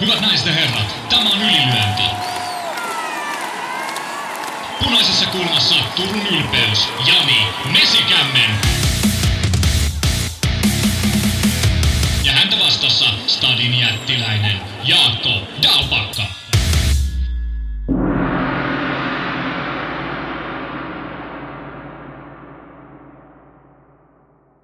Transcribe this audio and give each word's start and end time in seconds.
Hyvät 0.00 0.20
naiset 0.20 0.46
ja 0.46 0.52
herrat, 0.52 0.96
tämä 1.08 1.30
on 1.30 1.42
ylilyönti. 1.42 2.02
Punaisessa 4.84 5.26
kulmassa 5.26 5.74
Turun 5.96 6.26
ylpeys, 6.26 6.88
Jani 7.06 7.46
Mesikämmen. 7.72 8.50
Ja 12.24 12.32
häntä 12.32 12.56
vastassa 12.64 13.04
Stadin 13.26 13.78
jättiläinen 13.78 14.56
Jaakko 14.84 15.30
Dalpakka. 15.62 16.22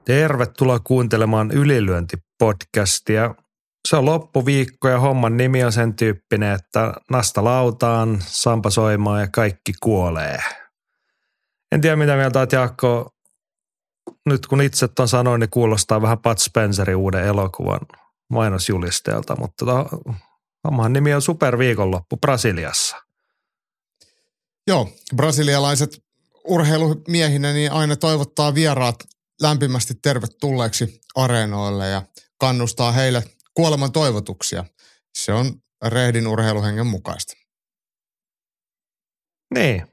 Tervetuloa 0.04 0.80
kuuntelemaan 0.84 1.50
Ylilyönti-podcastia. 1.50 3.43
Se 3.88 3.96
on 3.96 4.04
loppuviikko 4.04 4.88
ja 4.88 5.00
homman 5.00 5.36
nimi 5.36 5.64
on 5.64 5.72
sen 5.72 5.94
tyyppinen, 5.94 6.52
että 6.52 6.94
nasta 7.10 7.44
lautaan, 7.44 8.22
sampa 8.26 8.70
soimaan 8.70 9.20
ja 9.20 9.28
kaikki 9.28 9.72
kuolee. 9.82 10.38
En 11.72 11.80
tiedä 11.80 11.96
mitä 11.96 12.16
mieltä 12.16 12.38
olet 12.38 12.52
Jaakko. 12.52 13.10
Nyt 14.26 14.46
kun 14.46 14.62
itse 14.62 14.88
on 14.98 15.08
sanoin, 15.08 15.40
niin 15.40 15.50
kuulostaa 15.50 16.02
vähän 16.02 16.18
Pat 16.18 16.38
Spencerin 16.38 16.96
uuden 16.96 17.24
elokuvan 17.24 17.80
mainosjulisteelta, 18.30 19.36
mutta 19.36 19.66
tota, 19.66 19.86
homman 20.64 20.92
nimi 20.92 21.14
on 21.14 21.22
Superviikonloppu 21.22 22.16
Brasiliassa. 22.16 22.96
Joo, 24.66 24.88
brasilialaiset 25.16 26.04
urheilumiehinä 26.44 27.52
niin 27.52 27.72
aina 27.72 27.96
toivottaa 27.96 28.54
vieraat 28.54 28.96
lämpimästi 29.42 29.94
tervetulleeksi 30.02 31.00
areenoille 31.14 31.88
ja 31.88 32.02
kannustaa 32.38 32.92
heille 32.92 33.22
kuoleman 33.54 33.92
toivotuksia. 33.92 34.64
Se 35.14 35.32
on 35.32 35.52
rehdin 35.84 36.26
urheiluhengen 36.26 36.86
mukaista. 36.86 37.34
Niin, 39.54 39.86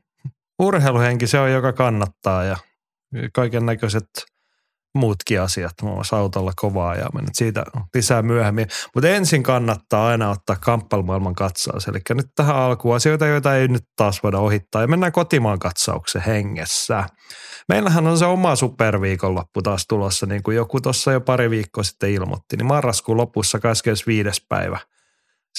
urheiluhenki 0.59 1.27
se 1.27 1.39
on 1.39 1.51
joka 1.51 1.73
kannattaa 1.73 2.43
ja 2.43 2.57
kaiken 3.33 3.65
näköiset 3.65 4.07
muutkin 4.95 5.41
asiat, 5.41 5.73
muun 5.81 5.95
muassa 5.95 6.17
autolla 6.17 6.51
kovaa 6.55 6.95
ja 6.95 7.09
mennyt 7.13 7.35
siitä 7.35 7.65
lisää 7.95 8.21
myöhemmin. 8.21 8.67
Mutta 8.95 9.09
ensin 9.09 9.43
kannattaa 9.43 10.07
aina 10.07 10.29
ottaa 10.29 10.55
kamppailumaailman 10.55 11.35
katsaus. 11.35 11.87
Eli 11.87 11.99
nyt 12.09 12.27
tähän 12.35 12.55
alkuun 12.55 12.95
asioita, 12.95 13.27
joita 13.27 13.55
ei 13.55 13.67
nyt 13.67 13.83
taas 13.95 14.23
voida 14.23 14.39
ohittaa. 14.39 14.81
Ja 14.81 14.87
mennään 14.87 15.11
kotimaan 15.11 15.59
katsauksen 15.59 16.21
hengessä. 16.21 17.03
Meillähän 17.71 18.07
on 18.07 18.17
se 18.17 18.25
oma 18.25 18.55
superviikonloppu 18.55 19.61
taas 19.61 19.87
tulossa, 19.87 20.25
niin 20.25 20.43
kuin 20.43 20.57
joku 20.57 20.81
tuossa 20.81 21.11
jo 21.11 21.21
pari 21.21 21.49
viikkoa 21.49 21.83
sitten 21.83 22.11
ilmoitti. 22.11 22.57
Niin 22.57 22.65
marraskuun 22.65 23.17
lopussa 23.17 23.59
25. 23.59 24.45
päivä. 24.49 24.79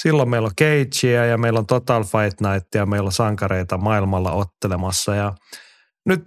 Silloin 0.01 0.29
meillä 0.29 0.45
on 0.45 0.55
Cagea 0.55 1.25
ja 1.25 1.37
meillä 1.37 1.59
on 1.59 1.65
Total 1.65 2.03
Fight 2.03 2.41
Night 2.41 2.75
ja 2.75 2.85
meillä 2.85 3.07
on 3.07 3.11
sankareita 3.11 3.77
maailmalla 3.77 4.31
ottelemassa. 4.31 5.15
Ja 5.15 5.33
nyt 6.05 6.23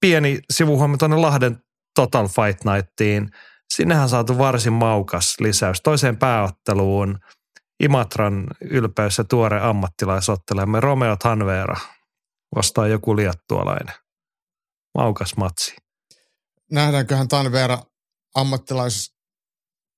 pieni 0.00 0.38
sivuhuomio 0.50 0.96
tuonne 0.96 1.16
Lahden 1.16 1.58
Total 1.94 2.28
Fight 2.28 2.64
Nightiin. 2.64 3.30
Sinnehän 3.74 4.08
saatu 4.08 4.38
varsin 4.38 4.72
maukas 4.72 5.36
lisäys 5.40 5.80
toiseen 5.80 6.16
pääotteluun. 6.16 7.18
Imatran 7.82 8.46
ylpeys 8.60 9.18
ja 9.18 9.24
tuore 9.24 9.60
ammattilaisottelemme 9.60 10.80
Romeo 10.80 11.16
Tanvera 11.16 11.76
vastaan 12.56 12.90
joku 12.90 13.16
liattualainen. 13.16 14.05
Maukas 14.96 15.36
matsi. 15.36 15.76
Nähdäänköhän 16.72 17.28
Tanvera 17.28 17.82
ammattilais 18.34 19.14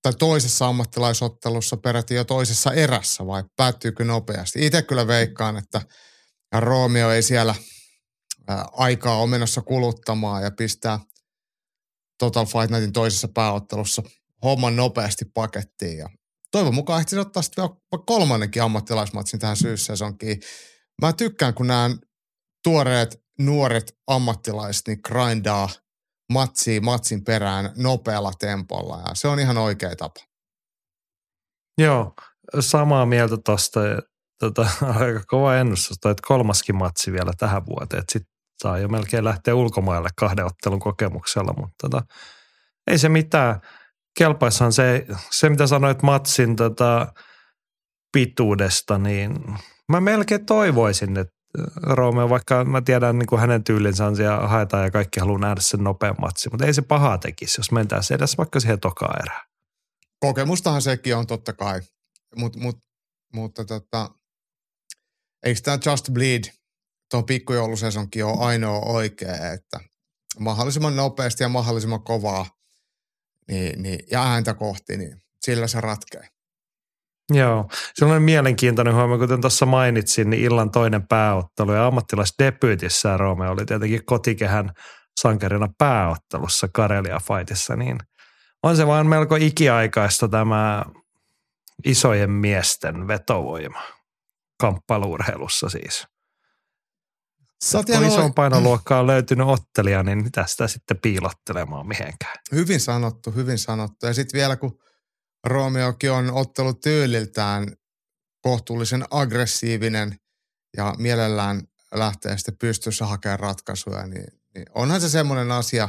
tai 0.03 0.13
toisessa 0.19 0.67
ammattilaisottelussa 0.67 1.77
peräti 1.77 2.15
jo 2.15 2.25
toisessa 2.25 2.73
erässä 2.73 3.27
vai 3.27 3.45
päättyykö 3.57 4.05
nopeasti? 4.05 4.67
Itse 4.67 4.83
kyllä 4.83 5.07
veikkaan, 5.07 5.57
että 5.57 5.81
Romeo 6.59 7.11
ei 7.11 7.23
siellä 7.23 7.55
aikaa 8.73 9.21
ole 9.21 9.31
menossa 9.31 9.63
kuluttamaan 9.63 10.43
ja 10.43 10.51
pistää– 10.51 10.99
Total 12.19 12.47
Fight 12.47 12.71
Nightin 12.71 12.93
toisessa 12.93 13.29
pääottelussa 13.29 14.03
homman 14.43 14.77
nopeasti 14.77 15.25
pakettiin. 15.25 15.99
Ja 15.99 16.09
toivon 16.51 16.75
mukaan 16.75 17.01
ehtisi 17.01 17.19
ottaa 17.19 17.43
sitten 17.43 17.65
vielä 17.65 18.03
kolmannenkin 18.07 18.63
ammattilaismatsin 18.63 19.41
tähän 19.41 19.57
syyssesonkiin. 19.57 20.41
Mä 21.03 21.13
tykkään, 21.13 21.55
kun 21.55 21.67
nämä 21.67 21.91
tuoreet 22.65 23.23
nuoret 23.39 23.97
ammattilaiset 24.07 24.87
niin 24.87 25.01
grindaa 25.05 25.69
matsia 26.33 26.81
matsin 26.81 27.25
perään 27.25 27.73
nopealla 27.77 28.33
tempolla 28.39 29.03
ja 29.09 29.15
se 29.15 29.29
on 29.29 29.41
ihan 29.41 29.59
oikea 29.59 29.97
tapa. 29.97 30.21
Joo, 31.79 32.13
samaa 32.61 33.07
mieltä 33.07 33.37
tuosta. 33.45 33.81
Tota, 34.39 34.69
aika 35.01 35.23
kova 35.27 35.57
ennustus, 35.57 35.97
että 35.97 36.15
kolmaskin 36.27 36.77
matsi 36.77 37.13
vielä 37.13 37.33
tähän 37.39 37.67
vuoteen. 37.67 38.03
Sitten 38.13 38.33
saa 38.63 38.79
jo 38.79 38.89
melkein 38.89 39.25
lähteä 39.25 39.55
ulkomaille 39.55 40.09
kahden 40.17 40.47
ottelun 40.47 40.81
kokemuksella, 40.81 41.55
mutta 41.57 41.75
tota, 41.83 42.03
ei 42.87 42.99
se 42.99 43.09
mitään. 43.09 43.61
Kelpaissahan 44.19 44.73
se, 44.73 45.07
se 45.31 45.49
mitä 45.49 45.67
sanoit 45.67 46.03
matsin 46.03 46.57
tota, 46.57 47.13
pituudesta, 48.13 48.99
niin 48.99 49.33
mä 49.93 50.01
melkein 50.01 50.47
toivoisin, 50.47 51.19
että 51.19 51.38
Romeo, 51.83 52.29
vaikka 52.29 52.65
mä 52.65 52.81
tiedän 52.81 53.19
niin 53.19 53.27
kuin 53.27 53.41
hänen 53.41 53.65
tyylinsä 53.65 54.07
on 54.07 54.17
siellä 54.17 54.49
haetaan 54.49 54.85
ja 54.85 54.91
kaikki 54.91 55.21
haluaa 55.21 55.39
nähdä 55.39 55.61
sen 55.61 55.85
nopean 55.85 56.15
matsin, 56.21 56.53
mutta 56.53 56.67
ei 56.67 56.75
se 56.75 56.83
pahaa 56.83 57.19
tekisi, 57.19 57.61
jos 57.61 57.73
mentäisiin 57.73 58.17
edes 58.17 58.39
vaikka 58.39 58.61
siihen 58.61 58.81
tokaan 58.81 59.23
erään. 59.23 59.47
Kokemustahan 60.21 60.83
sekin 60.83 61.17
on 61.17 61.27
totta 61.27 61.53
kai, 61.53 61.81
Mut, 62.37 62.57
mut, 62.57 62.79
mutta 63.33 63.65
tota, 63.65 64.11
eikö 65.43 65.61
tämä 65.61 65.79
Just 65.87 66.11
Bleed 66.11 66.45
tuo 67.11 67.23
pikkujoulusesonkin 67.23 68.25
on 68.25 68.39
ainoa 68.39 68.79
oikea, 68.79 69.53
että 69.53 69.81
mahdollisimman 70.39 70.97
nopeasti 70.97 71.43
ja 71.43 71.49
mahdollisimman 71.49 72.03
kovaa 72.03 72.47
niin, 73.49 73.83
niin, 73.83 74.01
ja 74.11 74.23
ääntä 74.23 74.55
kohti, 74.55 74.97
niin 74.97 75.23
sillä 75.41 75.67
se 75.67 75.81
ratkee. 75.81 76.29
Joo, 77.31 77.69
se 77.95 78.05
on 78.05 78.23
mielenkiintoinen 78.23 78.95
huomio, 78.95 79.19
kuten 79.19 79.41
tuossa 79.41 79.67
mainitsin, 79.67 80.31
niin 80.31 80.43
illan 80.43 80.71
toinen 80.71 81.09
pääottelu 81.09 81.73
ja 81.73 81.87
ammattilaisdebyytissä 81.87 83.17
Rome 83.17 83.49
oli 83.49 83.67
tietenkin 83.67 84.05
kotikehän 84.05 84.71
sankarina 85.21 85.69
pääottelussa 85.79 86.69
Karelia 86.73 87.21
Fightissa, 87.21 87.77
niin 87.77 87.99
on 88.63 88.77
se 88.77 88.87
vaan 88.87 89.07
melko 89.07 89.37
ikiaikaista 89.37 90.29
tämä 90.29 90.85
isojen 91.85 92.31
miesten 92.31 93.09
vetovoima 93.09 93.83
kamppailuurheilussa 94.61 95.69
siis. 95.69 96.07
Sä 97.65 97.83
kun 97.87 98.05
ison 98.05 98.35
painoluokkaa 98.35 99.01
on 99.01 99.07
löytynyt 99.07 99.47
ottelija, 99.47 100.03
niin 100.03 100.25
mitä 100.25 100.47
sitä 100.47 100.69
sitten 100.69 100.99
piilottelemaan 101.03 101.89
mihinkään? 101.89 102.37
Hyvin 102.53 102.81
sanottu, 102.81 103.31
hyvin 103.31 103.59
sanottu. 103.59 104.07
Ja 104.07 104.15
sitten 104.15 104.39
vielä 104.39 104.57
kun 104.57 104.79
Romeokin 105.47 106.13
on 106.13 106.31
ottelut 106.31 106.81
tyyliltään 106.81 107.77
kohtuullisen 108.43 109.05
aggressiivinen 109.11 110.17
ja 110.77 110.95
mielellään 110.99 111.63
lähtee 111.95 112.39
sitten 112.39 112.59
pystyssä 112.59 113.07
hakemaan 113.07 113.41
ratkaisuja, 113.41 114.07
niin, 114.07 114.27
niin 114.55 114.67
onhan 114.75 115.01
se 115.01 115.09
semmoinen 115.09 115.53
asia, 115.53 115.89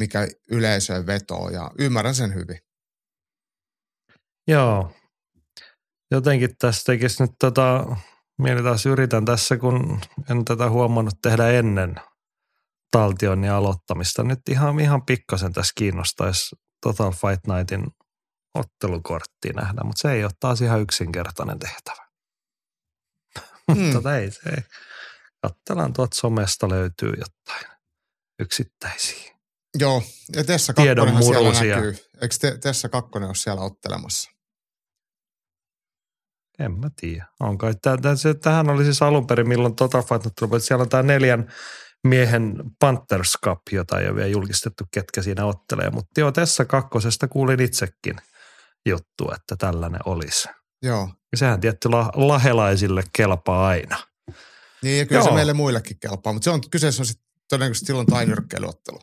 mikä 0.00 0.28
yleisöön 0.50 1.06
vetoo 1.06 1.50
ja 1.50 1.70
ymmärrän 1.78 2.14
sen 2.14 2.34
hyvin. 2.34 2.58
Joo. 4.48 4.92
Jotenkin 6.10 6.56
tästä 6.58 6.92
tekisi 6.92 7.22
nyt 7.22 7.30
tota 7.40 7.96
Mieli 8.38 8.62
taas 8.62 8.86
yritän 8.86 9.24
tässä, 9.24 9.56
kun 9.56 10.00
en 10.30 10.44
tätä 10.44 10.70
huomannut 10.70 11.14
tehdä 11.22 11.48
ennen 11.48 11.94
taltionin 12.90 13.50
aloittamista. 13.50 14.22
Nyt 14.22 14.38
ihan, 14.50 14.80
ihan 14.80 15.06
pikkasen 15.06 15.52
tässä 15.52 15.72
kiinnostaisi 15.76 16.56
Total 16.82 17.12
Fight 17.12 17.46
Nightin 17.46 17.86
ottelukorttia 18.54 19.52
nähdä, 19.52 19.80
mutta 19.84 20.02
se 20.02 20.12
ei 20.12 20.24
ole 20.24 20.32
taas 20.40 20.60
ihan 20.60 20.80
yksinkertainen 20.80 21.58
tehtävä. 21.58 22.08
Mm. 23.68 23.78
mutta 23.94 24.16
ei 24.16 24.30
se. 24.30 24.40
Katsellaan 25.42 25.92
tuot 25.92 26.12
somesta 26.12 26.68
löytyy 26.68 27.10
jotain 27.10 27.76
yksittäisiä. 28.38 29.34
Joo, 29.78 30.02
ja 30.36 30.44
Tessa 30.44 30.74
Kakkonen 30.74 31.22
siellä 31.22 31.52
näkyy. 31.52 31.96
Eikö 32.22 32.34
te, 32.40 32.58
Tessa 32.58 32.88
Kakkonen 32.88 33.28
ole 33.28 33.34
siellä 33.34 33.62
ottelemassa? 33.62 34.30
En 36.58 36.72
mä 36.72 36.90
tiedä. 36.96 37.26
Onko. 37.40 37.66
Tähän 38.42 38.70
oli 38.70 38.84
siis 38.84 39.02
alun 39.02 39.26
perin, 39.26 39.48
milloin 39.48 39.76
Total 39.76 40.02
Fight 40.02 40.36
tuli, 40.38 40.60
siellä 40.60 40.82
on 40.82 40.88
tämä 40.88 41.02
neljän 41.02 41.52
miehen 42.04 42.54
Panthers 42.80 43.38
Cup, 43.44 43.60
jota 43.72 44.00
ei 44.00 44.08
ole 44.08 44.16
vielä 44.16 44.28
julkistettu, 44.28 44.84
ketkä 44.90 45.22
siinä 45.22 45.44
ottelee. 45.46 45.90
Mutta 45.90 46.20
joo, 46.20 46.32
tässä 46.32 46.64
kakkosesta 46.64 47.28
kuulin 47.28 47.60
itsekin 47.60 48.16
juttu, 48.86 49.32
että 49.34 49.56
tällainen 49.56 50.00
olisi. 50.04 50.48
Joo. 50.82 51.08
Ja 51.32 51.38
sehän 51.38 51.60
tietty 51.60 51.88
la- 51.90 52.12
lahelaisille 52.14 53.02
kelpaa 53.12 53.66
aina. 53.66 53.96
Niin, 54.82 54.98
ja 54.98 55.06
kyllä 55.06 55.20
joo. 55.20 55.28
se 55.28 55.34
meille 55.34 55.52
muillekin 55.52 55.96
kelpaa, 56.00 56.32
mutta 56.32 56.44
se 56.44 56.50
on, 56.50 56.60
kyseessä 56.70 57.02
on 57.02 57.06
sitten 57.06 57.26
todennäköisesti 57.48 57.86
silloin 57.86 58.06
tainyrkkeilyottelu. 58.06 58.98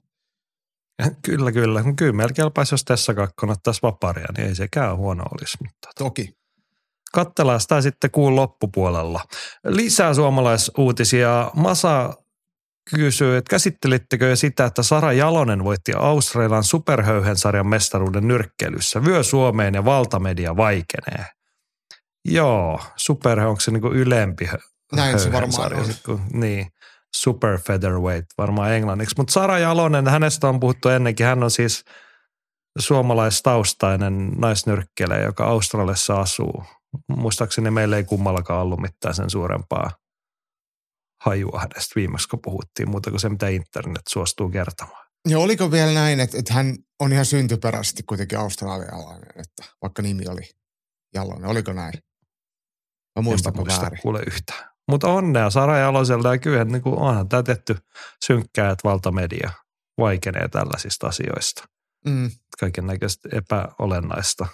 Kyllä, 1.25 1.51
kyllä. 1.51 1.83
Kyllä 1.95 2.13
meillä 2.13 2.33
kelpaisi, 2.33 2.73
jos 2.73 2.85
tässä 2.85 3.13
kakkonen 3.13 3.53
ottaisi 3.53 3.81
vaparia, 3.81 4.25
niin 4.37 4.47
ei 4.47 4.55
sekään 4.55 4.97
huono 4.97 5.23
olisi. 5.23 5.57
Mutta... 5.63 5.89
Toki. 5.97 6.37
Kattellaan 7.13 7.61
sitä 7.61 7.81
sitten 7.81 8.11
kuun 8.11 8.35
loppupuolella. 8.35 9.25
Lisää 9.63 10.13
suomalaisuutisia. 10.13 11.51
Masa 11.55 12.13
kysyy, 12.95 13.37
että 13.37 13.49
käsittelittekö 13.49 14.29
jo 14.29 14.35
sitä, 14.35 14.65
että 14.65 14.83
Sara 14.83 15.13
Jalonen 15.13 15.63
voitti 15.63 15.93
Australian 15.93 16.63
superhöyhensarjan 16.63 17.67
mestaruuden 17.67 18.27
nyrkkeilyssä. 18.27 19.03
Vyö 19.05 19.23
Suomeen 19.23 19.73
ja 19.73 19.85
valtamedia 19.85 20.57
vaikenee. 20.57 21.25
Joo, 22.25 22.79
super, 22.95 23.39
onko 23.39 23.59
se 23.61 23.71
niin 23.71 23.81
kuin 23.81 23.93
ylempi 23.93 24.49
Näin 24.95 25.19
se 25.19 25.31
varmaan 25.31 25.73
on. 25.75 25.85
kun- 26.05 26.21
niin, 26.33 26.67
super 27.15 27.59
featherweight 27.59 28.27
varmaan 28.37 28.71
englanniksi. 28.73 29.15
Mutta 29.17 29.33
Sara 29.33 29.59
Jalonen, 29.59 30.07
hänestä 30.07 30.47
on 30.47 30.59
puhuttu 30.59 30.89
ennenkin, 30.89 31.25
hän 31.25 31.43
on 31.43 31.51
siis 31.51 31.83
suomalaistaustainen 32.79 34.29
naisnyrkkeilijä, 34.37 35.19
joka 35.19 35.45
Australiassa 35.45 36.19
asuu. 36.21 36.63
Muistaakseni 37.07 37.71
meillä 37.71 37.97
ei 37.97 38.03
kummallakaan 38.03 38.61
ollut 38.61 38.79
mitään 38.79 39.15
sen 39.15 39.29
suurempaa 39.29 39.91
hajua 41.21 41.59
hänestä 41.59 41.93
viimeksi, 41.95 42.27
kun 42.27 42.39
puhuttiin, 42.41 42.89
muuta 42.89 43.09
kuin 43.09 43.19
se, 43.19 43.29
mitä 43.29 43.47
internet 43.47 44.01
suostuu 44.09 44.49
kertomaan. 44.49 45.05
Ja 45.27 45.39
oliko 45.39 45.71
vielä 45.71 45.93
näin, 45.93 46.19
että, 46.19 46.37
että 46.37 46.53
hän 46.53 46.75
on 46.99 47.13
ihan 47.13 47.25
syntyperäisesti 47.25 48.03
kuitenkin 48.03 48.39
australialainen, 48.39 49.29
että 49.35 49.63
vaikka 49.81 50.01
nimi 50.01 50.23
oli 50.27 50.49
Jalonen. 51.15 51.49
Oliko 51.49 51.73
näin? 51.73 51.93
Vai 51.93 53.21
Enpä 53.21 53.21
muistanko 53.21 53.61
muista 53.61 53.81
väärin? 53.81 54.01
kuule 54.01 54.23
yhtään. 54.27 54.69
Mutta 54.87 55.07
onnea 55.07 55.49
Sara 55.49 55.77
Jaloselle 55.77 56.27
ja 56.27 56.37
kyllä 56.37 56.65
niin 56.65 56.81
kuin 56.81 56.99
onhan 56.99 57.29
tämä 57.29 57.43
tehty 57.43 57.75
synkkää, 58.25 58.71
että 58.71 58.89
valtamedia 58.89 59.51
vaikenee 59.97 60.47
tällaisista 60.47 61.07
asioista. 61.07 61.67
Mm. 62.05 62.31
Kaiken 62.59 62.87
näköistä 62.87 63.29
epäolennaista 63.33 64.47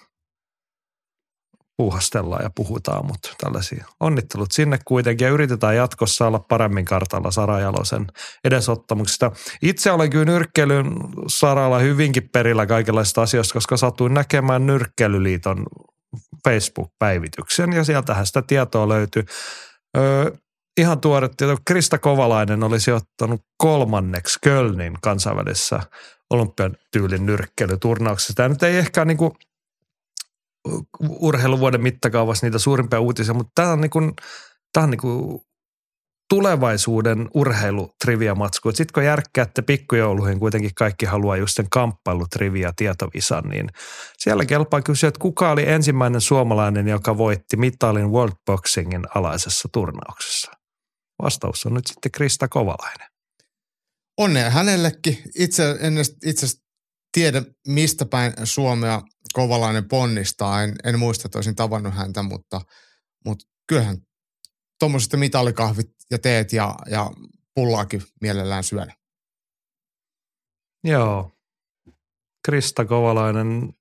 puuhastellaan 1.77 2.43
ja 2.43 2.49
puhutaan, 2.55 3.05
mutta 3.05 3.29
tällaisia 3.43 3.85
onnittelut 3.99 4.51
sinne 4.51 4.79
kuitenkin 4.85 5.25
ja 5.25 5.31
yritetään 5.31 5.75
jatkossa 5.75 6.27
olla 6.27 6.39
paremmin 6.39 6.85
kartalla 6.85 7.31
Sara 7.31 7.59
Jalosen 7.59 8.07
edesottamuksista. 8.43 9.31
Itse 9.61 9.91
olen 9.91 10.09
kyllä 10.09 10.25
nyrkkeilyn 10.25 10.85
saralla 11.27 11.79
hyvinkin 11.79 12.29
perillä 12.29 12.65
kaikenlaisista 12.65 13.21
asioista, 13.21 13.53
koska 13.53 13.77
satuin 13.77 14.13
näkemään 14.13 14.65
Nyrkkeilyliiton 14.65 15.65
Facebook-päivityksen 16.47 17.73
ja 17.73 17.83
sieltähän 17.83 18.25
sitä 18.25 18.41
tietoa 18.41 18.89
löytyy. 18.89 19.23
Öö, 19.97 20.31
ihan 20.77 20.99
tuore 21.01 21.29
tieto, 21.37 21.57
Krista 21.67 21.97
Kovalainen 21.97 22.63
olisi 22.63 22.91
ottanut 22.91 23.41
kolmanneksi 23.57 24.39
Kölnin 24.43 24.93
kansainvälisessä 25.01 25.79
olympiatyylin 26.29 27.25
nyrkkeilyturnauksessa. 27.25 28.33
Tämä 28.33 28.49
nyt 28.49 28.63
ei 28.63 28.77
ehkä 28.77 29.05
niin 29.05 29.17
kuin 29.17 29.31
urheiluvuoden 31.09 31.81
mittakaavassa 31.81 32.45
niitä 32.45 32.59
suurimpia 32.59 32.99
uutisia, 32.99 33.33
mutta 33.33 33.51
tämä 33.55 33.71
on, 33.71 33.81
niin 33.81 34.13
tämä 34.73 34.83
on 34.83 34.89
niin 34.89 35.41
tulevaisuuden 36.29 37.29
urheilutrivia-matsku. 37.33 38.71
Sitten 38.71 38.93
kun 38.93 39.05
järkkäätte 39.05 39.61
pikkujouluihin, 39.61 40.39
kuitenkin 40.39 40.71
kaikki 40.75 41.05
haluaa 41.05 41.37
just 41.37 41.55
sen 41.55 41.69
kamppailutrivia 41.69 42.73
tietovisan, 42.75 43.43
niin 43.43 43.69
siellä 44.17 44.45
kelpaa 44.45 44.81
kysyä, 44.81 45.07
että 45.07 45.19
kuka 45.19 45.51
oli 45.51 45.69
ensimmäinen 45.69 46.21
suomalainen, 46.21 46.87
joka 46.87 47.17
voitti 47.17 47.57
mitalin 47.57 48.11
World 48.11 48.35
Boxingin 48.45 49.03
alaisessa 49.15 49.69
turnauksessa. 49.73 50.51
Vastaus 51.23 51.65
on 51.65 51.73
nyt 51.73 51.87
sitten 51.87 52.11
Krista 52.11 52.47
Kovalainen. 52.47 53.07
Onnea 54.17 54.49
hänellekin. 54.49 55.17
Itse 55.35 55.77
en 55.79 55.93
itse 56.25 56.47
tiedä, 57.11 57.41
mistä 57.67 58.05
päin 58.05 58.33
Suomea 58.43 59.01
Kovalainen 59.37 59.87
ponnistaa. 59.87 60.63
En, 60.63 60.75
en 60.83 60.99
muista, 60.99 61.27
että 61.27 61.37
olisin 61.37 61.55
tavannut 61.55 61.93
häntä, 61.93 62.23
mutta, 62.23 62.61
mutta 63.25 63.45
kyllähän 63.67 63.97
tuommoiset 64.79 65.19
mitalikahvit 65.19 65.91
ja 66.11 66.19
teet 66.19 66.53
ja, 66.53 66.75
ja 66.89 67.11
pullaakin 67.55 68.03
mielellään 68.21 68.63
syödä. 68.63 68.95
Joo. 70.83 71.31
Krista 72.45 72.85
Kovalainen 72.85 73.73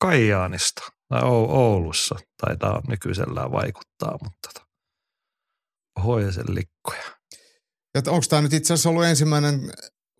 Kaijaanista 0.00 0.82
tai 1.08 1.22
Ou- 1.22 1.50
Oulussa 1.50 2.16
taitaa 2.46 2.82
nykyisellään 2.88 3.52
vaikuttaa, 3.52 4.18
mutta 4.22 4.48
tota, 4.48 4.66
hoisen 6.04 6.46
likkoja. 6.48 7.02
onko 8.06 8.26
tämä 8.28 8.42
nyt 8.42 8.52
itse 8.52 8.74
asiassa 8.74 8.88
ollut 8.88 9.04
ensimmäinen 9.04 9.72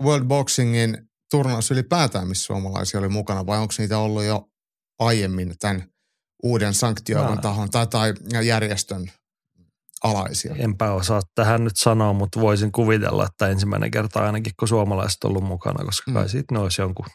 World 0.03 0.25
Boxingin 0.25 1.11
turnaus 1.31 1.71
ylipäätään, 1.71 2.29
missä 2.29 2.45
suomalaisia 2.45 3.01
oli 3.01 3.09
mukana, 3.09 3.47
vai 3.47 3.59
onko 3.59 3.75
niitä 3.79 3.99
ollut 3.99 4.25
jo 4.25 4.50
aiemmin 5.01 5.55
tämän 5.61 5.85
uuden 6.43 6.75
sanktioivan 6.75 7.35
Mä- 7.35 7.41
tahon 7.43 7.71
tai, 7.71 7.87
tai 7.87 8.15
järjestön 8.43 9.11
alaisia? 10.05 10.55
Enpä 10.59 10.93
osaa 10.93 11.21
tähän 11.35 11.65
nyt 11.65 11.77
sanoa, 11.77 12.13
mutta 12.13 12.41
voisin 12.41 12.73
kuvitella, 12.73 13.27
että 13.27 13.49
ensimmäinen 13.49 13.91
kerta 13.91 14.21
ainakin, 14.27 14.53
kun 14.59 14.69
suomalaiset 14.69 15.25
on 15.25 15.29
ollut 15.31 15.45
mukana, 15.45 15.85
koska 15.85 16.11
Mm. 16.11 16.15
kai 16.15 16.29
siitä 16.29 16.55
ne 16.55 16.59
olisi 16.61 16.83
jonkun 16.83 17.07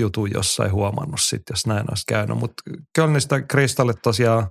jutun 0.00 0.30
jossain 0.34 0.72
huomannut 0.72 1.20
sitten, 1.20 1.54
jos 1.54 1.66
näin 1.66 1.84
olisi 1.90 2.04
käynyt. 2.08 2.38
Mutta 2.38 2.62
Kölnistä 2.94 3.42
Kristalle 3.42 3.94
tosiaan 4.02 4.50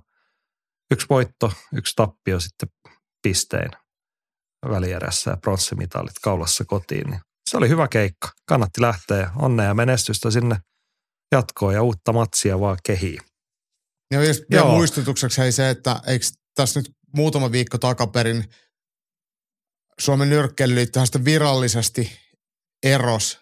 yksi 0.90 1.06
voitto, 1.10 1.52
yksi 1.74 1.92
tappio 1.96 2.40
sitten 2.40 2.68
pistein 3.22 3.70
välierässä 4.70 5.30
ja 5.30 5.36
pronssimitalit 5.36 6.18
kaulassa 6.22 6.64
kotiin. 6.64 7.10
Niin 7.10 7.20
se 7.50 7.56
oli 7.56 7.68
hyvä 7.68 7.88
keikka. 7.88 8.28
Kannatti 8.48 8.80
lähteä. 8.80 9.30
Onnea 9.36 9.66
ja 9.66 9.74
menestystä 9.74 10.30
sinne 10.30 10.56
jatkoon 11.32 11.74
ja 11.74 11.82
uutta 11.82 12.12
matsia 12.12 12.60
vaan 12.60 12.78
kehiin. 12.86 13.20
Ja 14.10 14.24
jos 14.24 14.42
vielä 14.50 14.64
Joo. 14.64 14.76
muistutukseksi 14.76 15.40
hei 15.40 15.52
se, 15.52 15.70
että 15.70 16.00
eikö 16.06 16.26
tässä 16.54 16.80
nyt 16.80 16.90
muutama 17.16 17.52
viikko 17.52 17.78
takaperin 17.78 18.44
Suomen 20.00 20.30
nyrkkeilyliittohan 20.30 21.06
sitten 21.06 21.24
virallisesti 21.24 22.12
eros 22.82 23.40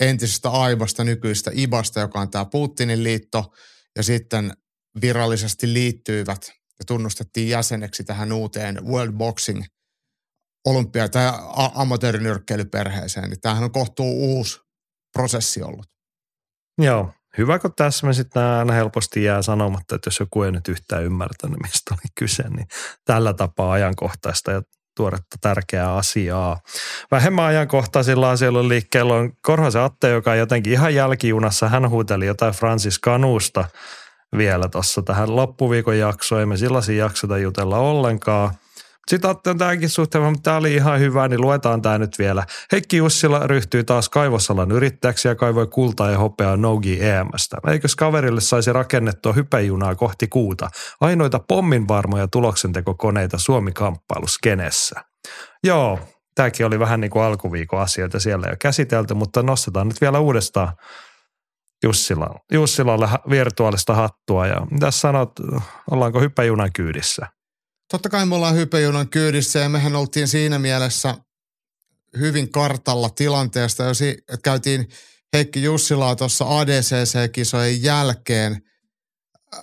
entisestä 0.00 0.50
Aibasta 0.50 1.04
nykyistä 1.04 1.50
Ibasta, 1.54 2.00
joka 2.00 2.20
on 2.20 2.30
tämä 2.30 2.44
Putinin 2.44 3.04
liitto, 3.04 3.52
ja 3.96 4.02
sitten 4.02 4.52
virallisesti 5.00 5.72
liittyivät 5.72 6.50
ja 6.78 6.84
tunnustettiin 6.86 7.48
jäseneksi 7.48 8.04
tähän 8.04 8.32
uuteen 8.32 8.86
World 8.86 9.12
Boxing 9.12 9.64
olympia- 10.68 11.08
tai 11.08 11.26
a- 11.26 11.72
amatöörinyrkkeilyperheeseen. 11.74 13.30
Niin 13.30 13.40
tämähän 13.40 13.64
on 13.64 13.72
kohtuu 13.72 14.36
uusi 14.36 14.58
prosessi 15.12 15.62
ollut. 15.62 15.97
Joo, 16.78 17.10
hyvä 17.38 17.58
kun 17.58 17.72
tässä 17.76 18.06
me 18.06 18.12
sitten 18.12 18.42
aina 18.42 18.72
helposti 18.72 19.24
jää 19.24 19.42
sanomatta, 19.42 19.94
että 19.94 20.08
jos 20.08 20.20
joku 20.20 20.42
ei 20.42 20.52
nyt 20.52 20.68
yhtään 20.68 21.04
ymmärtänyt, 21.04 21.58
mistä 21.62 21.94
oli 21.94 22.08
kyse, 22.18 22.42
niin 22.42 22.66
tällä 23.04 23.34
tapaa 23.34 23.72
ajankohtaista 23.72 24.52
ja 24.52 24.62
tuoretta 24.96 25.36
tärkeää 25.40 25.94
asiaa. 25.94 26.60
Vähemmän 27.10 27.44
ajankohtaisilla 27.44 28.30
asioilla 28.30 28.68
liikkeellä 28.68 29.14
on 29.14 29.32
Korhosen 29.42 29.82
Atte, 29.82 30.08
joka 30.10 30.30
on 30.30 30.38
jotenkin 30.38 30.72
ihan 30.72 30.94
jälkijunassa. 30.94 31.68
Hän 31.68 31.90
huuteli 31.90 32.26
jotain 32.26 32.54
Francis 32.54 32.98
Kanusta 32.98 33.64
vielä 34.36 34.68
tuossa 34.68 35.02
tähän 35.02 35.36
loppuviikon 35.36 35.98
jaksoon. 35.98 36.42
Emme 36.42 36.56
sellaisia 36.56 37.04
jaksota 37.04 37.38
jutella 37.38 37.78
ollenkaan. 37.78 38.54
Sitten 39.08 39.28
ajattelin 39.28 39.58
tämäkin 39.58 39.88
suhteen, 39.88 40.24
mutta 40.24 40.42
tämä 40.42 40.56
oli 40.56 40.74
ihan 40.74 41.00
hyvä, 41.00 41.28
niin 41.28 41.40
luetaan 41.40 41.82
tämä 41.82 41.98
nyt 41.98 42.18
vielä. 42.18 42.44
Heikki 42.72 42.96
Jussila 42.96 43.46
ryhtyy 43.46 43.84
taas 43.84 44.08
kaivosalan 44.08 44.70
yrittäjäksi 44.70 45.28
ja 45.28 45.34
kaivoi 45.34 45.66
kultaa 45.66 46.10
ja 46.10 46.18
hopeaa 46.18 46.56
Nogi 46.56 46.98
EMstä. 47.04 47.56
Eikös 47.68 47.96
kaverille 47.96 48.40
saisi 48.40 48.72
rakennettua 48.72 49.32
hypejunaa 49.32 49.94
kohti 49.94 50.26
kuuta? 50.26 50.70
Ainoita 51.00 51.38
pomminvarmoja 51.38 52.28
tuloksentekokoneita 52.28 53.38
Suomi-kamppailuskenessä. 53.38 55.04
Joo, 55.64 56.00
tämäkin 56.34 56.66
oli 56.66 56.78
vähän 56.78 57.00
niin 57.00 57.10
kuin 57.10 57.22
alkuviikon 57.22 57.80
asioita 57.80 58.20
siellä 58.20 58.46
jo 58.50 58.56
käsitelty, 58.60 59.14
mutta 59.14 59.42
nostetaan 59.42 59.88
nyt 59.88 60.00
vielä 60.00 60.18
uudestaan 60.18 60.72
Jussilalle, 61.84 62.40
Jussilalle 62.52 63.08
virtuaalista 63.30 63.94
hattua. 63.94 64.46
Ja 64.46 64.66
mitä 64.70 64.90
sanot, 64.90 65.32
ollaanko 65.90 66.20
hyppäjunan 66.20 66.72
kyydissä? 66.72 67.26
Totta 67.90 68.08
kai 68.08 68.26
me 68.26 68.34
ollaan 68.34 68.54
hypejunan 68.54 69.08
kyydissä 69.08 69.58
ja 69.58 69.68
mehän 69.68 69.96
oltiin 69.96 70.28
siinä 70.28 70.58
mielessä 70.58 71.14
hyvin 72.18 72.52
kartalla 72.52 73.10
tilanteesta. 73.10 73.84
Jos 73.84 74.00
käytiin 74.42 74.88
Heikki 75.32 75.62
Jussilaa 75.62 76.16
tuossa 76.16 76.58
ADCC-kisojen 76.58 77.82
jälkeen 77.82 78.62
äh, 79.54 79.60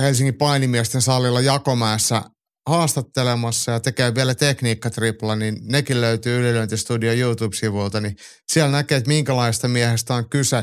Helsingin 0.00 0.34
painimiesten 0.34 1.02
salilla 1.02 1.40
Jakomäessä 1.40 2.22
haastattelemassa 2.68 3.72
ja 3.72 3.80
tekee 3.80 4.14
vielä 4.14 4.34
tekniikkatripla, 4.34 5.36
niin 5.36 5.58
nekin 5.62 6.00
löytyy 6.00 6.40
Ylilöintistudio 6.40 7.12
YouTube-sivuilta, 7.12 8.00
niin 8.00 8.16
siellä 8.52 8.72
näkee, 8.72 8.98
että 8.98 9.08
minkälaista 9.08 9.68
miehestä 9.68 10.14
on 10.14 10.28
kyse. 10.28 10.62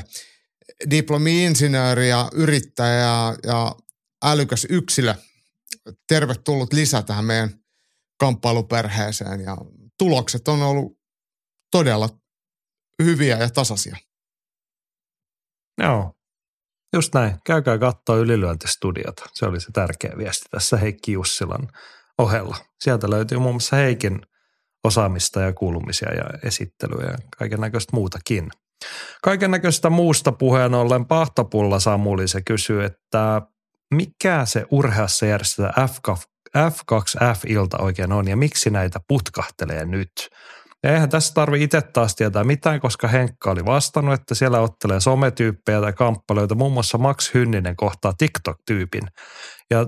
Diplomi-insinööri 0.90 2.10
ja 2.10 2.30
yrittäjä 2.34 2.94
ja, 2.94 3.36
ja 3.44 3.76
älykäs 4.24 4.68
yksilö. 4.70 5.16
Tervetullut 6.08 6.74
lisä 6.74 7.02
tähän 7.02 7.26
meidän 7.26 7.50
kamppailuperheeseen 8.20 9.42
ja 9.42 9.58
tulokset 9.98 10.48
on 10.48 10.62
ollut 10.62 11.00
todella 11.72 12.10
hyviä 13.04 13.38
ja 13.38 13.50
tasaisia. 13.50 13.98
Joo. 15.82 16.12
Just 16.94 17.14
näin. 17.14 17.36
Käykää 17.46 17.78
katsoa 17.78 18.16
ylilyöntistudiota. 18.16 19.26
Se 19.34 19.46
oli 19.46 19.60
se 19.60 19.72
tärkeä 19.74 20.14
viesti 20.18 20.46
tässä 20.52 20.78
Heikki 20.78 21.12
Jussilan 21.12 21.68
ohella. 22.18 22.58
Sieltä 22.84 23.10
löytyy 23.10 23.38
muun 23.38 23.56
muassa 23.56 23.76
Heikin 23.76 24.22
osaamista 24.84 25.42
ja 25.42 25.54
kuulumisia 25.54 26.14
ja 26.14 26.24
esittelyä 26.44 27.12
ja 27.12 27.18
kaiken 27.38 27.60
näköistä 27.60 27.96
muutakin. 27.96 28.50
Kaiken 29.24 29.52
näköistä 29.52 29.90
muusta 29.90 30.32
puheen 30.32 30.74
ollen 30.74 31.06
Pahtopulla 31.06 31.80
Samuli 31.80 32.28
se 32.28 32.42
kysyy, 32.42 32.84
että 32.84 33.42
mikä 33.94 34.46
se 34.46 34.66
urheassa 34.72 35.26
järjestetään 35.26 35.74
F2F-ilta 36.58 37.78
oikein 37.82 38.12
on 38.12 38.28
ja 38.28 38.38
miksi 38.38 38.70
näitä 38.70 39.00
putkahtelee 39.08 39.86
nyt? 39.86 40.12
Ja 40.84 40.94
eihän 40.94 41.10
tässä 41.10 41.34
tarvi 41.34 41.64
itse 41.64 41.82
taas 41.82 42.16
tietää 42.16 42.44
mitään, 42.44 42.80
koska 42.80 43.08
Henkka 43.08 43.52
oli 43.52 43.66
vastannut, 43.66 44.14
että 44.14 44.36
siellä 44.36 44.60
ottelee 44.60 45.00
sometyyppejä 45.00 45.82
tai 45.82 45.94
kamppailuita. 45.94 46.56
Muun 46.56 46.74
muassa 46.74 46.98
Max 46.98 47.34
Hynninen 47.34 47.76
kohtaa 47.76 48.14
TikTok-tyypin. 48.18 49.08
Ja, 49.72 49.88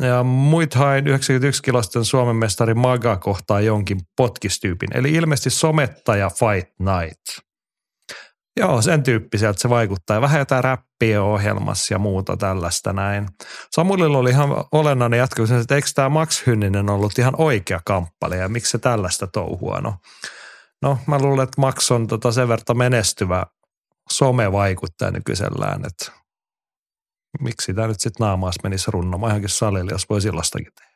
ja 0.00 0.22
muithain 0.22 1.06
91 1.06 1.62
kilosten 1.62 2.04
Suomen 2.04 2.36
mestari 2.36 2.74
Maga 2.74 3.16
kohtaa 3.16 3.60
jonkin 3.60 4.00
potkistyypin. 4.16 4.96
Eli 4.96 5.10
ilmeisesti 5.12 5.50
somettaja 5.50 6.30
Fight 6.30 6.70
Night. 6.78 7.51
Joo, 8.56 8.82
sen 8.82 9.02
tyyppiseltä 9.02 9.60
se 9.60 9.68
vaikuttaa. 9.68 10.20
Vähän 10.20 10.38
jotain 10.38 10.64
räppiä 10.64 11.22
ohjelmassa 11.22 11.94
ja 11.94 11.98
muuta 11.98 12.36
tällaista 12.36 12.92
näin. 12.92 13.28
Samulilla 13.70 14.18
oli 14.18 14.30
ihan 14.30 14.50
olennainen 14.72 15.18
jatko, 15.18 15.42
että 15.60 15.74
eikö 15.74 15.88
tämä 15.94 16.08
Max 16.08 16.46
Hynninen 16.46 16.90
ollut 16.90 17.18
ihan 17.18 17.34
oikea 17.38 17.80
kamppailija 17.84 18.42
ja 18.42 18.48
miksi 18.48 18.70
se 18.70 18.78
tällaista 18.78 19.26
touhua? 19.26 19.80
No, 19.80 19.94
no 20.82 20.98
mä 21.06 21.18
luulen, 21.18 21.44
että 21.44 21.60
Max 21.60 21.90
on 21.90 22.06
tota 22.06 22.32
sen 22.32 22.48
verran 22.48 22.76
menestyvä 22.76 23.46
somevaikuttaja 24.10 25.10
nykyisellään, 25.10 25.86
että 25.86 26.12
miksi 27.40 27.74
tämä 27.74 27.88
nyt 27.88 28.00
sitten 28.00 28.24
naamaas 28.24 28.56
menisi 28.62 28.90
runnomaan 28.90 29.30
johonkin 29.30 29.48
salille, 29.48 29.90
jos 29.90 30.08
voisi 30.10 30.28
illastakin 30.28 30.72
tehdä. 30.78 30.92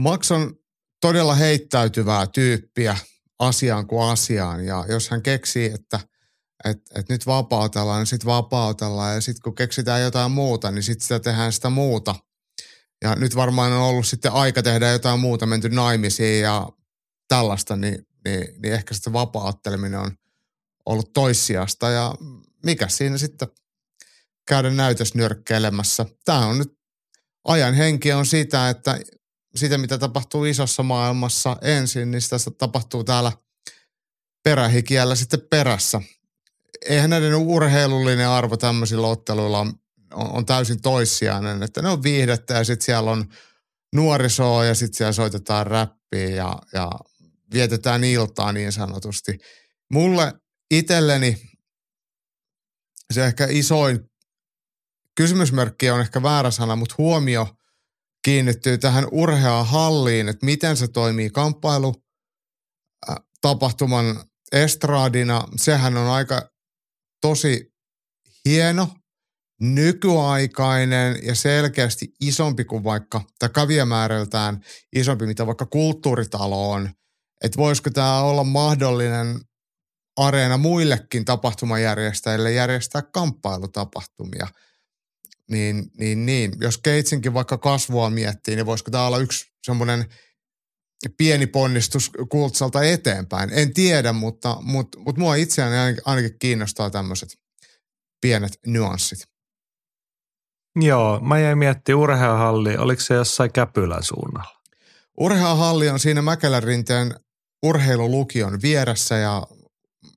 Max 0.00 0.30
on 0.30 0.54
todella 1.00 1.34
heittäytyvää 1.34 2.26
tyyppiä 2.26 2.96
asiaan 3.38 3.86
kuin 3.86 4.08
asiaan 4.08 4.64
ja 4.64 4.84
jos 4.88 5.10
hän 5.10 5.22
keksii, 5.22 5.72
että– 5.74 6.00
että 6.64 7.00
et 7.00 7.08
nyt 7.08 7.26
vapautellaan, 7.26 8.06
sitten 8.06 8.26
vapautellaan 8.26 9.14
ja 9.14 9.20
sitten 9.20 9.42
kun 9.42 9.54
keksitään 9.54 10.02
jotain 10.02 10.30
muuta, 10.30 10.70
niin 10.70 10.82
sitten 10.82 11.02
sitä 11.02 11.20
tehdään 11.20 11.52
sitä 11.52 11.70
muuta. 11.70 12.14
Ja 13.02 13.14
nyt 13.14 13.36
varmaan 13.36 13.72
on 13.72 13.80
ollut 13.80 14.06
sitten 14.06 14.32
aika 14.32 14.62
tehdä 14.62 14.90
jotain 14.90 15.20
muuta, 15.20 15.46
menty 15.46 15.68
naimisiin 15.68 16.42
ja 16.42 16.68
tällaista, 17.28 17.76
niin, 17.76 18.06
niin, 18.24 18.62
niin 18.62 18.74
ehkä 18.74 18.94
sitten 18.94 19.12
vapautteleminen 19.12 20.00
on 20.00 20.10
ollut 20.86 21.12
toissijasta 21.12 21.90
ja 21.90 22.14
mikä 22.64 22.88
siinä 22.88 23.18
sitten 23.18 23.48
käydä 24.48 24.70
näytösnyrkkeilemässä. 24.70 26.06
Tämä 26.24 26.46
on 26.46 26.58
nyt, 26.58 26.72
ajan 27.44 27.74
henki 27.74 28.12
on 28.12 28.26
sitä, 28.26 28.68
että 28.68 29.00
sitä 29.56 29.78
mitä 29.78 29.98
tapahtuu 29.98 30.44
isossa 30.44 30.82
maailmassa 30.82 31.56
ensin, 31.62 32.10
niin 32.10 32.22
sitä 32.22 32.36
tapahtuu 32.58 33.04
täällä 33.04 33.32
perähikiellä 34.44 35.14
sitten 35.14 35.40
perässä 35.50 36.00
eihän 36.88 37.10
näiden 37.10 37.34
urheilullinen 37.34 38.28
arvo 38.28 38.56
tämmöisillä 38.56 39.06
otteluilla 39.06 39.58
on, 39.60 39.72
on, 40.14 40.30
on 40.30 40.46
täysin 40.46 40.80
toissijainen, 40.80 41.62
että 41.62 41.82
ne 41.82 41.88
on 41.88 42.02
viihdettä 42.02 42.54
ja 42.54 42.64
sitten 42.64 42.84
siellä 42.84 43.10
on 43.10 43.24
nuorisoa 43.94 44.64
ja 44.64 44.74
sitten 44.74 44.96
siellä 44.96 45.12
soitetaan 45.12 45.66
räppiä 45.66 46.28
ja, 46.28 46.58
ja 46.72 46.90
vietetään 47.52 48.04
iltaa 48.04 48.52
niin 48.52 48.72
sanotusti. 48.72 49.38
Mulle 49.92 50.32
itselleni 50.70 51.36
se 53.12 53.24
ehkä 53.24 53.46
isoin 53.50 54.10
kysymysmerkki 55.14 55.90
on 55.90 56.00
ehkä 56.00 56.22
väärä 56.22 56.50
sana, 56.50 56.76
mutta 56.76 56.94
huomio 56.98 57.48
kiinnittyy 58.24 58.78
tähän 58.78 59.06
urheahalliin, 59.12 60.28
että 60.28 60.46
miten 60.46 60.76
se 60.76 60.88
toimii 60.88 61.30
kamppailu 61.30 61.94
tapahtuman 63.40 64.24
estradina. 64.52 65.44
Sehän 65.56 65.96
on 65.96 66.06
aika 66.06 66.50
tosi 67.20 67.72
hieno, 68.44 68.88
nykyaikainen 69.60 71.18
ja 71.22 71.34
selkeästi 71.34 72.14
isompi 72.20 72.64
kuin 72.64 72.84
vaikka, 72.84 73.20
tai 73.38 73.48
kaviamäärältään 73.48 74.60
isompi, 74.96 75.26
mitä 75.26 75.46
vaikka 75.46 75.66
kulttuuritalo 75.66 76.70
on. 76.70 76.90
Että 77.44 77.56
voisiko 77.56 77.90
tämä 77.90 78.20
olla 78.20 78.44
mahdollinen 78.44 79.40
areena 80.16 80.56
muillekin 80.56 81.24
tapahtumajärjestäjille 81.24 82.52
järjestää 82.52 83.02
kamppailutapahtumia. 83.02 84.46
Niin, 85.50 85.90
niin, 85.98 86.26
niin. 86.26 86.52
Jos 86.60 86.78
Keitsinkin 86.78 87.34
vaikka 87.34 87.58
kasvua 87.58 88.10
miettii, 88.10 88.56
niin 88.56 88.66
voisiko 88.66 88.90
tämä 88.90 89.06
olla 89.06 89.18
yksi 89.18 89.46
semmoinen 89.62 90.06
pieni 91.16 91.46
ponnistus 91.46 92.10
kultsalta 92.28 92.82
eteenpäin. 92.82 93.50
En 93.52 93.74
tiedä, 93.74 94.12
mutta, 94.12 94.56
mutta, 94.60 94.98
mutta 94.98 95.20
mua 95.20 95.34
itseäni 95.34 95.76
ainakin, 95.76 96.02
ainakin 96.04 96.38
kiinnostaa 96.38 96.90
tämmöiset 96.90 97.28
pienet 98.20 98.58
nyanssit. 98.66 99.18
Joo, 100.80 101.20
mä 101.20 101.38
jäin 101.38 101.58
miettimään 101.58 102.02
urheiluhalli, 102.02 102.76
oliko 102.76 103.02
se 103.02 103.14
jossain 103.14 103.52
Käpylän 103.52 104.02
suunnalla? 104.02 104.60
Urheiluhalli 105.20 105.88
on 105.88 105.98
siinä 105.98 106.22
Mäkelärinteen 106.22 107.14
urheilulukion 107.62 108.62
vieressä 108.62 109.16
ja 109.16 109.46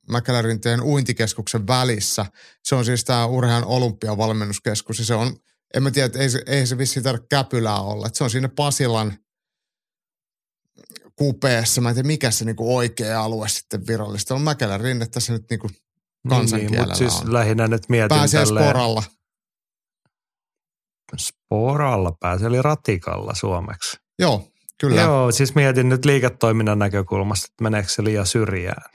Mäkelärinteen 0.09 0.81
uintikeskuksen 0.81 1.67
välissä. 1.67 2.25
Se 2.63 2.75
on 2.75 2.85
siis 2.85 3.03
tämä 3.03 3.25
urhean 3.25 3.65
olympiavalmennuskeskus 3.65 4.99
ja 4.99 5.05
se 5.05 5.13
on, 5.13 5.35
en 5.73 5.83
mä 5.83 5.91
tiedä, 5.91 6.19
ei 6.19 6.29
se, 6.29 6.41
ei 6.45 6.67
se 6.67 6.77
vissi 6.77 7.01
tarvitse 7.01 7.27
Käpylää 7.29 7.81
olla. 7.81 8.09
Se 8.13 8.23
on 8.23 8.29
siinä 8.29 8.49
Pasilan– 8.49 9.13
kupeessa. 11.21 11.81
Mä 11.81 11.89
en 11.89 11.95
tiedä, 11.95 12.07
mikä 12.07 12.31
se 12.31 12.45
niinku 12.45 12.77
oikea 12.77 13.23
alue 13.23 13.49
sitten 13.49 13.87
virallista 13.87 14.35
on. 14.35 14.41
Mäkelän 14.41 14.81
rinne 14.81 15.05
tässä 15.05 15.33
nyt 15.33 15.45
niinku 15.49 15.69
kansankielellä 16.29 16.77
niin, 16.77 16.87
mutta 16.87 16.97
siis 16.97 17.21
on. 17.21 17.33
lähinnä 17.33 17.67
nyt 17.67 17.89
mietin 17.89 18.17
Pääsee 18.17 18.45
tälleen, 18.45 18.65
sporalla. 18.65 19.03
Sporalla 21.17 22.11
pääsee, 22.19 22.47
eli 22.47 22.61
ratikalla 22.61 23.35
suomeksi. 23.35 23.97
Joo, 24.19 24.51
kyllä. 24.79 25.01
Joo, 25.01 25.31
siis 25.31 25.55
mietin 25.55 25.89
nyt 25.89 26.05
liiketoiminnan 26.05 26.79
näkökulmasta, 26.79 27.47
että 27.51 27.63
meneekö 27.63 27.89
se 27.89 28.03
liian 28.03 28.27
syrjään. 28.27 28.89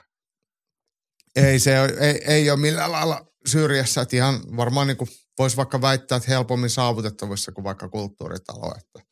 Ei 1.37 1.59
se 1.59 1.81
ole, 1.81 1.93
ei, 2.01 2.25
ei 2.27 2.51
ole 2.51 2.61
millään 2.61 2.93
lailla 2.93 3.27
syrjässä, 3.47 4.01
että 4.01 4.17
ihan 4.17 4.41
varmaan 4.57 4.87
niin 4.87 4.97
voisi 5.39 5.57
vaikka 5.57 5.81
väittää, 5.81 6.17
että 6.17 6.31
helpommin 6.31 6.71
saavutettavissa 6.71 7.53
kuin 7.53 7.65
vaikka 7.65 7.89
kulttuuritalo, 7.89 8.75
että, 8.79 9.09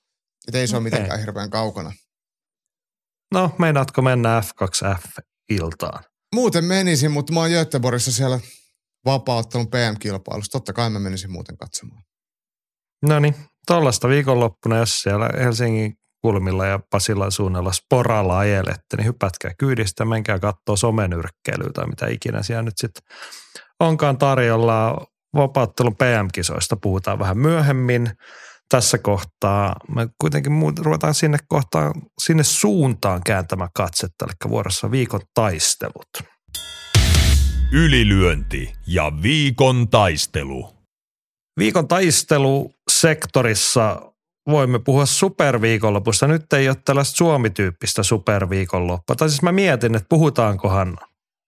että 0.48 0.58
ei 0.58 0.66
se 0.66 0.76
okay. 0.76 0.78
ole 0.78 0.90
mitenkään 0.90 1.20
hirveän 1.20 1.50
kaukana. 1.50 1.92
No, 3.34 3.50
meinaatko 3.58 4.02
mennä 4.02 4.40
F2F-iltaan? 4.40 6.04
Muuten 6.34 6.64
menisin, 6.64 7.10
mutta 7.10 7.32
mä 7.32 7.40
oon 7.40 7.50
Göteborgissa 7.50 8.12
siellä 8.12 8.40
vapauttelun 9.04 9.68
PM-kilpailussa. 9.70 10.52
Totta 10.52 10.72
kai 10.72 10.90
mä 10.90 10.98
menisin 10.98 11.32
muuten 11.32 11.56
katsomaan. 11.56 12.02
No 13.02 13.18
niin, 13.20 13.34
tuollaista 13.66 14.08
viikonloppuna, 14.08 14.76
jos 14.76 15.02
siellä 15.02 15.30
Helsingin 15.38 15.94
kulmilla 16.22 16.66
ja 16.66 16.80
Pasilan 16.90 17.32
suunnalla 17.32 17.72
sporalla 17.72 18.38
ajelette, 18.38 18.96
niin 18.96 19.06
hypätkää 19.06 19.50
kyydistä, 19.58 20.04
menkää 20.04 20.38
katsoa 20.38 20.76
somenyrkkeilyä 20.76 21.70
tai 21.74 21.86
mitä 21.86 22.06
ikinä 22.06 22.42
siellä 22.42 22.62
nyt 22.62 22.78
sitten 22.78 23.02
onkaan 23.80 24.18
tarjolla. 24.18 25.06
Vapauttelun 25.36 25.96
PM-kisoista 25.96 26.76
puhutaan 26.76 27.18
vähän 27.18 27.38
myöhemmin 27.38 28.10
tässä 28.68 28.98
kohtaa. 28.98 29.76
Me 29.88 30.08
kuitenkin 30.20 30.52
ruvetaan 30.84 31.14
sinne 31.14 31.38
kohtaan, 31.48 31.92
sinne 32.22 32.42
suuntaan 32.42 33.20
kääntämään 33.26 33.70
katsetta, 33.74 34.24
eli 34.24 34.32
vuorossa 34.48 34.90
viikon 34.90 35.20
taistelut. 35.34 36.08
Ylilyönti 37.72 38.72
ja 38.86 39.12
viikon 39.22 39.88
taistelu. 39.88 40.74
Viikon 41.58 41.88
taistelusektorissa 41.88 44.12
voimme 44.50 44.78
puhua 44.78 45.06
superviikonlopusta. 45.06 46.26
Nyt 46.26 46.52
ei 46.52 46.68
ole 46.68 46.76
tällaista 46.84 47.16
suomityyppistä 47.16 48.02
superviikonloppua. 48.02 49.16
Tai 49.16 49.28
siis 49.28 49.42
mä 49.42 49.52
mietin, 49.52 49.94
että 49.94 50.06
puhutaankohan 50.08 50.98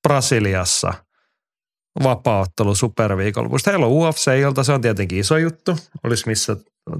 Brasiliassa 0.08 0.94
vapaaottelu 2.02 2.74
superviikonlopusta. 2.74 3.70
Heillä 3.70 3.86
on 3.86 3.92
UFC-ilta, 3.92 4.64
se 4.64 4.72
on 4.72 4.80
tietenkin 4.80 5.18
iso 5.18 5.36
juttu. 5.36 5.76
Olisi 6.04 6.26
missä 6.26 6.56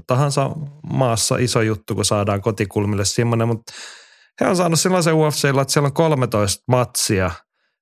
tahansa 0.07 0.51
maassa 0.93 1.37
iso 1.37 1.61
juttu, 1.61 1.95
kun 1.95 2.05
saadaan 2.05 2.41
kotikulmille 2.41 3.05
semmoinen, 3.05 3.47
mutta 3.47 3.73
he 4.41 4.47
on 4.47 4.55
saanut 4.55 4.79
sellaisen 4.79 5.13
UFCilla, 5.13 5.61
että 5.61 5.71
siellä 5.71 5.87
on 5.87 5.93
13 5.93 6.63
matsia, 6.67 7.31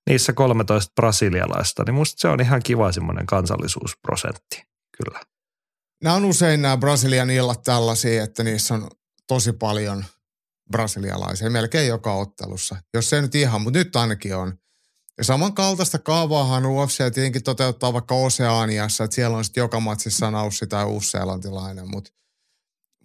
niissä 0.09 0.33
13 0.33 0.91
brasilialaista, 0.95 1.83
niin 1.85 1.93
musta 1.93 2.15
se 2.19 2.27
on 2.27 2.41
ihan 2.41 2.61
kiva 2.63 2.91
semmoinen 2.91 3.25
kansallisuusprosentti, 3.25 4.63
kyllä. 4.97 5.19
Nämä 6.03 6.15
on 6.15 6.25
usein 6.25 6.61
nämä 6.61 6.77
Brasilian 6.77 7.29
illat 7.29 7.61
tällaisia, 7.63 8.23
että 8.23 8.43
niissä 8.43 8.73
on 8.73 8.87
tosi 9.27 9.53
paljon 9.53 10.05
brasilialaisia, 10.71 11.49
melkein 11.49 11.87
joka 11.87 12.13
ottelussa. 12.13 12.75
Jos 12.93 13.09
se 13.09 13.21
nyt 13.21 13.35
ihan, 13.35 13.61
mutta 13.61 13.79
nyt 13.79 13.95
ainakin 13.95 14.35
on. 14.35 14.53
Ja 15.17 15.23
samankaltaista 15.23 15.99
kaavaahan 15.99 16.65
UFC 16.65 16.97
tietenkin 16.97 17.43
toteuttaa 17.43 17.93
vaikka 17.93 18.15
Oseaniassa, 18.15 19.03
että 19.03 19.15
siellä 19.15 19.37
on 19.37 19.43
sitten 19.43 19.61
joka 19.61 19.79
matsissa 19.79 20.31
Naussi 20.31 20.67
tai 20.67 20.85
Uus-Seelantilainen, 20.85 21.89
mutta 21.89 22.11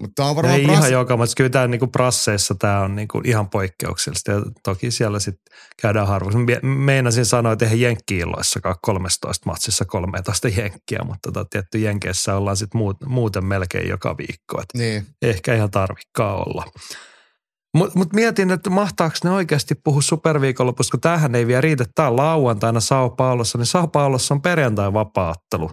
mutta 0.01 0.13
tämä 0.15 0.29
on 0.29 0.37
varmaan 0.37 0.61
Ei 0.61 0.67
Bras- 0.67 0.73
ihan 0.73 0.93
joka, 0.93 1.17
mutta 1.17 1.35
kyllä 1.37 1.51
tämä 1.51 1.67
niinku 1.67 1.87
brasseissa 1.87 2.55
tämä 2.59 2.81
on 2.81 2.97
niinku 2.97 3.21
ihan 3.25 3.51
poikkeuksellista. 3.51 4.31
Ja 4.31 4.43
toki 4.63 4.91
siellä 4.91 5.21
sitten 5.21 5.57
käydään 5.83 6.07
harvoin. 6.07 6.47
Meinasin 6.63 7.27
sanoa, 7.27 7.53
että 7.53 7.65
eihän 7.65 7.81
jenkki-illoissakaan 7.81 8.77
13 8.83 9.51
matsissa 9.51 9.85
13 9.85 10.49
jenkkiä, 10.49 11.01
mutta 11.05 11.33
tota, 11.33 11.45
tietty 11.51 11.79
jenkeissä 11.79 12.37
ollaan 12.37 12.57
sitten 12.57 12.79
muut, 12.79 12.97
muuten 13.07 13.45
melkein 13.45 13.89
joka 13.89 14.17
viikko. 14.19 14.61
Et 14.61 14.69
Niin, 14.75 15.07
ehkä 15.23 15.55
ihan 15.55 15.71
tarvikkaa 15.71 16.37
olla. 16.37 16.65
Mutta 17.75 17.99
mut 17.99 18.13
mietin, 18.13 18.51
että 18.51 18.71
mahtaako 18.71 19.15
ne 19.25 19.31
oikeasti 19.31 19.75
puhua 19.75 20.03
superviikonlopussa, 20.03 20.91
kun 20.91 21.01
tämähän 21.01 21.35
ei 21.35 21.47
vielä 21.47 21.61
riitä. 21.61 21.85
Tämä 21.95 22.09
on 22.09 22.17
lauantaina 22.17 22.81
Sao 22.81 23.11
Paulossa, 23.11 23.59
niin 23.59 23.67
Sao 23.67 23.89
Paulossa 23.89 24.35
on 24.35 24.43
perjantai 24.43 24.93
vapaattelu. 24.93 25.71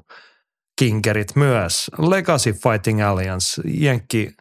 Kinkerit 0.80 1.36
myös. 1.36 1.92
Legacy 1.98 2.54
Fighting 2.54 3.04
Alliance, 3.04 3.62
Jenkki 3.66 4.32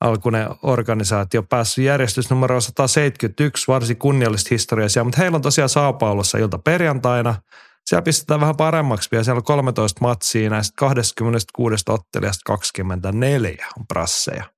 alkuinen 0.00 0.48
organisaatio, 0.62 1.42
päässyt 1.42 1.84
järjestysnumero 1.84 2.60
171, 2.60 3.68
varsin 3.68 3.96
kunniallista 3.96 4.48
historiaa 4.50 5.04
mutta 5.04 5.18
heillä 5.18 5.36
on 5.36 5.42
tosiaan 5.42 5.68
Sao 5.68 5.92
Paulossa 5.92 6.38
ilta 6.38 6.58
perjantaina. 6.58 7.34
Siellä 7.86 8.02
pistetään 8.02 8.40
vähän 8.40 8.56
paremmaksi 8.56 9.08
vielä, 9.10 9.24
siellä 9.24 9.38
on 9.38 9.44
13 9.44 10.00
matsia, 10.00 10.50
näistä 10.50 10.74
26 10.76 11.84
ottelijasta 11.88 12.42
24 12.46 13.66
on 13.78 13.86
brasseja. 13.86 14.53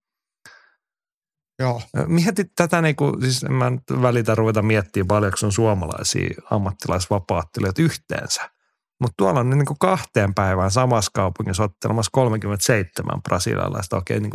Joo. 1.59 1.83
Mietit 2.07 2.53
tätä, 2.57 2.83
niin 2.83 2.97
kuin, 2.97 3.23
siis 3.23 3.43
en 3.43 3.53
mä 3.53 3.71
nyt 3.71 4.03
välitä 4.03 4.35
ruveta 4.35 4.63
miettimään 4.63 5.09
paljonko 5.09 5.39
on 5.43 5.53
suomalaisia 5.53 6.43
ammattilaisvapaattelijoita 6.51 7.83
yhteensä. 7.83 8.51
Mutta 9.01 9.15
tuolla 9.17 9.41
on 9.41 9.51
niin 9.51 9.67
kuin 9.67 9.79
kahteen 9.79 10.35
päivään 10.35 10.71
samassa 10.71 11.11
kaupungissa 11.15 11.63
ottelemassa 11.63 12.11
37 12.13 13.23
brasilialaista. 13.23 13.97
Okei, 13.97 14.21
niin 14.21 14.33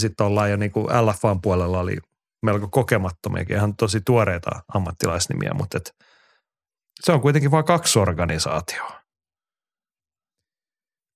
sitten 0.00 0.26
ollaan 0.26 0.50
jo 0.50 0.56
niin 0.56 0.72
kuin 0.72 0.86
LFAn 0.86 1.40
puolella 1.40 1.80
oli 1.80 1.96
melko 2.42 2.68
kokemattomiakin, 2.68 3.56
ihan 3.56 3.76
tosi 3.76 4.00
tuoreita 4.06 4.50
ammattilaisnimiä, 4.74 5.50
mutta 5.54 5.76
et, 5.76 5.94
se 7.04 7.12
on 7.12 7.20
kuitenkin 7.20 7.50
vain 7.50 7.64
kaksi 7.64 7.98
organisaatioa. 7.98 9.02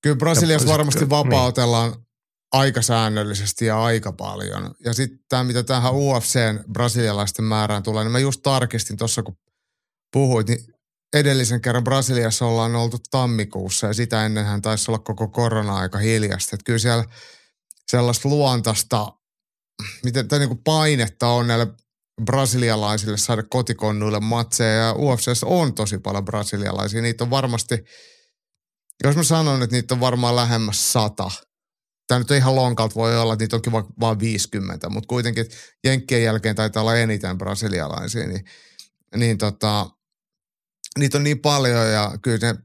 Kyllä 0.03 0.17
Brasiliassa 0.17 0.69
varmasti 0.69 1.01
niin. 1.01 2.06
Aika 2.53 2.83
säännöllisesti 2.83 3.67
ja 3.67 3.83
aika 3.83 4.13
paljon. 4.13 4.75
Ja 4.85 4.93
sitten 4.93 5.19
tämä, 5.29 5.45
mitä 5.45 5.63
tähän 5.63 5.95
UFCn 5.95 6.65
brasilialaisten 6.73 7.45
määrään 7.45 7.83
tulee, 7.83 8.05
niin 8.05 8.13
mä 8.13 8.19
just 8.19 8.41
tarkistin 8.43 8.97
tuossa, 8.97 9.23
kun 9.23 9.37
puhuit, 10.13 10.49
niin 10.49 10.77
edellisen 11.15 11.61
kerran 11.61 11.85
Brasiliassa 11.85 12.47
ollaan 12.47 12.77
oltu 12.77 12.97
tammikuussa 13.11 13.87
ja 13.87 13.95
sitä 13.95 14.27
ennenhän 14.27 14.63
taisi 14.63 14.91
olla 14.91 14.99
koko 14.99 15.29
korona-aika 15.29 15.99
hiljasta. 15.99 16.57
Että 16.57 16.65
kyllä 16.65 16.79
siellä 16.79 17.05
sellaista 17.91 18.29
luontaista, 18.29 19.13
miten, 20.05 20.29
tai 20.29 20.39
niin 20.39 20.49
kuin 20.49 20.63
painetta 20.65 21.29
on 21.29 21.47
näille 21.47 21.67
brasilialaisille 22.25 23.17
saada 23.17 23.43
kotikonnuille 23.43 24.21
matseja 24.21 24.73
ja 24.73 24.95
UFCssä 24.99 25.47
on 25.47 25.75
tosi 25.75 25.99
paljon 25.99 26.25
brasilialaisia. 26.25 27.03
Niitä 27.03 27.25
on 27.25 27.31
varmasti, 27.31 27.85
jos 29.05 29.17
mä 29.17 29.23
sanon, 29.23 29.63
että 29.63 29.77
niitä 29.77 29.95
on 29.95 30.01
varmaan 30.01 30.37
lähemmäs 30.37 30.93
sata. 30.93 31.31
Tämä 32.07 32.19
nyt 32.19 32.31
ihan 32.31 32.57
lonkalta 32.57 32.95
voi 32.95 33.19
olla, 33.19 33.33
että 33.33 33.43
niitä 33.43 33.57
onkin 33.57 33.73
va- 33.73 33.87
vaan 34.01 34.19
50, 34.19 34.89
mutta 34.91 35.07
kuitenkin 35.09 35.47
Jenkkien 35.85 36.23
jälkeen 36.23 36.57
taitaa 36.57 36.81
olla 36.83 36.97
eniten 36.97 37.39
brasilialaisia, 37.39 38.27
niin, 38.27 38.45
niin 39.17 39.39
tota, 39.39 39.91
niitä 40.99 41.19
on 41.19 41.25
niin 41.25 41.39
paljon 41.39 41.91
ja 41.93 42.13
kyllä 42.23 42.53
ne 42.53 42.59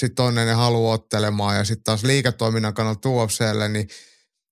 sitten 0.00 0.24
on 0.24 0.34
ne, 0.34 0.52
haluaa 0.52 0.94
ottelemaan 0.94 1.56
ja 1.56 1.64
sitten 1.64 1.84
taas 1.84 2.04
liiketoiminnan 2.04 2.74
kannalta 2.74 3.08
UFClle, 3.08 3.68
niin 3.68 3.88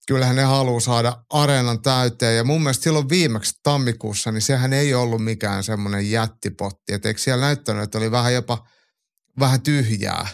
kyllähän 0.06 0.36
ne 0.36 0.42
haluaa 0.42 0.80
saada 0.80 1.24
areenan 1.30 1.82
täyteen. 1.82 2.36
Ja 2.36 2.44
mun 2.44 2.62
mielestä 2.62 2.84
silloin 2.84 3.08
viimeksi 3.08 3.52
tammikuussa, 3.62 4.32
niin 4.32 4.42
sehän 4.42 4.72
ei 4.72 4.94
ollut 4.94 5.24
mikään 5.24 5.64
semmoinen 5.64 6.10
jättipotti. 6.10 6.92
Että 6.92 7.08
eikö 7.08 7.20
siellä 7.20 7.44
näyttänyt, 7.46 7.82
että 7.82 7.98
oli 7.98 8.10
vähän 8.10 8.34
jopa 8.34 8.66
vähän 9.38 9.62
tyhjää. 9.62 10.26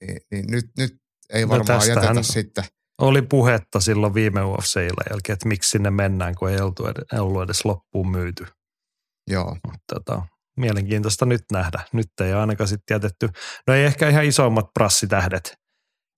Niin, 0.00 0.20
niin 0.30 0.44
nyt, 0.48 0.66
nyt 0.78 0.96
ei 1.32 1.42
No 1.42 1.48
varmaan 1.48 1.80
tästähän- 1.80 2.04
jätetä 2.04 2.22
sitten. 2.22 2.64
Oli 3.00 3.22
puhetta 3.22 3.80
silloin 3.80 4.14
viime 4.14 4.40
UFC-illan 4.44 5.06
jälkeen, 5.10 5.34
että 5.34 5.48
miksi 5.48 5.70
sinne 5.70 5.90
mennään, 5.90 6.34
kun 6.34 6.50
ei 6.50 6.60
oltu 6.60 6.86
edes, 6.86 7.20
ollut 7.20 7.42
edes 7.42 7.64
loppuun 7.64 8.10
myyty. 8.10 8.46
Joo. 9.30 9.56
Mutta 9.66 9.94
tota, 9.94 10.22
mielenkiintoista 10.56 11.26
nyt 11.26 11.44
nähdä. 11.52 11.80
Nyt 11.92 12.08
ei 12.20 12.32
ainakaan 12.32 12.68
sitten 12.68 12.94
jätetty, 12.94 13.28
no 13.66 13.74
ei 13.74 13.84
ehkä 13.84 14.08
ihan 14.08 14.24
isommat 14.24 14.66
prassitähdet 14.74 15.58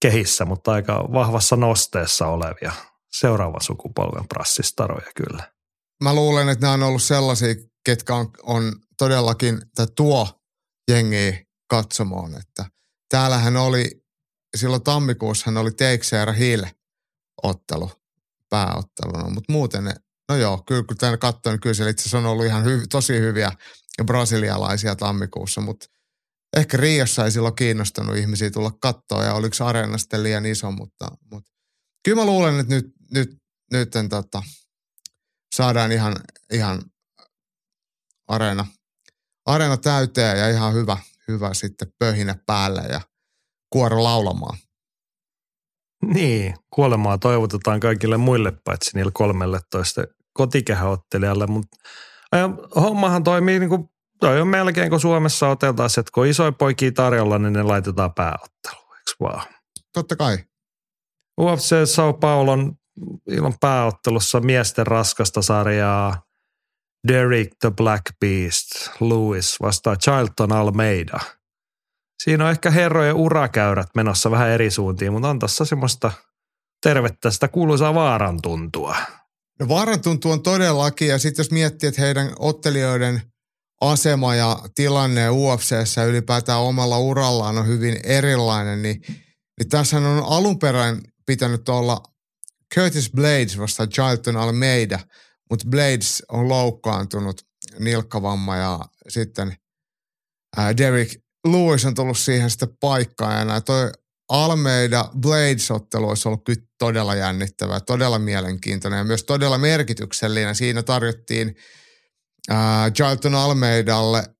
kehissä, 0.03 0.45
mutta 0.45 0.73
aika 0.73 1.09
vahvassa 1.13 1.57
nosteessa 1.57 2.27
olevia 2.27 2.73
seuraavan 3.13 3.63
sukupolven 3.63 4.29
prassistaroja 4.29 5.11
kyllä. 5.17 5.53
Mä 6.03 6.15
luulen, 6.15 6.49
että 6.49 6.63
nämä 6.63 6.75
on 6.75 6.83
ollut 6.83 7.03
sellaisia, 7.03 7.55
ketkä 7.85 8.15
on, 8.15 8.31
on 8.43 8.73
todellakin, 8.99 9.63
tai 9.75 9.87
tuo 9.97 10.29
jengiä 10.91 11.45
katsomoon, 11.71 12.35
että 12.35 12.65
täällähän 13.09 13.57
oli, 13.57 14.03
silloin 14.57 14.83
tammikuussahan 14.83 15.57
oli 15.57 15.71
Teixeira 15.71 16.33
Hill 16.33 16.65
ottelu 17.43 17.91
pääotteluna, 18.49 19.31
mutta 19.31 19.53
muuten 19.53 19.85
ne, 19.85 19.95
no 20.29 20.37
joo, 20.37 20.63
kyllä 20.67 20.83
kun 20.83 20.97
tämän 20.97 21.19
katsoin, 21.19 21.55
niin 21.55 21.61
kyllä 21.61 21.75
siellä 21.75 21.91
itse 21.91 22.03
asiassa 22.03 22.19
on 22.19 22.27
ollut 22.27 22.47
ihan 22.47 22.65
hy, 22.65 22.83
tosi 22.91 23.21
hyviä 23.21 23.53
brasilialaisia 24.07 24.97
tammikuussa, 24.97 25.61
mutta 25.61 25.87
ehkä 26.57 26.77
Riossa 26.77 27.25
ei 27.25 27.31
silloin 27.31 27.55
kiinnostanut 27.55 28.17
ihmisiä 28.17 28.51
tulla 28.51 28.71
kattoon 28.81 29.25
ja 29.25 29.35
oliko 29.35 29.65
areena 29.65 29.99
sitten 29.99 30.23
liian 30.23 30.47
iso, 30.47 30.71
mutta, 30.71 31.09
mutta 31.33 31.51
kyllä 32.05 32.23
mä 32.23 32.27
luulen, 32.27 32.61
että 32.61 32.75
nyt, 32.75 32.87
nyt, 33.15 33.31
nyt 33.73 33.97
en, 33.97 34.09
tota, 34.09 34.43
saadaan 35.57 35.93
ihan, 35.93 36.17
ihan 36.53 36.83
areena, 38.29 38.67
areena 39.47 39.77
täyteen 39.77 40.39
ja 40.39 40.51
ihan 40.51 40.75
hyvä, 40.75 40.99
hyvä 41.29 41.55
sitten 41.55 41.93
pöhinä 41.99 42.35
päälle 42.47 42.83
ja 42.83 43.01
kuoro 43.71 44.03
laulamaan. 44.03 44.59
Niin, 46.15 46.55
kuolemaa 46.71 47.19
toivotetaan 47.19 47.81
kaikille 47.81 48.17
muille 48.17 48.53
paitsi 48.65 48.91
niille 48.95 49.11
13 49.15 50.05
kotikehäottelijalle, 50.33 51.47
mutta 51.47 51.77
hommahan 52.81 53.25
toimii 53.25 53.59
niin 53.59 53.69
kuin, 53.69 53.91
toi 54.21 54.41
on 54.41 54.49
melkein 54.49 54.91
kuin 54.91 55.01
Suomessa 55.01 55.49
otetaan, 55.49 55.91
että 55.99 56.13
kun 56.15 56.27
isoja 56.27 56.53
poikia 56.53 56.93
tarjolla, 56.93 57.39
niin 57.39 57.53
ne 57.53 57.63
laitetaan 57.63 58.15
pääotteluun, 58.15 58.97
eikö 58.97 59.13
vaan? 59.21 59.47
Totta 59.93 60.17
kai. 60.17 60.39
UFC 61.41 61.75
Sao 61.85 62.13
Paulon 62.13 62.73
ilman 63.27 63.55
pääottelussa 63.61 64.41
miesten 64.41 64.87
raskasta 64.87 65.43
sarjaa 65.43 66.23
Derek 67.09 67.49
the 67.61 67.71
Black 67.71 68.05
Beast 68.21 68.69
Lewis 69.01 69.61
vastaa 69.63 69.97
Chilton 69.97 70.53
Almeida. 70.53 71.21
Siinä 72.25 72.45
on 72.45 72.51
ehkä 72.51 72.71
herrojen 72.71 73.17
urakäyrät 73.17 73.89
menossa 73.95 74.31
vähän 74.31 74.51
eri 74.51 74.71
suuntiin, 74.71 75.13
mutta 75.13 75.29
on 75.29 75.39
tässä 75.39 75.65
semmoista 75.65 76.13
tervettä 76.83 77.31
sitä 77.31 77.49
kuuluisaa 77.49 77.95
vaaran 77.95 78.43
tuntua. 78.43 78.97
No 79.61 79.69
vaaran 79.69 80.01
tuntuu 80.01 80.33
on 80.33 80.43
todellakin, 80.43 81.09
ja 81.09 81.19
sitten 81.19 81.43
jos 81.43 81.51
miettii, 81.51 81.89
että 81.89 82.01
heidän 82.03 82.33
ottelijoiden 82.39 83.23
asema 83.81 84.35
ja 84.35 84.59
tilanne 84.75 85.31
UFCssä 85.31 86.05
ylipäätään 86.05 86.61
omalla 86.61 86.99
urallaan 86.99 87.59
on 87.59 87.67
hyvin 87.67 88.01
erilainen, 88.05 88.83
niin, 88.83 89.01
niin 89.59 89.69
tässä 89.71 89.97
on 89.97 90.25
alun 90.27 90.59
perin 90.59 91.01
pitänyt 91.27 91.69
olla 91.69 92.03
Curtis 92.75 93.11
Blades 93.13 93.59
vasta 93.59 93.87
Charlton 93.87 94.37
Almeida, 94.37 94.99
mutta 95.51 95.69
Blades 95.69 96.23
on 96.29 96.49
loukkaantunut 96.49 97.43
nilkkavamma 97.79 98.57
ja 98.57 98.81
sitten 99.09 99.57
ää, 100.57 100.77
Derek 100.77 101.09
Lewis 101.47 101.85
on 101.85 101.95
tullut 101.95 102.19
siihen 102.19 102.51
sitten 102.51 102.77
paikkaan 102.81 103.39
ja 103.39 103.45
nämä 103.45 103.61
toi 103.61 103.93
Almeida 104.29 105.11
Blades-ottelu 105.21 106.09
olisi 106.09 106.29
ollut 106.29 106.45
kyllä 106.45 106.63
todella 106.79 107.15
jännittävä, 107.15 107.81
todella 107.81 108.19
mielenkiintoinen 108.19 108.99
ja 108.99 109.05
myös 109.05 109.25
todella 109.25 109.59
merkityksellinen. 109.59 110.55
Siinä 110.55 110.83
tarjottiin 110.83 111.57
ää, 112.51 112.91
Charlton 112.91 113.35
Almeidalle 113.35 114.35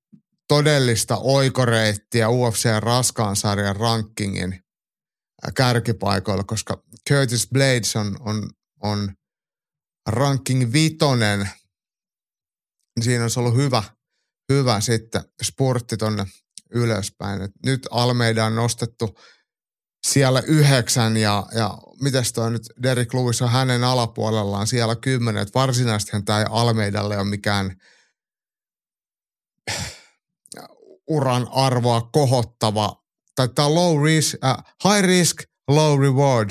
todellista 0.49 1.17
oikoreittiä 1.17 2.29
UFC 2.29 2.65
raskaan 2.79 3.37
sarjan 3.37 3.77
rankingin 3.77 4.65
kärkipaikoilla, 5.55 6.45
koska 6.45 6.83
Curtis 7.09 7.49
Blades 7.53 7.97
on, 7.97 8.17
on, 8.21 8.51
on 8.83 9.15
ranking 10.09 10.73
vitonen. 10.73 11.49
Siinä 13.01 13.25
olisi 13.25 13.41
ollut 13.41 13.57
hyvä, 13.57 13.83
hyvä 14.53 14.81
sitten 14.81 15.25
spurtti 15.43 15.97
tonne 15.97 16.27
ylöspäin. 16.75 17.43
Et 17.43 17.51
nyt 17.67 17.89
Almeida 17.91 18.45
on 18.45 18.55
nostettu 18.55 19.19
siellä 20.07 20.43
yhdeksän 20.47 21.17
ja, 21.17 21.47
ja 21.55 21.79
mitäs 22.03 22.33
toi 22.33 22.51
nyt 22.51 22.63
Derek 22.83 23.15
Lewis 23.15 23.43
on 23.43 23.51
hänen 23.51 23.85
alapuolellaan 23.85 24.67
siellä 24.67 24.97
kymmenen. 24.97 25.43
Et 25.43 25.55
varsinaisesti 25.55 26.23
tämä 26.23 26.45
Almeidalle 26.51 27.19
on 27.19 27.29
mikään 27.29 27.77
uran 31.09 31.47
arvoa 31.51 32.09
kohottava, 32.13 33.03
tai 33.35 33.49
tämä 33.49 33.75
low 33.75 34.05
risk, 34.05 34.35
äh, 34.45 34.57
high 34.85 35.07
risk, 35.07 35.43
low 35.69 36.01
reward 36.01 36.51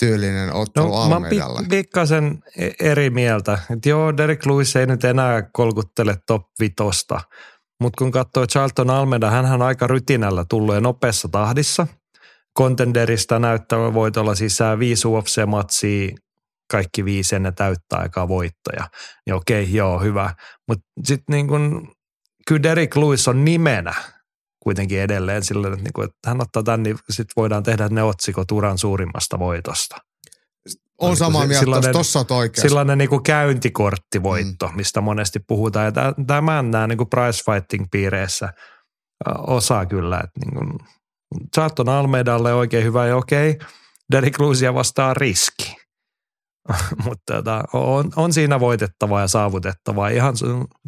tyylinen 0.00 0.52
ottelu 0.52 0.86
No, 0.86 0.92
mä 0.92 0.98
oon 0.98 1.12
Almeidalla. 1.12 1.60
pik- 1.60 1.68
pikkasen 1.70 2.42
e- 2.56 2.70
eri 2.90 3.10
mieltä. 3.10 3.58
Et 3.70 3.86
joo, 3.86 4.16
Derek 4.16 4.46
Lewis 4.46 4.76
ei 4.76 4.86
nyt 4.86 5.04
enää 5.04 5.42
kolkuttele 5.52 6.16
top 6.26 6.42
vitosta, 6.60 7.20
mutta 7.80 7.98
kun 7.98 8.10
katsoo 8.10 8.46
Charlton 8.46 8.90
Almeida, 8.90 9.30
hän 9.30 9.52
on 9.52 9.62
aika 9.62 9.86
rytinällä 9.86 10.44
tullut 10.48 10.74
ja 10.74 10.80
nopeassa 10.80 11.28
tahdissa. 11.28 11.86
Contenderista 12.58 13.38
näyttävä 13.38 13.94
voitolla 13.94 14.34
sisään 14.34 14.78
viisi 14.78 15.08
UFC-matsia, 15.08 16.16
kaikki 16.70 17.04
viisi 17.04 17.36
ennen 17.36 17.54
täyttää 17.54 17.98
aikaa 17.98 18.28
voittoja. 18.28 18.88
Niin 19.26 19.34
okei, 19.34 19.74
joo, 19.74 19.98
hyvä. 19.98 20.34
Mutta 20.68 20.84
sitten 21.04 21.32
niin 21.34 21.48
kun, 21.48 21.92
kyllä 22.48 22.62
Derek 22.62 22.96
Lewis 22.96 23.28
on 23.28 23.44
nimenä 23.44 23.94
kuitenkin 24.62 25.00
edelleen 25.00 25.44
sillä, 25.44 25.68
että, 25.68 25.82
niin 25.82 25.92
kun, 25.92 26.04
että 26.04 26.28
hän 26.28 26.40
ottaa 26.40 26.62
tämän, 26.62 26.82
niin 26.82 26.96
sitten 27.10 27.32
voidaan 27.36 27.62
tehdä 27.62 27.88
ne 27.88 28.02
otsikot 28.02 28.52
uran 28.52 28.78
suurimmasta 28.78 29.38
voitosta. 29.38 29.96
On 31.00 31.16
samaa 31.16 31.40
Se- 31.42 31.46
mieltä, 31.48 31.64
sellainen- 31.64 31.92
tuossa 31.92 32.18
oot 32.18 32.30
oikeassa. 32.30 32.68
Sellainen 32.68 32.98
niin 32.98 33.22
käyntikorttivoitto, 33.22 34.68
mm. 34.68 34.76
mistä 34.76 35.00
monesti 35.00 35.40
puhutaan. 35.48 35.84
Ja 35.84 35.92
tä- 35.92 36.14
tämän 36.26 36.70
nämä 36.70 36.86
niin 36.86 36.98
kuin 36.98 37.10
prize 37.10 37.42
fighting 37.52 37.86
piireissä 37.90 38.46
ä, 38.46 38.52
osaa 39.46 39.86
kyllä. 39.86 40.16
Että 40.16 40.40
niin 40.44 40.54
kuin, 40.54 40.78
Charlton 41.54 41.88
Almeidalle 41.88 42.54
oikein 42.54 42.84
hyvä 42.84 43.06
ja 43.06 43.16
okei, 43.16 43.58
Derek 44.12 44.40
Lucia 44.40 44.74
vastaa 44.74 45.14
riski. 45.14 45.76
Mutta 47.04 47.34
tota, 47.34 47.64
on, 47.72 48.10
on, 48.16 48.32
siinä 48.32 48.60
voitettavaa 48.60 49.20
ja 49.20 49.28
saavutettavaa. 49.28 50.08
Ihan 50.08 50.34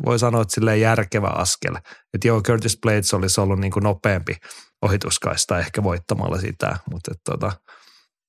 voi 0.07 0.19
sanoa, 0.19 0.43
että 0.43 0.55
silleen 0.55 0.81
järkevä 0.81 1.27
askel. 1.29 1.75
Että 2.15 2.29
joo, 2.29 2.41
Curtis 2.43 2.79
Blades 2.83 3.15
olisi 3.15 3.41
ollut 3.41 3.59
niin 3.59 3.73
kuin 3.73 3.83
nopeampi 3.83 4.37
ohituskaista 4.83 5.59
ehkä 5.59 5.83
voittamalla 5.83 6.39
sitä. 6.39 6.79
Mutta 6.91 7.11
että 7.13 7.33
tota, 7.33 7.53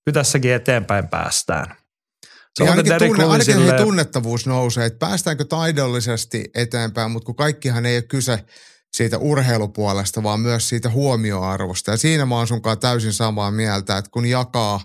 kyllä 0.07 0.13
tässäkin 0.19 0.51
eteenpäin 0.51 1.07
päästään. 1.07 1.65
Se 1.67 2.63
Niin 2.63 2.63
on 2.63 2.69
ainakin, 2.69 2.89
Derek 2.89 3.11
tunne, 3.11 3.25
ainakin 3.25 3.55
Lewisille- 3.55 3.81
tunnettavuus 3.81 4.47
nousee, 4.47 4.85
että 4.85 4.99
päästäänkö 4.99 5.45
taidollisesti 5.45 6.45
eteenpäin, 6.55 7.11
mutta 7.11 7.25
kun 7.25 7.35
kaikkihan 7.35 7.85
ei 7.85 7.95
ole 7.97 8.01
kyse 8.01 8.45
siitä 8.93 9.17
urheilupuolesta, 9.17 10.23
vaan 10.23 10.39
myös 10.39 10.69
siitä 10.69 10.89
huomioarvosta. 10.89 11.91
Ja 11.91 11.97
siinä 11.97 12.25
mä 12.25 12.35
oon 12.35 12.47
sunkaan 12.47 12.79
täysin 12.79 13.13
samaa 13.13 13.51
mieltä, 13.51 13.97
että 13.97 14.11
kun 14.11 14.25
jakaa 14.25 14.81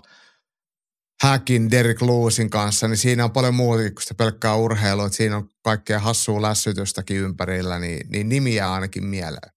Häkin 1.21 1.71
Derek 1.71 2.01
Lewisin 2.01 2.49
kanssa, 2.49 2.87
niin 2.87 2.97
siinä 2.97 3.23
on 3.23 3.31
paljon 3.31 3.55
muutakin 3.55 3.95
kuin 3.95 4.03
sitä 4.03 4.15
pelkkää 4.15 4.55
urheilua, 4.55 5.05
että 5.05 5.17
siinä 5.17 5.37
on 5.37 5.49
kaikkea 5.61 5.99
hassua 5.99 6.41
lässytystäkin 6.41 7.17
ympärillä, 7.17 7.79
niin, 7.79 8.07
niin 8.09 8.29
nimi 8.29 8.55
jää 8.55 8.73
ainakin 8.73 9.05
mieleen. 9.05 9.52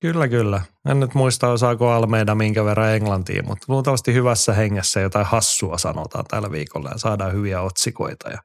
Kyllä, 0.00 0.28
kyllä. 0.28 0.62
En 0.88 1.00
nyt 1.00 1.14
muista, 1.14 1.48
osaako 1.48 1.90
Almeida 1.90 2.34
minkä 2.34 2.64
verran 2.64 2.94
englantiin, 2.94 3.46
mutta 3.46 3.64
luultavasti 3.68 4.14
hyvässä 4.14 4.52
hengessä 4.52 5.00
jotain 5.00 5.26
hassua 5.26 5.78
sanotaan 5.78 6.24
tällä 6.28 6.50
viikolla 6.50 6.90
ja 6.90 6.98
saadaan 6.98 7.32
hyviä 7.32 7.60
otsikoita 7.60 8.30
ja 8.30 8.38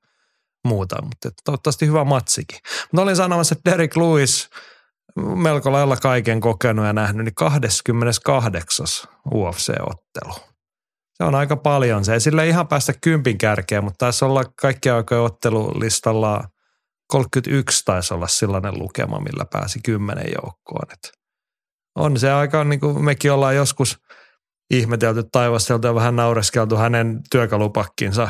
muuta. 0.67 1.01
Mutta 1.01 1.29
toivottavasti 1.45 1.87
hyvä 1.87 2.03
matsikin. 2.03 2.59
Mutta 2.91 3.01
olin 3.01 3.15
sanomassa, 3.15 3.55
että 3.57 3.71
Derek 3.71 3.97
Lewis, 3.97 4.49
melko 5.15 5.71
lailla 5.71 5.97
kaiken 5.97 6.39
kokenut 6.39 6.85
ja 6.85 6.93
nähnyt, 6.93 7.25
niin 7.25 7.35
28. 7.35 8.85
UFC-ottelu. 9.33 10.33
Se 11.15 11.23
on 11.23 11.35
aika 11.35 11.55
paljon. 11.57 12.05
Se 12.05 12.13
ei 12.13 12.19
sille 12.19 12.47
ihan 12.47 12.67
päästä 12.67 12.93
kympin 13.01 13.37
kärkeen, 13.37 13.83
mutta 13.83 13.97
taisi 13.97 14.25
olla 14.25 14.43
kaikkien 14.61 14.95
aikojen 14.95 15.23
ottelulistalla 15.23 16.43
31 17.07 17.85
taisi 17.85 18.13
olla 18.13 18.27
sellainen 18.27 18.79
lukema, 18.79 19.19
millä 19.19 19.45
pääsi 19.51 19.79
kymmenen 19.85 20.31
joukkoon. 20.35 20.87
Et 20.93 21.20
on 21.95 22.19
se 22.19 22.31
aika, 22.31 22.63
niin 22.63 22.79
kuin 22.79 23.05
mekin 23.05 23.31
ollaan 23.31 23.55
joskus 23.55 23.97
ihmetelty, 24.73 25.23
taivasteltu 25.31 25.87
ja 25.87 25.95
vähän 25.95 26.15
naureskeltu 26.15 26.75
hänen 26.75 27.21
työkalupakkinsa 27.31 28.29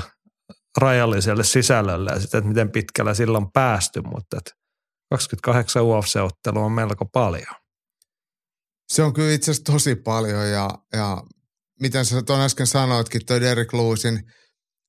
rajalliselle 0.78 1.44
sisällölle 1.44 2.12
ja 2.12 2.20
sitten, 2.20 2.38
että 2.38 2.48
miten 2.48 2.72
pitkällä 2.72 3.14
sillä 3.14 3.38
on 3.38 3.52
päästy, 3.52 4.02
mutta 4.02 4.38
et 4.38 4.54
28 5.10 5.84
UFC-ottelua 5.84 6.66
on 6.66 6.72
melko 6.72 7.06
paljon. 7.06 7.56
Se 8.92 9.04
on 9.04 9.14
kyllä 9.14 9.32
itse 9.32 9.52
asiassa 9.52 9.74
tosi 9.74 9.96
paljon 9.96 10.50
ja, 10.50 10.70
ja 10.94 11.24
miten 11.80 12.06
sä 12.06 12.22
tuon 12.22 12.42
äsken 12.42 12.68
sanoitkin, 12.68 13.26
toi 13.26 13.42
Derek 13.42 13.74
Lewisin 13.74 14.32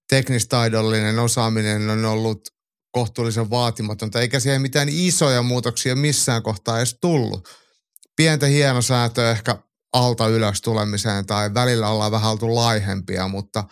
teknistaidollinen 0.08 1.18
osaaminen 1.18 1.90
on 1.90 2.04
ollut 2.04 2.40
kohtuullisen 2.92 3.50
vaatimatonta, 3.50 4.20
eikä 4.20 4.40
siihen 4.40 4.62
mitään 4.62 4.88
isoja 4.90 5.42
muutoksia 5.42 5.96
missään 5.96 6.42
kohtaa 6.42 6.78
edes 6.78 6.98
tullut. 7.00 7.48
Pientä 8.16 8.46
hienosäätöä 8.46 9.30
ehkä 9.30 9.56
alta 9.92 10.28
ylös 10.28 10.60
tulemiseen 10.60 11.26
tai 11.26 11.54
välillä 11.54 11.88
ollaan 11.88 12.12
vähän 12.12 12.30
oltu 12.30 12.54
laihempia, 12.54 13.28
mutta, 13.28 13.64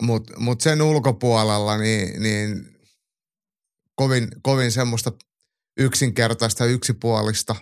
mutta, 0.00 0.40
mutta 0.40 0.62
sen 0.62 0.82
ulkopuolella 0.82 1.78
niin, 1.78 2.22
niin 2.22 2.76
kovin, 3.94 4.28
kovin 4.42 4.72
semmoista 4.72 5.12
yksinkertaista 5.78 6.64
yksipuolista 6.64 7.56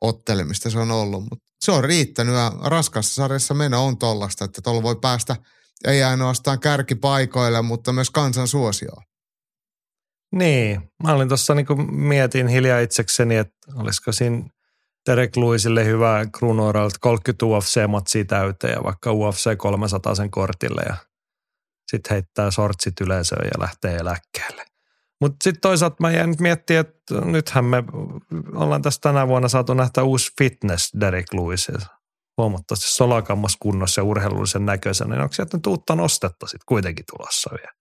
ottelemista 0.00 0.70
se 0.70 0.78
on 0.78 0.90
ollut, 0.90 1.22
mutta 1.22 1.44
se 1.60 1.72
on 1.72 1.84
riittänyt 1.84 2.34
ja 2.34 2.52
raskassa 2.64 3.14
sarjassa 3.14 3.54
meno 3.54 3.86
on 3.86 3.98
tollasta, 3.98 4.44
että 4.44 4.62
tuolla 4.62 4.82
voi 4.82 4.96
päästä 4.96 5.36
ei 5.84 6.02
ainoastaan 6.02 6.60
kärkipaikoille, 6.60 7.62
mutta 7.62 7.92
myös 7.92 8.10
kansan 8.10 8.48
suosioon. 8.48 9.02
Niin, 10.34 10.80
mä 11.02 11.12
olin 11.12 11.28
tuossa 11.28 11.54
niin 11.54 11.94
mietin 11.94 12.48
hiljaa 12.48 12.80
itsekseni, 12.80 13.36
että 13.36 13.56
olisiko 13.74 14.12
siinä 14.12 14.44
Derek 15.06 15.36
Lewisille 15.36 15.84
hyvä 15.84 16.26
kruunuuralta 16.38 16.96
30 17.00 17.46
UFC-matsia 17.46 18.24
täyteen 18.24 18.84
vaikka 18.84 19.12
UFC 19.12 19.56
300 19.56 20.14
sen 20.14 20.30
kortille 20.30 20.82
ja 20.88 20.96
sitten 21.90 22.10
heittää 22.10 22.50
sortsit 22.50 23.00
yleisöön 23.00 23.46
ja 23.54 23.60
lähtee 23.60 23.96
eläkkeelle. 23.96 24.64
Mutta 25.20 25.44
sitten 25.44 25.60
toisaalta 25.60 25.96
mä 26.00 26.10
jäin 26.10 26.30
nyt 26.30 26.40
miettimään, 26.40 26.86
että 26.86 27.20
nythän 27.20 27.64
me 27.64 27.84
ollaan 28.54 28.82
tässä 28.82 29.00
tänä 29.00 29.28
vuonna 29.28 29.48
saatu 29.48 29.74
nähdä 29.74 30.02
uusi 30.02 30.32
fitness 30.38 30.92
Derek 31.00 31.34
Lewis. 31.34 31.72
Huomattavasti 32.36 32.86
solakammassa 32.90 33.58
kunnossa 33.62 34.00
ja 34.00 34.04
urheilullisen 34.04 34.66
näköisenä. 34.66 35.14
Niin 35.14 35.22
onko 35.22 35.32
sieltä 35.32 35.56
nyt 35.56 35.66
uutta 35.66 35.94
nostetta 35.94 36.46
sitten 36.46 36.66
kuitenkin 36.66 37.04
tulossa 37.10 37.50
vielä? 37.50 37.72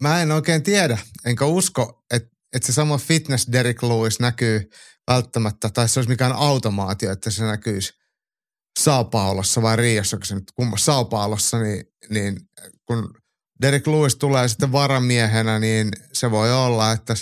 Mä 0.00 0.22
en 0.22 0.32
oikein 0.32 0.62
tiedä, 0.62 0.98
enkä 1.24 1.44
usko, 1.44 2.04
että, 2.10 2.35
että 2.56 2.66
se 2.66 2.72
sama 2.72 2.98
fitness 2.98 3.48
Derek 3.52 3.82
Lewis 3.82 4.20
näkyy 4.20 4.70
välttämättä, 5.10 5.70
tai 5.70 5.88
se 5.88 6.00
olisi 6.00 6.10
mikään 6.10 6.32
automaatio, 6.32 7.12
että 7.12 7.30
se 7.30 7.44
näkyisi 7.44 7.92
Sao 8.80 9.04
Paulossa 9.04 9.62
vai 9.62 9.76
Riossa, 9.76 10.16
kun 10.16 10.26
se 10.26 10.34
nyt 10.34 10.52
Paulossa, 11.10 11.58
niin, 11.58 11.84
niin 12.10 12.36
kun 12.86 13.14
Derek 13.62 13.86
Lewis 13.86 14.16
tulee 14.16 14.48
sitten 14.48 14.72
varamiehenä, 14.72 15.58
niin 15.58 15.90
se 16.12 16.30
voi 16.30 16.52
olla, 16.52 16.92
että, 16.92 17.14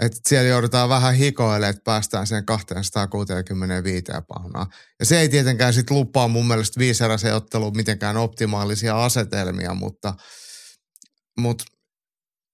että 0.00 0.20
siellä 0.28 0.48
joudutaan 0.48 0.88
vähän 0.88 1.14
hikoilemaan, 1.14 1.70
että 1.70 1.82
päästään 1.84 2.26
siihen 2.26 2.46
265 2.46 4.04
paunaa. 4.28 4.66
Ja 5.00 5.06
se 5.06 5.20
ei 5.20 5.28
tietenkään 5.28 5.74
sitten 5.74 5.96
lupaa 5.96 6.28
mun 6.28 6.48
mielestä 6.48 6.78
viiseräisen 6.78 7.34
otteluun 7.34 7.76
mitenkään 7.76 8.16
optimaalisia 8.16 9.04
asetelmia, 9.04 9.74
mutta, 9.74 10.14
mutta 11.38 11.64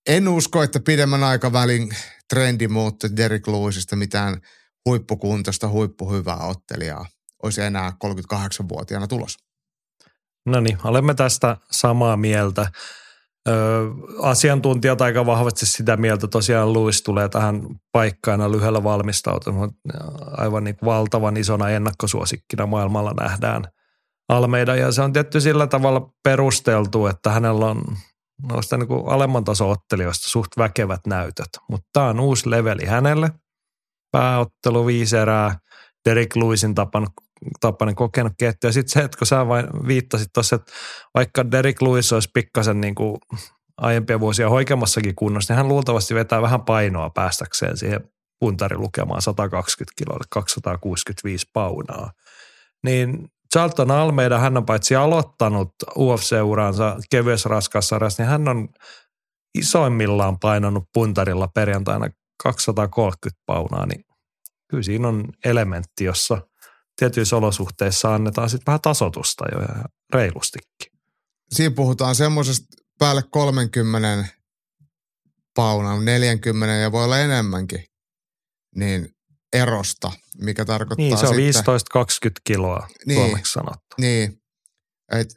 en 0.06 0.28
usko, 0.28 0.62
että 0.62 0.80
pidemmän 0.80 1.24
aikavälin 1.24 1.88
trendi 2.28 2.68
muuttui 2.68 3.10
Derek 3.16 3.48
Lewisista 3.48 3.96
mitään 3.96 4.40
huippukuntoista, 4.86 5.68
huippuhyvää 5.68 6.38
ottelijaa 6.38 7.06
olisi 7.42 7.62
enää 7.62 7.92
38-vuotiaana 8.04 9.06
tulos. 9.06 9.36
No 10.46 10.60
niin, 10.60 10.78
olemme 10.84 11.14
tästä 11.14 11.56
samaa 11.70 12.16
mieltä. 12.16 12.70
Ö, 13.48 13.52
asiantuntijat 14.22 15.00
aika 15.00 15.26
vahvasti 15.26 15.66
sitä 15.66 15.96
mieltä. 15.96 16.26
Tosiaan 16.28 16.72
Lewis 16.72 17.02
tulee 17.02 17.28
tähän 17.28 17.62
paikkaan 17.92 18.52
lyhyellä 18.52 18.84
valmistautunut. 18.84 19.74
Aivan 20.30 20.64
niin 20.64 20.76
valtavan 20.84 21.36
isona 21.36 21.70
ennakkosuosikkina 21.70 22.66
maailmalla 22.66 23.14
nähdään 23.20 23.64
Almeida. 24.28 24.76
Ja 24.76 24.92
se 24.92 25.02
on 25.02 25.12
tietty 25.12 25.40
sillä 25.40 25.66
tavalla 25.66 26.10
perusteltu, 26.22 27.06
että 27.06 27.30
hänellä 27.30 27.66
on 27.66 27.82
noista 28.42 28.76
niin 28.76 28.88
kuin 28.88 29.08
alemman 29.08 29.44
tason 29.44 29.70
ottelijoista 29.70 30.28
suht 30.28 30.50
väkevät 30.58 31.06
näytöt. 31.06 31.48
Mutta 31.70 31.88
tämä 31.92 32.06
on 32.06 32.20
uusi 32.20 32.50
leveli 32.50 32.84
hänelle. 32.84 33.30
Pääottelu 34.12 34.86
viisi 34.86 35.16
erää. 35.16 35.58
Derek 36.08 36.36
Lewisin 36.36 36.74
tapan, 36.74 37.06
tapainen 37.60 37.94
kokenut 37.94 38.32
ketju. 38.38 38.68
Ja 38.68 38.72
sitten 38.72 38.92
se, 38.92 39.00
että 39.00 39.18
kun 39.18 39.26
sä 39.26 39.48
vain 39.48 39.66
viittasit 39.86 40.28
tuossa, 40.34 40.56
että 40.56 40.72
vaikka 41.14 41.50
Derek 41.50 41.82
Lewis 41.82 42.12
olisi 42.12 42.30
pikkasen 42.34 42.80
niin 42.80 42.94
kuin 42.94 43.16
aiempia 43.76 44.20
vuosia 44.20 44.48
hoikemassakin 44.48 45.14
kunnossa, 45.14 45.52
niin 45.52 45.56
hän 45.56 45.68
luultavasti 45.68 46.14
vetää 46.14 46.42
vähän 46.42 46.64
painoa 46.64 47.10
päästäkseen 47.10 47.76
siihen 47.76 48.00
puntari 48.40 48.76
lukemaan 48.76 49.22
120 49.22 49.92
kiloille 49.96 50.24
265 50.30 51.46
paunaa. 51.52 52.10
Niin 52.84 53.28
Charlton 53.56 53.90
Almeida, 53.90 54.38
hän 54.38 54.56
on 54.56 54.66
paitsi 54.66 54.96
aloittanut 54.96 55.74
UFC-uransa 55.98 56.96
kevyessä 57.10 57.48
raskassarjassa, 57.48 58.22
niin 58.22 58.30
hän 58.30 58.48
on 58.48 58.68
isoimmillaan 59.58 60.38
painanut 60.38 60.84
puntarilla 60.94 61.48
perjantaina 61.48 62.08
230 62.42 63.42
paunaa, 63.46 63.86
niin 63.86 64.04
kyllä 64.68 64.82
siinä 64.82 65.08
on 65.08 65.24
elementti, 65.44 66.04
jossa 66.04 66.48
tietyissä 66.96 67.36
olosuhteissa 67.36 68.14
annetaan 68.14 68.50
sitten 68.50 68.66
vähän 68.66 68.80
tasotusta 68.80 69.44
jo 69.52 69.60
ja 69.60 69.84
reilustikin. 70.14 70.92
Siinä 71.50 71.74
puhutaan 71.74 72.14
semmoisesta 72.14 72.66
päälle 72.98 73.22
30 73.30 74.24
paunan, 75.54 76.04
40 76.04 76.74
ja 76.74 76.92
voi 76.92 77.04
olla 77.04 77.18
enemmänkin, 77.18 77.84
niin 78.74 79.15
erosta, 79.56 80.12
mikä 80.38 80.64
tarkoittaa 80.64 80.96
Niin, 81.06 81.18
se 81.18 81.26
on 81.26 81.34
sitten, 81.34 81.64
15-20 82.28 82.30
kiloa 82.44 82.88
Niin. 83.06 83.20
suomeksi 83.20 83.52
sanottu. 83.52 83.96
Niin, 83.98 84.42
että 85.12 85.34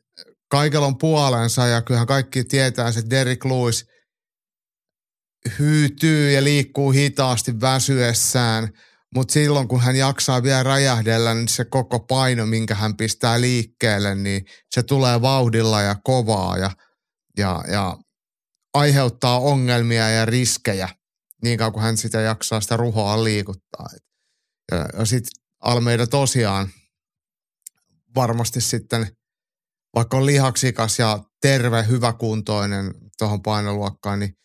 kaikella 0.52 0.88
on 0.88 0.98
puolensa 0.98 1.68
ja 1.68 1.82
kyllähän 1.82 2.08
kaikki 2.08 2.44
tietää, 2.44 2.88
että 2.88 3.10
Derek 3.10 3.46
Lewis 3.46 3.86
hyytyy 5.60 6.32
ja 6.32 6.44
liikkuu 6.44 6.92
hitaasti 6.92 7.62
väsyessään, 7.62 8.70
mutta 9.16 9.32
silloin 9.32 9.68
kun 9.68 9.82
hän 9.82 9.96
jaksaa 9.96 10.44
vielä 10.44 10.64
räjähdellä, 10.64 11.34
niin 11.34 11.48
se 11.48 11.66
koko 11.66 12.00
paino, 12.00 12.46
minkä 12.46 12.76
hän 12.76 12.98
pistää 12.98 13.42
liikkeelle, 13.42 14.16
niin 14.16 14.46
se 14.72 14.84
tulee 14.84 15.22
vauhdilla 15.22 15.82
ja 15.82 15.96
kovaa 16.04 16.58
ja, 16.58 16.72
ja, 17.38 17.64
ja 17.72 17.98
aiheuttaa 18.74 19.40
ongelmia 19.40 20.10
ja 20.10 20.26
riskejä 20.26 20.90
niin 21.44 21.58
kauan 21.58 21.74
kuin 21.74 21.84
hän 21.84 21.98
sitä 21.98 22.22
jaksaa 22.22 22.62
sitä 22.62 22.78
ruhoa 22.78 23.24
liikuttaa. 23.24 23.86
Et- 23.96 24.09
Ja, 24.72 25.06
sitten 25.06 25.44
Almeida 25.60 26.08
tosiaan 26.08 26.70
varmasti 28.16 28.62
sitten, 28.62 29.18
vaikka 29.96 30.18
on 30.18 30.26
lihaksikas 30.26 31.00
ja 31.00 31.20
terve, 31.42 31.86
hyväkuntoinen 31.88 32.94
tuohon 33.18 33.42
painoluokkaan, 33.42 34.20
niin 34.20 34.38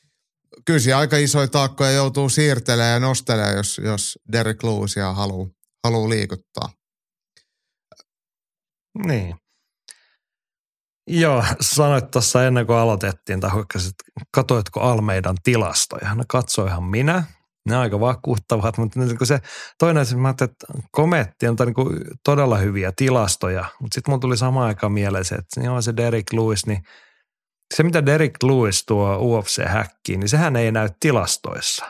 kyllä 0.64 0.80
siellä 0.80 1.00
aika 1.00 1.16
isoja 1.16 1.48
taakkoja 1.48 1.90
joutuu 1.90 2.28
siirtelemään 2.28 2.92
ja 2.92 3.00
nostelemaan, 3.00 3.56
jos, 3.56 3.80
jos 3.84 4.18
Derek 4.32 4.62
Lewisia 4.62 5.12
haluaa 5.12 5.48
haluu 5.84 6.10
liikuttaa. 6.10 6.72
Niin. 9.06 9.36
Joo, 11.06 11.44
sanoit 11.60 12.10
tuossa 12.10 12.46
ennen 12.46 12.66
kuin 12.66 12.78
aloitettiin, 12.78 13.40
tai 13.40 13.50
katoitko 14.34 14.80
Almeidan 14.80 15.36
tilastoja? 15.42 16.14
No 16.14 16.24
katsoihan 16.28 16.84
minä. 16.84 17.24
Ne 17.68 17.76
on 17.76 17.82
aika 17.82 18.00
vakuuttavat, 18.00 18.78
mutta 18.78 19.00
niin 19.00 19.18
kuin 19.18 19.28
se 19.28 19.40
toinen 19.78 20.00
asia, 20.00 20.18
mä 20.18 20.28
ajattelin, 20.28 20.50
että 20.50 20.66
Kometti 20.92 21.48
on 21.48 21.56
niin 21.64 21.74
kuin 21.74 22.00
todella 22.24 22.58
hyviä 22.58 22.92
tilastoja, 22.96 23.64
mutta 23.80 23.94
sitten 23.94 24.12
mulla 24.12 24.20
tuli 24.20 24.36
samaan 24.36 24.66
aikaan 24.68 24.92
mieleen 24.92 25.24
se, 25.24 25.34
että 25.34 25.60
joo, 25.60 25.82
se 25.82 25.96
Derek 25.96 26.32
Lewis, 26.32 26.66
niin 26.66 26.82
se 27.74 27.82
mitä 27.82 28.06
Derek 28.06 28.42
Lewis 28.42 28.84
tuo 28.86 29.18
UFC-häkkiin, 29.18 30.20
niin 30.20 30.28
sehän 30.28 30.56
ei 30.56 30.72
näy 30.72 30.88
tilastoissa. 31.00 31.86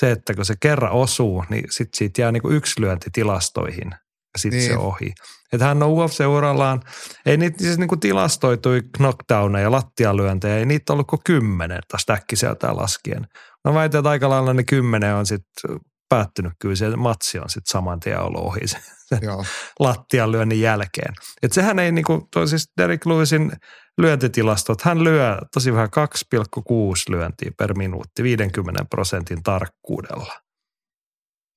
Se, 0.00 0.10
että 0.10 0.34
kun 0.34 0.44
se 0.44 0.54
kerran 0.60 0.92
osuu, 0.92 1.44
niin 1.50 1.64
sitten 1.70 1.98
siitä 1.98 2.20
jää 2.20 2.32
niin 2.32 2.42
kuin 2.42 2.56
yksi 2.56 2.80
lyönti 2.80 3.10
tilastoihin 3.12 3.90
ja 4.34 4.38
sitten 4.38 4.60
Niin. 4.60 4.70
se 4.72 4.76
ohi. 4.78 5.12
Että 5.52 5.66
hän 5.66 5.82
on 5.82 5.90
UFC-urallaan, 5.90 6.80
ei 7.26 7.36
niitä 7.36 7.64
siis 7.64 7.78
niin 7.78 7.88
kuin 7.88 8.00
tilastoitui 8.00 8.82
knockdowneja 8.96 9.62
ja 9.62 9.70
lattialyöntejä, 9.70 10.56
ei 10.56 10.66
niitä 10.66 10.92
ollut 10.92 11.06
kuin 11.06 11.20
kymmenen 11.24 11.80
taas 11.88 12.04
äkkiseltään 12.10 12.76
laskien. 12.76 13.26
Mä 13.68 13.74
väitän, 13.74 13.98
että 13.98 14.10
aika 14.10 14.28
lailla 14.28 14.54
ne 14.54 14.64
kymmenen 14.64 15.14
on 15.14 15.26
sitten 15.26 15.80
päättynyt 16.08 16.52
kyllä, 16.58 16.74
se 16.74 16.96
matsi 16.96 17.38
on 17.38 17.50
sitten 17.50 17.70
saman 17.70 18.00
tien 18.00 18.20
ollut 18.20 18.40
ohi 18.40 18.66
se, 18.66 18.78
se 19.06 19.18
Joo. 19.22 19.44
lattialyönnin 19.80 20.60
jälkeen. 20.60 21.14
Et 21.42 21.52
sehän 21.52 21.78
ei 21.78 21.92
niinku, 21.92 22.28
toi 22.32 22.48
siis 22.48 22.70
Derek 22.80 23.06
Lewisin 23.06 23.52
lyöntitilastot, 24.00 24.82
hän 24.82 25.04
lyö 25.04 25.38
tosi 25.54 25.72
vähän 25.72 25.88
2,6 25.88 26.64
lyöntiä 27.08 27.50
per 27.58 27.74
minuutti 27.78 28.22
50 28.22 28.84
prosentin 28.90 29.42
tarkkuudella. 29.42 30.32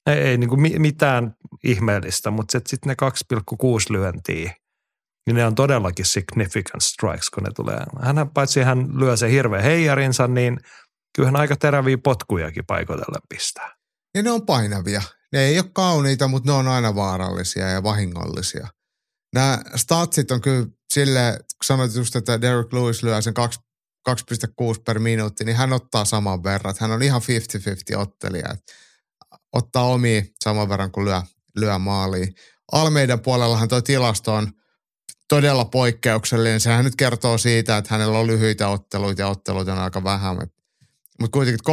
Ei, 0.09 0.17
ei 0.17 0.37
niinku 0.37 0.57
mi- 0.57 0.79
mitään 0.79 1.33
ihmeellistä, 1.63 2.31
mutta 2.31 2.59
sitten 2.67 2.89
ne 2.89 2.95
2,6 2.95 3.89
lyöntiä, 3.89 4.53
niin 5.25 5.35
ne 5.35 5.45
on 5.45 5.55
todellakin 5.55 6.05
significant 6.05 6.81
strikes, 6.83 7.29
kun 7.29 7.43
ne 7.43 7.49
tulee. 7.55 7.79
Hän 8.01 8.29
paitsi 8.33 8.61
hän 8.61 8.87
lyö 8.99 9.17
se 9.17 9.31
hirveä 9.31 9.61
heijarinsa, 9.61 10.27
niin 10.27 10.59
kyllähän 11.15 11.35
aika 11.35 11.55
teräviä 11.55 11.97
potkujakin 11.97 12.65
paikoitellen 12.65 13.21
pistää. 13.29 13.75
Ja 14.15 14.23
ne 14.23 14.31
on 14.31 14.45
painavia. 14.45 15.01
Ne 15.33 15.39
ei 15.39 15.59
ole 15.59 15.69
kauniita, 15.73 16.27
mutta 16.27 16.51
ne 16.51 16.57
on 16.57 16.67
aina 16.67 16.95
vaarallisia 16.95 17.69
ja 17.69 17.83
vahingollisia. 17.83 18.67
Nämä 19.33 19.59
statsit 19.75 20.31
on 20.31 20.41
kyllä 20.41 20.67
sille, 20.93 21.37
kun 21.37 21.65
sanoit 21.65 21.95
just, 21.95 22.15
että 22.15 22.41
Derek 22.41 22.73
Lewis 22.73 23.03
lyö 23.03 23.21
sen 23.21 23.33
2 23.33 23.59
2,6 24.09 24.81
per 24.85 24.99
minuutti, 24.99 25.45
niin 25.45 25.57
hän 25.57 25.73
ottaa 25.73 26.05
saman 26.05 26.43
verran. 26.43 26.75
Hän 26.79 26.91
on 26.91 27.03
ihan 27.03 27.21
50-50 27.95 27.97
ottelija. 27.97 28.55
Ottaa 29.53 29.83
omia 29.83 30.21
saman 30.43 30.69
verran 30.69 30.91
kuin 30.91 31.05
lyö, 31.05 31.21
lyö 31.55 31.79
maaliin. 31.79 32.35
Almeiden 32.71 33.19
puolellahan 33.19 33.69
tuo 33.69 33.81
tilasto 33.81 34.33
on 34.33 34.51
todella 35.29 35.65
poikkeuksellinen. 35.65 36.59
Sehän 36.59 36.85
nyt 36.85 36.95
kertoo 36.95 37.37
siitä, 37.37 37.77
että 37.77 37.93
hänellä 37.93 38.19
on 38.19 38.27
lyhyitä 38.27 38.67
otteluita 38.67 39.21
ja 39.21 39.27
otteluita 39.27 39.73
on 39.73 39.79
aika 39.79 40.03
vähän. 40.03 40.37
Mutta 41.19 41.33
kuitenkin 41.33 41.65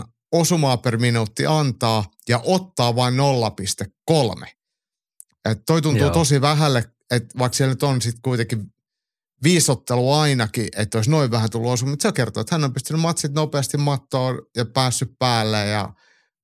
3,8 0.00 0.08
osumaa 0.32 0.76
per 0.76 0.98
minuutti 0.98 1.46
antaa 1.46 2.04
ja 2.28 2.40
ottaa 2.44 2.96
vain 2.96 3.14
0,3. 3.14 4.46
Et 5.50 5.62
toi 5.66 5.82
tuntuu 5.82 6.02
Joo. 6.02 6.12
Tosi 6.12 6.40
vähälle, 6.40 6.84
että 7.10 7.38
vaikka 7.38 7.56
siellä 7.56 7.72
nyt 7.72 7.82
on 7.82 8.02
sitten 8.02 8.22
kuitenkin 8.22 8.72
viisi 9.42 9.72
ottelua 9.72 10.20
ainakin, 10.20 10.68
että 10.76 10.98
olisi 10.98 11.10
noin 11.10 11.30
vähän 11.30 11.50
tullut 11.50 11.72
osuma, 11.72 11.90
mutta 11.90 12.02
se 12.02 12.12
kertoo, 12.12 12.40
että 12.40 12.54
hän 12.54 12.64
on 12.64 12.72
pystynyt 12.72 13.02
matsit 13.02 13.32
nopeasti 13.32 13.76
mattoon 13.76 14.42
ja 14.56 14.64
päässyt 14.64 15.10
päälle 15.18 15.66
ja 15.66 15.94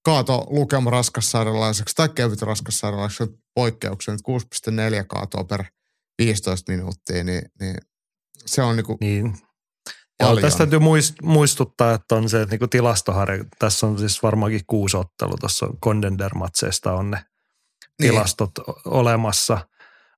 kaato 0.04 0.46
lukema 0.50 0.90
raskassairalaiseksi 0.90 1.94
tai 1.94 2.08
kevyt 2.08 2.42
raskassairalaiseksi 2.42 3.38
poikkeuksen, 3.54 4.14
että 4.14 5.00
6,4 5.00 5.04
kaatoa 5.08 5.44
per 5.44 5.64
15 6.18 6.72
minuuttia, 6.72 7.24
niin, 7.24 7.42
niin 7.60 7.76
se 8.46 8.62
on 8.62 8.76
niinku 8.76 8.98
Niin. 9.00 9.38
Joo, 10.22 10.28
Paljon. 10.30 10.42
tästä 10.42 10.58
täytyy 10.58 10.78
muist- 10.78 11.26
muistuttaa, 11.26 11.94
että 11.94 12.14
on 12.14 12.28
se 12.28 12.42
että 12.42 12.52
niinku 12.52 12.68
tilastoharja. 12.68 13.44
Tässä 13.58 13.86
on 13.86 13.98
siis 13.98 14.22
varmaankin 14.22 14.60
kuusi 14.66 14.96
ottelu. 14.96 15.36
Tuossa 15.40 15.66
Contender-matseista 15.84 16.92
on 16.92 17.10
ne 17.10 17.16
Niin. 18.02 18.10
tilastot 18.10 18.50
olemassa. 18.84 19.58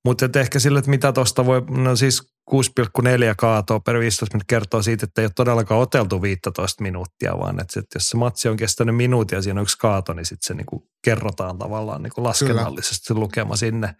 Mutta 0.04 0.40
ehkä 0.40 0.58
sille, 0.58 0.78
että 0.78 0.90
mitä 0.90 1.12
tuosta 1.12 1.46
voi, 1.46 1.62
no 1.70 1.96
siis 1.96 2.22
6,4 2.50 3.34
kaatoa 3.36 3.80
per 3.80 3.98
15 3.98 4.34
minuuttia 4.34 4.58
kertoo 4.58 4.82
siitä, 4.82 5.04
että 5.04 5.20
ei 5.20 5.24
ole 5.26 5.32
todellakaan 5.36 5.80
oteltu 5.80 6.22
15 6.22 6.82
minuuttia, 6.82 7.38
vaan 7.38 7.60
että, 7.60 7.72
sit 7.72 7.84
jos 7.94 8.10
se 8.10 8.16
matsi 8.16 8.48
on 8.48 8.56
kestänyt 8.56 8.96
minuutin 8.96 9.36
ja 9.36 9.42
siinä 9.42 9.60
on 9.60 9.62
yksi 9.62 9.78
kaato, 9.78 10.12
niin 10.12 10.26
sitten 10.26 10.46
se 10.46 10.54
niinku 10.54 10.88
kerrotaan 11.04 11.58
tavallaan 11.58 12.02
niinku 12.02 12.24
laskennallisesti 12.24 13.04
se 13.06 13.14
lukema 13.14 13.56
sinne. 13.56 13.94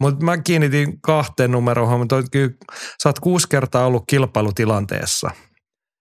Mutta 0.00 0.24
mä 0.24 0.38
kiinnitin 0.38 1.00
kahteen 1.00 1.50
numeroon 1.50 1.88
huomioon. 1.88 2.30
Kyllä, 2.30 2.54
sä 3.02 3.08
oot 3.08 3.20
kuusi 3.20 3.48
kertaa 3.48 3.86
ollut 3.86 4.04
kilpailutilanteessa. 4.06 5.30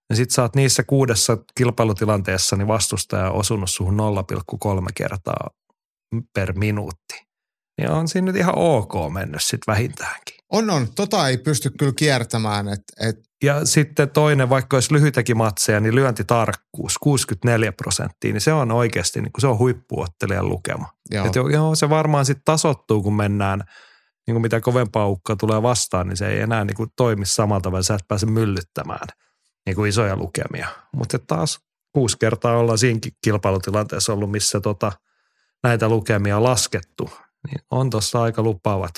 Ja 0.10 0.15
sit 0.15 0.32
sä 0.32 0.41
oot 0.41 0.56
niissä 0.56 0.84
kuudessa 0.84 1.38
kilpailutilanteessa, 1.58 2.56
niin 2.56 2.67
vastustaja 2.67 3.32
on 3.32 3.39
osunut 3.39 3.69
suhun 3.69 3.98
0,3 3.98 4.88
kertaa 4.95 5.50
per 6.34 6.54
minuutti. 6.58 7.26
Niin 7.78 7.91
on 7.91 8.08
siinä 8.08 8.26
nyt 8.26 8.36
ihan 8.36 8.58
ok 8.58 8.93
mennyt 9.13 9.43
sit 9.43 9.62
vähintäänkin. 9.67 10.36
On, 10.52 10.69
on. 10.69 10.88
Tota 10.95 11.28
ei 11.28 11.38
pysty 11.38 11.69
kyllä 11.80 11.93
kiertämään, 11.95 12.67
että 12.67 13.10
et, 13.10 13.15
Ja 13.43 13.65
sitten 13.65 14.10
toinen, 14.10 14.50
vaikka 14.50 14.78
olisi 14.78 14.93
lyhyitäkin 14.93 15.38
matseja, 15.38 15.80
niin 15.80 15.95
lyöntitarkkuus 15.95 16.98
64 16.98 17.71
prosenttia, 17.71 18.34
niin 18.34 18.41
se 18.41 18.54
on 18.54 18.71
oikeasti, 18.71 19.21
niin 19.21 19.32
kuin 19.32 19.41
se 19.41 19.48
on 19.48 19.58
huippuottelijan 19.58 20.50
lukema. 20.50 20.89
joo, 21.12 21.26
Että 21.26 21.39
joo, 21.39 21.76
se 21.76 21.89
varmaan 21.89 22.26
sitten 22.26 22.45
tasottuu, 22.45 23.04
kun 23.04 23.15
mennään, 23.15 23.60
niin 24.28 24.34
kuin 24.36 24.41
mitä 24.41 24.62
kovempaa 24.62 25.08
ukka 25.08 25.36
tulee 25.36 25.62
vastaan, 25.62 26.08
niin 26.08 26.17
se 26.17 26.28
ei 26.28 26.39
enää 26.39 26.65
niin 26.65 26.76
kuin 26.76 26.89
toimi 26.95 27.26
samalla 27.26 27.62
tavalla, 27.62 27.84
sä 27.84 27.93
et 27.93 28.08
pääse 28.08 28.26
myllyttämään 28.26 29.08
niin 29.65 29.76
kuin 29.76 29.89
isoja 29.89 30.15
lukemia. 30.15 30.67
Mutta 30.93 31.19
taas 31.19 31.60
kuusi 31.93 32.17
kertaa 32.19 32.58
ollaan 32.58 32.78
siinäkin 32.78 33.13
kilpailutilanteessa 33.24 34.13
ollut, 34.13 34.32
missä 34.32 34.62
tota, 34.62 34.91
näitä 35.63 35.89
lukemia 35.89 36.38
on 36.38 36.43
laskettu, 36.43 37.10
niin 37.48 37.62
on 37.71 37.89
tuossa 37.89 38.21
aika 38.21 38.41
lupaavat 38.41 38.93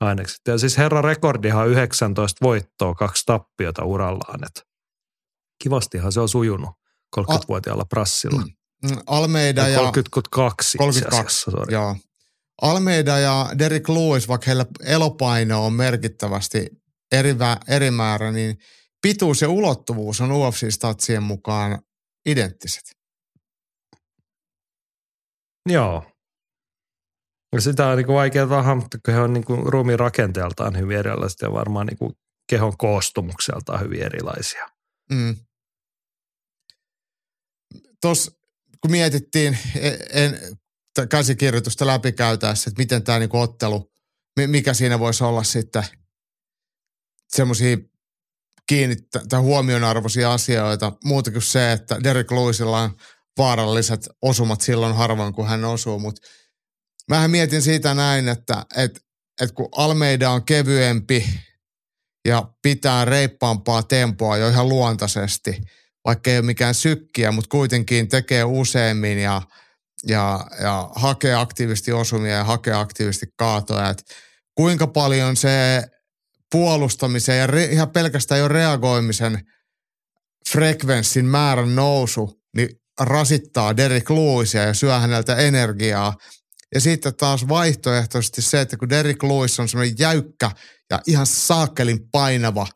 ainekset. 0.00 0.40
Ja 0.48 0.58
siis 0.58 0.78
herra 0.78 1.02
rekordihan 1.02 1.62
on 1.62 1.70
19 1.70 2.44
voittoa, 2.46 2.94
kaksi 2.94 3.22
tappiota 3.26 3.84
urallaan, 3.84 4.44
että 4.46 4.60
kivastihan 5.62 6.12
se 6.12 6.20
on 6.20 6.28
sujunut 6.28 6.70
30-vuotiaalla 7.20 7.84
prassilla. 7.84 8.40
Mm, 8.40 8.98
Almeida 9.06 9.62
Ja 9.62 9.68
ja... 9.68 9.78
32 9.78 10.68
itse 10.68 10.78
32, 10.78 11.18
asiassa, 11.18 11.50
sorry. 11.50 11.74
Joo. 11.74 11.96
Almeida 12.62 13.18
ja 13.18 13.50
Derek 13.58 13.88
Lewis, 13.88 14.28
vaikka 14.28 14.46
heillä 14.46 14.66
elopaino 14.84 15.66
on 15.66 15.72
merkittävästi 15.72 16.66
eri, 17.12 17.32
vä- 17.32 17.74
eri 17.74 17.90
määrä, 17.90 18.32
niin 18.32 18.58
pituus 19.02 19.42
ja 19.42 19.48
ulottuvuus 19.48 20.20
on 20.20 20.30
UFC-statsien 20.30 21.20
mukaan 21.20 21.82
identtiset. 22.26 22.96
Joo. 25.68 26.04
Ja 27.52 27.60
sitä 27.60 27.86
on 27.86 27.96
niin 27.96 28.06
vaikea 28.06 28.46
hahmottaa, 28.46 29.00
kun 29.04 29.14
he 29.14 29.20
on 29.20 29.32
niin 29.32 29.44
ruumiin 29.64 29.98
rakenteeltaan 29.98 30.78
hyvin 30.78 30.96
erilaiset 30.98 31.40
ja 31.42 31.52
varmaan 31.52 31.86
niin 31.86 32.16
kehon 32.50 32.76
koostumukseltaan 32.76 33.80
hyvin 33.80 34.02
erilaisia. 34.02 34.70
Mm. 35.10 35.36
Tuossa 38.00 38.32
kun 38.80 38.90
mietittiin 38.90 39.58
en, 39.80 39.98
en, 40.10 40.58
käsikirjoitusta 41.08 41.86
läpikäytäessä, 41.86 42.70
että 42.70 42.82
miten 42.82 43.02
tämä 43.02 43.18
niinku 43.18 43.40
ottelu, 43.40 43.92
mikä 44.46 44.74
siinä 44.74 44.98
voisi 44.98 45.24
olla 45.24 45.42
sitten 45.42 45.84
semmoisia 47.28 47.76
kiinnittää 48.66 49.40
huomionarvoisia 49.40 50.32
asioita, 50.32 50.92
muuta 51.04 51.30
kuin 51.30 51.42
se, 51.42 51.72
että 51.72 52.04
Derek 52.04 52.30
Lewisilla 52.30 52.80
on 52.80 52.96
vaaralliset 53.38 54.08
osumat 54.22 54.60
silloin 54.60 54.94
harvoin, 54.94 55.32
kun 55.32 55.48
hän 55.48 55.64
osuu, 55.64 55.98
mutta 55.98 56.26
mähän 57.10 57.30
mietin 57.30 57.62
siitä 57.62 57.94
näin, 57.94 58.28
että 58.28 58.66
et, 58.76 59.00
et 59.40 59.52
kun 59.52 59.68
Almeida 59.76 60.30
on 60.30 60.44
kevyempi 60.44 61.26
ja 62.28 62.48
pitää 62.62 63.04
reippaampaa 63.04 63.82
tempoa 63.82 64.36
jo 64.36 64.48
ihan 64.48 64.68
luontaisesti, 64.68 65.60
vaikka 66.04 66.30
ei 66.30 66.38
ole 66.38 66.46
mikään 66.46 66.74
sykkiä, 66.74 67.32
mutta 67.32 67.48
kuitenkin 67.48 68.08
tekee 68.08 68.44
useammin 68.44 69.18
ja, 69.18 69.42
ja, 70.06 70.46
ja 70.62 70.90
hakee 70.94 71.34
aktiivisesti 71.34 71.92
osumia 71.92 72.34
ja 72.34 72.44
hakee 72.44 72.74
aktiivisesti 72.74 73.26
kaatoja. 73.36 73.90
Et 73.90 74.04
kuinka 74.54 74.86
paljon 74.86 75.36
se 75.36 75.82
puolustamisen 76.52 77.38
ja 77.38 77.46
re, 77.46 77.64
ihan 77.64 77.90
pelkästään 77.90 78.40
jo 78.40 78.48
reagoimisen 78.48 79.46
frekvenssin 80.50 81.24
määrän 81.24 81.74
nousu 81.74 82.40
niin 82.56 82.68
rasittaa 83.00 83.76
Derek 83.76 84.10
Lewisia 84.10 84.62
ja 84.62 84.74
syö 84.74 84.98
häneltä 84.98 85.36
energiaa. 85.36 86.16
Ja 86.74 86.80
sitten 86.80 87.16
taas 87.16 87.48
vaihtoehtoisesti 87.48 88.42
se, 88.42 88.60
että 88.60 88.76
kun 88.76 88.90
Derek 88.90 89.22
Lewis 89.22 89.60
on 89.60 89.68
semmoinen 89.68 89.96
jäykkä 89.98 90.50
ja 90.90 91.00
ihan 91.06 91.26
saakelin 91.26 92.10
painava 92.12 92.66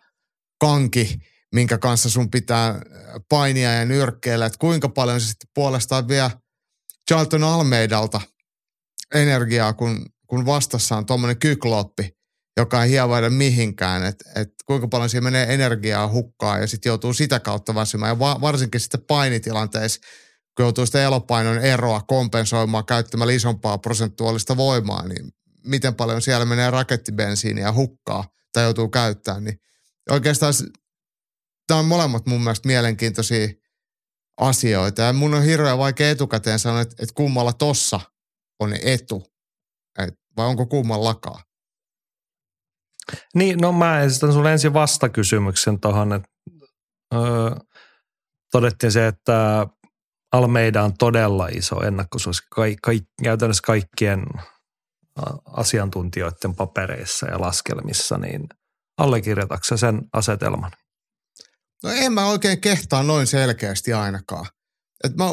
kanki, 0.60 1.18
minkä 1.54 1.78
kanssa 1.78 2.10
sun 2.10 2.30
pitää 2.30 2.80
painia 3.28 3.72
ja 3.72 3.84
nyrkkeillä, 3.84 4.46
että 4.46 4.58
kuinka 4.58 4.88
paljon 4.88 5.20
se 5.20 5.26
sitten 5.26 5.50
puolestaan 5.54 6.08
vie 6.08 6.30
Charlton 7.10 7.44
Almeidalta 7.44 8.20
energiaa, 9.14 9.72
kun, 9.72 10.06
kun 10.26 10.46
vastassa 10.46 10.96
on 10.96 11.06
tuommoinen 11.06 11.38
kykloppi, 11.38 12.10
joka 12.56 12.84
ei 12.84 12.90
hievaida 12.90 13.30
mihinkään, 13.30 14.04
että 14.04 14.30
et 14.36 14.48
kuinka 14.66 14.88
paljon 14.88 15.10
siinä 15.10 15.24
menee 15.24 15.54
energiaa 15.54 16.08
hukkaan 16.08 16.60
ja 16.60 16.66
sitten 16.66 16.90
joutuu 16.90 17.12
sitä 17.12 17.40
kautta 17.40 17.74
väsymään. 17.74 18.10
Ja 18.10 18.18
va, 18.18 18.40
varsinkin 18.40 18.80
sitten 18.80 19.04
painitilanteissa, 19.08 20.00
kun 20.00 20.08
joutuu 20.62 20.86
sitä 20.86 21.02
elopainon 21.02 21.58
eroa 21.58 22.00
kompensoimaan 22.00 22.86
käyttämällä 22.86 23.32
isompaa 23.32 23.78
prosentuaalista 23.78 24.56
voimaa, 24.56 25.08
niin 25.08 25.32
miten 25.64 25.94
paljon 25.94 26.22
siellä 26.22 26.44
menee 26.44 26.70
rakettibensiiniä 26.70 27.72
hukkaa 27.72 28.24
tai 28.52 28.64
joutuu 28.64 28.88
käyttämään, 28.88 29.44
niin 29.44 29.60
oikeastaan 30.10 30.54
tämä 31.66 31.80
on 31.80 31.86
molemmat 31.86 32.26
mun 32.26 32.40
mielestä 32.40 32.68
mielenkiintoisia 32.68 33.48
asioita. 34.36 35.02
Ja 35.02 35.12
mun 35.12 35.34
on 35.34 35.42
hirveän 35.42 35.78
vaikea 35.78 36.10
etukäteen 36.10 36.58
sanoa, 36.58 36.80
että, 36.80 36.96
että 36.98 37.14
kummalla 37.14 37.52
tossa 37.52 38.00
on 38.60 38.74
etu, 38.82 39.26
et, 39.98 40.14
vai 40.36 40.46
onko 40.46 40.66
kummallakaan. 40.66 41.42
Niin, 43.34 43.58
no 43.58 43.72
mä 43.72 44.00
esitän 44.00 44.32
sulle 44.32 44.52
ensin 44.52 44.72
vastakysymyksen 44.72 45.80
tuohon, 45.80 46.12
että 46.12 46.28
öö, 47.14 47.50
todettiin 48.52 48.92
se, 48.92 49.06
että 49.06 49.66
Almeida 50.32 50.82
on 50.82 50.96
todella 50.96 51.48
iso 51.48 51.80
ennakkosuosikki 51.80 52.48
ka- 52.54 52.62
ka- 52.92 53.22
käytännössä 53.22 53.62
kaikkien 53.66 54.26
asiantuntijoiden 55.44 56.54
papereissa 56.54 57.26
ja 57.26 57.40
laskelmissa, 57.40 58.18
niin 58.18 58.48
allekirjoitatko 58.98 59.76
sen 59.76 60.02
asetelman? 60.12 60.70
No 61.82 61.90
en 61.90 62.12
mä 62.12 62.26
oikein 62.26 62.60
kehtaa 62.60 63.02
noin 63.02 63.26
selkeästi 63.26 63.92
ainakaan. 63.92 64.46
Et 65.04 65.16
mä 65.16 65.24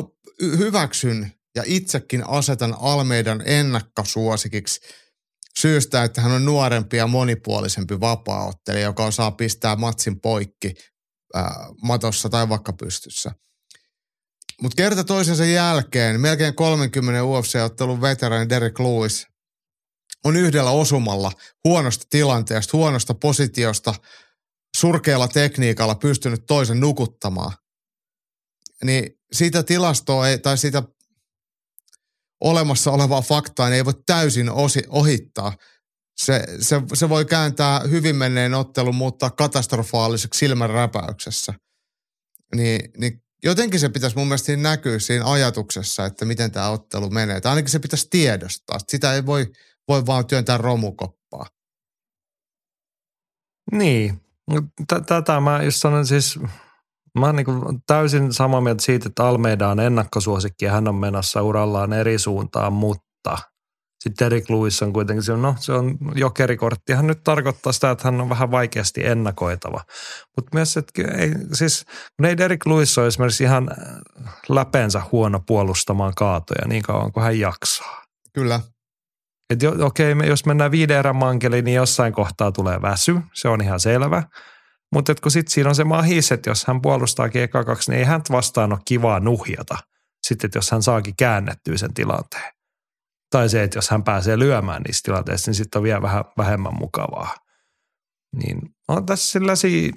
hyväksyn 0.41 1.31
ja 1.55 1.63
itsekin 1.65 2.27
asetan 2.27 2.75
Almeidan 2.79 3.43
ennakkosuosikiksi 3.45 4.81
syystä, 5.59 6.03
että 6.03 6.21
hän 6.21 6.31
on 6.31 6.45
nuorempi 6.45 6.97
ja 6.97 7.07
monipuolisempi 7.07 7.99
vapaaottelija, 7.99 8.85
joka 8.85 9.05
osaa 9.05 9.31
pistää 9.31 9.75
matsin 9.75 10.21
poikki 10.21 10.73
matossa 11.83 12.29
tai 12.29 12.49
vaikka 12.49 12.73
pystyssä. 12.73 13.31
Mutta 14.61 14.75
kerta 14.75 15.03
toisensa 15.03 15.45
jälkeen 15.45 16.21
melkein 16.21 16.55
30 16.55 17.23
UFC-ottelun 17.23 18.01
veteraani 18.01 18.49
Derek 18.49 18.79
Lewis 18.79 19.27
on 20.25 20.35
yhdellä 20.35 20.71
osumalla 20.71 21.31
huonosta 21.63 22.05
tilanteesta, 22.09 22.77
huonosta 22.77 23.13
positiosta, 23.13 23.93
surkealla 24.77 25.27
tekniikalla 25.27 25.95
pystynyt 25.95 26.45
toisen 26.47 26.79
nukuttamaan. 26.79 27.51
Niin 28.83 29.19
siitä 29.31 29.63
tilastoa 29.63 30.29
ei, 30.29 30.39
tai 30.39 30.57
sitä 30.57 30.83
olemassa 32.41 32.91
olevaa 32.91 33.21
faktaa 33.21 33.69
niin 33.69 33.75
ei 33.75 33.85
voi 33.85 33.93
täysin 34.05 34.49
osi, 34.49 34.83
ohittaa. 34.89 35.53
Se, 36.17 36.43
se, 36.59 36.81
se 36.93 37.09
voi 37.09 37.25
kääntää 37.25 37.79
hyvin 37.79 38.15
menneen 38.15 38.53
ottelun, 38.53 38.95
muuttaa 38.95 39.29
katastrofaaliseksi 39.29 40.39
silmänräpäyksessä. 40.39 41.53
Niin, 42.55 42.91
niin 42.97 43.23
jotenkin 43.43 43.79
se 43.79 43.89
pitäisi 43.89 44.15
mun 44.17 44.27
mielestä 44.27 44.57
näkyä 44.57 44.99
siinä 44.99 45.31
ajatuksessa, 45.31 46.05
että 46.05 46.25
miten 46.25 46.51
tämä 46.51 46.69
ottelu 46.69 47.09
menee. 47.09 47.41
Tai 47.41 47.49
ainakin 47.49 47.71
se 47.71 47.79
pitäisi 47.79 48.07
tiedostaa. 48.09 48.79
Sitä 48.87 49.13
ei 49.13 49.25
voi, 49.25 49.45
voi 49.87 50.05
vaan 50.05 50.27
työntää 50.27 50.57
romukoppaa. 50.57 51.45
Niin. 53.71 54.21
Tätä 55.07 55.39
mä 55.39 55.63
just 55.63 55.77
sanon 55.77 56.07
siis, 56.07 56.39
mä 57.19 57.25
oon 57.25 57.35
niin 57.35 57.81
täysin 57.87 58.33
samaa 58.33 58.61
mieltä 58.61 58.83
siitä, 58.83 59.09
että 59.09 59.27
Almeida 59.27 59.69
on 59.69 59.79
ennakkosuosikki 59.79 60.65
ja 60.65 60.71
hän 60.71 60.87
on 60.87 60.95
menossa 60.95 61.41
urallaan 61.41 61.93
eri 61.93 62.19
suuntaan, 62.19 62.73
mutta 62.73 63.37
sitten 63.99 64.25
Eric 64.25 64.49
Lewis 64.49 64.81
on 64.81 64.93
kuitenkin 64.93 65.23
se, 65.23 65.37
no 65.37 65.55
se 65.59 65.73
on 65.73 65.97
jokerikortti. 66.15 66.93
Hän 66.93 67.07
nyt 67.07 67.23
tarkoittaa 67.23 67.73
sitä, 67.73 67.91
että 67.91 68.07
hän 68.07 68.21
on 68.21 68.29
vähän 68.29 68.51
vaikeasti 68.51 69.05
ennakoitava. 69.05 69.83
Mutta 70.35 70.49
myös, 70.53 70.77
että 70.77 71.01
ei, 71.17 71.31
siis 71.53 71.85
kun 72.17 72.25
ei 72.25 72.37
Derek 72.37 72.65
Lewis 72.65 72.97
ole 72.97 73.07
esimerkiksi 73.07 73.43
ihan 73.43 73.69
läpeensä 74.49 75.01
huono 75.11 75.39
puolustamaan 75.47 76.13
kaatoja 76.15 76.67
niin 76.67 76.83
kauan 76.83 77.11
kuin 77.11 77.23
hän 77.23 77.39
jaksaa. 77.39 78.03
Kyllä. 78.33 78.59
Että 79.49 79.69
okei, 79.85 80.13
okay, 80.13 80.27
jos 80.27 80.45
mennään 80.45 80.71
viiden 80.71 80.97
erän 80.97 81.15
mankeliin, 81.15 81.65
niin 81.65 81.75
jossain 81.75 82.13
kohtaa 82.13 82.51
tulee 82.51 82.81
väsy, 82.81 83.15
se 83.33 83.47
on 83.47 83.61
ihan 83.61 83.79
selvä. 83.79 84.23
Mutta 84.93 85.15
kun 85.23 85.31
sitten 85.31 85.53
siinä 85.53 85.69
on 85.69 85.75
se 85.75 85.83
mahis, 85.83 86.31
että 86.31 86.49
jos 86.49 86.65
hän 86.65 86.81
puolustaa 86.81 87.29
eka 87.33 87.63
kaksi, 87.63 87.91
niin 87.91 87.99
ei 87.99 88.05
hän 88.05 88.21
vastaan 88.31 88.71
ole 88.71 88.79
kivaa 88.85 89.19
nuhjata. 89.19 89.77
Sitten, 90.27 90.49
jos 90.55 90.71
hän 90.71 90.83
saakin 90.83 91.15
käännettyä 91.15 91.77
sen 91.77 91.93
tilanteen. 91.93 92.56
Tai 93.29 93.49
se, 93.49 93.63
että 93.63 93.77
jos 93.77 93.89
hän 93.89 94.03
pääsee 94.03 94.39
lyömään 94.39 94.81
niissä 94.81 95.01
tilanteissa, 95.03 95.51
niin 95.51 95.55
sitten 95.55 95.79
on 95.79 95.83
vielä 95.83 96.01
vähän 96.01 96.25
vähemmän 96.37 96.73
mukavaa. 96.79 97.35
Niin 98.35 98.59
on 98.87 99.05
tässä 99.05 99.31
sellaisia 99.31 99.91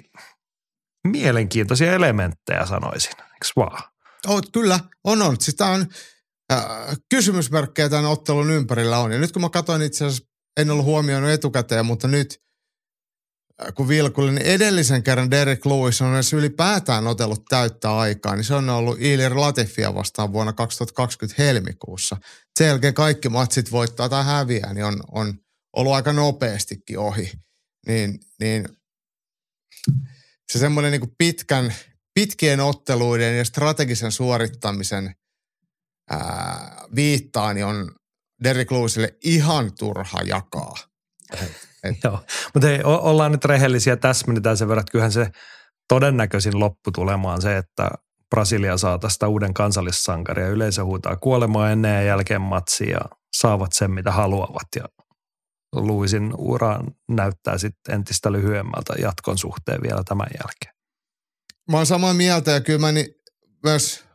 mielenkiintoisia 1.07 1.93
elementtejä 1.93 2.65
sanoisin, 2.65 3.11
eikö 3.11 3.47
vaan? 3.55 3.83
Oh, 4.27 4.41
kyllä, 4.53 4.79
on 5.03 5.21
on. 5.21 5.35
Siis 5.39 5.55
tämä 5.55 5.71
on 5.71 5.85
äh, 6.53 6.63
kysymysmerkkejä 7.09 7.89
tämän 7.89 8.05
ottelun 8.05 8.51
ympärillä 8.51 8.97
on. 8.97 9.11
Ja 9.11 9.19
nyt 9.19 9.31
kun 9.31 9.41
mä 9.41 9.49
katsoin 9.49 9.81
itse 9.81 10.05
asiassa, 10.05 10.27
en 10.57 10.71
ollut 10.71 10.85
huomioinut 10.85 11.29
etukäteen, 11.29 11.85
mutta 11.85 12.07
nyt 12.07 12.41
kun 13.75 13.87
vilkullin, 13.87 14.35
niin 14.35 14.47
edellisen 14.47 15.03
kerran 15.03 15.31
Derek 15.31 15.65
Lewis 15.65 16.01
on 16.01 16.13
edes 16.13 16.33
ylipäätään 16.33 17.07
otellut 17.07 17.45
täyttä 17.49 17.97
aikaa, 17.97 18.35
niin 18.35 18.43
se 18.43 18.53
on 18.53 18.69
ollut 18.69 19.01
Ilir 19.01 19.35
Latifia 19.35 19.93
vastaan 19.93 20.33
vuonna 20.33 20.53
2020 20.53 21.43
helmikuussa. 21.43 22.17
Sen 22.59 22.67
jälkeen 22.67 22.93
kaikki 22.93 23.29
matsit 23.29 23.71
voittaa 23.71 24.09
tai 24.09 24.25
häviää, 24.25 24.73
niin 24.73 24.85
on, 24.85 25.03
on 25.11 25.33
ollut 25.75 25.93
aika 25.93 26.13
nopeastikin 26.13 26.99
ohi. 26.99 27.31
Niin, 27.87 28.19
niin 28.39 28.69
se 30.51 30.59
semmoinen 30.59 30.91
niin 30.91 31.15
pitkän, 31.17 31.75
pitkien 32.13 32.59
otteluiden 32.59 33.37
ja 33.37 33.45
strategisen 33.45 34.11
suorittamisen 34.11 35.15
ää, 36.09 36.85
viittaa, 36.95 37.53
niin 37.53 37.65
on 37.65 37.91
Derek 38.43 38.71
Lewisille 38.71 39.17
ihan 39.23 39.71
turha 39.77 40.21
jakaa. 40.25 40.77
Et. 41.83 41.97
Joo, 42.03 42.19
mutta 42.53 42.67
hei, 42.67 42.83
ollaan 42.83 43.31
nyt 43.31 43.45
rehellisiä, 43.45 43.95
täsmennetään 43.95 44.57
sen 44.57 44.67
verran, 44.67 44.81
että 44.81 44.91
kyllähän 44.91 45.11
se 45.11 45.31
todennäköisin 45.87 46.59
lopputulema 46.59 47.33
on 47.33 47.41
se, 47.41 47.57
että 47.57 47.89
Brasilia 48.29 48.77
saa 48.77 48.99
tästä 48.99 49.27
uuden 49.27 49.53
kansallissankaria. 49.53 50.47
Yleisö 50.47 50.85
huutaa 50.85 51.15
kuolemaa 51.15 51.71
ennen 51.71 51.95
ja 51.95 52.01
jälkeen 52.01 52.41
matsia 52.41 52.89
ja 52.89 53.01
saavat 53.33 53.73
sen, 53.73 53.91
mitä 53.91 54.11
haluavat. 54.11 54.67
Ja 54.75 54.83
Luisin 55.75 56.33
ura 56.37 56.79
näyttää 57.09 57.57
sitten 57.57 57.95
entistä 57.95 58.31
lyhyemmältä 58.31 58.93
jatkon 59.01 59.37
suhteen 59.37 59.81
vielä 59.81 60.03
tämän 60.05 60.27
jälkeen. 60.33 60.75
Mä 61.71 61.77
oon 61.77 61.85
samaa 61.85 62.13
mieltä 62.13 62.51
ja 62.51 62.61
kyllä 62.61 62.79
mä 62.79 62.91
niin 62.91 63.07
myös 63.63 64.05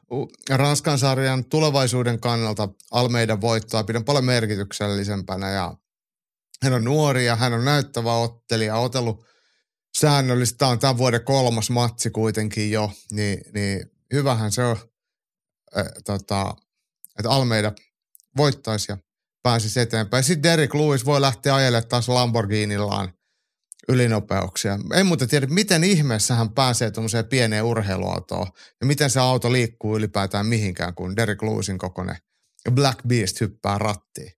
Ranskan 0.51 0.99
sarjan 0.99 1.45
tulevaisuuden 1.45 2.21
kannalta 2.21 2.69
Almeidan 2.91 3.41
voittoa 3.41 3.85
pidän 3.85 4.05
paljon 4.05 4.25
merkityksellisempänä 4.25 5.51
ja 5.51 5.75
hän 6.63 6.73
on 6.73 6.85
nuori 6.85 7.27
ja 7.27 7.37
hän 7.37 7.53
on 7.53 7.65
näyttävä 7.65 8.15
ottelija, 8.15 8.77
otellut 8.77 9.27
säännöllistä, 9.99 10.59
tämä 10.59 10.71
on 10.71 10.79
tämän 10.79 10.99
vuoden 10.99 11.25
kolmas 11.25 11.71
matsi 11.71 12.11
kuitenkin 12.11 12.71
jo, 12.71 12.93
niin, 13.13 13.41
niin 13.55 13.91
hyvähän 14.13 14.53
se 14.53 14.65
on 14.65 14.77
äh, 15.79 15.87
tota, 16.05 16.55
että 17.19 17.31
Almeida 17.31 17.73
voittaisi 18.37 18.93
ja 18.93 18.99
pääsisi 19.43 19.81
eteenpäin. 19.81 20.25
Sitten 20.25 20.51
Derek 20.51 20.75
Lewis 20.75 21.05
voi 21.05 21.21
lähteä 21.21 21.55
ajelemaan 21.55 21.89
taas 21.89 22.09
Lamborghinillaan 22.09 23.13
ylinopeuksia. 23.89 24.79
En 24.95 25.07
muuten 25.07 25.29
tiedä, 25.29 25.47
miten 25.47 25.85
ihmeessä 25.85 26.35
hän 26.35 26.53
pääsee 26.53 26.91
tuommoiseen 26.91 27.27
pieneen 27.27 27.65
urheiluautoon 27.65 28.47
ja 28.81 28.87
miten 28.87 29.11
se 29.11 29.21
auto 29.21 29.53
liikkuu 29.53 29.97
ylipäätään 29.97 30.47
mihinkään, 30.47 30.95
kun 30.95 31.17
Derek 31.17 31.43
Lewisin 31.43 31.79
kokoinen 31.79 32.17
Black 32.71 32.99
Beast 33.09 33.41
hyppää 33.41 33.79
rattiin. 33.79 34.33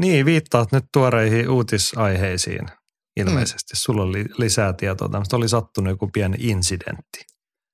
Niin, 0.00 0.26
viittaat 0.26 0.72
nyt 0.72 0.84
tuoreihin 0.92 1.50
uutisaiheisiin 1.50 2.66
ilmeisesti. 3.16 3.72
Hmm. 3.74 3.78
Sulla 3.78 4.02
oli 4.02 4.24
lisää 4.38 4.72
tietoa. 4.72 5.08
Tämmöistä 5.08 5.36
oli 5.36 5.48
sattunut 5.48 5.90
joku 5.90 6.08
pieni 6.12 6.36
incidentti. 6.40 7.20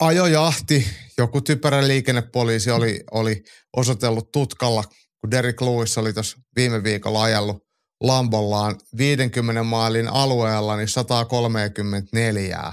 Ajojahti. 0.01 0.87
Joku 1.19 1.41
typerä 1.41 1.89
liikennepoliisi 1.89 2.71
oli, 2.71 3.01
oli 3.11 3.43
osoitellut 3.77 4.33
tutkalla, 4.33 4.85
kun 5.21 5.31
Derek 5.31 5.61
Lewis 5.61 5.99
oli 5.99 6.13
tuossa 6.13 6.39
viime 6.57 6.83
viikolla 6.83 7.23
ajellut 7.23 7.57
Lambollaan 8.03 8.77
50 8.97 9.63
maalin 9.63 10.09
alueella 10.09 10.77
niin 10.77 10.89
134. 10.89 12.73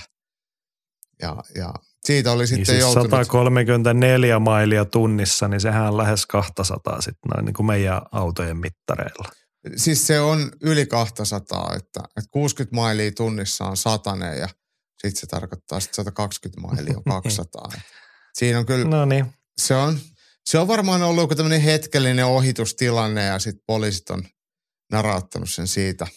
Ja, 1.22 1.36
ja 1.56 1.74
siitä 2.06 2.32
oli 2.32 2.48
sitten 2.48 2.58
niin 2.58 2.66
siis 2.66 2.80
joutunut... 2.80 3.10
134 3.10 4.40
mailia 4.40 4.86
tunnissa, 4.86 5.48
niin 5.48 5.62
sehän 5.62 5.88
on 5.88 5.98
lähes 5.98 6.26
200 6.26 7.02
sitten 7.02 7.30
noin 7.36 7.46
niin 7.46 7.54
kuin 7.54 7.66
meidän 7.66 8.02
autojen 8.12 8.58
mittareilla. 8.58 9.30
Siis 9.76 10.08
se 10.08 10.20
on 10.20 10.52
yli 10.62 10.86
200, 10.86 11.76
että, 11.76 12.00
että 12.18 12.30
60 12.32 12.76
mailia 12.76 13.12
tunnissa 13.12 13.66
on 13.66 13.78
satanen 13.78 14.40
ja 14.40 14.48
sitten 15.02 15.20
se 15.22 15.28
tarkoittaa, 15.28 15.78
että 15.78 15.96
120 15.96 16.62
mailia 16.62 16.98
on 16.98 17.04
200. 17.24 17.70
Siinä 18.34 18.60
on 18.60 18.66
kyllä, 18.66 18.86
no 18.86 19.06
niin. 19.06 19.26
se, 19.58 19.76
on, 19.76 20.00
se 20.46 20.60
on 20.60 20.68
varmaan 20.68 21.02
ollut 21.02 21.24
joku 21.24 21.36
tämmöinen 21.36 21.62
hetkellinen 21.62 22.26
ohitustilanne 22.26 23.26
ja 23.26 23.40
sitten 23.40 23.64
poliisit 23.68 24.10
on 24.10 24.24
narauttanut 24.92 25.50
sen 25.50 25.68
siitä. 25.68 26.08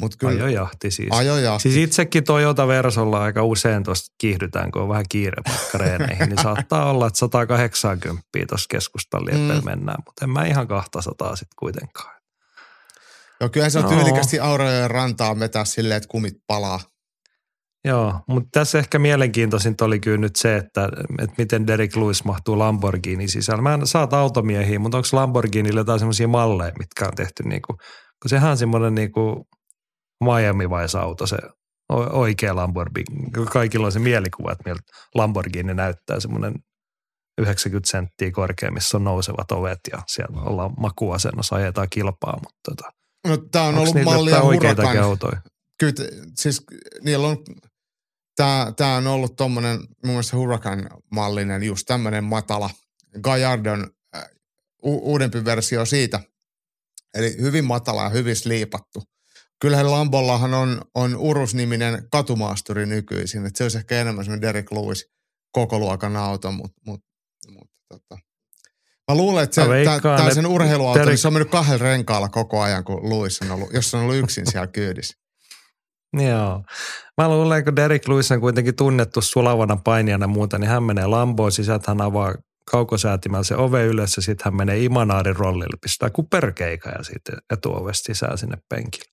Mut 0.00 0.16
kyllä, 0.16 0.44
ajojahti 0.44 0.90
siis. 0.90 1.08
Ajojahti. 1.10 1.62
Siis 1.62 1.76
itsekin 1.76 2.24
Toyota 2.24 2.68
Versolla 2.68 3.22
aika 3.22 3.44
usein 3.44 3.84
tuosta 3.84 4.14
kiihdytään, 4.18 4.72
kun 4.72 4.82
on 4.82 4.88
vähän 4.88 5.04
kiire 5.08 5.42
reeneihin, 5.74 6.28
niin 6.28 6.42
saattaa 6.42 6.90
olla, 6.90 7.06
että 7.06 7.18
180 7.18 8.28
tuossa 8.48 8.66
keskustan 8.70 9.22
mm. 9.22 9.64
mennään, 9.64 10.02
mutta 10.06 10.24
en 10.24 10.30
mä 10.30 10.44
ihan 10.44 10.68
200 10.68 11.36
sitten 11.36 11.56
kuitenkaan. 11.58 12.19
Joo, 13.40 13.50
kyllä 13.50 13.70
se 13.70 13.78
on 13.78 13.84
no. 13.84 13.90
tyylikästi 13.90 14.40
Aurajoen 14.40 14.90
rantaa 14.90 15.38
vetää 15.38 15.64
silleen, 15.64 15.96
että 15.96 16.08
kumit 16.08 16.34
palaa. 16.46 16.80
Joo, 17.84 18.20
mutta 18.28 18.48
tässä 18.52 18.78
ehkä 18.78 18.98
mielenkiintoisinta 18.98 19.84
oli 19.84 20.00
kyllä 20.00 20.18
nyt 20.18 20.36
se, 20.36 20.56
että, 20.56 20.88
että 21.18 21.34
miten 21.38 21.66
Derek 21.66 21.96
Lewis 21.96 22.24
mahtuu 22.24 22.58
Lamborghini 22.58 23.28
sisällä. 23.28 23.62
Mä 23.62 23.74
en 23.74 23.86
saat 23.86 24.12
automiehiä, 24.12 24.78
mutta 24.78 24.98
onko 24.98 25.08
Lamborghinilla 25.12 25.80
jotain 25.80 25.98
semmoisia 25.98 26.28
malleja, 26.28 26.72
mitkä 26.78 27.04
on 27.04 27.14
tehty 27.16 27.42
niin 27.42 27.62
kuin, 27.66 27.76
kun 28.22 28.28
sehän 28.28 28.50
on 28.50 28.56
semmoinen 28.56 28.94
niin 28.94 29.12
kuin 29.12 29.36
Miami 30.24 30.64
auto, 31.00 31.26
se 31.26 31.36
oikea 32.12 32.56
Lamborghini. 32.56 33.30
Kaikilla 33.52 33.86
on 33.86 33.92
se 33.92 33.98
mielikuva, 33.98 34.52
että 34.52 34.70
miltä 34.70 34.82
Lamborghini 35.14 35.74
näyttää 35.74 36.20
semmoinen 36.20 36.54
90 37.40 37.90
senttiä 37.90 38.30
korkea, 38.30 38.70
missä 38.70 38.96
on 38.96 39.04
nousevat 39.04 39.52
ovet 39.52 39.78
ja 39.92 39.98
siellä 40.06 40.40
ollaan 40.42 40.70
makuasennossa, 40.80 41.56
ajetaan 41.56 41.86
kilpaa, 41.90 42.38
mutta 42.42 42.58
tota, 42.68 42.90
No, 43.26 43.36
tämä 43.36 43.64
on 43.64 43.78
ollut 43.78 43.96
mallia 44.04 44.42
Huracan. 44.42 44.98
autoja? 44.98 45.40
Kyllä, 45.78 45.94
siis 46.38 46.62
niillä 47.02 47.26
on, 47.28 47.44
tämä, 48.36 48.72
tämä 48.76 48.96
on 48.96 49.06
ollut 49.06 49.36
tuommoinen 49.36 49.78
mun 49.78 49.88
mielestä 50.02 50.36
Huracan-mallinen, 50.36 51.62
just 51.62 51.86
tämmöinen 51.86 52.24
matala. 52.24 52.70
Gallardon 53.20 53.90
äh, 54.16 54.24
u- 54.82 55.10
uudempi 55.12 55.44
versio 55.44 55.84
siitä. 55.84 56.20
Eli 57.14 57.36
hyvin 57.40 57.64
matala 57.64 58.02
ja 58.02 58.08
hyvin 58.08 58.36
sliipattu. 58.36 59.02
Kyllähän 59.60 59.90
Lambollahan 59.90 60.54
on, 60.54 60.80
on 60.94 61.16
Urus-niminen 61.16 62.08
katumaasturi 62.10 62.86
nykyisin. 62.86 63.46
Että 63.46 63.58
se 63.58 63.64
olisi 63.64 63.78
ehkä 63.78 64.00
enemmän 64.00 64.24
semmoinen 64.24 64.42
Derek 64.42 64.72
Lewis 64.72 65.06
koko 65.52 65.78
luokan 65.78 66.16
auto, 66.16 66.52
mutta 66.52 66.80
mut, 66.86 67.02
mut, 67.48 67.70
tota, 67.88 68.18
Mä 69.10 69.16
luulen, 69.16 69.44
että 69.44 69.54
se, 69.54 69.68
tämä 70.16 70.34
sen 70.34 70.46
urheiluauto, 70.46 70.98
Derek... 70.98 71.08
niin 71.08 71.18
se 71.18 71.28
on 71.28 71.32
mennyt 71.32 71.50
kahdella 71.50 71.82
renkaalla 71.82 72.28
koko 72.28 72.60
ajan, 72.60 72.84
kun 72.84 73.10
Luis 73.10 73.42
on 73.42 73.50
ollut, 73.50 73.72
jos 73.72 73.94
on 73.94 74.00
ollut 74.00 74.16
yksin 74.16 74.46
siellä 74.50 74.66
kyydissä. 74.66 75.16
Joo. 76.30 76.64
Mä 77.18 77.28
luulen, 77.28 77.64
kun 77.64 77.76
Derek 77.76 78.08
Lewis 78.08 78.32
on 78.32 78.40
kuitenkin 78.40 78.76
tunnettu 78.76 79.20
sulavana 79.20 79.76
painijana 79.76 80.26
muuta, 80.26 80.58
niin 80.58 80.70
hän 80.70 80.82
menee 80.82 81.06
Lamboon 81.06 81.52
sisään, 81.52 81.80
hän 81.86 82.00
avaa 82.00 82.34
kaukosäätimällä 82.70 83.44
se 83.44 83.56
ove 83.56 83.84
ylös 83.84 84.16
ja 84.16 84.22
sitten 84.22 84.44
hän 84.44 84.56
menee 84.56 84.84
Imanaarin 84.84 85.36
rollille, 85.36 85.76
pistää 85.82 86.10
kuperkeika 86.10 86.88
ja 86.90 87.04
sitten 87.04 87.34
etuovesta 87.52 88.06
sisään 88.06 88.38
sinne 88.38 88.56
penkille. 88.68 89.12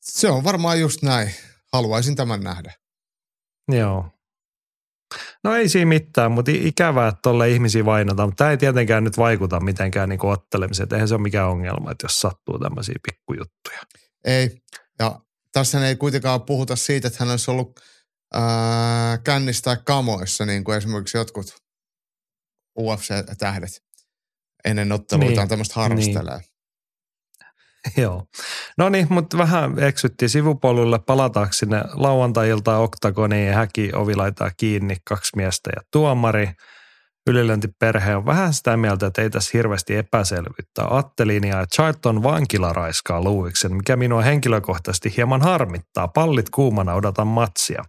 Se 0.00 0.30
on 0.30 0.44
varmaan 0.44 0.80
just 0.80 1.02
näin. 1.02 1.30
Haluaisin 1.72 2.16
tämän 2.16 2.40
nähdä. 2.40 2.72
Joo. 3.68 4.10
No 5.44 5.54
ei 5.54 5.68
siinä 5.68 5.88
mitään, 5.88 6.32
mutta 6.32 6.50
ikävää, 6.54 7.08
että 7.08 7.18
tolle 7.22 7.50
ihmisiä 7.50 7.84
vainotaan, 7.84 8.28
mutta 8.28 8.44
tämä 8.44 8.50
ei 8.50 8.56
tietenkään 8.56 9.04
nyt 9.04 9.18
vaikuta 9.18 9.60
mitenkään 9.60 10.08
niin 10.08 10.26
ottelemiseen. 10.26 10.88
Eihän 10.92 11.08
se 11.08 11.14
ole 11.14 11.22
mikään 11.22 11.48
ongelma, 11.48 11.90
että 11.90 12.04
jos 12.04 12.20
sattuu 12.20 12.58
tämmöisiä 12.58 12.94
pikkujuttuja. 13.02 13.80
Ei, 14.24 14.62
ja 14.98 15.20
tässä 15.52 15.88
ei 15.88 15.96
kuitenkaan 15.96 16.42
puhuta 16.42 16.76
siitä, 16.76 17.08
että 17.08 17.24
hän 17.24 17.30
olisi 17.30 17.50
ollut 17.50 17.80
ää, 18.34 19.18
kännistää 19.18 19.76
kamoissa, 19.76 20.46
niin 20.46 20.64
kuin 20.64 20.78
esimerkiksi 20.78 21.18
jotkut 21.18 21.46
UFC-tähdet 22.78 23.82
ennen 24.64 24.92
otteluitaan 24.92 25.36
niin, 25.36 25.48
tämmöistä 25.48 25.74
harrastelee. 25.74 26.38
Niin. 26.38 26.51
Joo. 28.02 28.24
No 28.78 28.88
niin, 28.88 29.06
mutta 29.10 29.38
vähän 29.38 29.78
eksyttiin 29.78 30.28
sivupolulle. 30.28 30.98
Palataanko 30.98 31.52
sinne 31.52 31.84
lauantai-iltaan 31.92 32.82
oktagoniin 32.82 33.46
ja 33.46 33.54
häki 33.54 33.90
ovi 33.94 34.14
laittaa 34.14 34.50
kiinni, 34.56 34.96
kaksi 35.04 35.32
miestä 35.36 35.70
ja 35.76 35.82
tuomari. 35.90 36.50
Ylilöntiperhe 37.26 38.16
on 38.16 38.26
vähän 38.26 38.52
sitä 38.52 38.76
mieltä, 38.76 39.06
että 39.06 39.22
ei 39.22 39.30
tässä 39.30 39.50
hirveästi 39.54 39.96
epäselvyyttä. 39.96 40.86
Attelinia 40.90 41.56
ja 41.56 41.66
Charlton 41.66 42.22
vankila 42.22 42.72
raiskaa 42.72 43.22
Luiksen, 43.22 43.76
mikä 43.76 43.96
minua 43.96 44.22
henkilökohtaisesti 44.22 45.16
hieman 45.16 45.42
harmittaa. 45.42 46.08
Pallit 46.08 46.50
kuumana 46.50 46.94
odotan 46.94 47.26
matsia. 47.26 47.84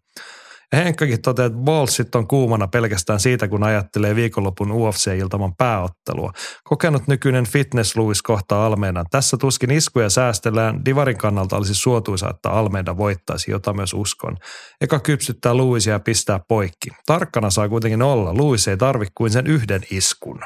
Ja 0.73 0.79
Henkkakin 0.79 1.21
toteaa, 1.21 1.45
että 1.45 1.59
Ballsit 1.59 2.15
on 2.15 2.27
kuumana 2.27 2.67
pelkästään 2.67 3.19
siitä, 3.19 3.47
kun 3.47 3.63
ajattelee 3.63 4.15
viikonlopun 4.15 4.71
UFC-iltaman 4.71 5.55
pääottelua. 5.57 6.31
Kokenut 6.63 7.07
nykyinen 7.07 7.45
fitness 7.45 7.97
Louis 7.97 8.21
kohtaa 8.21 8.65
Almeidan. 8.65 9.05
Tässä 9.11 9.37
tuskin 9.37 9.71
iskuja 9.71 10.09
säästellään. 10.09 10.85
Divarin 10.85 11.17
kannalta 11.17 11.57
olisi 11.57 11.75
suotuisa, 11.75 12.29
että 12.29 12.49
Almeida 12.49 12.97
voittaisi, 12.97 13.51
jota 13.51 13.73
myös 13.73 13.93
uskon. 13.93 14.37
Eka 14.81 14.99
kypsyttää 14.99 15.57
Louisia 15.57 15.93
ja 15.93 15.99
pistää 15.99 16.39
poikki. 16.47 16.89
Tarkkana 17.05 17.49
saa 17.49 17.69
kuitenkin 17.69 18.01
olla. 18.01 18.37
Louis 18.37 18.67
ei 18.67 18.77
tarvi 18.77 19.05
kuin 19.17 19.31
sen 19.31 19.47
yhden 19.47 19.81
iskun. 19.91 20.39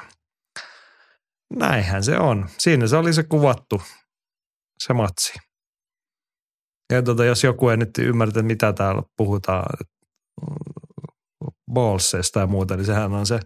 Näinhän 1.53 2.03
se 2.03 2.17
on. 2.17 2.49
Siinä 2.57 2.88
se 2.88 2.97
oli 2.97 3.13
se 3.13 3.23
kuvattu, 3.23 3.82
se 4.84 4.93
matsi. 4.93 5.34
Ja 6.93 7.01
tota, 7.01 7.25
jos 7.25 7.43
joku 7.43 7.69
ei 7.69 7.78
nyt 7.78 7.97
ymmärrä, 7.97 8.41
mitä 8.41 8.73
täällä 8.73 9.01
puhutaan, 9.17 9.65
ballseista 11.73 12.39
ja 12.39 12.47
muuta, 12.47 12.75
niin 12.75 12.85
sehän 12.85 13.13
on 13.13 13.25
se 13.25 13.39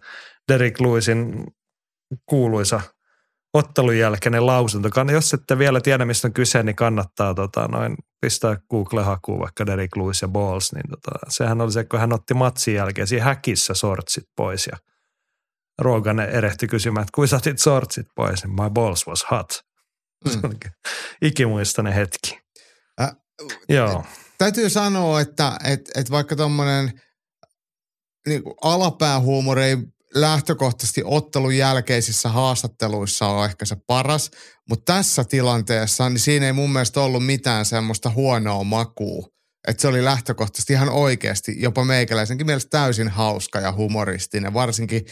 Derek 0.51 0.81
Lewisin 0.81 1.47
kuuluisa 2.25 2.81
ottelun 3.53 3.97
jälkeinen 3.97 4.45
lausunto. 4.45 4.89
Jos 5.11 5.33
ette 5.33 5.57
vielä 5.57 5.81
tiedä, 5.81 6.05
mistä 6.05 6.27
on 6.27 6.33
kyse, 6.33 6.63
niin 6.63 6.75
kannattaa 6.75 7.33
tota, 7.33 7.67
noin 7.67 7.95
pistää 8.21 8.57
Google-hakuun 8.69 9.39
vaikka 9.39 9.65
Derek 9.65 9.95
Lewis 9.95 10.21
ja 10.21 10.27
Balls. 10.27 10.73
Niin 10.73 10.89
tota, 10.89 11.11
sehän 11.29 11.61
oli 11.61 11.71
se, 11.71 11.83
kun 11.83 11.99
hän 11.99 12.13
otti 12.13 12.33
matsin 12.33 12.75
jälkeen 12.75 13.07
siinä 13.07 13.25
häkissä 13.25 13.73
sortsit 13.73 14.23
pois 14.35 14.67
ja 14.67 14.77
Rogan 15.81 16.19
erehti 16.19 16.67
kysymään, 16.67 17.01
että 17.01 17.15
kuinka 17.15 17.29
saatit 17.29 17.59
sortsit 17.59 18.07
pois, 18.15 18.43
niin 18.43 18.55
my 18.55 18.69
balls 18.69 19.07
was 19.07 19.25
hot. 19.31 19.61
Mm. 20.25 20.31
Se 20.31 20.39
on 20.43 20.53
ikimuistainen 21.21 21.93
hetki. 21.93 22.39
Äh, 23.01 23.15
Joo 23.69 24.03
täytyy 24.45 24.69
sanoa, 24.69 25.21
että 25.21 25.57
et, 25.63 25.81
et 25.95 26.11
vaikka 26.11 26.35
tuommoinen 26.35 27.01
niin 28.27 28.41
alapäähuumori 28.61 29.63
ei 29.63 29.77
lähtökohtaisesti 30.15 31.01
ottelun 31.05 31.57
jälkeisissä 31.57 32.29
haastatteluissa 32.29 33.27
ole 33.27 33.45
ehkä 33.45 33.65
se 33.65 33.75
paras, 33.87 34.31
mutta 34.69 34.93
tässä 34.93 35.23
tilanteessa 35.23 36.09
niin 36.09 36.19
siinä 36.19 36.45
ei 36.45 36.53
mun 36.53 36.73
mielestä 36.73 37.01
ollut 37.01 37.25
mitään 37.25 37.65
semmoista 37.65 38.09
huonoa 38.09 38.63
makua. 38.63 39.27
Että 39.67 39.81
se 39.81 39.87
oli 39.87 40.03
lähtökohtaisesti 40.03 40.73
ihan 40.73 40.89
oikeasti 40.89 41.55
jopa 41.57 41.85
meikäläisenkin 41.85 42.45
mielestä 42.45 42.69
täysin 42.69 43.09
hauska 43.09 43.59
ja 43.59 43.71
humoristinen, 43.71 44.53
varsinkin 44.53 45.05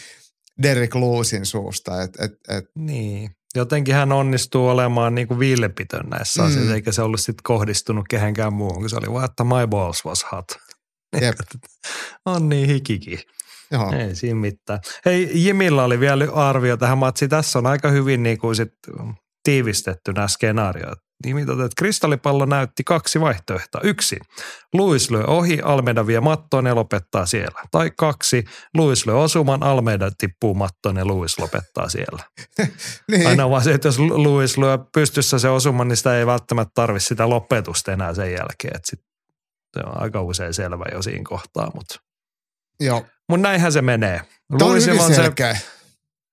Derek 0.61 0.95
Lewsin 0.95 1.45
suusta. 1.45 2.03
Et, 2.03 2.11
et, 2.19 2.31
et. 2.57 2.65
Niin 2.75 3.29
jotenkin 3.55 3.95
hän 3.95 4.11
onnistuu 4.11 4.67
olemaan 4.67 5.15
niin 5.15 5.27
kuin 5.27 5.39
vilpitön 5.39 6.09
näissä 6.09 6.41
mm. 6.41 6.47
asioissa, 6.47 6.73
eikä 6.73 6.91
se 6.91 7.01
ollut 7.01 7.19
sitten 7.19 7.43
kohdistunut 7.43 8.05
kehenkään 8.09 8.53
muuhun, 8.53 8.79
kun 8.79 8.89
se 8.89 8.95
oli 8.95 9.13
vaan, 9.13 9.25
että 9.25 9.43
my 9.43 9.67
balls 9.69 10.05
was 10.05 10.25
hot. 10.31 10.45
Jep. 11.21 11.35
on 12.25 12.49
niin 12.49 12.67
hikiki. 12.67 13.19
Joo. 13.71 13.91
Ei 13.91 14.15
siinä 14.15 14.39
mitään. 14.39 14.79
Hei, 15.05 15.29
Jimillä 15.33 15.83
oli 15.83 15.99
vielä 15.99 16.27
arvio 16.33 16.77
tähän 16.77 16.97
matsiin. 16.97 17.29
Tässä 17.29 17.59
on 17.59 17.67
aika 17.67 17.89
hyvin 17.89 18.23
niin 18.23 18.37
kuin 18.37 18.55
sit 18.55 18.73
tiivistetty 19.43 20.13
nämä 20.13 20.27
totesi, 21.23 21.65
että 21.65 21.75
kristallipallo 21.77 22.45
näytti 22.45 22.83
kaksi 22.83 23.21
vaihtoehtoa. 23.21 23.81
Yksi, 23.83 24.19
Luis 24.73 25.11
lyö 25.11 25.23
ohi, 25.25 25.59
Almeida 25.63 26.07
vie 26.07 26.19
mattoon 26.19 26.65
ja 26.65 26.75
lopettaa 26.75 27.25
siellä. 27.25 27.61
Tai 27.71 27.91
kaksi, 27.97 28.43
Luis 28.77 29.05
lyö 29.05 29.15
osuman, 29.15 29.63
Almeida 29.63 30.11
tippuu 30.17 30.53
mattoon 30.53 30.95
ja 30.95 31.05
Luis 31.05 31.39
lopettaa 31.39 31.89
siellä. 31.89 32.23
niin. 33.11 33.27
Aina 33.27 33.49
vaan 33.49 33.63
se, 33.63 33.73
että 33.73 33.87
jos 33.87 33.99
Luis 33.99 34.57
lyö 34.57 34.77
pystyssä 34.93 35.39
se 35.39 35.49
osuma, 35.49 35.85
niin 35.85 35.97
sitä 35.97 36.19
ei 36.19 36.25
välttämättä 36.25 36.71
tarvitse 36.73 37.07
sitä 37.07 37.29
lopetusta 37.29 37.91
enää 37.91 38.13
sen 38.13 38.31
jälkeen. 38.31 38.75
Että 38.75 38.89
sit 38.89 38.99
se 39.73 39.79
on 39.85 40.01
aika 40.01 40.21
usein 40.21 40.53
selvä 40.53 40.85
jo 40.91 41.01
siinä 41.01 41.23
kohtaa, 41.27 41.71
mutta 41.75 41.95
Joo. 42.79 43.05
mut 43.29 43.41
näinhän 43.41 43.71
se 43.71 43.81
menee. 43.81 44.21
Tämä 44.57 44.71
on 44.71 44.75
on 44.75 44.81
se, 44.81 45.15
selkeä. 45.15 45.57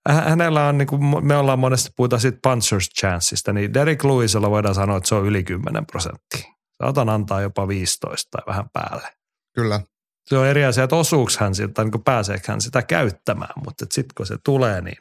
Hä- 0.08 0.28
hänellä 0.28 0.68
on, 0.68 0.78
niin 0.78 0.88
kuin 0.88 1.26
me 1.26 1.36
ollaan 1.36 1.58
monesti 1.58 1.90
puhutaan 1.96 2.20
siitä 2.20 2.38
puncher's 2.48 3.00
chanceista, 3.00 3.52
niin 3.52 3.74
Derek 3.74 4.04
Lewisilla 4.04 4.50
voidaan 4.50 4.74
sanoa, 4.74 4.96
että 4.96 5.08
se 5.08 5.14
on 5.14 5.26
yli 5.26 5.44
10 5.44 5.86
prosenttia. 5.86 6.54
Saatan 6.82 7.08
antaa 7.08 7.40
jopa 7.40 7.68
15 7.68 8.28
tai 8.30 8.42
vähän 8.46 8.70
päälle. 8.72 9.08
Kyllä. 9.54 9.80
Se 10.26 10.38
on 10.38 10.46
eri 10.46 10.64
asia, 10.64 10.84
että 10.84 10.96
osuuko 10.96 11.30
hän 11.38 11.54
siitä, 11.54 11.74
tai 11.74 11.84
niin 11.84 12.04
pääseekö 12.04 12.52
hän 12.52 12.60
sitä 12.60 12.82
käyttämään, 12.82 13.52
mutta 13.64 13.86
sitten 13.90 14.14
kun 14.16 14.26
se 14.26 14.36
tulee, 14.44 14.80
niin 14.80 14.98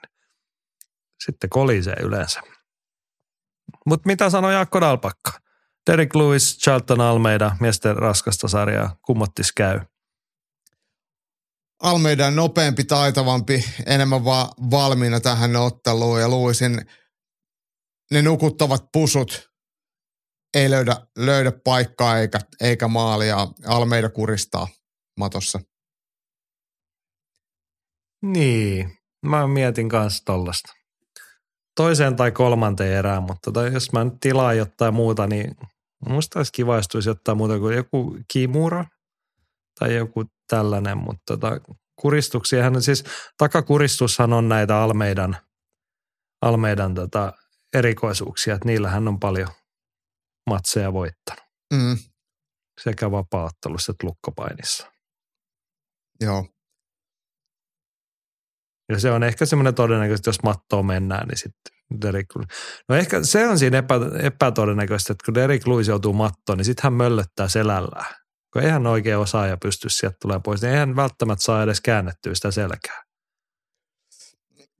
sitten 1.25 1.49
kolisee 1.49 1.95
yleensä. 2.01 2.41
Mutta 3.85 4.07
mitä 4.07 4.29
sanoi 4.29 4.53
Jaakko 4.53 4.81
Dalpakka? 4.81 5.31
Derek 5.91 6.15
Lewis, 6.15 6.57
Charlton 6.57 7.01
Almeida, 7.01 7.55
miesten 7.59 7.95
raskasta 7.95 8.47
sarjaa, 8.47 8.95
kummottis 9.01 9.51
käy. 9.51 9.79
Almeida 11.79 12.31
nopeampi, 12.31 12.83
taitavampi, 12.83 13.65
enemmän 13.85 14.25
vaan 14.25 14.49
valmiina 14.71 15.19
tähän 15.19 15.55
otteluun 15.55 16.19
ja 16.19 16.29
Luisin 16.29 16.85
ne 18.11 18.21
nukuttavat 18.21 18.85
pusut 18.91 19.55
ei 20.55 20.69
löydä, 20.69 21.07
löydä 21.17 21.51
paikkaa 21.63 22.19
eikä, 22.19 22.39
eikä 22.61 22.87
maalia. 22.87 23.47
Almeida 23.67 24.09
kuristaa 24.09 24.67
matossa. 25.19 25.59
Niin, 28.21 28.97
mä 29.25 29.47
mietin 29.47 29.89
kanssa 29.89 30.23
tollasta. 30.25 30.73
Toiseen 31.75 32.15
tai 32.15 32.31
kolmanteen 32.31 32.97
erään, 32.97 33.23
mutta 33.23 33.51
tai 33.51 33.73
jos 33.73 33.91
mä 33.91 34.03
nyt 34.03 34.13
tilaan 34.19 34.57
jotain 34.57 34.93
muuta, 34.93 35.27
niin 35.27 35.55
musta 36.09 36.39
olisi 36.39 36.51
kiva, 36.51 36.75
jos 36.75 37.05
jotain 37.05 37.37
muuta 37.37 37.59
kuin 37.59 37.75
joku 37.75 38.17
kimura 38.31 38.85
tai 39.79 39.95
joku 39.95 40.23
tällainen, 40.49 40.97
mutta 40.97 41.23
tota, 41.25 41.51
kuristuksiahan, 41.95 42.81
siis 42.81 43.03
takakuristushan 43.37 44.33
on 44.33 44.49
näitä 44.49 44.77
Almeidan, 44.81 45.37
Almeidan 46.41 46.93
tota, 46.95 47.33
erikoisuuksia, 47.73 48.55
että 48.55 48.65
niillähän 48.67 49.07
on 49.07 49.19
paljon 49.19 49.47
matseja 50.49 50.93
voittanut 50.93 51.45
Mm, 51.73 51.97
sekä 52.81 53.11
vapaattelussa 53.11 53.91
että 53.91 54.07
lukkopainissa. 54.07 54.91
joo. 56.21 56.47
Ja 58.89 58.99
se 58.99 59.11
on 59.11 59.23
ehkä 59.23 59.45
semmoinen 59.45 59.75
todennäköisesti, 59.75 60.29
jos 60.29 60.43
mattoon 60.43 60.85
mennään, 60.85 61.27
niin 61.27 61.37
sitten 61.37 62.01
Derek 62.01 62.25
No 62.89 62.95
ehkä 62.95 63.23
se 63.23 63.47
on 63.47 63.59
siinä 63.59 63.77
epä, 63.77 63.95
epätodennäköistä, 64.23 65.13
että 65.13 65.25
kun 65.25 65.33
Derek 65.33 65.67
Lewis 65.67 65.87
joutuu 65.87 66.13
mattoon, 66.13 66.57
niin 66.57 66.65
sitten 66.65 66.83
hän 66.83 66.93
möllöttää 66.93 67.47
selällään. 67.47 68.24
Kun 68.55 68.63
eihän 68.63 68.87
oikein 68.87 69.17
osaa 69.17 69.47
ja 69.47 69.57
pysty 69.57 69.89
sieltä 69.89 70.17
tulee 70.21 70.39
pois, 70.39 70.61
niin 70.61 70.71
eihän 70.71 70.95
välttämättä 70.95 71.43
saa 71.43 71.63
edes 71.63 71.81
käännettyä 71.81 72.35
sitä 72.35 72.51
selkää. 72.51 73.03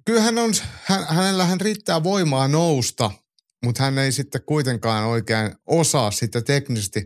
Kyllä 0.05 0.21
hän 0.21 0.37
on, 0.37 0.53
hän, 0.83 1.05
hänellä 1.07 1.45
hän 1.45 1.61
riittää 1.61 2.03
voimaa 2.03 2.47
nousta, 2.47 3.11
mutta 3.65 3.83
hän 3.83 3.97
ei 3.97 4.11
sitten 4.11 4.41
kuitenkaan 4.45 5.05
oikein 5.05 5.55
osaa 5.65 6.11
sitä 6.11 6.41
teknisesti 6.41 7.05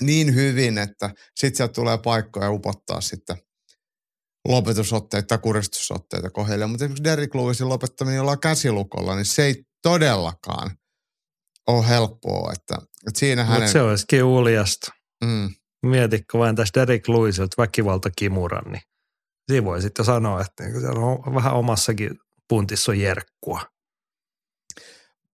niin 0.00 0.34
hyvin, 0.34 0.78
että 0.78 1.10
sitten 1.34 1.56
sieltä 1.56 1.72
tulee 1.72 1.98
paikkoja 1.98 2.50
upottaa 2.50 3.00
sitten 3.00 3.36
lopetusotteita 4.48 5.26
tai 5.26 5.38
kuristusotteita 5.38 6.30
kohdille. 6.30 6.66
Mutta 6.66 6.84
esimerkiksi 6.84 7.04
Derrick 7.04 7.34
Lewisin 7.34 7.68
lopettaminen 7.68 8.16
jollain 8.16 8.40
käsilukolla, 8.40 9.14
niin 9.14 9.26
se 9.26 9.44
ei 9.44 9.64
todellakaan 9.82 10.70
ole 11.66 11.88
helppoa. 11.88 12.52
Että, 12.52 12.74
että 13.06 13.18
siinä 13.18 13.42
Mutta 13.42 13.54
hänen... 13.54 13.68
se 13.68 13.82
olisikin 13.82 14.24
uljasta. 14.24 14.92
mm, 15.24 15.50
Mietitkö 15.86 16.38
vain 16.38 16.56
tästä 16.56 16.80
Derek 16.80 17.08
Lewisilta 17.08 17.62
väkivaltakimuran, 17.62 18.72
niin 18.72 18.82
siinä 19.50 19.64
voi 19.64 19.82
sitten 19.82 20.04
sanoa, 20.04 20.40
että 20.40 20.64
niinku 20.64 20.80
se 20.80 20.86
on 20.86 21.34
vähän 21.34 21.52
omassakin 21.54 22.10
puntissa 22.48 22.94
jerkkua. 22.94 23.60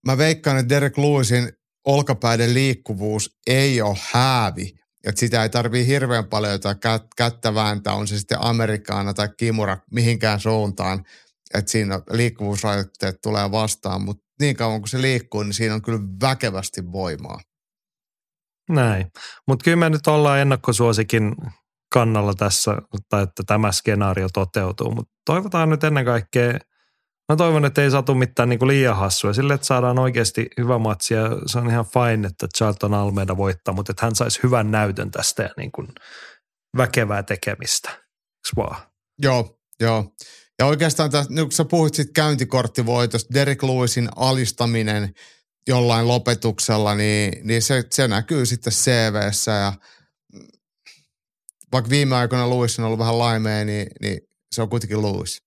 mä 0.07 0.17
veikkaan, 0.17 0.57
että 0.57 0.75
Derek 0.75 0.97
Lewisin 0.97 1.51
olkapäiden 1.85 2.53
liikkuvuus 2.53 3.37
ei 3.47 3.81
ole 3.81 3.97
häävi. 4.11 4.73
Että 5.03 5.19
sitä 5.19 5.43
ei 5.43 5.49
tarvii 5.49 5.87
hirveän 5.87 6.25
paljon 6.27 6.51
jotain 6.53 6.75
kät- 6.77 7.07
kättä 7.17 7.53
vääntää, 7.55 7.93
on 7.93 8.07
se 8.07 8.19
sitten 8.19 8.41
Amerikaana 8.41 9.13
tai 9.13 9.29
Kimura 9.37 9.77
mihinkään 9.91 10.39
suuntaan. 10.39 11.05
Että 11.53 11.71
siinä 11.71 12.01
liikkuvuusrajoitteet 12.11 13.15
tulee 13.21 13.51
vastaan, 13.51 14.01
mutta 14.01 14.23
niin 14.39 14.55
kauan 14.55 14.81
kun 14.81 14.89
se 14.89 15.01
liikkuu, 15.01 15.43
niin 15.43 15.53
siinä 15.53 15.73
on 15.73 15.81
kyllä 15.81 15.99
väkevästi 16.21 16.91
voimaa. 16.91 17.39
Näin. 18.69 19.11
Mutta 19.47 19.63
kyllä 19.63 19.77
me 19.77 19.89
nyt 19.89 20.07
ollaan 20.07 20.39
ennakkosuosikin 20.39 21.35
kannalla 21.93 22.33
tässä, 22.33 22.77
tai 23.09 23.23
että 23.23 23.43
tämä 23.47 23.71
skenaario 23.71 24.27
toteutuu. 24.33 24.91
Mutta 24.95 25.13
toivotaan 25.25 25.69
nyt 25.69 25.83
ennen 25.83 26.05
kaikkea, 26.05 26.59
mä 27.31 27.35
toivon, 27.35 27.65
että 27.65 27.83
ei 27.83 27.91
satu 27.91 28.15
mitään 28.15 28.49
niinku 28.49 28.67
liian 28.67 28.97
hassua. 28.97 29.33
Sille, 29.33 29.53
että 29.53 29.67
saadaan 29.67 29.99
oikeasti 29.99 30.47
hyvä 30.57 30.77
matsi 30.77 31.13
ja 31.13 31.29
se 31.45 31.57
on 31.57 31.69
ihan 31.69 31.85
fine, 31.85 32.27
että 32.27 32.47
Charlton 32.57 32.93
Almeida 32.93 33.37
voittaa, 33.37 33.73
mutta 33.73 33.91
että 33.91 34.05
hän 34.05 34.15
saisi 34.15 34.39
hyvän 34.43 34.71
näytön 34.71 35.11
tästä 35.11 35.43
ja 35.43 35.49
niin 35.57 35.71
kuin 35.71 35.87
väkevää 36.77 37.23
tekemistä. 37.23 37.89
Eiks 37.89 38.55
vaan? 38.55 38.81
Joo, 39.21 39.59
joo. 39.79 40.13
Ja 40.59 40.65
oikeastaan 40.65 41.11
tässä, 41.11 41.33
kun 41.35 41.51
sä 41.51 41.65
puhuit 41.65 41.93
siitä 41.93 42.11
käyntikorttivoitosta, 42.15 43.33
Derek 43.33 43.63
Lewisin 43.63 44.09
alistaminen 44.15 45.13
jollain 45.67 46.07
lopetuksella, 46.07 46.95
niin, 46.95 47.47
niin 47.47 47.61
se, 47.61 47.83
se 47.89 48.07
näkyy 48.07 48.45
sitten 48.45 48.73
CVssä 48.73 49.51
ja 49.51 49.73
vaikka 51.71 51.89
viime 51.89 52.15
aikoina 52.15 52.49
Lewis 52.49 52.79
on 52.79 52.85
ollut 52.85 52.99
vähän 52.99 53.19
laimea, 53.19 53.65
niin, 53.65 53.87
niin 54.01 54.19
se 54.51 54.61
on 54.61 54.69
kuitenkin 54.69 55.01
Lewis. 55.01 55.43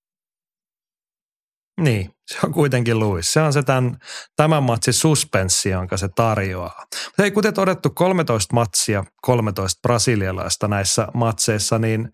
Niin, 1.81 2.11
se 2.27 2.39
on 2.45 2.53
kuitenkin 2.53 2.99
Luis. 2.99 3.33
Se 3.33 3.41
on 3.41 3.53
se 3.53 3.63
tämän, 3.63 3.97
tämän 4.37 4.63
matsin 4.63 4.95
suspenssi, 4.95 5.69
jonka 5.71 5.97
se 5.97 6.09
tarjoaa. 6.17 6.83
Mutta 6.83 7.23
hei, 7.23 7.31
kuten 7.31 7.55
todettu, 7.55 7.91
13 7.91 8.55
matsia, 8.55 9.05
13 9.23 9.81
brasilialaista 9.83 10.69
näissä 10.69 11.09
matseissa, 11.15 11.79
niin 11.79 12.13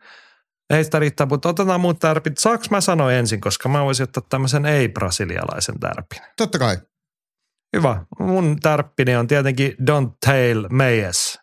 ei 0.71 0.85
sitä 0.85 0.99
riittää, 0.99 1.27
mutta 1.27 1.49
otetaan 1.49 1.81
muut 1.81 1.99
tärpit. 1.99 2.39
Saanko 2.39 2.65
mä 2.71 2.81
sanoa 2.81 3.13
ensin, 3.13 3.41
koska 3.41 3.69
mä 3.69 3.85
voisin 3.85 4.05
ottaa 4.05 4.23
tämmöisen 4.29 4.67
ei-brasilialaisen 4.67 5.81
tärpin. 5.81 6.21
Totta 6.37 6.59
kai. 6.59 6.77
Hyvä. 7.77 8.05
Mun 8.19 8.57
tärppini 8.63 9.17
on 9.17 9.27
tietenkin 9.27 9.75
Don 9.87 10.13
Tail 10.27 10.69
Meyes. 10.71 11.39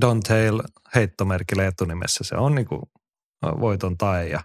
Don 0.00 0.20
Tail 0.20 0.62
heittomerkillä 0.94 1.66
etunimessä. 1.66 2.24
Se 2.24 2.36
on 2.36 2.54
niinku 2.54 2.90
voiton 3.60 3.98
tae 3.98 4.28
ja 4.28 4.40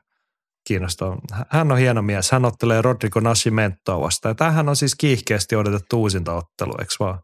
kiinnostaa. 0.68 1.18
Hän 1.50 1.72
on 1.72 1.78
hieno 1.78 2.02
mies. 2.02 2.32
Hän 2.32 2.45
ottelee 2.45 2.82
Rodrigo 2.82 3.20
Nascimentoa 3.20 4.02
vastaan. 4.02 4.32
Ja 4.32 4.36
tämähän 4.36 4.70
on 4.70 4.76
siis 4.76 4.95
kiihkeästi 4.95 5.56
odotettu 5.56 6.02
uusinta 6.02 6.34
ottelu, 6.34 6.74
eikö 6.80 6.93
vaan? 7.00 7.20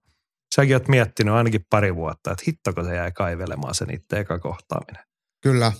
Säkin 0.55 0.76
oot 0.76 0.88
miettinyt 0.88 1.34
ainakin 1.34 1.65
pari 1.69 1.95
vuotta, 1.95 2.32
että 2.32 2.43
hittoko 2.47 2.84
se 2.84 2.95
jäi 2.95 3.11
kaivelemaan 3.11 3.76
sen 3.76 3.93
itse 3.93 4.19
eka 4.19 4.39
kohtaaminen. 4.39 5.03
Kyllä. 5.41 5.71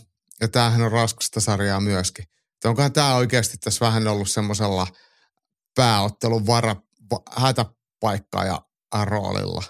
Ja 0.41 0.48
tämähän 0.48 0.82
on 0.82 0.91
raskasta 0.91 1.39
sarjaa 1.39 1.80
myöskin. 1.80 2.26
Että 2.54 2.70
onkohan 2.70 2.94
tämä 2.94 3.16
oikeasti 3.16 3.58
tässä 3.58 3.86
vähän 3.86 4.08
ollut 4.08 4.30
semmoisella 4.30 4.88
pääottelun 5.76 6.48
vara, 6.48 6.76
va, 7.12 7.20
hätäpaikkaa 8.04 8.45
ja 8.45 8.62
roolilla. 9.06 9.64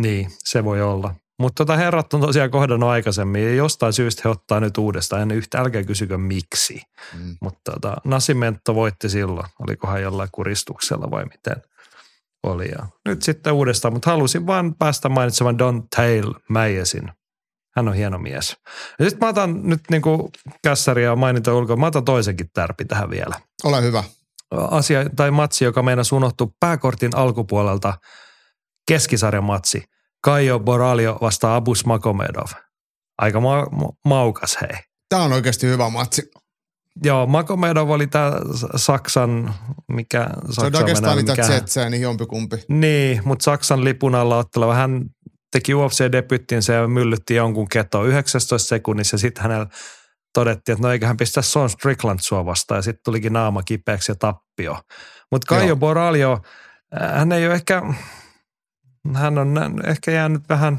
Niin, 0.00 0.30
se 0.38 0.64
voi 0.64 0.82
olla. 0.82 1.14
Mutta 1.38 1.64
tota 1.64 1.76
herrat 1.76 2.14
on 2.14 2.20
tosiaan 2.20 2.50
kohdannut 2.50 2.88
aikaisemmin 2.88 3.44
ja 3.44 3.54
jostain 3.54 3.92
syystä 3.92 4.22
he 4.24 4.28
ottaa 4.28 4.60
nyt 4.60 4.78
uudestaan. 4.78 5.22
En 5.22 5.30
yhtä, 5.30 5.58
älkää 5.58 5.84
kysykö 5.84 6.18
miksi. 6.18 6.82
Mm. 7.14 7.36
Mutta 7.40 7.72
tota, 7.72 7.96
Nascimento 8.04 8.74
voitti 8.74 9.08
silloin. 9.08 9.46
Olikohan 9.60 10.02
jollain 10.02 10.28
kuristuksella 10.32 11.10
vai 11.10 11.24
miten 11.24 11.62
oli. 12.42 12.68
Ja 12.68 12.86
nyt 13.04 13.22
sitten 13.22 13.52
uudestaan, 13.52 13.94
mutta 13.94 14.10
halusin 14.10 14.46
vaan 14.46 14.74
päästä 14.74 15.08
mainitsemaan 15.08 15.58
Don 15.58 15.88
Tail 15.96 16.34
Meyesin. 16.48 17.12
Hän 17.76 17.88
on 17.88 17.94
hieno 17.94 18.18
mies. 18.18 18.56
Ja 18.98 19.10
sitten 19.10 19.26
mä 19.26 19.30
otan 19.30 19.60
nyt 19.62 19.80
niinku 19.90 20.30
kässäriä 20.64 21.16
mainita 21.16 21.54
ulkoa. 21.54 21.76
Mä 21.76 21.86
otan 21.86 22.04
toisenkin 22.04 22.50
tärpi 22.54 22.84
tähän 22.84 23.10
vielä. 23.10 23.40
Ole 23.64 23.82
hyvä. 23.82 24.04
Asia 24.50 25.10
tai 25.16 25.30
matsi, 25.30 25.64
joka 25.64 25.82
meidän 25.82 26.04
unohtuu 26.12 26.56
pääkortin 26.60 27.16
alkupuolelta. 27.16 27.94
Keskisarjan 28.88 29.44
matsi. 29.44 29.84
Kaijo 30.24 30.60
Boralio 30.60 31.18
vastaa 31.20 31.56
Abus 31.56 31.86
Makomedov. 31.86 32.46
Aika 33.18 33.40
ma- 33.40 33.66
ma- 33.70 33.92
maukas 34.04 34.58
hei. 34.60 34.82
Tämä 35.08 35.22
on 35.22 35.32
oikeasti 35.32 35.66
hyvä 35.66 35.90
matsi. 35.90 36.30
Joo, 37.04 37.26
Makomedov 37.26 37.90
oli 37.90 38.06
tämä 38.06 38.32
Saksan, 38.76 39.54
mikä 39.92 40.26
Saksan 40.34 40.54
Se 40.54 40.76
on 40.76 40.82
oikeastaan 40.82 41.16
niitä 41.16 41.42
Zetsää, 41.42 41.90
niin 41.90 42.02
jompikumpi. 42.02 42.56
Niin, 42.68 43.20
mutta 43.24 43.42
Saksan 43.42 43.84
lipun 43.84 44.14
alla 44.14 44.36
otteleva. 44.36 44.74
Hän 44.74 45.04
teki 45.52 45.72
UFC-debyttinsä 45.74 46.72
ja 46.72 46.88
myllytti 46.88 47.34
jonkun 47.34 47.68
ketoa 47.68 48.04
19 48.04 48.68
sekunnissa 48.68 49.14
ja 49.14 49.18
sitten 49.18 49.42
hänellä 49.42 49.66
todettiin, 50.32 50.72
että 50.72 50.86
no 50.86 50.92
eiköhän 50.92 51.16
pistä 51.16 51.42
Son 51.42 51.70
Strickland 51.70 52.18
sua 52.22 52.46
vastaan 52.46 52.78
ja 52.78 52.82
sitten 52.82 53.04
tulikin 53.04 53.32
naama 53.32 53.62
kipeäksi 53.62 54.12
ja 54.12 54.16
tappio. 54.16 54.80
Mutta 55.30 55.46
Kaijo. 55.48 55.76
Boralio, 55.76 56.40
äh, 57.02 57.18
hän 57.18 57.32
ei 57.32 57.46
ole 57.46 57.54
ehkä, 57.54 57.82
hän 59.14 59.38
on 59.38 59.80
ehkä 59.86 60.10
jäänyt 60.10 60.42
vähän 60.48 60.78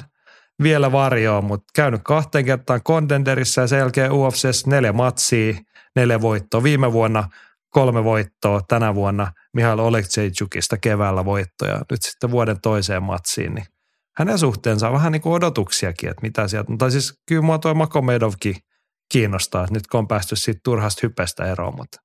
vielä 0.63 0.91
varjoon, 0.91 1.43
mutta 1.45 1.71
käynyt 1.75 2.01
kahteen 2.03 2.45
kertaan 2.45 2.81
Contenderissa 2.83 3.61
ja 3.61 3.67
sen 3.67 3.79
jälkeen 3.79 4.11
UFCs 4.11 4.67
neljä 4.67 4.93
matsia, 4.93 5.53
neljä 5.95 6.21
voittoa. 6.21 6.63
Viime 6.63 6.93
vuonna 6.93 7.29
kolme 7.69 8.03
voittoa, 8.03 8.61
tänä 8.67 8.95
vuonna 8.95 9.31
Mihail 9.53 9.79
Oleksijukista 9.79 10.77
keväällä 10.77 11.25
voittoja, 11.25 11.81
nyt 11.91 12.01
sitten 12.01 12.31
vuoden 12.31 12.61
toiseen 12.61 13.03
matsiin, 13.03 13.55
niin 13.55 13.65
hänen 14.17 14.39
suhteensa 14.39 14.87
on 14.87 14.93
vähän 14.93 15.11
niin 15.11 15.21
kuin 15.21 15.33
odotuksiakin, 15.33 16.09
että 16.09 16.21
mitä 16.21 16.47
sieltä, 16.47 16.73
tai 16.77 16.91
siis 16.91 17.21
kyllä 17.27 17.41
mua 17.41 17.59
tuo 17.59 17.73
Makomedovkin 17.73 18.55
kiinnostaa, 19.11 19.63
että 19.63 19.73
nyt 19.73 19.87
kun 19.87 19.97
on 19.97 20.07
päästy 20.07 20.35
siitä 20.35 20.59
turhasta 20.63 20.99
hypestä 21.03 21.51
eroon, 21.51 21.75
mutta 21.75 21.97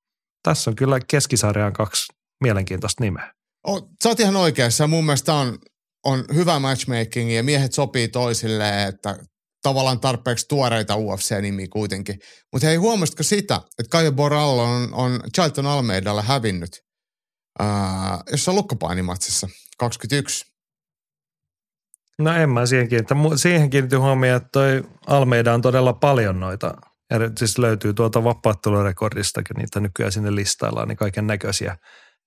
tässä 0.43 0.71
on 0.71 0.77
kyllä 0.77 1.01
keskisarjaan 1.11 1.73
kaksi 1.73 2.13
mielenkiintoista 2.43 3.05
nimeä. 3.05 3.33
O, 3.69 3.79
sä 4.03 4.09
oot 4.09 4.21
ihan 4.21 4.37
oikeassa. 4.37 4.87
Mun 4.87 5.07
mielestä 5.07 5.35
on, 5.35 5.59
on 6.05 6.25
hyvä 6.35 6.59
matchmaking 6.59 7.35
ja 7.35 7.43
miehet 7.43 7.73
sopii 7.73 8.09
toisilleen, 8.09 8.89
että 8.89 9.19
tavallaan 9.63 10.01
tarpeeksi 10.01 10.47
tuoreita 10.49 10.95
UFC-nimiä 10.97 11.67
kuitenkin. 11.71 12.19
Mutta 12.53 12.67
hei, 12.67 12.77
huomasitko 12.77 13.23
sitä, 13.23 13.55
että 13.55 13.91
Kaija 13.91 14.13
Borallo 14.13 14.63
on, 14.65 14.95
on 14.95 15.21
Charlton 15.35 15.67
Almeidalle 15.67 16.23
hävinnyt 16.23 16.83
ää, 17.59 18.23
jossain 18.31 18.57
lukkopainimatsissa 18.57 19.49
21. 19.79 20.45
No 22.19 22.33
en 22.37 22.51
mä 22.51 22.67
siihen 22.67 22.89
kiinnitä. 22.89 23.15
Mu- 23.15 23.39
Siihen 23.39 23.71
kiinnitin 23.71 24.01
huomioon, 24.01 24.37
että 24.37 24.49
toi 24.53 24.83
Almeida 25.07 25.55
on 25.55 25.63
todella 25.63 25.93
paljon 25.93 26.41
noita. 26.41 26.75
Ja 27.11 27.19
siis 27.39 27.59
löytyy 27.59 27.95
tuolta 27.95 28.25
vapaattelurekordistakin, 28.25 29.57
niitä 29.57 29.81
nykyään 29.81 30.13
sinne 30.13 30.35
listaillaan, 30.35 30.89
niin 30.89 30.97
kaiken 30.97 31.27
näköisiä 31.27 31.77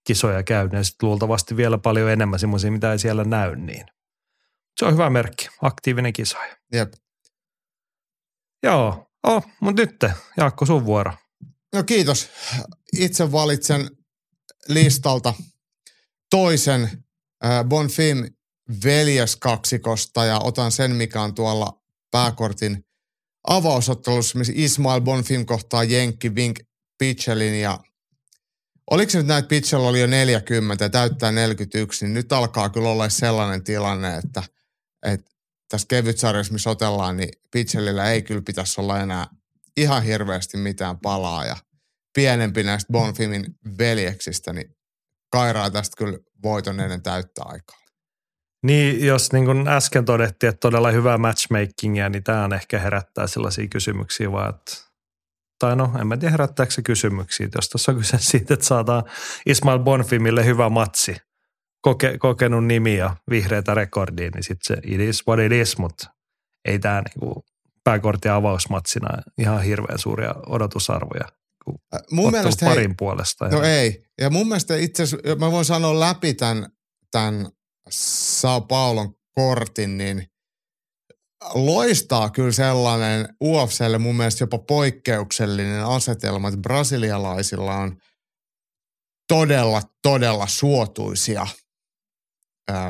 kisoja 0.08 0.44
käy. 0.44 0.70
Ja 0.72 0.84
sitten 0.84 1.10
luultavasti 1.10 1.58
vielä 1.58 1.78
paljon 1.78 2.10
enemmän 2.10 2.40
semmoisia, 2.40 2.72
mitä 2.72 2.92
ei 2.92 3.00
siellä 3.00 3.24
näy, 3.24 3.56
niin 3.56 3.86
se 4.80 4.86
on 4.86 4.94
hyvä 4.94 5.10
merkki. 5.10 5.50
Aktiivinen 5.62 6.14
kisaaja. 6.14 6.58
Jep. 6.74 6.94
Joo, 8.64 9.12
oh, 9.24 9.46
mutta 9.60 9.82
nyt 9.82 9.96
Jaakko 10.38 10.66
sun 10.66 10.86
vuoro. 10.86 11.14
No 11.74 11.84
kiitos. 11.84 12.30
Itse 12.98 13.32
valitsen 13.32 13.90
listalta 14.68 15.34
toisen 16.30 16.84
äh, 17.46 17.66
Bonfim 17.66 18.18
veljeskaksikosta 18.84 20.26
ja 20.26 20.40
otan 20.40 20.72
sen, 20.72 20.96
mikä 20.96 21.22
on 21.22 21.36
tuolla 21.36 21.82
pääkortin 22.12 22.86
avausottelussa, 23.48 24.38
missä 24.38 24.54
Ismail 24.56 25.02
Bonfim 25.02 25.46
kohtaa 25.46 25.84
Jenkki 25.84 26.36
Vink 26.36 26.60
Pitchellin 26.98 27.62
ja 27.62 27.80
oliko 28.92 29.10
se 29.10 29.18
nyt 29.18 29.28
näin, 29.28 29.40
että 29.40 29.50
Pitchell 29.50 29.84
oli 29.84 30.02
jo 30.02 30.08
40 30.08 30.86
ja 30.86 30.90
täyttää 30.90 31.32
41, 31.32 32.06
niin 32.06 32.14
nyt 32.14 32.34
alkaa 32.34 32.70
kyllä 32.70 32.90
olla 32.90 33.10
sellainen 33.10 33.64
tilanne, 33.64 34.18
että, 34.18 34.44
että 35.06 35.32
tässä 35.70 35.88
kevytsarjassa, 35.90 36.54
missä 36.54 36.70
otellaan, 36.70 37.18
niin 37.18 37.30
Pitchellillä 37.52 38.12
ei 38.12 38.22
kyllä 38.22 38.42
pitäisi 38.46 38.82
olla 38.82 39.00
enää 39.00 39.28
ihan 39.78 40.04
hirveästi 40.04 40.58
mitään 40.58 41.00
palaa 41.00 41.46
ja 41.46 41.58
pienempi 42.14 42.64
näistä 42.64 42.94
Bonfimin 42.94 43.46
veljeksistä, 43.78 44.54
niin 44.54 44.76
kairaa 45.32 45.70
tästä 45.70 45.98
kyllä 45.98 46.18
voiton 46.44 46.80
ennen 46.80 47.04
täyttä 47.04 47.44
aikaa. 47.44 47.80
Niin, 48.64 49.06
jos 49.06 49.34
niin 49.34 49.46
kuin 49.46 49.68
äsken 49.68 50.06
todettiin, 50.06 50.50
että 50.50 50.60
todella 50.60 50.92
hyvää 50.92 51.18
matchmakingia, 51.18 52.10
niin 52.10 52.24
tämä 52.24 52.44
on 52.44 52.54
ehkä 52.54 52.80
herättää 52.80 53.28
sellaisia 53.28 53.68
kysymyksiä 53.68 54.32
vaan, 54.32 54.50
että 54.50 54.72
tai 55.60 55.76
no, 55.76 55.92
en 56.02 56.08
mä 56.08 56.18
tiedä 56.18 56.32
herättääkö 56.32 56.72
se 56.72 56.82
kysymyksiä. 56.82 57.48
Jos 57.56 57.70
tuossa 57.70 57.92
on 57.92 57.98
kyse 57.98 58.18
siitä, 58.20 58.54
että 58.54 58.66
saadaan 58.66 59.04
Ismail 59.46 59.80
Bonfimille 59.80 60.46
hyvä 60.46 60.70
matsi, 60.70 61.16
koke, 61.82 62.18
kokenut 62.18 62.66
nimi 62.66 62.98
ja 62.98 63.16
vihreitä 63.30 63.74
rekordia, 63.74 64.30
niin 64.34 64.44
sitten 64.44 64.78
se 64.78 64.82
it 64.84 65.00
is 65.00 65.28
what 65.28 65.40
it 65.40 65.52
is, 65.52 65.78
mutta 65.78 66.08
ei 66.66 66.80
tämä 66.80 67.02
niinku 67.02 67.46
pääkortin 67.84 68.32
avausmatsina 68.32 69.08
ihan 69.38 69.64
hirveän 69.64 70.00
suuria 70.00 70.36
odotusarvoja 70.48 71.26
Mun 72.12 72.32
mielestä 72.32 72.66
hei, 72.66 72.76
parin 72.76 72.98
puolesta. 72.98 73.48
No 73.48 73.62
ei. 73.62 74.04
Ja 74.22 74.30
mun 74.30 74.48
mielestä 74.48 74.76
itse 74.76 75.04
asiassa, 75.04 75.36
mä 75.36 75.52
voin 75.52 75.66
sanoa 75.66 76.00
läpi 76.00 76.34
tämän, 76.34 76.70
tämän 77.12 77.50
Sao 77.92 78.62
Paulon 78.62 79.16
kortin, 79.36 79.98
niin 79.98 80.28
loistaa 81.54 82.30
kyllä 82.30 82.52
sellainen 82.52 83.28
UFClle 83.44 83.98
mun 83.98 84.16
mielestä 84.16 84.44
jopa 84.44 84.58
poikkeuksellinen 84.58 85.86
asetelma, 85.86 86.48
että 86.48 86.62
brasilialaisilla 86.62 87.76
on 87.76 87.98
todella, 89.28 89.82
todella 90.02 90.48
suotuisia 90.48 91.48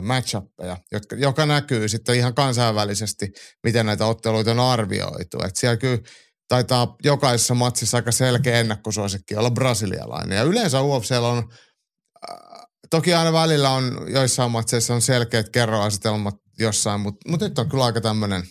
matchappeja, 0.01 0.77
jotka, 0.91 1.15
joka 1.15 1.45
näkyy 1.45 1.89
sitten 1.89 2.15
ihan 2.15 2.33
kansainvälisesti, 2.35 3.31
miten 3.63 3.85
näitä 3.85 4.05
otteluita 4.05 4.51
on 4.51 4.59
arvioitu. 4.59 5.43
Et 5.45 5.55
siellä 5.55 5.77
kyllä 5.77 5.99
taitaa 6.47 6.95
jokaisessa 7.03 7.53
matsissa 7.53 7.97
aika 7.97 8.11
selkeä 8.11 8.59
ennakkosuosikki 8.59 9.35
olla 9.35 9.51
brasilialainen. 9.51 10.35
Ja 10.35 10.43
yleensä 10.43 10.81
UFCllä 10.81 11.27
on, 11.27 11.49
toki 12.89 13.13
aina 13.13 13.33
välillä 13.33 13.69
on, 13.69 14.05
joissain 14.07 14.51
matseissa 14.51 14.93
on 14.93 15.01
selkeät 15.01 15.49
kerroasetelmat 15.49 16.35
jossain, 16.59 17.01
mutta 17.01 17.29
mut 17.29 17.41
nyt 17.41 17.59
on 17.59 17.69
kyllä 17.69 17.85
aika 17.85 18.01
tämmöinen 18.01 18.43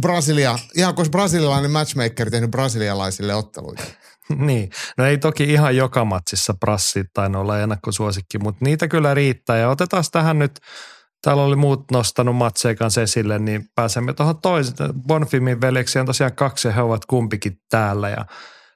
Brasilia, 0.00 0.58
ihan 0.76 0.94
kuin 0.94 1.10
brasilialainen 1.10 1.70
matchmaker 1.70 2.30
tehnyt 2.30 2.50
brasilialaisille 2.50 3.34
otteluita. 3.34 3.82
Niin, 4.36 4.70
no 4.98 5.06
ei 5.06 5.18
toki 5.18 5.44
ihan 5.44 5.76
joka 5.76 6.04
matsissa 6.04 6.54
prassit 6.60 7.06
tai 7.14 7.30
olla 7.36 7.60
ennakkosuosikki, 7.60 8.38
mutta 8.38 8.64
niitä 8.64 8.88
kyllä 8.88 9.14
riittää. 9.14 9.56
Ja 9.56 9.68
otetaan 9.68 10.04
tähän 10.12 10.38
nyt, 10.38 10.60
täällä 11.22 11.42
oli 11.42 11.56
muut 11.56 11.90
nostanut 11.90 12.36
matseja 12.36 12.74
kanssa 12.74 13.02
esille, 13.02 13.38
niin 13.38 13.64
pääsemme 13.74 14.12
tuohon 14.12 14.40
toiseen. 14.40 14.94
Bonfimin 15.06 15.60
veljeksi 15.60 15.98
on 15.98 16.06
tosiaan 16.06 16.34
kaksi 16.34 16.68
ja 16.68 16.74
he 16.74 16.82
ovat 16.82 17.04
kumpikin 17.04 17.60
täällä 17.70 18.08
ja 18.08 18.26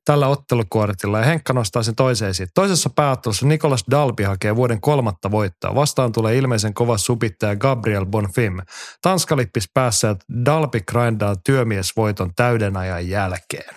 tällä 0.04 0.28
ottelukortilla. 0.28 1.18
Ja 1.18 1.24
Henkka 1.24 1.52
nostaa 1.52 1.82
sen 1.82 1.94
toiseen 1.94 2.30
esiin. 2.30 2.48
Toisessa 2.54 2.90
pääottelussa 2.90 3.46
Nikolas 3.46 3.84
Dalby 3.90 4.22
hakee 4.22 4.56
vuoden 4.56 4.80
kolmatta 4.80 5.30
voittoa. 5.30 5.74
Vastaan 5.74 6.12
tulee 6.12 6.36
ilmeisen 6.36 6.74
kova 6.74 6.98
supittaja 6.98 7.56
Gabriel 7.56 8.06
Bonfim. 8.06 8.56
Tanskalippis 9.02 9.70
päässä, 9.74 10.10
että 10.10 10.24
Dalby 10.44 10.80
grindaa 10.80 11.36
työmiesvoiton 11.36 12.30
täyden 12.36 12.76
ajan 12.76 13.08
jälkeen. 13.08 13.74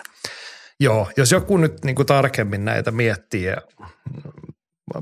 Joo, 0.79 1.11
jos 1.17 1.31
joku 1.31 1.57
nyt 1.57 1.83
niin 1.83 1.95
kuin 1.95 2.05
tarkemmin 2.05 2.65
näitä 2.65 2.91
miettii 2.91 3.43
ja 3.43 3.57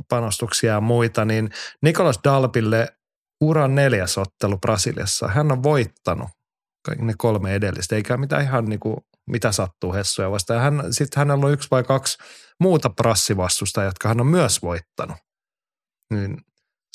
panostuksia 0.10 0.74
ja 0.74 0.82
muita, 0.82 1.26
niin 1.26 1.50
Nikolas 1.82 2.20
Dalpille 2.24 2.88
uran 3.42 3.76
neljäs 3.76 4.18
ottelu 4.18 4.58
Brasiliassa. 4.58 5.28
Hän 5.28 5.52
on 5.52 5.64
voittanut 5.64 6.30
ne 6.98 7.14
kolme 7.18 7.56
edellistä, 7.56 7.96
eikä 7.96 8.18
mitään 8.18 8.42
ihan 8.42 8.66
niin 8.66 8.80
kuin, 8.80 8.98
mitä 9.30 9.52
sattuu 9.52 9.94
Hessuja 9.94 10.32
vastaan. 10.32 10.62
Hän, 10.62 10.94
sitten 10.94 11.22
hänellä 11.22 11.46
on 11.46 11.54
yksi 11.54 11.68
vai 11.72 11.84
kaksi 11.84 12.18
muuta 12.60 12.90
prassivastusta, 12.90 13.84
jotka 13.84 14.08
hän 14.08 14.22
on 14.22 14.28
myös 14.28 14.62
voittanut. 14.62 15.18
Niin 16.14 16.38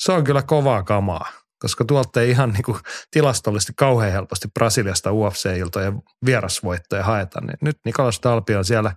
se 0.03 0.11
on 0.11 0.23
kyllä 0.23 0.41
kovaa 0.41 0.83
kamaa, 0.83 1.31
koska 1.59 1.85
tuolta 1.85 2.21
ei 2.21 2.29
ihan 2.29 2.49
niin 2.49 2.63
kuin 2.63 2.79
tilastollisesti 3.11 3.73
kauhean 3.77 4.11
helposti 4.11 4.47
Brasiliasta 4.53 5.11
UFC-iltoja 5.11 5.93
vierasvoittoja 6.25 7.03
haeta. 7.03 7.41
Niin 7.41 7.57
nyt 7.61 7.77
Nikolas 7.85 8.19
Dalpi 8.23 8.55
on 8.55 8.65
siellä 8.65 8.95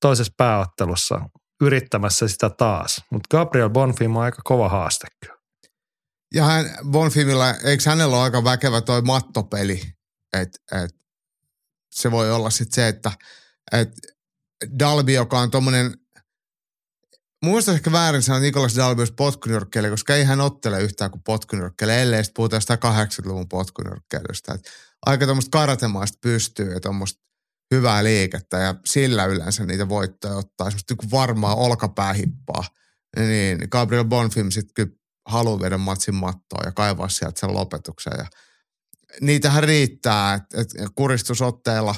toisessa 0.00 0.32
pääottelussa 0.36 1.20
yrittämässä 1.62 2.28
sitä 2.28 2.50
taas. 2.50 3.02
Mutta 3.10 3.36
Gabriel 3.36 3.70
Bonfim 3.70 4.16
on 4.16 4.22
aika 4.22 4.42
kova 4.44 4.68
haaste 4.68 5.06
kyllä. 5.20 5.44
Ja 6.34 6.44
hän, 6.44 6.66
Bonfimilla, 6.90 7.50
eikö 7.50 7.82
hänellä 7.86 8.16
ole 8.16 8.24
aika 8.24 8.44
väkevä 8.44 8.80
toi 8.80 9.02
mattopeli? 9.02 9.82
Et, 10.32 10.48
et, 10.72 10.90
se 11.94 12.10
voi 12.10 12.32
olla 12.32 12.50
sitten 12.50 12.74
se, 12.74 12.88
että 12.88 13.12
et 13.72 13.90
Dalby, 14.78 15.12
joka 15.12 15.40
on 15.40 15.50
tuommoinen, 15.50 15.96
muista 17.44 17.72
ehkä 17.72 17.92
väärin 17.92 18.22
sanoa 18.22 18.40
Nikolas 18.40 18.76
Dalby 18.76 19.00
olisi 19.00 19.14
koska 19.90 20.14
ei 20.14 20.24
hän 20.24 20.40
ottele 20.40 20.82
yhtään 20.82 21.10
kuin 21.10 21.22
potkunyrkkeily, 21.22 21.92
ellei 21.92 22.24
sitten 22.24 22.34
puhuta 22.36 22.60
sitä 22.60 22.74
80-luvun 22.74 23.48
potkunyrkkeilystä. 23.48 24.58
Aika 25.06 25.24
tuommoista 25.24 25.58
karatemaista 25.58 26.18
pystyy 26.20 26.72
ja 26.72 26.80
tuommoista 26.80 27.24
hyvää 27.74 28.04
liikettä 28.04 28.58
ja 28.58 28.74
sillä 28.84 29.24
yleensä 29.24 29.66
niitä 29.66 29.88
voittoja 29.88 30.34
ottaa. 30.34 30.70
Semmoista 30.70 30.94
niin 30.94 31.10
varmaa 31.10 31.54
olkapäähippaa. 31.54 32.64
Niin 33.16 33.58
Gabriel 33.70 34.04
Bonfim 34.04 34.50
sitten 34.50 34.74
kyllä 34.74 34.96
haluaa 35.28 35.60
viedä 35.60 35.78
matsin 35.78 36.14
mattoa 36.14 36.62
ja 36.64 36.72
kaivaa 36.72 37.08
sieltä 37.08 37.40
sen 37.40 37.54
lopetuksen. 37.54 38.12
Ja 38.18 38.26
niitähän 39.20 39.64
riittää, 39.64 40.34
että 40.34 40.58
et 40.60 40.90
kuristusotteella 40.94 41.94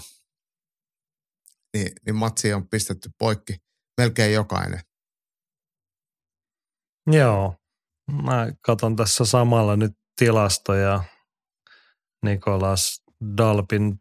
niin, 1.77 1.93
niin 2.07 2.17
matsi 2.17 2.53
on 2.53 2.69
pistetty 2.69 3.11
poikki 3.19 3.57
melkein 4.01 4.35
jokainen. 4.35 4.81
Joo. 7.07 7.57
Mä 8.13 8.49
katson 8.61 8.97
tässä 8.97 9.25
samalla 9.25 9.77
nyt 9.77 9.93
tilastoja. 10.19 11.05
Nikolas 12.25 13.03
Dalpin 13.37 13.99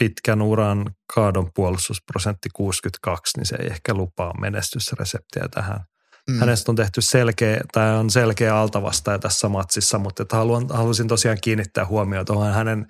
pitkän 0.00 0.42
uran 0.42 0.94
kaadon 1.14 1.50
puolustusprosentti 1.54 2.48
62, 2.54 3.38
niin 3.38 3.46
se 3.46 3.56
ei 3.56 3.66
ehkä 3.66 3.94
lupaa 3.94 4.40
menestysreseptiä 4.40 5.48
tähän. 5.50 5.89
Mm. 6.30 6.40
Hänestä 6.40 6.72
on 6.72 6.76
tehty 6.76 7.02
selkeä, 7.02 7.60
tai 7.72 7.96
on 7.96 8.10
selkeä 8.10 8.56
altavastaja 8.56 9.18
tässä 9.18 9.48
matsissa, 9.48 9.98
mutta 9.98 10.22
että 10.22 10.36
haluan, 10.36 10.66
halusin 10.70 11.08
tosiaan 11.08 11.38
kiinnittää 11.42 11.86
huomioon 11.86 12.26
tuohon 12.26 12.52
hänen 12.52 12.86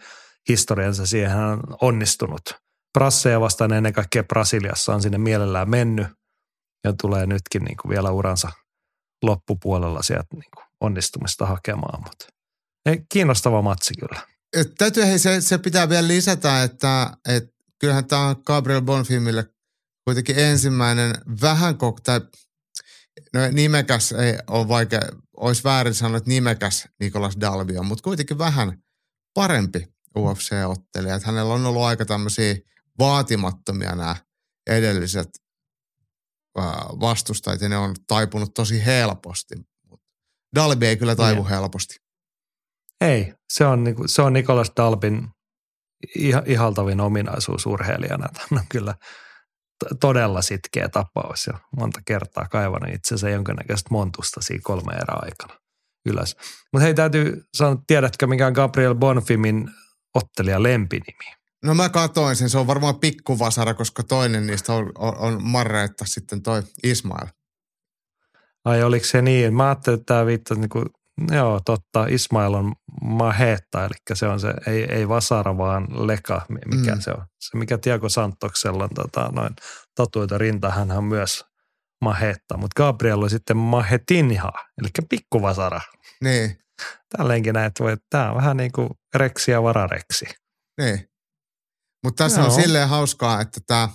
historiansa 0.48 1.06
siihen. 1.06 1.30
Hän 1.30 1.48
on 1.48 1.60
onnistunut. 1.80 2.42
Brasseja 2.98 3.40
vastaan 3.40 3.72
ennen 3.72 3.92
kaikkea 3.92 4.24
Brasiliassa 4.24 4.94
on 4.94 5.02
sinne 5.02 5.18
mielellään 5.18 5.70
mennyt 5.70 6.06
ja 6.84 6.92
tulee 7.00 7.26
nytkin 7.26 7.62
niin 7.64 7.76
kuin 7.82 7.90
vielä 7.90 8.10
uransa 8.10 8.50
loppupuolella 9.22 10.02
sieltä 10.02 10.36
niin 10.36 10.50
kuin 10.54 10.64
onnistumista 10.80 11.46
hakemaan. 11.46 12.02
Mutta 12.02 12.26
kiinnostava 13.12 13.62
matsi 13.62 13.94
kyllä. 14.00 14.20
Et 14.56 14.72
täytyy, 14.78 15.06
hei, 15.06 15.18
se, 15.18 15.40
se, 15.40 15.58
pitää 15.58 15.88
vielä 15.88 16.08
lisätä, 16.08 16.62
että 16.62 17.16
et 17.28 17.44
kyllähän 17.78 18.04
tämä 18.04 18.26
on 18.26 18.36
Gabriel 18.46 18.82
Bonfilmille 18.82 19.46
kuitenkin 20.04 20.38
ensimmäinen 20.38 21.14
vähän 21.40 21.78
kok, 21.78 22.00
tai 22.00 22.20
no 23.34 23.40
nimekäs 23.52 24.12
ei 24.12 24.38
ole 24.46 24.68
vaikea, 24.68 25.00
olisi 25.36 25.64
väärin 25.64 25.94
sanoa, 25.94 26.16
että 26.16 26.30
nimekäs 26.30 26.88
Nikolas 27.00 27.36
Dalvio, 27.40 27.82
mutta 27.82 28.02
kuitenkin 28.02 28.38
vähän 28.38 28.82
parempi 29.34 29.88
UFC-ottelija. 30.18 31.14
Että 31.14 31.26
hänellä 31.26 31.54
on 31.54 31.66
ollut 31.66 31.82
aika 31.82 32.04
tämmöisiä 32.04 32.54
vaatimattomia 32.98 33.94
nämä 33.94 34.16
edelliset 34.70 35.28
vastustajat 37.00 37.60
ja 37.60 37.68
ne 37.68 37.76
on 37.76 37.96
taipunut 38.06 38.54
tosi 38.54 38.84
helposti. 38.86 39.54
Dalby 40.54 40.86
ei 40.86 40.96
kyllä 40.96 41.16
taivu 41.16 41.42
niin. 41.42 41.50
helposti. 41.50 41.96
Ei, 43.00 43.34
se 43.52 43.66
on, 43.66 43.84
niinku, 43.84 44.08
se 44.08 44.22
on 44.22 44.32
Nikolas 44.32 44.72
Dalbin 44.76 45.28
ihaltavin 46.46 47.00
ominaisuus 47.00 47.66
urheilijana. 47.66 48.28
Tämä 48.28 48.60
on 48.60 48.66
kyllä 48.68 48.94
todella 50.00 50.42
sitkeä 50.42 50.88
tapaus 50.88 51.46
ja 51.46 51.58
monta 51.76 52.00
kertaa 52.06 52.46
kaivannut 52.50 52.94
itse 52.94 53.14
asiassa 53.14 53.28
jonkinnäköistä 53.28 53.88
montusta 53.90 54.40
siinä 54.42 54.60
kolme 54.64 54.92
erää 54.92 55.18
aikana 55.22 55.60
ylös. 56.06 56.36
Mutta 56.72 56.84
hei, 56.84 56.94
täytyy 56.94 57.44
sanoa, 57.54 57.82
tiedätkö 57.86 58.26
mikä 58.26 58.46
on 58.46 58.52
Gabriel 58.52 58.94
Bonfimin 58.94 59.70
ottelija 60.14 60.62
lempinimi? 60.62 61.34
No 61.64 61.74
mä 61.74 61.88
katoin 61.88 62.36
sen, 62.36 62.50
se 62.50 62.58
on 62.58 62.66
varmaan 62.66 63.00
pikkuvasara, 63.00 63.74
koska 63.74 64.02
toinen 64.02 64.46
niistä 64.46 64.72
on, 64.72 64.92
on, 64.98 65.18
on 65.18 65.42
Marreetta 65.42 66.04
sitten 66.04 66.42
toi 66.42 66.62
Ismail. 66.82 67.26
Ai 68.64 68.82
oliko 68.82 69.06
se 69.06 69.22
niin? 69.22 69.54
Mä 69.54 69.68
ajattelin, 69.68 69.98
että 69.98 70.14
tämä 70.14 70.26
viittasi 70.26 70.60
niin 70.60 70.68
kuin, 70.68 70.86
joo 71.30 71.60
totta, 71.64 72.06
Ismail 72.08 72.54
on 72.54 72.74
Mahetta, 73.02 73.84
eli 73.84 73.94
se 74.14 74.26
on 74.26 74.40
se, 74.40 74.54
ei, 74.66 74.84
ei 74.84 75.08
Vasara, 75.08 75.58
vaan 75.58 76.06
Leka, 76.06 76.46
mikä 76.48 76.94
mm. 76.94 77.00
se 77.00 77.10
on. 77.10 77.26
Se 77.40 77.58
mikä 77.58 77.78
Tiago 77.78 78.08
Santoksella 78.08 78.84
on 78.84 78.90
tota, 78.94 79.30
noin 79.34 79.56
tatuita 79.94 80.38
rinta, 80.38 80.70
hän 80.70 80.90
on 80.90 81.04
myös 81.04 81.44
Mahetta, 82.00 82.56
mutta 82.56 82.82
Gabriel 82.82 83.22
on 83.22 83.30
sitten 83.30 83.56
Mahetinha, 83.56 84.52
eli 84.78 84.88
pikkuvasara. 85.10 85.80
Niin. 86.24 86.58
Tälleenkin 87.16 87.54
näet 87.54 87.72
voi, 87.80 87.92
että 87.92 88.06
tämä 88.10 88.30
on 88.30 88.36
vähän 88.36 88.56
niin 88.56 88.72
kuin 88.72 88.88
reksi 89.14 89.50
ja 89.50 89.62
varareksi. 89.62 90.24
Niin. 90.80 91.10
Mutta 92.04 92.24
tässä 92.24 92.40
Joo. 92.40 92.46
on 92.46 92.62
silleen 92.62 92.88
hauskaa, 92.88 93.40
että 93.40 93.60
tämä 93.66 93.88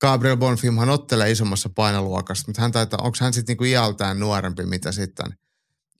Gabriel 0.00 0.36
Bonfimhan 0.36 0.90
ottelee 0.90 1.30
isommassa 1.30 1.70
painoluokassa, 1.76 2.44
mutta 2.46 2.62
hän 2.62 2.72
taitaa, 2.72 2.98
onko 3.02 3.16
hän 3.20 3.32
sitten 3.32 3.52
niinku 3.52 3.64
iältään 3.64 4.20
nuorempi, 4.20 4.66
mitä 4.66 4.92
sitten 4.92 5.26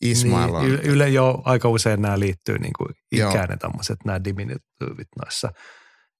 Ismail 0.00 0.54
on? 0.54 0.64
Niin, 0.64 0.80
yle 0.80 1.08
jo 1.08 1.42
aika 1.44 1.68
usein 1.68 2.02
nämä 2.02 2.18
liittyy 2.18 2.58
niinku 2.58 2.86
ikään 3.12 3.48
ne 3.48 3.56
tämmöiset 3.56 3.98
nämä 4.04 4.24
diminutiivit 4.24 5.08
noissa 5.22 5.52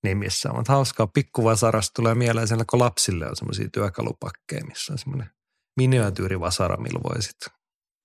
nimissä. 0.03 0.53
Mutta 0.53 0.73
hauskaa, 0.73 1.07
pikkuvasarasta 1.07 1.93
tulee 1.97 2.15
mieleen 2.15 2.49
sen, 2.49 2.67
kun 2.71 2.79
lapsille 2.79 3.29
on 3.29 3.37
semmoisia 3.37 3.69
työkalupakkeja, 3.73 4.65
missä 4.65 4.93
on 4.93 4.99
semmoinen 4.99 5.31
miniatyyrivasara, 5.77 6.77
millä 6.77 7.01
voi 7.09 7.23
sitten 7.23 7.53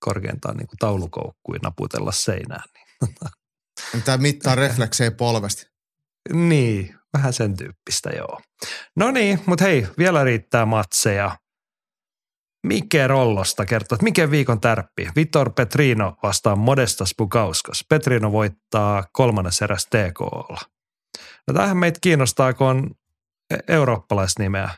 korkeintaan 0.04 0.56
niinku 0.56 0.74
taulukoukkuja 0.78 1.60
naputella 1.62 2.12
seinään. 2.12 2.62
Niin. 3.00 4.04
Tämä 4.04 4.16
mittaa 4.16 4.54
refleksejä 4.54 5.10
polvesta. 5.10 5.66
Niin, 6.32 6.98
vähän 7.16 7.32
sen 7.32 7.56
tyyppistä 7.56 8.10
joo. 8.10 8.40
No 8.96 9.10
niin, 9.10 9.40
mutta 9.46 9.64
hei, 9.64 9.86
vielä 9.98 10.24
riittää 10.24 10.66
matseja. 10.66 11.36
Mike 12.66 13.06
Rollosta 13.06 13.66
kertoo, 13.66 13.96
että 13.96 14.04
mikä 14.04 14.30
viikon 14.30 14.60
tärppi. 14.60 15.08
Vitor 15.16 15.52
Petrino 15.52 16.16
vastaa 16.22 16.56
Modestas 16.56 17.14
Bukauskos. 17.18 17.84
Petrino 17.88 18.32
voittaa 18.32 19.04
kolmannes 19.12 19.62
eräs 19.62 19.86
TKlla. 19.86 20.58
No 21.48 21.54
tämähän 21.54 21.76
meitä 21.76 21.98
kiinnostaa, 22.00 22.52
kun 22.52 22.66
on 22.66 22.90
eurooppalaisnimeä. 23.68 24.70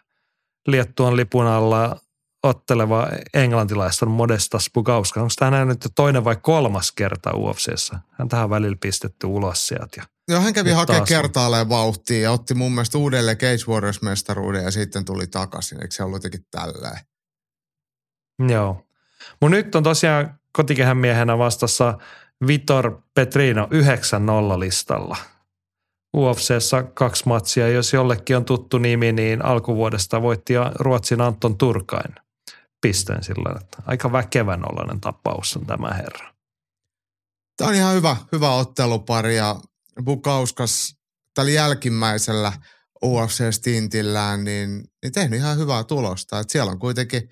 Liettuan 0.66 1.16
lipun 1.16 1.46
alla 1.46 1.96
otteleva 2.42 3.08
englantilaista 3.34 4.06
on 4.06 4.12
Modestas 4.12 4.70
Bukauska. 4.74 5.20
Onko 5.20 5.32
tämä 5.38 5.64
nyt 5.64 5.86
toinen 5.96 6.24
vai 6.24 6.36
kolmas 6.36 6.92
kerta 6.92 7.36
UFCssä? 7.36 7.98
Hän 8.10 8.28
tähän 8.28 8.50
välillä 8.50 8.76
pistetty 8.80 9.26
ulos 9.26 9.66
sieltä. 9.66 9.88
Ja 9.96 10.04
Joo, 10.28 10.40
hän 10.40 10.52
kävi 10.52 10.70
hakemaan 10.70 11.06
kertaalleen 11.06 11.68
vauhtia 11.68 12.20
ja 12.20 12.32
otti 12.32 12.54
mun 12.54 12.72
mielestä 12.72 12.98
uudelleen 12.98 13.36
Cage 13.36 13.64
Warriors-mestaruuden 13.68 14.64
ja 14.64 14.70
sitten 14.70 15.04
tuli 15.04 15.26
takaisin. 15.26 15.82
Eikö 15.82 15.94
se 15.94 16.02
ollut 16.02 16.16
jotenkin 16.16 16.46
tälleen? 16.50 16.98
Joo. 18.48 18.86
Mun 19.40 19.50
nyt 19.50 19.74
on 19.74 19.82
tosiaan 19.82 20.38
kotikehän 20.52 20.96
miehenä 20.96 21.38
vastassa 21.38 21.98
Vitor 22.46 23.02
Petrino 23.14 23.68
9-0 24.56 24.60
listalla. 24.60 25.16
UFCssä 26.16 26.82
kaksi 26.94 27.22
matsia. 27.26 27.68
Jos 27.68 27.92
jollekin 27.92 28.36
on 28.36 28.44
tuttu 28.44 28.78
nimi, 28.78 29.12
niin 29.12 29.44
alkuvuodesta 29.44 30.22
voitti 30.22 30.54
Ruotsin 30.74 31.20
Anton 31.20 31.58
Turkain 31.58 32.14
pisteen 32.80 33.24
sillä, 33.24 33.60
että 33.60 33.82
aika 33.86 34.12
väkevän 34.12 34.72
oloinen 34.72 35.00
tapaus 35.00 35.56
on 35.56 35.66
tämä 35.66 35.94
herra. 35.94 36.34
Tämä 37.56 37.68
on 37.68 37.74
ihan 37.74 37.94
hyvä, 37.94 38.16
hyvä 38.32 38.50
ottelupari 38.50 39.36
ja 39.36 39.60
Bukauskas 40.04 40.96
tällä 41.34 41.50
jälkimmäisellä 41.50 42.52
UFC-stintillään, 43.04 44.44
niin, 44.44 44.84
niin 45.02 45.12
tehnyt 45.12 45.38
ihan 45.38 45.58
hyvää 45.58 45.84
tulosta. 45.84 46.38
Et 46.38 46.50
siellä 46.50 46.72
on 46.72 46.78
kuitenkin 46.78 47.30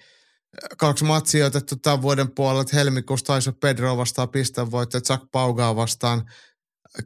kaksi 0.78 1.04
matsia 1.04 1.46
otettu 1.46 1.76
tämän 1.76 2.02
vuoden 2.02 2.30
puolella, 2.30 2.64
helmikuussa 2.72 3.26
taisi 3.26 3.52
Pedro 3.52 3.96
vastaan 3.96 4.28
pistevoitto, 4.28 4.98
Jack 5.08 5.24
Paugaa 5.32 5.76
vastaan 5.76 6.30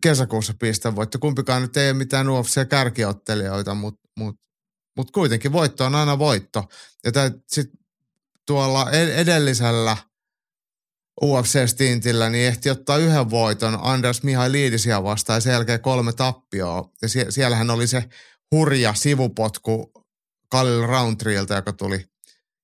kesäkuussa 0.01 0.55
pistevoitto. 0.59 1.19
Kumpikaan 1.19 1.63
nyt 1.63 1.77
ei 1.77 1.91
ole 1.91 1.99
mitään 1.99 2.27
UFC-kärkiottelijoita, 2.27 3.75
mutta 3.75 4.09
mut, 4.17 4.37
mut 4.97 5.11
kuitenkin 5.11 5.53
voitto 5.53 5.85
on 5.85 5.95
aina 5.95 6.19
voitto. 6.19 6.65
Ja 7.05 7.11
sitten 7.47 7.79
tuolla 8.47 8.91
edellisellä– 8.91 9.97
UFC-stintillä, 11.25 12.31
niin 12.31 12.47
ehti 12.47 12.71
ottaa 12.71 12.97
yhden 12.97 13.31
voiton 13.31 13.79
Anders 13.83 14.23
Mihailidisia 14.23 15.03
vastaan 15.03 15.37
ja 15.37 15.41
sen 15.41 15.53
jälkeen 15.53 15.81
kolme 15.81 16.13
tappioa. 16.13 16.91
Ja 17.03 17.09
sie- 17.09 17.31
siellähän 17.31 17.71
oli 17.71 17.87
se 17.87 18.05
hurja 18.51 18.95
sivupotku 18.95 19.93
Khalil 20.51 20.87
Roundtreelta, 20.87 21.55
joka 21.55 21.73
tuli 21.73 22.05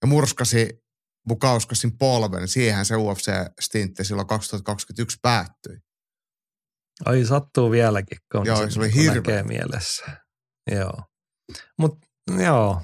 ja 0.03 0.09
murskasi 0.09 0.87
Bukauskasin 1.29 1.99
polven. 1.99 2.49
Siihen 2.49 2.85
se 2.85 2.95
UFC-stintti 2.95 4.05
silloin 4.05 4.29
2021 4.29 5.19
päättyi. 5.23 5.77
Ai 7.05 7.25
sattuu 7.25 7.71
vieläkin, 7.71 8.19
kun 8.33 8.47
joo, 8.47 8.71
se 8.71 8.81
oli 8.81 8.95
hirveä. 8.95 9.43
mielessä. 9.43 10.05
Joo. 10.71 11.03
Mutta 11.79 12.07
joo, 12.43 12.83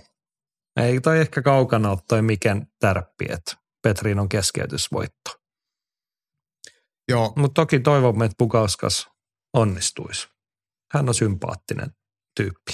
ei 0.80 1.00
toi 1.00 1.20
ehkä 1.20 1.42
kaukana 1.42 1.90
ole 1.90 1.98
toi 2.08 2.22
mikään 2.22 2.66
tärppi, 2.78 3.24
että 3.28 3.56
Petrin 3.82 4.18
on 4.18 4.28
keskeytysvoitto. 4.28 5.42
Joo. 7.08 7.32
Mutta 7.36 7.62
toki 7.62 7.80
toivomme, 7.80 8.24
että 8.24 8.34
Pukauskas 8.38 9.08
onnistuisi. 9.52 10.28
Hän 10.92 11.08
on 11.08 11.14
sympaattinen 11.14 11.90
tyyppi. 12.36 12.72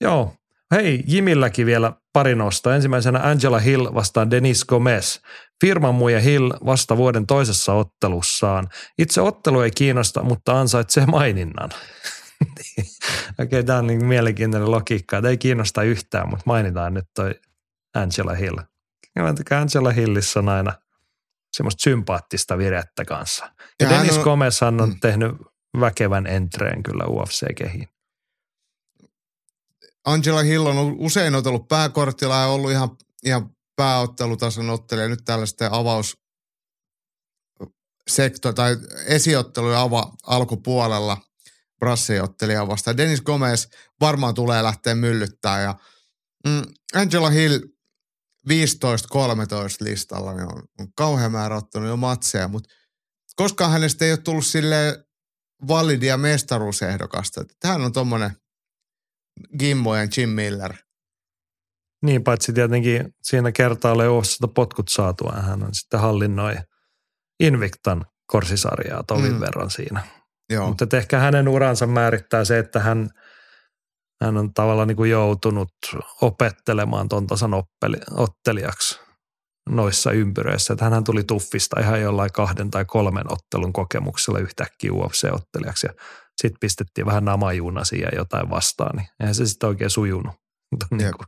Joo. 0.00 0.36
Hei, 0.70 1.02
Jimilläkin 1.06 1.66
vielä 1.66 1.92
pari 2.14 2.34
nosta. 2.34 2.74
Ensimmäisenä 2.74 3.20
Angela 3.22 3.58
Hill 3.58 3.94
vastaan 3.94 4.30
Denis 4.30 4.64
Gomez. 4.64 5.18
Firman 5.60 5.94
muija 5.94 6.20
Hill 6.20 6.50
vasta 6.66 6.96
vuoden 6.96 7.26
toisessa 7.26 7.72
ottelussaan. 7.72 8.68
Itse 8.98 9.20
ottelu 9.20 9.60
ei 9.60 9.70
kiinnosta, 9.70 10.22
mutta 10.22 10.60
ansaitsee 10.60 11.06
maininnan. 11.06 11.70
Okei, 12.50 12.84
okay, 13.42 13.62
tämä 13.62 13.78
on 13.78 13.86
niin 13.86 14.06
mielenkiintoinen 14.06 14.70
logiikka. 14.70 15.22
Tämä 15.22 15.30
ei 15.30 15.38
kiinnosta 15.38 15.82
yhtään, 15.82 16.28
mutta 16.28 16.42
mainitaan 16.46 16.94
nyt 16.94 17.04
toi 17.14 17.34
Angela 17.94 18.34
Hill. 18.34 18.58
Angela 19.60 19.90
Hillissä 19.90 20.40
on 20.40 20.48
aina 20.48 20.72
semmoista 21.52 21.82
sympaattista 21.82 22.58
virettä 22.58 23.04
kanssa. 23.04 23.44
Ja, 23.80 23.86
ja 23.86 23.90
Dennis 23.90 24.18
on, 24.18 24.24
Gomezhan 24.24 24.80
on 24.80 24.88
mm. 24.88 25.00
tehnyt 25.00 25.32
väkevän 25.80 26.26
entreen 26.26 26.82
kyllä 26.82 27.04
UFC-kehiin. 27.04 27.93
Angela 30.04 30.42
Hill 30.42 30.66
on 30.66 30.96
usein 30.98 31.34
otellut 31.34 31.68
pääkortilla 31.68 32.36
ja 32.36 32.46
ollut 32.46 32.70
ihan, 32.70 32.96
ihan 33.24 33.50
pääottelutason 33.76 34.70
ottelija. 34.70 35.08
Nyt 35.08 35.24
täällä 35.24 35.46
sitten 35.46 35.72
avaus 35.72 36.16
sekto 38.10 38.52
tai 38.52 38.76
esiottelu 39.06 39.72
ava 39.72 40.12
alkupuolella 40.26 41.16
brassiottelija 41.78 42.68
vastaan. 42.68 42.96
Dennis 42.96 43.22
Gomez 43.22 43.66
varmaan 44.00 44.34
tulee 44.34 44.62
lähteä 44.62 44.94
myllyttää 44.94 45.60
ja 45.60 45.74
mm, 46.46 46.62
Angela 46.94 47.30
Hill 47.30 47.58
15-13 48.48 48.52
listalla 49.80 50.32
niin 50.32 50.52
on, 50.52 50.62
on 50.80 50.88
kauhean 50.96 51.32
määrä 51.32 51.56
ottanut 51.56 51.88
jo 51.88 51.96
matseja, 51.96 52.48
mutta 52.48 52.74
koskaan 53.36 53.70
hänestä 53.70 54.04
ei 54.04 54.12
ole 54.12 54.18
tullut 54.18 54.46
sille 54.46 55.04
validia 55.68 56.16
mestaruusehdokasta. 56.16 57.44
Hän 57.64 57.82
on 57.82 57.92
tuommoinen 57.92 58.36
Gimmo 59.58 59.96
ja 59.96 60.06
Jim 60.16 60.28
Miller. 60.28 60.74
Niin, 62.02 62.24
paitsi 62.24 62.52
tietenkin 62.52 63.14
siinä 63.22 63.52
kertaa 63.52 63.98
Leosta 63.98 64.48
potkut 64.48 64.88
saatua. 64.88 65.32
Hän 65.32 65.62
on 65.62 65.74
sitten 65.74 66.00
hallinnoi 66.00 66.54
Invictan 67.40 68.04
korsisarjaa 68.26 69.02
tovin 69.02 69.32
mm. 69.32 69.40
verran 69.40 69.70
siinä. 69.70 70.00
Joo. 70.50 70.68
Mutta 70.68 70.96
ehkä 70.96 71.18
hänen 71.18 71.48
uransa 71.48 71.86
määrittää 71.86 72.44
se, 72.44 72.58
että 72.58 72.80
hän, 72.80 73.10
hän 74.22 74.36
on 74.36 74.54
tavallaan 74.54 74.88
niin 74.88 74.96
kuin 74.96 75.10
joutunut 75.10 75.72
opettelemaan 76.22 77.08
ton 77.08 77.26
tasan 77.26 77.54
oppeli, 77.54 77.96
ottelijaksi 78.10 79.00
noissa 79.68 80.12
ympyröissä. 80.12 80.72
Että 80.72 80.90
hän 80.90 81.04
tuli 81.04 81.24
tuffista 81.24 81.80
ihan 81.80 82.00
jollain 82.00 82.32
kahden 82.32 82.70
tai 82.70 82.84
kolmen 82.84 83.32
ottelun 83.32 83.72
kokemuksella 83.72 84.38
yhtäkkiä 84.38 84.90
UFC-ottelijaksi 84.90 85.86
ja 85.86 85.92
sitten 86.42 86.60
pistettiin 86.60 87.06
vähän 87.06 87.24
namajuunasia 87.24 88.08
jotain 88.16 88.50
vastaan, 88.50 88.96
niin 88.96 89.08
eihän 89.20 89.34
se 89.34 89.46
sitten 89.46 89.68
oikein 89.68 89.90
sujunut. 89.90 90.32
niin 90.90 91.12
kuin 91.16 91.26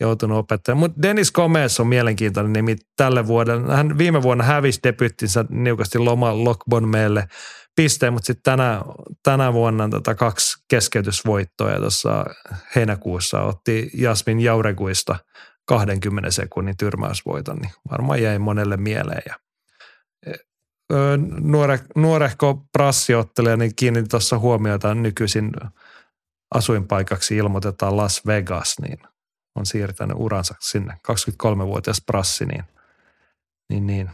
joutunut 0.00 0.38
opettamaan. 0.38 0.78
Mutta 0.78 1.02
Dennis 1.02 1.32
Gomez 1.32 1.80
on 1.80 1.86
mielenkiintoinen 1.86 2.52
nimi 2.52 2.76
tälle 2.96 3.26
vuodelle. 3.26 3.76
Hän 3.76 3.98
viime 3.98 4.22
vuonna 4.22 4.44
hävisi 4.44 4.80
debyttinsä 4.82 5.44
niukasti 5.48 5.98
Loma 5.98 6.44
Lockbon 6.44 6.88
meille 6.88 7.26
pisteen, 7.76 8.12
mutta 8.12 8.26
sitten 8.26 8.42
tänä, 8.42 8.82
tänä 9.22 9.52
vuonna 9.52 9.88
tota 9.88 10.14
kaksi 10.14 10.64
keskeytysvoittoa 10.70 11.70
ja 11.70 11.78
tuossa 11.80 12.24
heinäkuussa 12.76 13.40
otti 13.42 13.90
Jasmin 13.94 14.40
Jaureguista 14.40 15.16
20 15.66 16.30
sekunnin 16.30 16.76
tyrmäysvoiton, 16.76 17.56
niin 17.56 17.72
varmaan 17.90 18.22
jäi 18.22 18.38
monelle 18.38 18.76
mieleen. 18.76 19.22
Ja 19.26 19.34
nuore, 21.40 21.80
nuorehko 21.94 22.64
prassiottelija, 22.72 23.56
niin 23.56 23.74
kiinnitin 23.76 24.08
tuossa 24.08 24.38
huomiota 24.38 24.94
nykyisin 24.94 25.50
asuinpaikaksi 26.54 27.36
ilmoitetaan 27.36 27.96
Las 27.96 28.26
Vegas, 28.26 28.74
niin 28.82 28.98
on 29.54 29.66
siirtänyt 29.66 30.16
uransa 30.20 30.54
sinne. 30.60 30.92
23-vuotias 30.92 32.02
prassi, 32.06 32.46
niin, 32.46 32.64
niin, 33.70 33.86
niin 33.86 34.10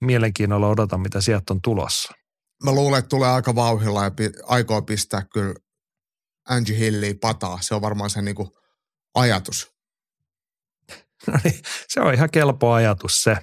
mielenkiinnolla 0.00 0.68
odotan, 0.68 1.00
mitä 1.00 1.20
sieltä 1.20 1.54
on 1.54 1.62
tulossa. 1.62 2.12
Mä 2.64 2.72
luulen, 2.72 2.98
että 2.98 3.08
tulee 3.08 3.28
aika 3.28 3.54
vauhilla 3.54 4.04
ja 4.04 4.10
aikoo 4.46 4.82
pistää 4.82 5.22
kyllä 5.32 5.54
Angie 6.48 6.78
Hilliä 6.78 7.14
pataa. 7.20 7.58
Se 7.60 7.74
on 7.74 7.82
varmaan 7.82 8.10
se 8.10 8.22
niinku 8.22 8.58
ajatus. 9.14 9.70
No 11.26 11.34
niin, 11.44 11.62
se 11.88 12.00
on 12.00 12.14
ihan 12.14 12.30
kelpo 12.30 12.72
ajatus 12.72 13.22
se. 13.22 13.36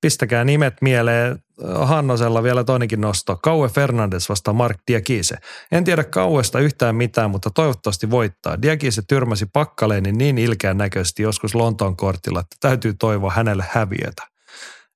Pistäkää 0.00 0.44
nimet 0.44 0.74
mieleen. 0.80 1.44
Hannosella 1.82 2.42
vielä 2.42 2.64
toinenkin 2.64 3.00
nosto. 3.00 3.38
Kaue 3.42 3.68
Fernandes 3.68 4.28
vastaa 4.28 4.54
Mark 4.54 4.78
Diakise. 4.88 5.36
En 5.72 5.84
tiedä 5.84 6.04
Kauesta 6.04 6.60
yhtään 6.60 6.96
mitään, 6.96 7.30
mutta 7.30 7.50
toivottavasti 7.50 8.10
voittaa. 8.10 8.62
Diakise 8.62 9.02
tyrmäsi 9.08 9.46
pakkaleeni 9.52 10.12
niin 10.12 10.38
ilkeän 10.38 10.78
näköisesti 10.78 11.22
joskus 11.22 11.54
Lontoon 11.54 11.96
kortilla, 11.96 12.40
että 12.40 12.56
täytyy 12.60 12.94
toivoa 12.94 13.30
hänelle 13.30 13.64
häviötä. 13.70 14.22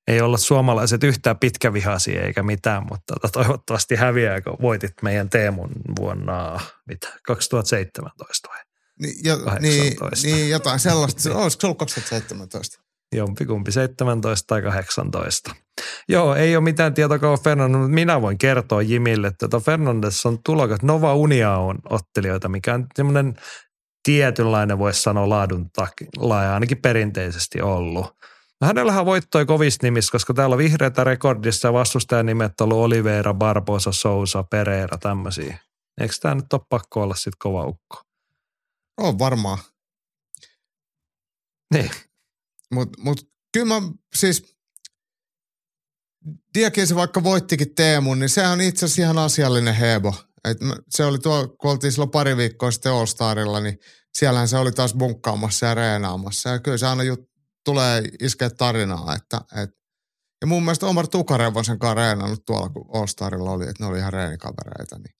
Ei 0.09 0.21
olla 0.21 0.37
suomalaiset 0.37 1.05
yhtään 1.05 1.39
pitkävihaisia 1.39 2.23
eikä 2.23 2.43
mitään, 2.43 2.87
mutta 2.91 3.15
toivottavasti 3.33 3.97
häviää, 3.97 4.41
kun 4.41 4.57
voitit 4.63 4.93
meidän 5.03 5.31
Teemun 5.31 5.71
vuonna 5.99 6.61
mitä, 6.87 7.09
2017 7.27 8.49
vai? 8.49 8.59
Niin, 9.01 9.15
jo, 9.25 9.37
niin, 9.61 9.97
niin, 10.23 10.51
jotain 10.51 10.81
sellaista. 10.81 11.35
Olisiko 11.35 11.61
se 11.61 11.67
ollut 11.67 11.79
2017? 11.79 12.85
Jompikumpi 13.15 13.73
17 13.73 14.47
tai 14.47 14.63
18. 14.63 15.55
Joo, 16.09 16.35
ei 16.35 16.57
ole 16.57 16.65
mitään 16.65 16.95
tietoa 16.95 17.37
Fernandes, 17.37 17.79
mutta 17.79 17.95
minä 17.95 18.23
voin 18.23 18.39
kertoa 18.39 18.83
Jimille, 18.83 19.27
että 19.27 19.61
Fernandes 19.61 20.27
on 20.27 20.39
tulokas. 20.45 20.83
Nova 20.83 21.15
Unia 21.15 21.57
on 21.57 21.79
ottelijoita, 21.91 22.49
mikä 22.49 22.75
on 22.75 22.87
semmoinen 22.95 23.35
tietynlainen, 24.03 24.79
voisi 24.79 25.03
sanoa 25.03 25.29
laadun 25.29 25.71
takia, 25.71 26.09
ainakin 26.55 26.83
perinteisesti 26.83 27.61
ollut. 27.61 28.07
Hänellähän 28.65 29.01
on 29.01 29.07
voittoi 29.07 29.47
kovista 29.47 29.87
nimissä, 29.87 30.13
koska 30.13 30.35
täällä 30.35 30.55
on 30.55 30.59
vihreitä 30.59 31.05
rekordissa 31.05 31.69
ja 31.69 31.73
vastustajan 31.73 32.27
nimet 32.27 32.61
ollut 32.61 32.79
Oliveira, 32.79 33.35
Barbosa, 33.35 33.93
Sousa, 33.93 34.43
Pereira, 34.43 34.99
tämmöisiä. 34.99 35.59
Eikö 36.01 36.15
tämä 36.21 36.35
nyt 36.35 36.53
ole 36.53 36.61
pakko 36.69 37.03
olla 37.03 37.15
sitten 37.15 37.39
kova 37.39 37.65
ukko? 37.65 38.03
On 38.99 39.19
varmaan. 39.19 39.59
Niin. 41.75 41.91
Mutta 42.71 43.03
mut, 43.03 43.29
kyllä 43.53 43.81
mä 43.81 43.89
siis, 44.15 44.55
Diakese 46.55 46.95
vaikka 46.95 47.23
voittikin 47.23 47.75
Teemun, 47.75 48.19
niin 48.19 48.29
sehän 48.29 48.53
on 48.53 48.61
itse 48.61 48.87
asiassa 48.87 49.03
ihan 49.03 49.19
asiallinen 49.19 49.75
hebo. 49.75 50.15
Et 50.45 50.59
se 50.91 51.05
oli 51.05 51.19
tuo, 51.19 51.49
kun 51.61 51.71
oltiin 51.71 51.93
silloin 51.93 52.11
pari 52.11 52.37
viikkoa 52.37 52.71
sitten 52.71 52.93
All 52.93 53.07
Starilla, 53.07 53.61
niin 53.61 53.79
siellähän 54.15 54.49
se 54.49 54.59
oli 54.59 54.73
taas 54.73 54.95
bunkkaamassa 54.95 55.67
ja 55.67 55.75
reenaamassa. 55.75 56.51
Ja 56.51 56.59
kyllä 56.59 56.79
se 56.79 56.87
aina 56.87 57.03
jut, 57.03 57.21
tulee 57.65 58.03
iskeä 58.21 58.51
tarinaa. 58.51 59.15
Että, 59.15 59.41
et, 59.63 59.71
ja 60.41 60.47
mun 60.47 60.63
mielestä 60.63 60.87
Omar 60.87 61.09
Tukarev 61.09 61.57
on 61.57 61.65
sen 61.65 61.79
kanssa 61.79 61.95
reenannut 61.95 62.45
tuolla, 62.47 62.69
kun 62.69 62.87
All 62.93 63.07
Starilla 63.07 63.51
oli, 63.51 63.65
että 63.65 63.85
ne 63.85 63.87
oli 63.87 63.99
ihan 63.99 64.13
reenikavereita. 64.13 64.99
Niin, 64.99 65.15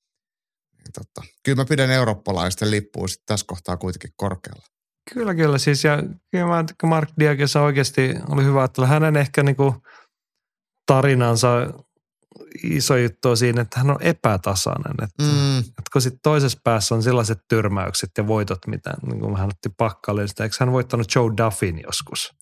niin 0.77 0.93
totta. 0.93 1.23
Kyllä 1.43 1.57
mä 1.57 1.65
pidän 1.65 1.91
eurooppalaisten 1.91 2.71
lippuun 2.71 3.09
sitten 3.09 3.27
tässä 3.27 3.47
kohtaa 3.49 3.77
kuitenkin 3.77 4.11
korkealla. 4.17 4.74
Kyllä, 5.13 5.35
kyllä. 5.35 5.59
Siis 5.59 5.85
ja 5.85 6.03
kyllä 6.31 6.47
mä, 6.47 6.65
Mark 6.87 7.09
Diakesa 7.21 7.61
oikeasti 7.61 8.15
oli 8.29 8.45
hyvä, 8.45 8.65
että 8.65 8.87
hänen 8.87 9.17
ehkä 9.17 9.43
niinku 9.43 9.75
tarinansa 10.87 11.49
iso 12.63 12.97
juttu 12.97 13.29
on 13.29 13.37
siinä, 13.37 13.63
että 13.63 13.79
hän 13.79 13.91
on 13.91 14.03
epätasainen. 14.03 14.93
Että, 15.03 15.23
mm. 15.23 15.59
että 15.59 15.91
kun 15.93 16.03
sitten 16.03 16.21
toisessa 16.23 16.59
päässä 16.65 16.95
on 16.95 17.03
sellaiset 17.03 17.39
tyrmäykset 17.49 18.11
ja 18.19 18.27
voitot, 18.27 18.67
mitä 18.67 18.95
niin 19.07 19.21
kuin 19.21 19.37
hän 19.37 19.49
otti 19.49 19.69
pakkalista. 19.77 20.43
Eikö 20.45 20.57
hän 20.61 20.73
voittanut 20.73 21.15
Joe 21.15 21.31
Duffin 21.37 21.83
joskus? 21.87 22.33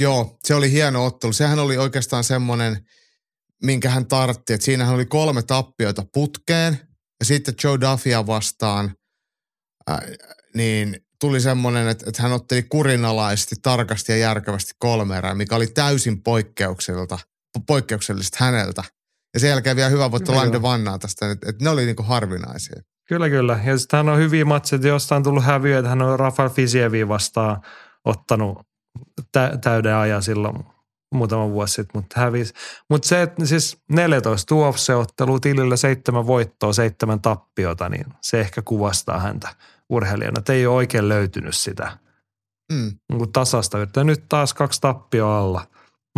Joo, 0.00 0.38
se 0.44 0.54
oli 0.54 0.70
hieno 0.70 1.06
ottelu. 1.06 1.32
Sehän 1.32 1.58
oli 1.58 1.76
oikeastaan 1.76 2.24
semmoinen, 2.24 2.86
minkä 3.62 3.90
hän 3.90 4.06
tartti. 4.06 4.52
Että 4.52 4.64
siinähän 4.64 4.94
oli 4.94 5.06
kolme 5.06 5.42
tappioita 5.42 6.06
putkeen 6.14 6.78
ja 7.20 7.26
sitten 7.26 7.54
Joe 7.64 7.80
Duffia 7.80 8.26
vastaan, 8.26 8.94
äh, 9.90 10.00
niin 10.54 11.03
tuli 11.20 11.40
semmoinen, 11.40 11.88
että, 11.88 12.04
että 12.08 12.22
hän 12.22 12.32
otteli 12.32 12.62
kurinalaisesti, 12.62 13.56
tarkasti 13.62 14.12
ja 14.12 14.18
järkevästi 14.18 14.72
kolme 14.78 15.18
erää, 15.18 15.34
mikä 15.34 15.56
oli 15.56 15.66
täysin 15.66 16.22
poikkeuksellista, 16.22 17.18
poikkeuksellista 17.66 18.36
häneltä. 18.40 18.84
Ja 19.34 19.40
sen 19.40 19.50
jälkeen 19.50 19.76
vielä 19.76 19.90
hyvä 19.90 20.10
voitto 20.10 20.34
Lande 20.34 20.62
Vannaa 20.62 20.98
tästä, 20.98 21.30
että, 21.30 21.50
että 21.50 21.64
ne 21.64 21.70
oli 21.70 21.86
niinku 21.86 22.02
harvinaisia. 22.02 22.82
Kyllä, 23.08 23.28
kyllä. 23.28 23.60
Ja 23.64 23.78
sitten 23.78 23.96
hän 23.96 24.08
on 24.08 24.18
hyviä 24.18 24.44
matseja, 24.44 24.88
josta 24.88 25.16
on 25.16 25.22
tullut 25.22 25.44
häviö, 25.44 25.78
että 25.78 25.88
hän 25.88 26.02
on 26.02 26.18
Rafael 26.18 26.48
Fisievi 26.48 27.08
vastaan 27.08 27.60
ottanut 28.04 28.58
tä- 29.32 29.58
täyden 29.62 29.94
ajan 29.94 30.22
silloin 30.22 30.64
muutama 31.14 31.50
vuosi 31.50 31.74
sitten, 31.74 32.00
mutta 32.00 32.20
hävisi. 32.20 32.54
Mutta 32.90 33.08
se, 33.08 33.22
että 33.22 33.46
siis 33.46 33.78
14 33.88 34.54
UFC-ottelua 34.54 35.40
tilillä, 35.40 35.76
seitsemän 35.76 36.26
voittoa, 36.26 36.72
seitsemän 36.72 37.20
tappiota, 37.20 37.88
niin 37.88 38.04
se 38.22 38.40
ehkä 38.40 38.62
kuvastaa 38.62 39.20
häntä 39.20 39.48
urheilijana. 39.90 40.38
Että 40.38 40.52
ei 40.52 40.66
ole 40.66 40.76
oikein 40.76 41.08
löytynyt 41.08 41.54
sitä 41.54 41.98
mm. 42.72 42.92
niin 43.12 43.32
tasasta. 43.32 43.78
Ja 43.78 44.04
nyt 44.04 44.24
taas 44.28 44.54
kaksi 44.54 44.80
tappioa 44.80 45.38
alla. 45.38 45.66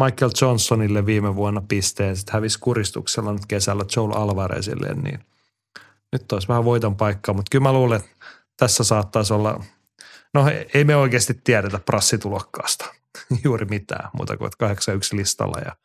Michael 0.05 0.31
Johnsonille 0.41 1.07
viime 1.07 1.37
vuonna 1.37 1.63
pisteen, 1.69 2.17
sitten 2.17 2.33
hävisi 2.33 2.59
kuristuksella 2.61 3.33
nyt 3.33 3.47
kesällä 3.47 3.85
Joel 3.97 4.13
Alvarezille, 4.13 4.95
niin 4.95 5.21
nyt 6.13 6.33
olisi 6.33 6.49
vähän 6.49 6.65
voiton 6.65 6.97
paikkaa, 6.97 7.35
mutta 7.35 7.49
kyllä 7.51 7.63
mä 7.63 7.73
luulen, 7.73 8.01
että 8.01 8.11
tässä 8.57 8.85
saattaisi 8.85 9.33
olla, 9.33 9.65
no 10.35 10.45
ei 10.75 10.85
me 10.85 10.97
oikeasti 10.97 11.41
tiedetä 11.45 11.79
prassitulokkaasta 11.79 12.95
juuri 13.45 13.67
mitään 13.67 14.11
muuta 14.13 14.37
kuin 14.37 14.51
81 14.59 15.17
listalla 15.17 15.61
ja 15.65 15.77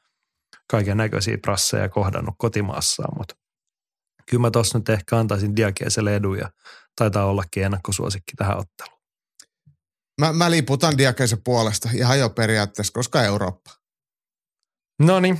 kaiken 0.68 0.98
näköisiä 0.98 1.38
prasseja 1.38 1.90
kohdannut 1.90 2.36
kotimaassaan, 2.38 3.18
mutta 3.18 3.36
kyllä 4.26 4.42
mä 4.42 4.52
tuossa 4.52 4.78
nyt 4.78 4.90
ehkä 4.90 5.18
antaisin 5.18 5.56
Diakieselle 5.56 6.16
edun 6.16 6.38
ja 6.38 6.52
taitaa 6.96 7.26
ollakin 7.26 7.64
ennakkosuosikki 7.64 8.32
tähän 8.38 8.58
otteluun. 8.58 9.02
Mä, 10.22 10.34
mä 10.34 10.52
liputan 10.52 10.98
Diakeisen 10.98 11.42
puolesta 11.44 11.89
ihan 11.94 12.20
jo 12.20 12.30
periaatteessa, 12.30 12.94
koska 12.94 13.24
Eurooppa. 13.24 13.72
No 15.02 15.20
niin, 15.20 15.39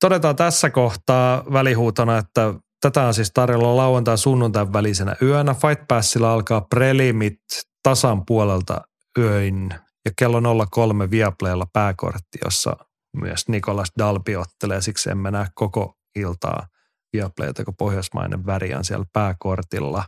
todetaan 0.00 0.36
tässä 0.36 0.70
kohtaa 0.70 1.44
välihuutona, 1.52 2.18
että 2.18 2.54
tätä 2.80 3.02
on 3.02 3.14
siis 3.14 3.30
tarjolla 3.34 3.76
lauantai 3.76 4.18
sunnuntain 4.18 4.72
välisenä 4.72 5.16
yönä. 5.22 5.54
Fight 5.54 5.88
Passilla 5.88 6.32
alkaa 6.32 6.60
prelimit 6.60 7.38
tasan 7.82 8.26
puolelta 8.26 8.80
öin 9.18 9.74
ja 10.04 10.10
kello 10.18 10.66
03 10.70 11.10
Viaplaylla 11.10 11.66
pääkortti, 11.72 12.38
jossa 12.44 12.76
myös 13.16 13.48
Nikolas 13.48 13.92
Dalpi 13.98 14.36
ottelee, 14.36 14.80
siksi 14.80 15.10
emme 15.10 15.30
näe 15.30 15.46
koko 15.54 15.94
iltaa 16.16 16.66
Viaplayta, 17.12 17.64
kun 17.64 17.76
pohjoismainen 17.76 18.46
väri 18.46 18.74
on 18.74 18.84
siellä 18.84 19.06
pääkortilla. 19.12 20.04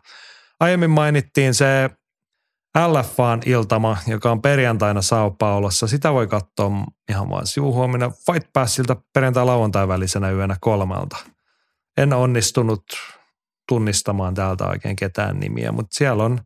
Aiemmin 0.61 0.91
mainittiin 0.91 1.55
se 1.55 1.91
LFAn 2.79 3.41
iltama, 3.47 3.97
joka 4.07 4.31
on 4.31 4.43
perjantaina 4.43 5.03
Sao 5.03 5.31
Paulossa. 5.31 5.87
Sitä 5.87 6.13
voi 6.13 6.27
katsoa 6.27 6.71
ihan 7.11 7.31
vaan 7.31 7.47
sivuhuomina 7.47 8.11
Fight 8.11 8.53
Passilta 8.53 8.97
perjantai-lauantai 9.13 9.89
välisenä 9.89 10.31
yönä 10.31 10.57
kolmelta. 10.61 11.17
En 11.97 12.13
onnistunut 12.13 12.85
tunnistamaan 13.69 14.35
täältä 14.35 14.67
oikein 14.67 14.97
ketään 14.97 15.41
nimiä, 15.41 15.73
mutta 15.73 15.95
siellä 15.95 16.25
on, 16.25 16.41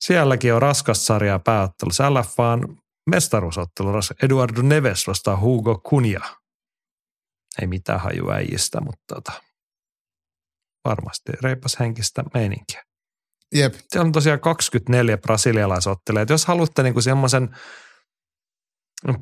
sielläkin 0.00 0.54
on 0.54 0.62
raskas 0.62 1.06
sarjaa 1.06 1.38
pääottelussa. 1.38 2.14
LFAn 2.14 2.78
mestaruusottelu, 3.10 3.88
Eduardo 4.22 4.62
Neves 4.62 5.06
vastaa 5.06 5.40
Hugo 5.40 5.78
Kunja. 5.78 6.20
Ei 7.60 7.66
mitään 7.66 8.00
haju 8.00 8.30
äijistä, 8.30 8.80
mutta 8.80 9.14
tota, 9.14 9.32
varmasti 10.84 11.32
reipas 11.42 11.76
henkistä 11.80 12.22
meininkiä. 12.34 12.82
Jep. 13.52 13.74
Siellä 13.88 14.06
on 14.06 14.12
tosiaan 14.12 14.40
24 14.40 15.18
brasilialaisottelijat. 15.18 16.30
Jos 16.30 16.46
haluatte 16.46 16.82
niinku 16.82 17.00
semmoisen 17.00 17.56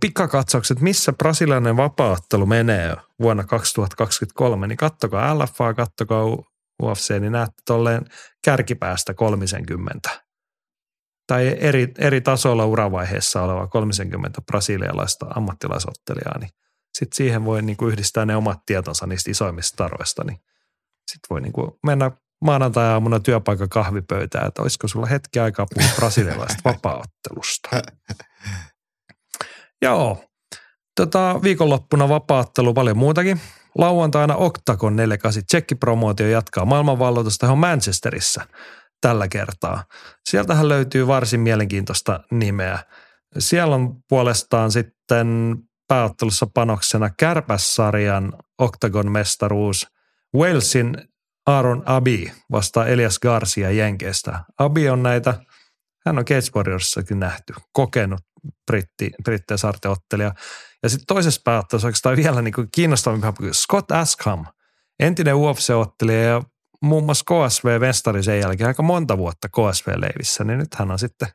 pikakatsaukset, 0.01 0.81
missä 0.81 1.13
brasilialainen 1.13 1.77
vapaattelu 1.77 2.47
menee 2.47 2.97
vuonna 3.21 3.45
2023, 3.45 4.67
niin 4.67 4.77
kattokaa 4.77 5.39
LFA, 5.39 5.75
kattokaa 5.75 6.25
UFC, 6.83 7.21
niin 7.21 7.33
näette 7.33 7.63
tolleen 7.67 8.05
kärkipäästä 8.45 9.15
30. 9.15 10.11
Tai 11.27 11.57
eri, 11.61 11.93
eri 11.99 12.21
tasolla 12.21 12.67
uravaiheessa 12.67 13.43
oleva 13.43 13.67
30 13.67 14.41
brasilialaista 14.43 15.27
ammattilaisottelijaa, 15.35 16.39
niin 16.39 16.51
sitten 16.99 17.17
siihen 17.17 17.45
voi 17.45 17.63
niinku 17.63 17.89
yhdistää 17.89 18.27
ne 18.27 18.37
omat 18.37 18.59
tietonsa 18.67 19.07
niistä 19.07 19.31
isoimmista 19.31 19.73
staroista, 19.73 20.25
niin 20.25 20.37
sitten 21.13 21.27
voi 21.31 21.41
niinku 21.41 21.79
mennä 21.87 22.11
maanantai-aamuna 22.41 23.21
työpaikan 23.21 23.69
kahvipöytään, 23.69 24.47
että 24.47 24.63
olisiko 24.63 24.89
sulla 24.89 25.07
hetki 25.07 25.41
aikaa 25.41 25.67
puhua 25.75 25.91
brasilialaisesta 25.97 26.71
vapaaottelusta. 26.71 27.69
Joo, 29.83 30.25
tota, 30.97 31.41
viikonloppuna 31.43 32.09
vapaattelu 32.09 32.75
paljon 32.75 32.99
muutakin. 32.99 33.41
Lauantaina 33.79 34.37
Octagon 34.37 34.97
48 34.97 35.47
tsekkipromootio 35.47 36.29
jatkaa 36.29 36.65
maailmanvalloitusta 36.65 37.53
on 37.53 37.59
Manchesterissa 37.59 38.47
tällä 39.01 39.29
kertaa. 39.29 39.85
Sieltähän 40.29 40.69
löytyy 40.69 41.07
varsin 41.07 41.41
mielenkiintoista 41.41 42.21
nimeä. 42.31 42.79
Siellä 43.39 43.75
on 43.75 43.97
puolestaan 44.09 44.73
sitten 44.73 45.57
pääottelussa 45.89 46.47
panoksena 46.55 47.11
Kärpässarjan 47.19 48.33
Octagon 48.59 49.13
mestaruus, 49.13 49.87
Walesin 50.37 51.10
Aaron 51.51 51.83
Abi 51.87 52.33
vastaa 52.53 52.87
Elias 52.87 53.19
Garcia 53.19 53.71
Jenkeistä. 53.71 54.45
Abi 54.59 54.89
on 54.89 55.03
näitä, 55.03 55.35
hän 56.07 56.19
on 56.19 56.25
Cage 56.25 56.51
Warriorssakin 56.57 57.21
nähty, 57.21 57.53
kokenut 57.73 58.21
britti, 58.67 59.11
brittien 59.25 59.59
sarteottelija. 59.59 60.35
Ja 60.83 60.89
sitten 60.89 61.07
toisessa 61.07 61.41
pääottelussa 61.45 61.89
oikeastaan 61.89 62.17
vielä 62.17 62.43
niin 62.43 62.55
kiinnostavampi 62.75 63.53
Scott 63.53 63.93
Askham, 63.93 64.47
entinen 65.01 65.35
UFC-ottelija 65.35 66.23
ja 66.23 66.43
muun 66.83 67.05
muassa 67.05 67.25
KSV-mestari 67.25 68.23
sen 68.23 68.41
jälkeen 68.41 68.69
aika 68.69 68.83
monta 68.83 69.19
vuotta 69.19 69.49
KSV-leivissä, 69.49 70.45
niin 70.45 70.59
nyt 70.59 70.75
hän 70.75 70.91
on 70.91 70.99
sitten 70.99 71.29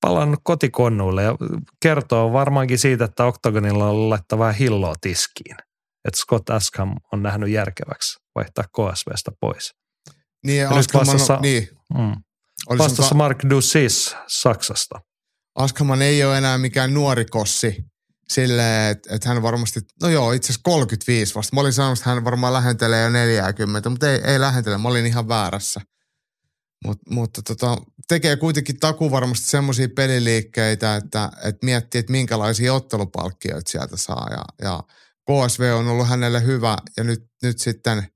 palannut 0.00 0.40
kotikonnuille 0.42 1.22
ja 1.22 1.34
kertoo 1.82 2.32
varmaankin 2.32 2.78
siitä, 2.78 3.04
että 3.04 3.24
Octagonilla 3.24 3.88
on 3.88 4.10
laittaa 4.10 4.38
vähän 4.38 4.54
hilloa 4.54 4.94
tiskiin. 5.00 5.56
Että 6.04 6.20
Scott 6.20 6.50
Askham 6.50 6.96
on 7.12 7.22
nähnyt 7.22 7.48
järkeväksi 7.50 8.18
vaihtaa 8.34 8.64
KSVstä 8.64 9.30
pois. 9.40 9.72
Niin, 10.46 10.60
Ja 10.60 10.70
nyt 10.70 10.94
vastassa- 10.94 11.40
niin. 11.40 11.68
Mm. 11.98 12.22
Vastassa 12.78 13.14
Mark 13.14 13.38
Dussis 13.50 14.16
Saksasta. 14.26 15.00
Askaman 15.54 16.02
ei 16.02 16.24
ole 16.24 16.38
enää 16.38 16.58
mikään 16.58 16.94
nuori 16.94 17.24
kossi 17.24 17.76
silleen, 18.28 18.90
että, 18.90 19.14
että 19.14 19.28
hän 19.28 19.42
varmasti, 19.42 19.80
no 20.02 20.08
joo, 20.08 20.32
itse 20.32 20.46
asiassa 20.46 20.60
35 20.64 21.34
vasta. 21.34 21.54
Mä 21.54 21.60
olin 21.60 21.72
sanonut, 21.72 21.98
että 21.98 22.10
hän 22.10 22.24
varmaan 22.24 22.52
lähentelee 22.52 23.02
jo 23.02 23.10
40, 23.10 23.90
mutta 23.90 24.10
ei, 24.12 24.20
ei 24.24 24.40
lähentele. 24.40 24.78
Mä 24.78 24.88
olin 24.88 25.06
ihan 25.06 25.28
väärässä. 25.28 25.80
Mut, 26.86 26.98
mutta 27.10 27.42
tota, 27.42 27.76
tekee 28.08 28.36
kuitenkin 28.36 28.80
taku 28.80 29.10
varmasti 29.10 29.46
semmoisia 29.50 29.88
peliliikkeitä, 29.96 30.96
että, 30.96 31.30
että 31.44 31.64
miettii, 31.64 31.98
että 31.98 32.12
minkälaisia 32.12 32.74
ottelupalkkioita 32.74 33.70
sieltä 33.70 33.96
saa. 33.96 34.28
Ja, 34.30 34.44
ja 34.62 34.82
KSV 35.30 35.72
on 35.78 35.88
ollut 35.88 36.08
hänelle 36.08 36.44
hyvä 36.44 36.76
ja 36.96 37.04
nyt, 37.04 37.24
nyt 37.42 37.58
sitten 37.58 38.08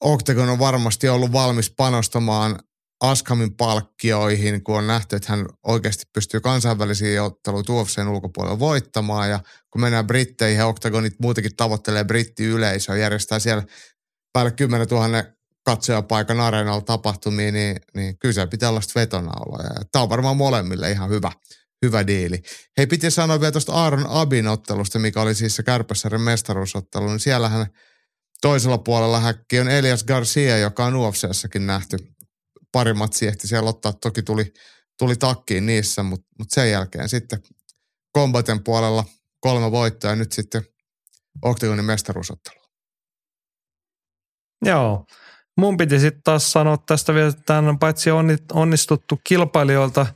Octagon 0.00 0.48
on 0.48 0.58
varmasti 0.58 1.08
ollut 1.08 1.32
valmis 1.32 1.74
panostamaan 1.76 2.58
Askamin 3.00 3.56
palkkioihin, 3.56 4.64
kun 4.64 4.78
on 4.78 4.86
nähty, 4.86 5.16
että 5.16 5.32
hän 5.32 5.46
oikeasti 5.66 6.04
pystyy 6.12 6.40
kansainvälisiä 6.40 7.24
otteluita 7.24 7.72
UFCn 7.72 8.08
ulkopuolella 8.08 8.58
voittamaan. 8.58 9.30
Ja 9.30 9.40
kun 9.70 9.80
mennään 9.80 10.06
Britteihin, 10.06 10.58
ja 10.58 10.66
Octagonit 10.66 11.14
muutenkin 11.20 11.56
tavoittelee 11.56 12.04
brittiyleisöä, 12.04 12.96
järjestää 12.96 13.38
siellä 13.38 13.62
päälle 14.32 14.50
10 14.50 14.86
000 14.86 15.08
katsojapaikan 15.64 16.40
areenalla 16.40 16.80
tapahtumia, 16.80 17.52
niin, 17.52 17.76
niin 17.94 18.18
kyllä 18.18 18.32
se 18.32 18.46
pitää 18.46 18.68
olla. 18.68 19.62
Ja 19.62 19.84
tämä 19.92 20.02
on 20.02 20.08
varmaan 20.08 20.36
molemmille 20.36 20.90
ihan 20.90 21.10
hyvä, 21.10 21.32
hyvä 21.82 22.06
diili. 22.06 22.42
Hei, 22.76 22.86
piti 22.86 23.10
sanoa 23.10 23.40
vielä 23.40 23.52
tuosta 23.52 23.72
Aaron 23.72 24.06
Abin 24.08 24.48
ottelusta, 24.48 24.98
mikä 24.98 25.22
oli 25.22 25.34
siis 25.34 25.56
se 25.56 25.62
Kärpässären 25.62 26.20
mestaruusottelu, 26.20 27.06
niin 27.06 27.20
siellähän 27.20 27.66
toisella 28.40 28.78
puolella 28.78 29.20
häkki 29.20 29.60
on 29.60 29.68
Elias 29.68 30.04
Garcia, 30.04 30.58
joka 30.58 30.84
on 30.84 30.96
UFCssäkin 30.96 31.66
nähty 31.66 31.98
pari 32.72 32.94
matsia 32.94 33.28
ehti 33.28 33.48
siellä 33.48 33.70
ottaa. 33.70 33.92
Toki 33.92 34.22
tuli, 34.22 34.52
tuli 34.98 35.16
takkiin 35.16 35.66
niissä, 35.66 36.02
mutta 36.02 36.26
mut 36.38 36.50
sen 36.50 36.70
jälkeen 36.70 37.08
sitten 37.08 37.42
Combaten 38.16 38.64
puolella 38.64 39.04
kolme 39.40 39.70
voittoa 39.70 40.10
ja 40.10 40.16
nyt 40.16 40.32
sitten 40.32 40.62
Octagonin 41.42 41.84
mestaruusottelu. 41.84 42.60
Joo. 44.64 45.06
Mun 45.56 45.76
piti 45.76 46.00
sitten 46.00 46.22
taas 46.22 46.52
sanoa 46.52 46.78
tästä 46.86 47.14
vielä, 47.14 47.28
että 47.28 47.58
on 47.58 47.78
paitsi 47.78 48.10
onni- 48.10 48.44
onnistuttu 48.52 49.20
kilpailijoilta 49.24 50.06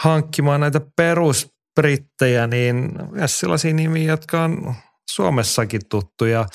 hankkimaan 0.00 0.60
näitä 0.60 0.80
perusbrittejä, 0.96 2.46
niin 2.46 2.92
myös 3.10 3.40
sellaisia 3.40 3.74
nimiä, 3.74 4.10
jotka 4.10 4.42
on 4.42 4.74
Suomessakin 5.10 5.80
tuttuja. 5.88 6.46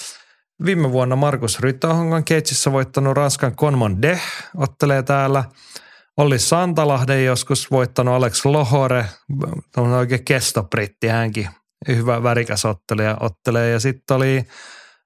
Viime 0.66 0.92
vuonna 0.92 1.16
Markus 1.16 1.60
Ryttähongan 1.60 2.24
Keitsissä 2.24 2.72
voittanut 2.72 3.18
Ranskan 3.18 3.56
Conmon 3.56 4.02
De 4.02 4.22
ottelee 4.58 5.04
täällä. 5.04 5.44
Olli 6.18 6.40
Santalahden 6.40 7.26
joskus 7.26 7.72
voittanut 7.72 8.14
Alex 8.14 8.46
Lohore, 8.46 9.06
on 9.78 9.94
oikein 9.94 10.26
kestobritti 10.26 11.08
hänkin. 11.08 11.50
Hyvä 11.88 12.24
värikäs 12.24 12.66
ottelija 12.66 13.18
ottelee. 13.20 13.72
Ja 13.72 13.80
sitten 13.80 14.18
oli 14.18 14.44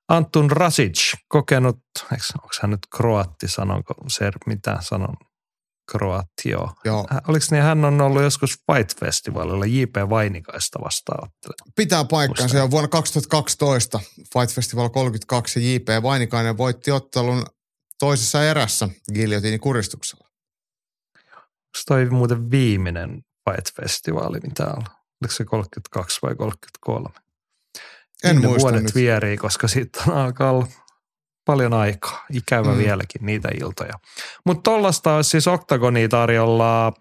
Antun 0.10 0.52
Rasic, 0.52 1.14
kokenut, 1.28 1.80
onko 2.12 2.48
hän 2.62 2.72
nyt 2.72 2.88
kroatti, 2.98 3.48
sanonko 3.48 3.94
se, 4.08 4.32
mitä 4.46 4.78
sanon, 4.80 5.16
kroatti, 5.92 6.50
joo. 6.50 6.72
Joo, 6.86 7.08
Oliko 7.28 7.46
niin, 7.52 7.64
hän 7.64 7.86
on 7.86 8.02
ollut 8.02 8.22
joskus 8.22 8.58
Fight 8.72 9.00
Festivalilla 9.00 9.66
J.P. 9.66 10.10
Vainikaista 10.10 10.80
vastaan 10.84 11.24
ottelemaan. 11.24 11.72
pitää 11.76 12.06
paikkaansa. 12.06 12.58
Ja 12.58 12.72
vuonna 12.72 12.88
2012 12.88 14.00
Fight 14.34 14.56
Festival 14.56 14.90
32 14.90 15.60
ja 15.60 15.74
J.P. 15.74 16.04
Vainikainen 16.04 16.58
voitti 16.58 16.92
ottelun 16.92 17.46
toisessa 18.00 18.44
erässä 18.44 18.90
giljotiini 19.14 19.60
kuristuksella. 19.60 20.28
Onko 21.38 21.84
toi 21.88 22.06
muuten 22.06 22.52
viimeinen 22.52 23.24
Fight 23.50 23.76
Festivaali, 23.76 24.40
mitä 24.40 24.64
on? 24.66 24.84
Oliko 25.22 25.34
se 25.34 25.46
32 25.46 26.20
vai 26.22 26.36
33? 26.36 27.10
En 28.24 28.36
Minne 28.36 28.48
muista 28.48 28.62
vuodet 28.62 28.84
nyt. 28.84 28.96
vierii, 28.96 29.38
koska 29.38 29.68
sitten 29.68 30.10
alkaa 30.14 30.52
olla 30.52 30.68
paljon 31.50 31.74
aikaa. 31.74 32.26
Ikävä 32.34 32.72
Mm. 32.72 32.78
vieläkin 32.78 33.26
niitä 33.26 33.50
iltoja. 33.62 33.94
Mutta 34.46 34.72
tollasta 34.72 35.16
olisi 35.16 35.30
siis 35.30 35.48
Octagonia 35.48 36.10
tarjolla 36.10 36.94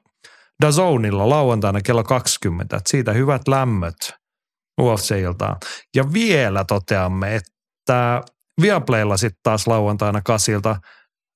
Dazonilla 0.63 1.29
lauantaina 1.29 1.81
kello 1.81 2.05
20. 2.05 2.77
Et 2.77 2.87
siitä 2.87 3.13
hyvät 3.13 3.49
lämmöt 3.49 3.97
UFC-iltaan. 4.81 5.57
Ja 5.97 6.13
vielä 6.13 6.65
toteamme, 6.65 7.35
että 7.37 8.23
Viaplaylla 8.61 9.17
sitten 9.17 9.41
taas 9.43 9.67
lauantaina 9.67 10.21
kasilta 10.25 10.77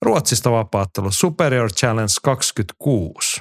Ruotsista 0.02 0.50
vapaattelu 0.50 1.10
Superior 1.10 1.70
Challenge 1.72 2.12
26. 2.22 3.40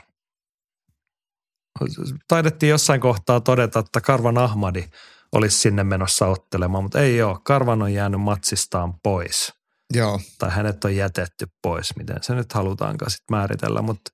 Taidettiin 2.27 2.69
jossain 2.69 3.01
kohtaa 3.01 3.39
todeta, 3.39 3.79
että 3.79 4.01
Karvan 4.01 4.37
Ahmadi 4.37 4.83
olisi 5.31 5.57
sinne 5.57 5.83
menossa 5.83 6.27
ottelemaan, 6.27 6.83
mutta 6.83 7.01
ei 7.01 7.21
ole. 7.21 7.37
Karvan 7.43 7.81
on 7.81 7.93
jäänyt 7.93 8.21
matsistaan 8.21 8.93
pois. 9.03 9.53
Joo, 9.93 10.19
Tai 10.39 10.49
hänet 10.49 10.85
on 10.85 10.95
jätetty 10.95 11.47
pois, 11.61 11.95
miten 11.95 12.17
se 12.21 12.35
nyt 12.35 12.53
halutaankaan 12.53 13.11
sitten 13.11 13.37
määritellä. 13.37 13.81
Mutta 13.81 14.11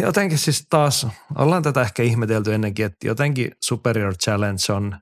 jotenkin 0.00 0.38
siis 0.38 0.66
taas, 0.70 1.06
ollaan 1.38 1.62
tätä 1.62 1.82
ehkä 1.82 2.02
ihmetelty 2.02 2.54
ennenkin, 2.54 2.86
että 2.86 3.06
jotenkin 3.06 3.50
Superior 3.64 4.16
Challenge 4.16 4.72
on 4.72 4.98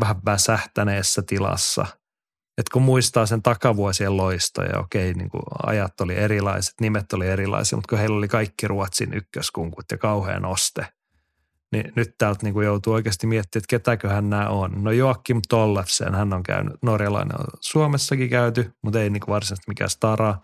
vähän 0.00 0.24
väsähtäneessä 0.24 1.22
tilassa. 1.22 1.86
Että 2.58 2.72
kun 2.72 2.82
muistaa 2.82 3.26
sen 3.26 3.42
takavuosien 3.42 4.16
loistoja, 4.16 4.78
okei, 4.78 5.14
niin 5.14 5.30
kuin 5.30 5.42
ajat 5.66 6.00
oli 6.00 6.16
erilaiset, 6.16 6.74
nimet 6.80 7.12
oli 7.12 7.26
erilaisia, 7.26 7.76
mutta 7.76 7.88
kun 7.88 7.98
heillä 7.98 8.18
oli 8.18 8.28
kaikki 8.28 8.68
Ruotsin 8.68 9.14
ykköskunkut 9.14 9.84
ja 9.90 9.98
kauhean 9.98 10.44
oste, 10.44 10.86
niin 11.72 11.92
nyt 11.96 12.14
täältä 12.18 12.40
niin 12.42 12.54
kuin 12.54 12.66
joutuu 12.66 12.92
oikeasti 12.92 13.26
miettimään, 13.26 13.62
että 13.62 13.70
ketäköhän 13.70 14.30
nämä 14.30 14.48
on. 14.48 14.84
No 14.84 14.90
Joakim 14.90 15.40
Tollefsen, 15.48 16.14
hän 16.14 16.32
on 16.32 16.42
käynyt, 16.42 16.74
norjalainen 16.82 17.40
on 17.40 17.46
Suomessakin 17.60 18.30
käyty, 18.30 18.72
mutta 18.82 19.00
ei 19.00 19.10
niin 19.10 19.20
kuin 19.20 19.32
varsinaisesti 19.32 19.70
mikään 19.70 19.90
stara 19.90 20.34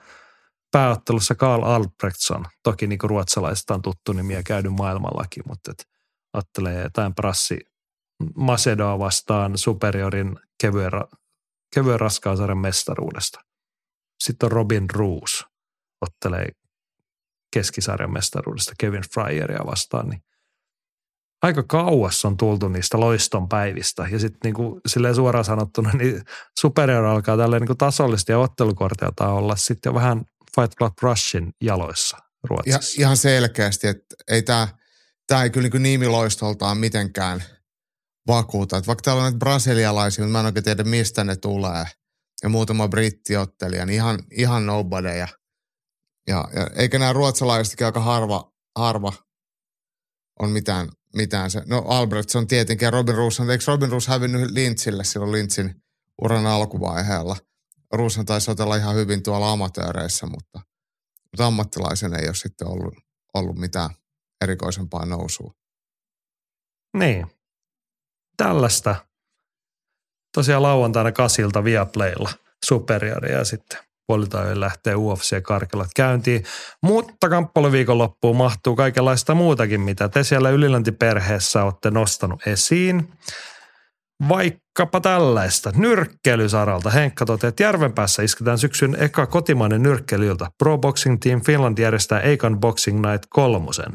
pääottelussa 0.72 1.34
Karl 1.34 1.62
Albrechtsson. 1.62 2.44
Toki 2.62 2.86
niin 2.86 2.98
ruotsalaisista 3.02 3.74
on 3.74 3.82
tuttu 3.82 4.12
nimi 4.12 4.34
ja 4.34 4.42
käynyt 4.42 4.72
maailmallakin, 4.72 5.42
mutta 5.46 5.70
et 5.70 5.86
ottelee 6.32 6.82
jotain 6.82 7.14
prassi 7.14 7.58
Macedoa 8.36 8.98
vastaan 8.98 9.58
superiorin 9.58 10.36
kevyen, 10.60 10.90
kevyen 11.74 12.00
raskaasarjan 12.00 12.58
mestaruudesta. 12.58 13.40
Sitten 14.24 14.46
on 14.46 14.52
Robin 14.52 14.90
Roos, 14.92 15.44
ottelee 16.00 16.48
keskisarjan 17.52 18.12
mestaruudesta 18.12 18.72
Kevin 18.78 19.02
Fryeria 19.14 19.66
vastaan, 19.66 20.08
niin 20.08 20.22
aika 21.46 21.62
kauas 21.62 22.24
on 22.24 22.36
tultu 22.36 22.68
niistä 22.68 23.00
loiston 23.00 23.48
päivistä. 23.48 24.08
Ja 24.10 24.18
sitten 24.18 24.38
niinku, 24.44 24.80
silleen 24.86 25.14
suoraan 25.14 25.44
sanottuna, 25.44 25.90
niin 25.92 26.22
superior 26.60 27.04
alkaa 27.04 27.36
tälleen 27.36 27.62
niinku 27.62 27.74
tasollisesti 27.74 28.32
ja 28.32 28.38
ottelukorteilta 28.38 29.28
olla 29.28 29.56
sitten 29.56 29.94
vähän 29.94 30.24
Fight 30.56 30.76
Club 30.78 30.92
Rushin 31.02 31.52
jaloissa 31.62 32.16
Ruotsissa. 32.44 33.00
Ja, 33.00 33.04
ihan 33.04 33.16
selkeästi, 33.16 33.86
että 33.86 34.14
ei 34.30 34.42
tämä 34.42 34.68
tää 35.26 35.42
ei 35.42 35.50
kyllä 35.50 35.68
niin 35.68 35.82
nimiloistoltaan 35.82 36.78
mitenkään 36.78 37.42
vakuuta. 38.26 38.76
Että 38.76 38.86
vaikka 38.86 39.02
täällä 39.02 39.20
on 39.20 39.24
näitä 39.24 39.38
brasilialaisia, 39.38 40.24
mutta 40.24 40.32
mä 40.32 40.40
en 40.40 40.46
oikein 40.46 40.64
tiedä 40.64 40.84
mistä 40.84 41.24
ne 41.24 41.36
tulee. 41.36 41.84
Ja 42.42 42.48
muutama 42.48 42.88
brittiottelija, 42.88 43.86
niin 43.86 43.94
ihan, 43.94 44.18
ihan 44.30 44.66
nobody. 44.66 45.08
Ja, 45.08 45.28
ja, 46.28 46.44
ja 46.54 46.66
eikä 46.76 46.98
nämä 46.98 47.12
ruotsalaisetkin 47.12 47.86
aika 47.86 48.00
harva, 48.00 48.52
harva 48.78 49.12
on 50.40 50.50
mitään, 50.50 50.88
mitään 51.16 51.50
se. 51.50 51.62
No 51.66 51.84
on 52.34 52.46
tietenkin 52.46 52.92
Robin 52.92 53.14
Roos, 53.14 53.40
eikö 53.40 53.64
Robin 53.66 53.90
Roos 53.90 54.06
hävinnyt 54.06 54.50
Lintsille 54.50 55.04
silloin 55.04 55.32
Lintsin 55.32 55.82
uran 56.22 56.46
alkuvaiheella? 56.46 57.36
Ruushan 57.92 58.26
taisi 58.26 58.50
otella 58.50 58.76
ihan 58.76 58.94
hyvin 58.94 59.22
tuolla 59.22 59.52
amatööreissä, 59.52 60.26
mutta, 60.26 60.60
mutta 61.24 61.46
ammattilaisen 61.46 62.14
ei 62.14 62.26
ole 62.26 62.34
sitten 62.34 62.68
ollut, 62.68 62.94
ollut 63.34 63.58
mitään 63.58 63.90
erikoisempaa 64.40 65.06
nousua. 65.06 65.54
Niin. 66.96 67.26
Tällaista. 68.36 68.96
Tosiaan 70.34 70.62
lauantaina 70.62 71.12
kasilta 71.12 71.64
Viaplaylla 71.64 72.30
superiaria 72.64 73.38
ja 73.38 73.44
sitten 73.44 73.85
puolitajoin 74.06 74.60
lähtee 74.60 74.94
UFC 74.94 75.42
karkelat 75.42 75.90
käyntiin. 75.96 76.44
Mutta 76.82 77.28
kamppailuviikonloppuun 77.28 78.36
mahtuu 78.36 78.76
kaikenlaista 78.76 79.34
muutakin, 79.34 79.80
mitä 79.80 80.08
te 80.08 80.24
siellä 80.24 80.50
ylilöntiperheessä 80.50 81.64
olette 81.64 81.90
nostanut 81.90 82.46
esiin. 82.46 83.12
Vaikkapa 84.28 85.00
tällaista. 85.00 85.72
Nyrkkeilysaralta 85.76 86.90
Henkka 86.90 87.26
toteaa, 87.26 87.48
että 87.48 87.62
Järvenpäässä 87.62 88.22
isketään 88.22 88.58
syksyn 88.58 88.96
eka 88.98 89.26
kotimainen 89.26 89.82
nyrkkeilyilta. 89.82 90.50
Pro 90.58 90.78
Boxing 90.78 91.18
Team 91.20 91.40
Finland 91.40 91.78
järjestää 91.78 92.20
Eikan 92.20 92.60
Boxing 92.60 93.06
Night 93.06 93.24
kolmosen. 93.30 93.92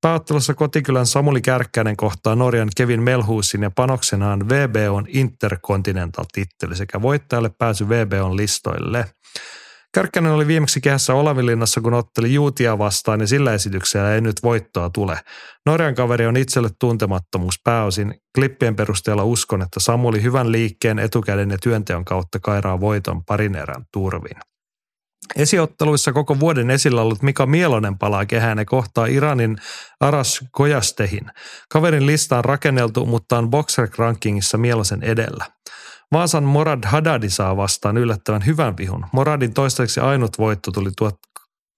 Pääottelussa 0.00 0.54
kotikylän 0.54 1.06
Samuli 1.06 1.40
Kärkkäinen 1.40 1.96
kohtaa 1.96 2.34
Norjan 2.34 2.68
Kevin 2.76 3.02
Melhuusin 3.02 3.62
ja 3.62 3.70
panoksenaan 3.70 4.48
VBOn 4.48 5.06
Intercontinental-titteli 5.08 6.76
sekä 6.76 7.02
voittajalle 7.02 7.50
pääsy 7.58 7.88
VBOn 7.88 8.36
listoille– 8.36 9.04
Kärkkänen 9.94 10.32
oli 10.32 10.46
viimeksi 10.46 10.80
kehässä 10.80 11.14
Olavinlinnassa, 11.14 11.80
kun 11.80 11.94
otteli 11.94 12.34
Juutia 12.34 12.78
vastaan 12.78 13.20
ja 13.20 13.26
sillä 13.26 13.52
esityksellä 13.52 14.14
ei 14.14 14.20
nyt 14.20 14.36
voittoa 14.42 14.90
tule. 14.90 15.20
Norjan 15.66 15.94
kaveri 15.94 16.26
on 16.26 16.36
itselle 16.36 16.70
tuntemattomuus 16.80 17.54
pääosin. 17.64 18.14
Klippien 18.34 18.76
perusteella 18.76 19.24
uskon, 19.24 19.62
että 19.62 19.80
Samuli 19.80 20.22
hyvän 20.22 20.52
liikkeen, 20.52 20.98
etukäden 20.98 21.50
ja 21.50 21.58
työnteon 21.62 22.04
kautta 22.04 22.38
kairaa 22.40 22.80
voiton 22.80 23.24
parin 23.24 23.54
erän 23.54 23.84
turvin. 23.92 24.36
Esiotteluissa 25.36 26.12
koko 26.12 26.40
vuoden 26.40 26.70
esillä 26.70 27.02
ollut 27.02 27.22
Mika 27.22 27.46
Mielonen 27.46 27.98
palaa 27.98 28.26
kehään 28.26 28.58
ja 28.58 28.64
kohtaa 28.64 29.06
Iranin 29.06 29.56
Aras 30.00 30.40
Kojastehin. 30.52 31.26
Kaverin 31.72 32.06
lista 32.06 32.38
on 32.38 32.44
rakenneltu, 32.44 33.06
mutta 33.06 33.38
on 33.38 33.50
Boxer 33.50 33.88
Rankingissa 33.98 34.58
Mielosen 34.58 35.02
edellä. 35.02 35.44
Vaasan 36.12 36.44
Morad 36.44 36.84
Haddadi 36.86 37.30
saa 37.30 37.56
vastaan 37.56 37.96
yllättävän 37.96 38.46
hyvän 38.46 38.76
vihun. 38.76 39.06
Moradin 39.12 39.54
toistaiseksi 39.54 40.00
ainut 40.00 40.38
voitto 40.38 40.70
tuli 40.70 40.90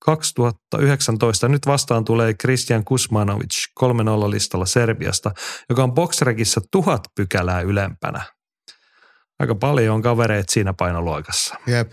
2019. 0.05 1.49
Nyt 1.49 1.67
vastaan 1.67 2.05
tulee 2.05 2.35
Christian 2.35 2.85
Kusmanovic 2.85 3.67
3-0 3.81 3.85
listalla 4.31 4.67
Serbiasta, 4.67 5.31
joka 5.69 5.83
on 5.83 5.93
boxrekissa 5.93 6.61
tuhat 6.73 7.01
pykälää 7.17 7.61
ylempänä. 7.61 8.23
Aika 9.39 9.55
paljon 9.55 9.95
on 9.95 10.03
kavereet 10.03 10.49
siinä 10.49 10.73
painoluokassa. 10.73 11.55
Jep. 11.67 11.93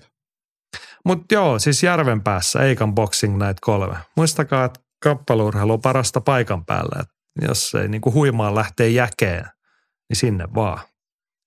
Mutta 1.06 1.36
joo, 1.36 1.60
siis 1.60 1.84
järven 1.84 2.24
päässä 2.24 2.60
Eikan 2.60 2.96
Boxing 2.96 3.44
Night 3.44 3.60
3. 3.62 3.98
Muistakaa, 4.18 4.66
että 4.66 4.80
kappalurheilu 5.04 5.74
on 5.74 5.82
parasta 5.82 6.22
paikan 6.22 6.66
päällä. 6.66 7.02
Et 7.02 7.10
jos 7.48 7.76
ei 7.76 7.88
niinku 7.88 8.14
huimaan 8.14 8.56
lähtee 8.56 8.90
jäkeen, 8.90 9.46
niin 10.10 10.18
sinne 10.18 10.48
vaan 10.56 10.80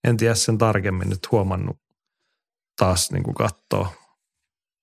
en 0.05 0.16
tiedä 0.16 0.34
sen 0.34 0.59
tarkemmin 0.59 1.09
nyt 1.09 1.32
huomannut 1.32 1.76
taas 2.76 3.11
niin 3.11 3.22
kuin 3.22 3.34
katsoa, 3.34 3.92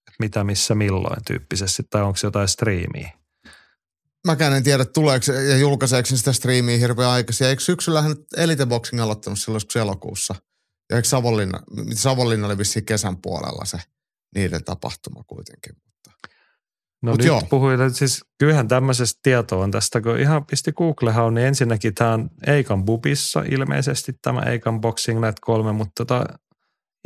että 0.07 0.18
mitä, 0.20 0.43
missä, 0.43 0.76
milloin 0.76 1.24
tyyppisesti, 1.28 1.84
tai 1.89 2.01
onko 2.01 2.20
jotain 2.24 2.47
striimiä. 2.47 3.11
Mäkään 4.28 4.53
en 4.53 4.63
tiedä, 4.63 4.86
tuleeko 4.86 5.32
ja 5.32 5.57
julkaiseeko 5.57 6.09
sitä 6.15 6.34
striimiä 6.34 6.78
hirveän 6.78 7.09
aikaisin. 7.09 7.47
Eikö 7.47 7.61
syksyllähän 7.61 8.15
Elite 8.38 8.65
Boxing 8.65 9.01
aloittanut 9.01 9.39
silloin 9.39 9.61
elokuussa? 9.82 10.36
Ja 10.89 10.95
eikö 10.95 11.07
Savonlinna, 11.07 11.59
Savonlinna 11.93 12.47
oli 12.47 12.57
vissiin 12.57 12.86
kesän 12.86 13.18
puolella 13.18 13.65
se 13.65 13.78
niiden 14.36 14.63
tapahtuma 14.63 15.24
kuitenkin. 15.24 15.87
No 17.01 17.11
Mut 17.11 17.17
nyt 17.17 17.28
joo. 17.28 17.41
puhuin, 17.49 17.93
siis 17.93 18.25
kyllähän 18.39 18.67
tämmöisestä 18.67 19.19
tietoa 19.24 19.63
on 19.63 19.71
tästä, 19.71 20.01
kun 20.01 20.19
ihan 20.19 20.45
pisti 20.45 20.71
Googlehaan, 20.71 21.33
niin 21.33 21.47
ensinnäkin 21.47 21.95
tämä 21.95 22.13
on 22.13 22.29
Eikan 22.47 22.86
Bubissa 22.86 23.43
ilmeisesti 23.51 24.13
tämä 24.21 24.41
Eikan 24.41 24.82
Boxing 24.82 25.21
Night 25.21 25.39
3, 25.41 25.71
mutta 25.71 26.05
tota 26.05 26.25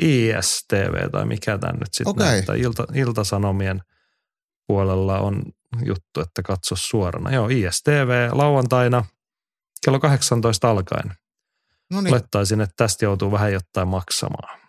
ISTV 0.01 1.09
tai 1.11 1.25
mikä 1.25 1.57
tämä 1.57 1.73
nyt 1.73 1.93
sitten 1.93 2.09
okay. 2.09 2.27
näyttää, 2.27 2.55
Ilta, 2.55 2.85
Iltasanomien 2.93 3.81
puolella 4.67 5.19
on 5.19 5.43
juttu, 5.85 6.21
että 6.21 6.41
katso 6.41 6.75
suorana. 6.75 7.31
Joo, 7.31 7.47
ISTV 7.47 8.29
lauantaina 8.31 9.05
kello 9.85 9.99
18 9.99 10.69
alkaen. 10.69 11.13
No 11.91 12.01
niin. 12.01 12.13
Olettaisin, 12.13 12.61
että 12.61 12.73
tästä 12.77 13.05
joutuu 13.05 13.31
vähän 13.31 13.53
jotain 13.53 13.87
maksamaan. 13.87 14.59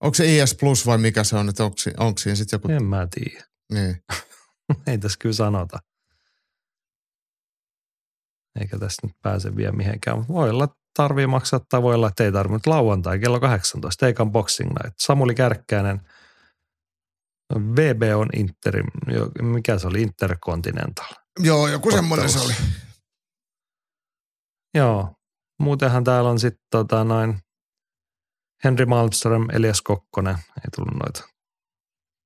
Onko 0.00 0.14
se 0.14 0.36
IS 0.36 0.54
Plus 0.54 0.86
vai 0.86 0.98
mikä 0.98 1.24
se 1.24 1.36
on, 1.36 1.48
että 1.48 1.64
onko, 1.64 1.76
onko 1.98 2.18
siinä 2.18 2.36
sitten 2.36 2.56
joku? 2.56 2.72
En 2.72 2.84
mä 2.84 3.06
tiedä. 3.10 3.44
Niin. 3.72 3.96
Ei 4.86 4.98
tässä 4.98 5.18
kyllä 5.18 5.34
sanota. 5.34 5.78
Eikä 8.60 8.78
tästä 8.78 9.06
nyt 9.06 9.16
pääse 9.22 9.56
vielä 9.56 9.72
mihinkään. 9.72 10.28
Voi 10.28 10.50
olla, 10.50 10.68
tarvii 10.96 11.26
maksaa 11.26 11.60
tai 11.68 11.82
voi 11.82 11.94
olla, 11.94 12.08
että 12.08 12.24
ei 12.24 12.32
tarvitse. 12.32 12.70
Lauantai 12.70 13.18
kello 13.18 13.40
18, 13.40 14.06
Eikan 14.06 14.32
Boxing 14.32 14.70
Night. 14.70 14.98
Samuli 14.98 15.34
Kärkkäinen, 15.34 16.00
VB 17.52 18.02
on 18.16 18.28
Inter, 18.36 18.82
mikä 19.42 19.78
se 19.78 19.86
oli, 19.86 20.02
Intercontinental. 20.02 21.14
Joo, 21.38 21.68
joku 21.68 21.90
semmoinen 21.90 22.28
se 22.28 22.38
oli. 22.38 22.54
Joo, 24.74 25.14
muutenhan 25.60 26.04
täällä 26.04 26.30
on 26.30 26.38
sitten 26.38 26.66
tota 26.70 27.04
noin 27.04 27.38
Henry 28.64 28.86
Malmström, 28.86 29.46
Elias 29.52 29.82
Kokkonen, 29.82 30.34
ei 30.34 30.70
tullut 30.76 30.94
noita 30.94 31.33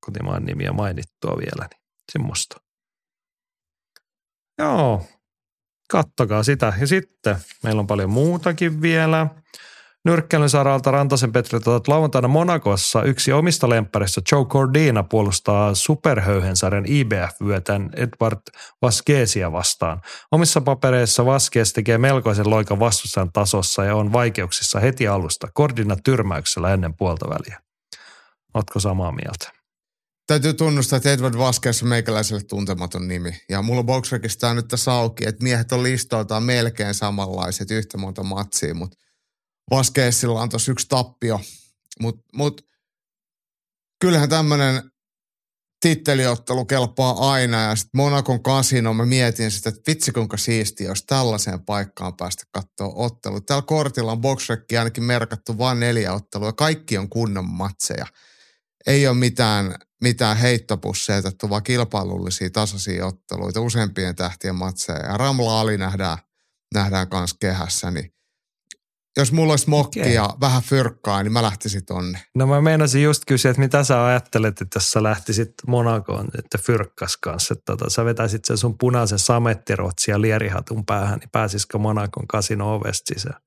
kotimaan 0.00 0.44
nimiä 0.44 0.72
mainittua 0.72 1.36
vielä, 1.38 1.68
niin 1.70 1.82
semmoista. 2.12 2.56
Joo, 4.58 5.06
kattokaa 5.90 6.42
sitä. 6.42 6.72
Ja 6.80 6.86
sitten 6.86 7.36
meillä 7.62 7.80
on 7.80 7.86
paljon 7.86 8.10
muutakin 8.10 8.82
vielä. 8.82 9.26
Nyrkkeilyn 10.04 10.50
saralta 10.50 10.90
Rantasen 10.90 11.32
Petri 11.32 11.60
tuot 11.60 11.88
lauantaina 11.88 12.28
Monakossa 12.28 13.02
yksi 13.02 13.32
omista 13.32 13.68
lempparista 13.68 14.20
Joe 14.32 14.44
Cordina 14.44 15.02
puolustaa 15.02 15.74
superhöyhensarjan 15.74 16.86
IBF-vyötän 16.86 17.90
Edward 17.96 18.40
Vasquezia 18.82 19.52
vastaan. 19.52 20.00
Omissa 20.32 20.60
papereissa 20.60 21.26
Vasquez 21.26 21.72
tekee 21.72 21.98
melkoisen 21.98 22.50
loikan 22.50 22.80
vastustajan 22.80 23.32
tasossa 23.32 23.84
ja 23.84 23.96
on 23.96 24.12
vaikeuksissa 24.12 24.80
heti 24.80 25.08
alusta. 25.08 25.48
Cordina 25.56 25.96
tyrmäyksellä 26.04 26.74
ennen 26.74 26.94
puolta 26.96 27.28
väliä. 27.28 27.60
Oletko 28.54 28.80
samaa 28.80 29.12
mieltä? 29.12 29.57
Täytyy 30.28 30.54
tunnustaa, 30.54 30.96
että 30.96 31.12
Edward 31.12 31.38
Vasquez 31.38 31.82
on 31.82 31.88
meikäläiselle 31.88 32.42
tuntematon 32.42 33.08
nimi. 33.08 33.40
Ja 33.48 33.62
mulla 33.62 33.82
Boxrekista 33.82 34.48
on 34.48 34.56
nyt 34.56 34.68
tässä 34.68 34.92
auki, 34.92 35.28
että 35.28 35.42
miehet 35.42 35.72
on 35.72 35.82
listoiltaan 35.82 36.42
melkein 36.42 36.94
samanlaiset, 36.94 37.70
yhtä 37.70 37.98
monta 37.98 38.22
matsia, 38.22 38.74
mutta 38.74 38.96
Vasquezilla 39.70 40.42
on 40.42 40.48
tossa 40.48 40.72
yksi 40.72 40.86
tappio. 40.88 41.40
Mutta 42.00 42.22
mut, 42.34 42.66
kyllähän 44.00 44.28
tämmöinen 44.28 44.90
titteliottelu 45.80 46.64
kelpaa 46.64 47.32
aina 47.32 47.62
ja 47.62 47.76
sitten 47.76 47.98
Monakon 47.98 48.42
kasino, 48.42 48.94
mä 48.94 49.06
mietin 49.06 49.50
sitä, 49.50 49.68
että 49.68 49.82
vitsi 49.86 50.12
kuinka 50.12 50.36
siisti, 50.36 50.84
jos 50.84 51.04
tällaiseen 51.06 51.64
paikkaan 51.64 52.16
päästä 52.16 52.44
katsoa 52.50 52.92
ottelu. 52.94 53.40
Täällä 53.40 53.62
kortilla 53.66 54.12
on 54.12 54.20
boxrekki 54.20 54.78
ainakin 54.78 55.04
merkattu 55.04 55.58
vain 55.58 55.80
neljä 55.80 56.12
ottelua, 56.12 56.52
kaikki 56.52 56.98
on 56.98 57.08
kunnon 57.08 57.48
matseja. 57.48 58.06
Ei 58.86 59.06
ole 59.06 59.16
mitään, 59.16 59.74
mitään 60.02 60.36
heittopusseja, 60.36 61.22
vaan 61.50 61.62
kilpailullisia 61.62 62.50
tasaisia 62.50 63.06
otteluita, 63.06 63.60
useampien 63.60 64.16
tähtien 64.16 64.54
matseja. 64.54 64.98
Ja 64.98 65.16
Ramla 65.16 65.60
Ali 65.60 65.78
nähdään, 65.78 66.18
nähdään 66.74 67.08
kanssa 67.08 67.36
kehässä, 67.40 67.90
niin 67.90 68.12
jos 69.16 69.32
mulla 69.32 69.52
olisi 69.52 69.70
mokki 69.70 70.00
okay. 70.00 70.12
ja 70.12 70.36
vähän 70.40 70.62
fyrkkaa, 70.62 71.22
niin 71.22 71.32
mä 71.32 71.42
lähtisin 71.42 71.84
tonne. 71.84 72.22
No 72.34 72.46
mä 72.46 72.60
meinasin 72.60 73.02
just 73.02 73.22
kysyä, 73.26 73.50
että 73.50 73.60
mitä 73.60 73.84
sä 73.84 74.04
ajattelet, 74.04 74.60
että 74.60 74.76
jos 74.76 74.90
sä 74.90 75.02
lähtisit 75.02 75.52
Monakoon, 75.66 76.28
että 76.38 76.58
fyrkkas 76.58 77.16
kanssa, 77.16 77.54
että 77.54 77.76
tota, 77.76 77.90
sä 77.90 78.04
vetäisit 78.04 78.44
sen 78.44 78.58
sun 78.58 78.78
punaisen 78.78 79.18
samettirotsi 79.18 80.10
ja 80.10 80.20
lierihatun 80.20 80.86
päähän, 80.86 81.18
niin 81.18 81.30
pääsisikö 81.32 81.78
Monakon 81.78 82.26
kasino 82.26 82.74
ovesta 82.74 83.14
sisään? 83.14 83.40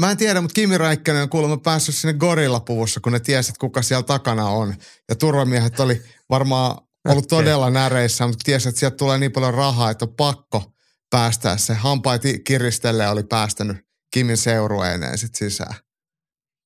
Mä 0.00 0.10
en 0.10 0.16
tiedä, 0.16 0.40
mutta 0.40 0.54
Kimi 0.54 0.78
Räikkönen 0.78 1.22
on 1.22 1.28
kuulemma 1.28 1.56
päässyt 1.56 1.94
sinne 1.94 2.14
gorillapuvussa, 2.14 3.00
kun 3.00 3.12
ne 3.12 3.20
tiesit, 3.20 3.58
kuka 3.58 3.82
siellä 3.82 4.02
takana 4.02 4.48
on. 4.48 4.74
Ja 5.08 5.16
turvamiehet 5.16 5.80
oli 5.80 6.02
varmaan 6.30 6.76
ollut 7.08 7.24
okay. 7.24 7.38
todella 7.38 7.70
näreissä, 7.70 8.26
mutta 8.26 8.42
tiesi, 8.44 8.68
että 8.68 8.78
sieltä 8.78 8.96
tulee 8.96 9.18
niin 9.18 9.32
paljon 9.32 9.54
rahaa, 9.54 9.90
että 9.90 10.04
on 10.04 10.14
pakko 10.16 10.72
päästää 11.10 11.56
se. 11.56 11.74
Hampaat 11.74 12.22
kiristelle 12.44 13.08
oli 13.08 13.22
päästänyt 13.22 13.76
Kimin 14.14 14.36
seurueineen 14.36 15.18
sitten 15.18 15.50
sisään. 15.50 15.74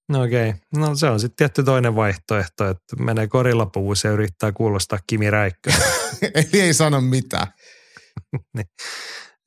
No 0.08 0.22
okei. 0.22 0.48
Okay. 0.48 0.60
No 0.76 0.96
se 0.96 1.06
on 1.06 1.20
sitten 1.20 1.36
tietty 1.36 1.64
toinen 1.64 1.96
vaihtoehto, 1.96 2.68
että 2.68 2.96
menee 2.96 3.26
korillapuvuus 3.26 4.04
ja 4.04 4.10
yrittää 4.10 4.52
kuulostaa 4.52 4.98
Kimi 5.06 5.30
Räikkö. 5.30 5.72
Eli 6.34 6.60
ei 6.60 6.74
sano 6.74 7.00
mitään. 7.00 7.46
niin. 8.56 8.66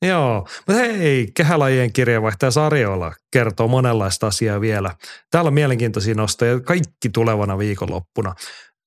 Joo, 0.02 0.46
mutta 0.56 0.72
hei, 0.82 1.28
kehälajien 1.36 1.92
kirjeenvaihtaja 1.92 2.50
Sarjola 2.50 3.12
kertoo 3.32 3.68
monenlaista 3.68 4.26
asiaa 4.26 4.60
vielä. 4.60 4.94
Täällä 5.30 5.48
on 5.48 5.54
mielenkiintoisia 5.54 6.14
nostoja 6.14 6.60
kaikki 6.60 7.08
tulevana 7.12 7.58
viikonloppuna. 7.58 8.34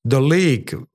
The 0.09 0.19
League 0.19 0.87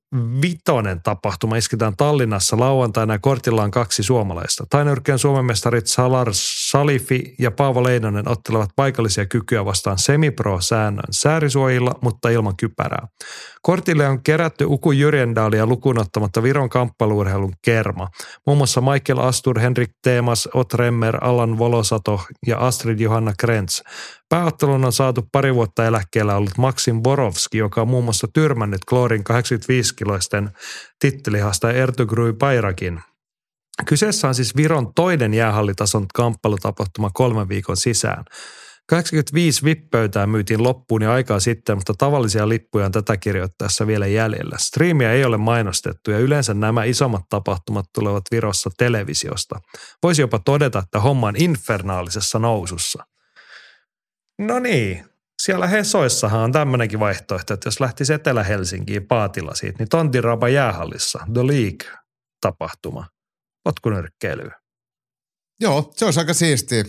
vitonen 0.42 1.02
tapahtuma 1.02 1.56
isketään 1.56 1.97
Tallinnassa 1.97 2.59
lauantaina 2.59 3.14
ja 3.14 3.18
kortilla 3.18 3.62
on 3.62 3.70
kaksi 3.70 4.02
suomalaista. 4.02 4.64
Tainyrkkeen 4.70 5.18
Suomen 5.18 5.44
mestarit 5.44 5.86
Salar 5.86 6.28
Salifi 6.32 7.34
ja 7.38 7.51
Paavo 7.51 7.84
Leinonen 7.84 8.28
ottelevat 8.28 8.70
paikallisia 8.76 9.26
kykyjä 9.26 9.64
vastaan 9.64 9.98
semipro-säännön 9.98 11.05
säärisuojilla, 11.10 11.94
mutta 12.02 12.28
ilman 12.28 12.56
kypärää. 12.56 13.09
Kortille 13.62 14.09
on 14.09 14.23
kerätty 14.23 14.65
Uku 14.69 14.93
Jyrjendaalia 14.93 15.66
lukuun 15.66 16.01
ottamatta 16.01 16.43
Viron 16.43 16.69
kamppailuurheilun 16.69 17.53
kerma. 17.62 18.09
Muun 18.47 18.59
muassa 18.59 18.81
Michael 18.81 19.19
Astur, 19.19 19.61
Henrik 19.61 19.91
Teemas, 20.03 20.49
Otremmer, 20.55 21.24
Alan 21.24 21.59
Volosato 21.59 22.20
ja 22.47 22.59
Astrid 22.59 23.01
Johanna 23.01 23.32
Krentz. 23.39 23.82
Pääottelun 24.28 24.85
on 24.85 24.93
saatu 24.93 25.28
pari 25.32 25.55
vuotta 25.55 25.87
eläkkeellä 25.87 26.37
ollut 26.37 26.59
Maxim 26.59 27.03
Borovski, 27.03 27.59
joka 27.59 27.82
on 27.82 27.89
muun 27.89 28.05
muassa 28.05 28.28
tyrmännyt 28.35 28.85
Kloorin 28.89 29.24
85-kiloisten 29.32 30.51
tittelihasta 30.99 31.73
Ertugrui 31.73 32.32
Pairakin. 32.32 33.01
Kyseessä 33.87 34.28
on 34.28 34.35
siis 34.35 34.57
Viron 34.57 34.95
toinen 34.95 35.35
jäähallitason 35.35 36.07
kamppailutapahtuma 36.15 37.11
kolmen 37.15 37.49
viikon 37.49 37.77
sisään. 37.77 38.24
85 38.90 39.64
vippöytää 39.64 40.26
myytiin 40.26 40.62
loppuun 40.62 41.02
jo 41.02 41.10
aikaa 41.10 41.40
sitten, 41.40 41.76
mutta 41.76 41.94
tavallisia 41.98 42.48
lippuja 42.48 42.86
on 42.86 42.92
tätä 42.92 43.16
kirjoittaessa 43.16 43.86
vielä 43.86 44.06
jäljellä. 44.06 44.56
Striimiä 44.58 45.12
ei 45.12 45.24
ole 45.24 45.36
mainostettu 45.36 46.10
ja 46.10 46.18
yleensä 46.18 46.54
nämä 46.54 46.84
isommat 46.84 47.22
tapahtumat 47.28 47.84
tulevat 47.94 48.24
Virossa 48.30 48.70
televisiosta. 48.78 49.60
Voisi 50.02 50.22
jopa 50.22 50.38
todeta, 50.38 50.78
että 50.78 51.00
homma 51.00 51.26
on 51.26 51.36
infernaalisessa 51.36 52.38
nousussa. 52.38 53.06
No 54.38 54.58
niin, 54.58 55.04
siellä 55.42 55.66
Hesoissahan 55.66 56.40
on 56.40 56.52
tämmöinenkin 56.52 57.00
vaihtoehto, 57.00 57.54
että 57.54 57.66
jos 57.66 57.80
lähtisi 57.80 58.12
Etelä-Helsinkiin 58.12 59.06
Paatilla 59.06 59.54
siitä, 59.54 59.78
niin 59.78 59.88
Tontiraba 59.88 60.48
jäähallissa, 60.48 61.18
The 61.34 61.46
League-tapahtuma, 61.46 63.06
potkunyrkkeilyä. 63.64 64.60
Joo, 65.60 65.92
se 65.96 66.04
olisi 66.04 66.20
aika 66.20 66.34
siistiä. 66.34 66.84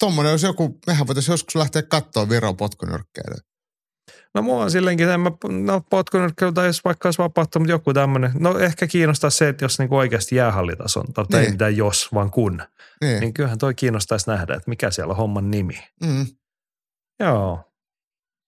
Tuommoinen 0.00 0.30
olisi 0.30 0.46
joku, 0.46 0.78
mehän 0.86 1.06
voitaisiin 1.06 1.32
joskus 1.32 1.54
lähteä 1.54 1.82
katsoa 1.82 2.28
Viron 2.28 2.56
potkunyrkkeilyä. 2.56 3.40
No 4.34 4.42
mua 4.42 4.62
on 4.62 4.70
silleenkin, 4.70 5.06
että 5.06 5.18
mä, 5.18 5.30
no 5.64 5.80
potkunyrkkeily 5.90 6.52
tai 6.52 6.66
jos 6.66 6.84
vaikka 6.84 7.08
olisi 7.08 7.22
mutta 7.22 7.58
joku 7.68 7.92
tämmöinen. 7.92 8.30
No 8.38 8.58
ehkä 8.58 8.86
kiinnostaa 8.86 9.30
se, 9.30 9.48
että 9.48 9.64
jos 9.64 9.78
niinku 9.78 9.96
oikeasti 9.96 10.36
jäähallitason, 10.36 11.12
tai 11.12 11.24
niin. 11.30 11.44
ei 11.44 11.50
mitään 11.50 11.76
jos, 11.76 12.08
vaan 12.14 12.30
kun. 12.30 12.62
Niin. 13.00 13.20
niin 13.20 13.34
kyllähän 13.34 13.58
toi 13.58 13.74
kiinnostaisi 13.74 14.30
nähdä, 14.30 14.54
että 14.54 14.70
mikä 14.70 14.90
siellä 14.90 15.10
on 15.10 15.16
homman 15.16 15.50
nimi. 15.50 15.82
Mm. 16.04 16.26
Joo. 17.20 17.72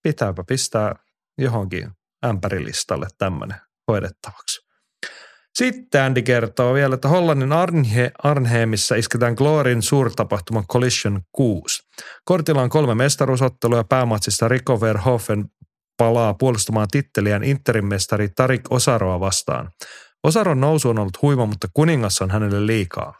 Pitääpä 0.03 0.43
pistää 0.43 0.95
johonkin 1.37 1.91
ämpärilistalle 2.25 3.07
tämmöinen 3.17 3.57
hoidettavaksi. 3.91 4.58
Sitten 5.53 6.01
Andy 6.01 6.21
kertoo 6.21 6.73
vielä, 6.73 6.95
että 6.95 7.07
Hollannin 7.07 7.51
Arnhe, 7.51 8.11
Arnheimissa 8.23 8.95
isketään 8.95 9.33
Glorin 9.33 9.81
suurtapahtuma 9.81 10.63
Collision 10.71 11.21
6. 11.31 11.81
Kortilla 12.25 12.61
on 12.61 12.69
kolme 12.69 12.95
mestaruusottelua 12.95 13.77
ja 13.77 13.83
päämatsissa 13.83 14.47
Rico 14.47 14.81
Verhoeven 14.81 15.45
palaa 15.97 16.33
puolustamaan 16.33 16.87
titteliään 16.91 17.43
Interin 17.43 17.85
mestari 17.85 18.29
Tarik 18.35 18.61
Osaroa 18.69 19.19
vastaan. 19.19 19.69
Osaron 20.23 20.61
nousu 20.61 20.89
on 20.89 20.99
ollut 20.99 21.21
huima, 21.21 21.45
mutta 21.45 21.67
kuningas 21.73 22.21
on 22.21 22.31
hänelle 22.31 22.67
liikaa. 22.67 23.13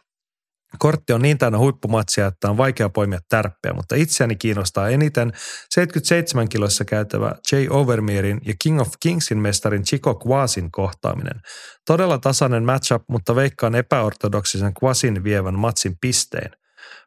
Kortti 0.78 1.12
on 1.12 1.22
niin 1.22 1.38
täynnä 1.38 1.58
huippumatsia, 1.58 2.26
että 2.26 2.50
on 2.50 2.56
vaikea 2.56 2.88
poimia 2.88 3.18
tärppiä, 3.28 3.72
mutta 3.72 3.94
itseäni 3.94 4.36
kiinnostaa 4.36 4.88
eniten 4.88 5.32
77 5.70 6.48
kiloissa 6.48 6.84
käytävä 6.84 7.32
Jay 7.52 7.66
Overmeerin 7.70 8.40
ja 8.46 8.54
King 8.62 8.80
of 8.80 8.88
Kingsin 9.00 9.38
mestarin 9.38 9.84
Chico 9.84 10.20
Quasin 10.26 10.70
kohtaaminen. 10.70 11.40
Todella 11.86 12.18
tasainen 12.18 12.64
matchup, 12.64 13.02
mutta 13.08 13.34
veikkaan 13.34 13.74
epäortodoksisen 13.74 14.72
Quasin 14.82 15.24
vievän 15.24 15.58
matsin 15.58 15.96
pisteen. 16.00 16.50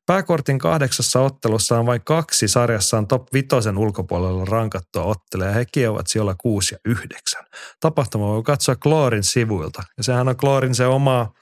Pääkortin 0.05 0.59
kahdeksassa 0.59 1.21
ottelussa 1.21 1.79
on 1.79 1.85
vain 1.85 2.01
kaksi 2.05 2.47
sarjassaan 2.47 3.07
top 3.07 3.23
vitosen 3.33 3.77
ulkopuolella 3.77 4.45
rankattua 4.45 5.03
ottelee 5.03 5.47
ja 5.47 5.53
hekin 5.53 5.89
ovat 5.89 6.07
siellä 6.07 6.35
6 6.41 6.75
ja 6.75 6.79
9. 6.85 7.45
Tapahtuma 7.79 8.27
voi 8.27 8.43
katsoa 8.43 8.75
Kloorin 8.75 9.23
sivuilta 9.23 9.83
ja 9.97 10.03
sehän 10.03 10.27
on 10.27 10.37
Kloorin 10.37 10.75
se 10.75 10.85
oma 10.85 11.33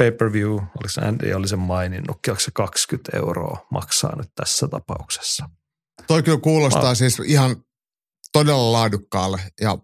pay-per-view, 0.00 0.50
oliko 0.50 1.08
Andy 1.08 1.32
oli 1.32 1.48
sen 1.48 1.58
maininnut, 1.58 2.18
onko 2.28 2.40
se 2.40 2.50
20 2.50 3.16
euroa 3.16 3.66
maksaa 3.70 4.16
nyt 4.16 4.30
tässä 4.34 4.68
tapauksessa. 4.68 5.48
Toi 6.06 6.22
kyllä 6.22 6.40
kuulostaa 6.40 6.82
Ma- 6.82 6.94
siis 6.94 7.20
ihan 7.24 7.56
todella 8.32 8.72
laadukkaalle 8.72 9.40
ja 9.60 9.78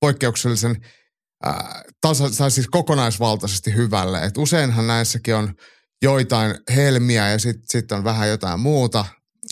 poikkeuksellisen 0.00 0.76
äh, 1.46 1.54
tasa, 2.00 2.50
siis 2.50 2.68
kokonaisvaltaisesti 2.68 3.74
hyvälle. 3.74 4.24
Et 4.24 4.36
useinhan 4.36 4.86
näissäkin 4.86 5.34
on 5.34 5.54
joitain 6.02 6.54
helmiä 6.74 7.30
ja 7.30 7.38
sitten 7.38 7.64
sit 7.68 7.92
on 7.92 8.04
vähän 8.04 8.28
jotain 8.28 8.60
muuta, 8.60 9.04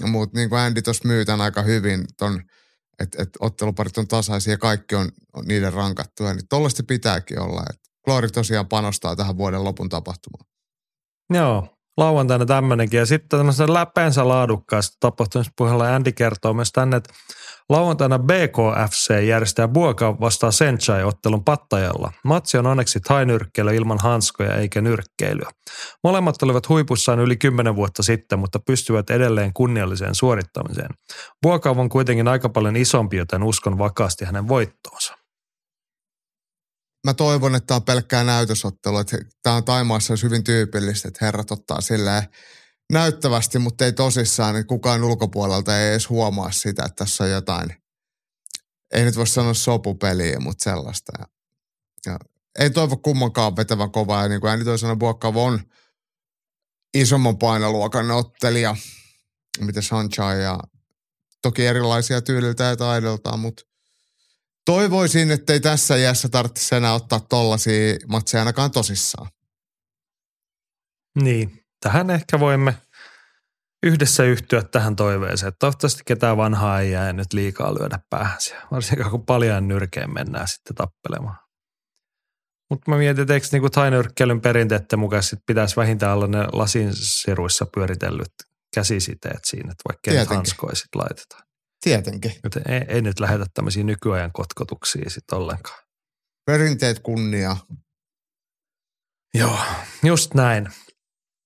mutta 0.02 0.39
niin 0.39 0.48
kuin 0.48 0.60
Andy 0.60 0.82
tuossa 0.82 1.09
myy 1.09 1.24
tämän 1.24 1.40
aika 1.40 1.62
hyvin, 1.62 2.05
että 2.98 3.22
et 3.22 3.28
otteluparit 3.40 3.98
on 3.98 4.09
tasaisia 4.09 4.52
ja 4.52 4.59
kaikki 4.59 4.94
on, 4.94 5.09
on 5.32 5.44
niiden 5.44 5.72
rankattuja, 5.72 6.35
niin 6.35 6.48
tollaista 6.48 6.82
pitääkin 6.82 7.40
olla. 7.40 7.62
Et 7.70 7.88
Kloori 8.09 8.28
tosiaan 8.28 8.68
panostaa 8.68 9.16
tähän 9.16 9.36
vuoden 9.36 9.64
lopun 9.64 9.89
tapahtumaan. 9.89 10.44
Joo, 11.35 11.68
lauantaina 11.97 12.47
tämmöinenkin. 12.47 12.98
Ja 12.98 13.06
sitten 13.06 13.39
tämmöisen 13.39 13.74
läpeensä 13.74 14.28
laadukkaasta 14.28 14.97
tapahtumista 15.01 15.52
puheella 15.56 15.94
Andy 15.94 16.12
kertoo 16.12 16.55
myös 16.55 16.72
tänne, 16.72 16.97
että 16.97 17.14
lauantaina 17.68 18.18
BKFC 18.18 19.26
järjestää 19.26 19.68
Buoka 19.68 20.20
vastaan 20.20 20.52
Senchai-ottelun 20.52 21.44
pattajalla. 21.44 22.12
Matsi 22.24 22.59
on 22.59 22.66
onneksi 22.66 23.01
tainyrkkeily 23.01 23.76
ilman 23.76 23.98
hanskoja 24.02 24.56
eikä 24.56 24.80
nyrkkeilyä. 24.80 25.51
Molemmat 26.05 26.43
olivat 26.43 26.68
huipussaan 26.68 27.20
yli 27.20 27.36
10 27.36 27.76
vuotta 27.76 28.02
sitten, 28.02 28.39
mutta 28.39 28.59
pystyvät 28.66 29.10
edelleen 29.10 29.52
kunnialliseen 29.52 30.14
suorittamiseen. 30.14 30.90
Buoka 31.43 31.70
on 31.70 31.89
kuitenkin 31.89 32.28
aika 32.28 32.48
paljon 32.48 32.76
isompi, 32.76 33.16
joten 33.16 33.43
uskon 33.43 33.78
vakaasti 33.78 34.24
hänen 34.24 34.48
voittoonsa 34.48 35.18
mä 37.09 37.14
toivon, 37.14 37.55
että 37.55 37.66
tämä 37.66 37.76
on 37.76 37.85
pelkkää 37.85 38.24
näytösottelu. 38.24 38.98
Että 38.98 39.18
tämä 39.43 39.56
on 39.56 39.64
Taimaassa 39.64 40.14
hyvin 40.22 40.44
tyypillistä, 40.44 41.09
että 41.09 41.24
herrat 41.24 41.51
ottaa 41.51 41.80
silleen 41.80 42.22
näyttävästi, 42.93 43.59
mutta 43.59 43.85
ei 43.85 43.93
tosissaan, 43.93 44.55
niin 44.55 44.66
kukaan 44.66 45.05
ulkopuolelta 45.05 45.78
ei 45.78 45.90
edes 45.90 46.09
huomaa 46.09 46.51
sitä, 46.52 46.82
että 46.85 47.05
tässä 47.05 47.24
on 47.24 47.30
jotain, 47.30 47.74
ei 48.94 49.05
nyt 49.05 49.16
voi 49.16 49.26
sanoa 49.26 49.55
sopupeliä, 49.55 50.40
mutta 50.40 50.64
sellaista. 50.64 51.12
ja 52.06 52.18
ei 52.59 52.70
toivo 52.70 52.97
kummankaan 52.97 53.56
vetävä 53.56 53.89
kovaa. 53.89 54.22
Ja 54.22 54.28
niin 54.28 54.40
kuin 54.40 54.78
sanoi, 54.78 54.97
Buokkav 54.97 55.36
on 55.36 55.60
isomman 56.94 57.39
painoluokan 57.39 58.10
ottelija, 58.10 58.76
mitä 59.60 59.82
Sanchai 59.82 60.43
ja 60.43 60.59
toki 61.43 61.66
erilaisia 61.66 62.22
tyyliltä 62.22 62.64
ja 62.64 62.76
taidoltaan, 62.76 63.40
mutta 63.40 63.62
toivoisin, 64.69 65.31
että 65.31 65.53
ei 65.53 65.61
tässä 65.61 65.97
iässä 65.97 66.28
tarvitsisi 66.28 66.74
enää 66.74 66.95
ottaa 66.95 67.20
tollaisia 67.20 67.97
matseja 68.09 68.40
ainakaan 68.40 68.70
tosissaan. 68.70 69.28
Niin, 71.23 71.65
tähän 71.81 72.11
ehkä 72.11 72.40
voimme 72.40 72.74
yhdessä 73.82 74.24
yhtyä 74.24 74.62
tähän 74.62 74.97
toiveeseen. 74.97 75.49
Että 75.49 75.59
toivottavasti 75.59 76.03
ketään 76.07 76.36
vanhaa 76.36 76.81
ei 76.81 76.90
jää 76.90 77.12
nyt 77.12 77.32
liikaa 77.32 77.74
lyödä 77.74 77.99
päähän 78.11 78.40
siellä. 78.40 78.66
Varsinkin 78.70 79.11
kun 79.11 79.27
paljon 79.27 79.69
nyrkeen 79.69 80.15
mennään 80.15 80.49
sitten 80.49 80.74
tappelemaan. 80.77 81.39
Mutta 82.70 82.90
mä 82.90 82.97
mietin, 82.97 83.23
että 83.23 83.35
eikö 83.35 83.47
niinku 83.53 83.70
tainyrkkeilyn 83.70 84.40
perinteiden 84.40 84.99
mukaan 84.99 85.23
sit 85.23 85.40
pitäisi 85.47 85.77
vähintään 85.77 86.15
olla 86.15 86.27
ne 86.27 86.47
lasin 86.53 86.95
siruissa 86.95 87.66
pyöritellyt 87.74 88.32
käsisiteet 88.74 89.45
siinä, 89.45 89.73
että 89.73 89.85
vaikka 89.89 90.11
ei 90.11 90.36
hanskoja 90.36 90.74
sit 90.74 90.95
laitetaan. 90.95 91.48
Tietenkin. 91.81 92.33
Joten 92.45 92.63
ei, 92.69 92.81
ei 92.89 93.03
nyt 93.03 93.21
lähetä 93.21 93.47
tämmöisiä 93.55 93.85
nykyajan 93.85 94.33
kotkotuksia 94.33 95.11
sitten 95.11 95.39
ollenkaan. 95.39 95.79
Perinteet 96.47 96.99
kunnia. 96.99 97.57
Joo, 99.35 99.59
just 100.05 100.35
näin. 100.35 100.69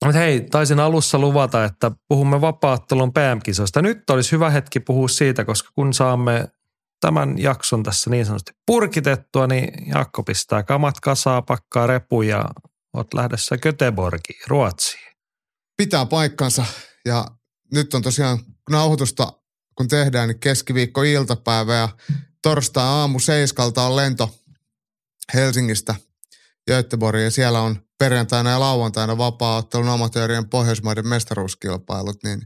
Mutta 0.05 0.19
hei, 0.19 0.41
taisin 0.41 0.81
alussa 0.81 1.19
luvata, 1.19 1.65
että 1.65 1.91
puhumme 2.09 2.41
vapaattelun 2.41 3.13
PM-kisoista. 3.13 3.83
Nyt 3.83 4.11
olisi 4.11 4.33
hyvä 4.33 4.51
hetki 4.51 4.81
puhua 4.81 5.09
siitä, 5.09 5.45
koska 5.45 5.71
kun 5.75 5.95
saamme 5.95 6.49
tämän 7.01 7.39
jakson 7.39 7.83
tässä 7.83 8.11
niin 8.11 8.27
sanotusti 8.27 8.53
purkitettua, 8.67 9.47
niin 9.47 9.89
Jaakko 9.89 10.23
pistää 10.23 10.63
kamat 10.63 11.01
kasaa, 11.01 11.43
pakkaa 11.43 11.87
repu 11.87 12.23
ja 12.23 12.45
oot 12.95 13.15
lähdössä 13.15 13.57
Göteborgiin, 13.57 14.43
Ruotsiin. 14.47 15.13
Pitää 15.77 16.07
paikkansa 16.07 16.65
ja 17.05 17.27
nyt 17.73 17.95
on 17.95 18.03
tosiaan 18.03 18.39
nauhoitusta, 18.71 19.33
kun 19.77 19.89
tehdään, 19.89 20.29
niin 20.29 20.41
keskiviikko 20.41 21.03
iltapäivä 21.03 21.75
ja 21.75 21.89
torstai 22.43 22.85
aamu 22.85 23.19
seiskalta 23.19 23.83
on 23.83 23.97
lento 23.97 24.39
Helsingistä 25.35 25.95
Göteborgiin 26.71 27.25
ja 27.25 27.31
siellä 27.31 27.61
on 27.61 27.83
perjantaina 27.99 28.51
ja 28.51 28.61
lauantaina 28.61 29.19
vapaa-ottelun 29.19 29.89
amatöörien 29.89 30.49
Pohjoismaiden 30.49 31.09
mestaruuskilpailut, 31.09 32.23
niin 32.25 32.43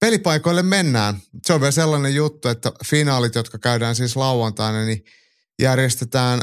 pelipaikoille 0.00 0.62
mennään. 0.62 1.20
Se 1.46 1.52
on 1.52 1.60
vielä 1.60 1.70
sellainen 1.70 2.14
juttu, 2.14 2.48
että 2.48 2.72
finaalit, 2.86 3.34
jotka 3.34 3.58
käydään 3.58 3.94
siis 3.94 4.16
lauantaina, 4.16 4.84
niin 4.84 5.04
järjestetään 5.62 6.40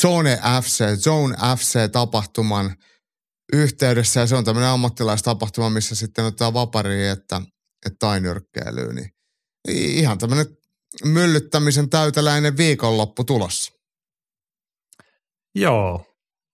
Zone 0.00 0.40
FC, 0.62 0.96
Zone 0.96 1.36
FC-tapahtuman 1.56 2.76
yhteydessä 3.52 4.20
ja 4.20 4.26
se 4.26 4.36
on 4.36 4.44
tämmöinen 4.44 4.70
ammattilaistapahtuma, 4.70 5.70
missä 5.70 5.94
sitten 5.94 6.24
otetaan 6.24 6.54
vapari 6.54 7.06
että, 7.06 7.42
että 7.86 7.96
tainyrkkeilyyn. 7.98 8.94
Niin 8.94 9.10
ihan 9.68 10.18
tämmöinen 10.18 10.46
myllyttämisen 11.04 11.90
täyteläinen 11.90 12.56
viikonloppu 12.56 13.24
tulossa. 13.24 13.72
Joo, 15.54 16.10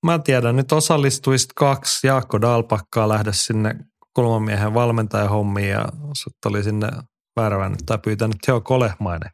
Mä 0.06 0.18
tiedän, 0.18 0.56
nyt 0.56 0.72
osallistuisit 0.72 1.52
kaksi. 1.52 2.06
Jaakko 2.06 2.40
Dalpakkaa 2.40 3.08
lähde 3.08 3.32
sinne 3.32 3.74
kulmamiehen 4.14 4.74
valmentajahommiin 4.74 5.68
ja 5.68 5.84
sut 6.12 6.36
oli 6.46 6.62
sinne 6.62 6.88
värvännyt 7.36 7.80
tai 7.86 7.98
pyytänyt 7.98 8.36
Teo 8.46 8.60
Kolehmainen, 8.60 9.30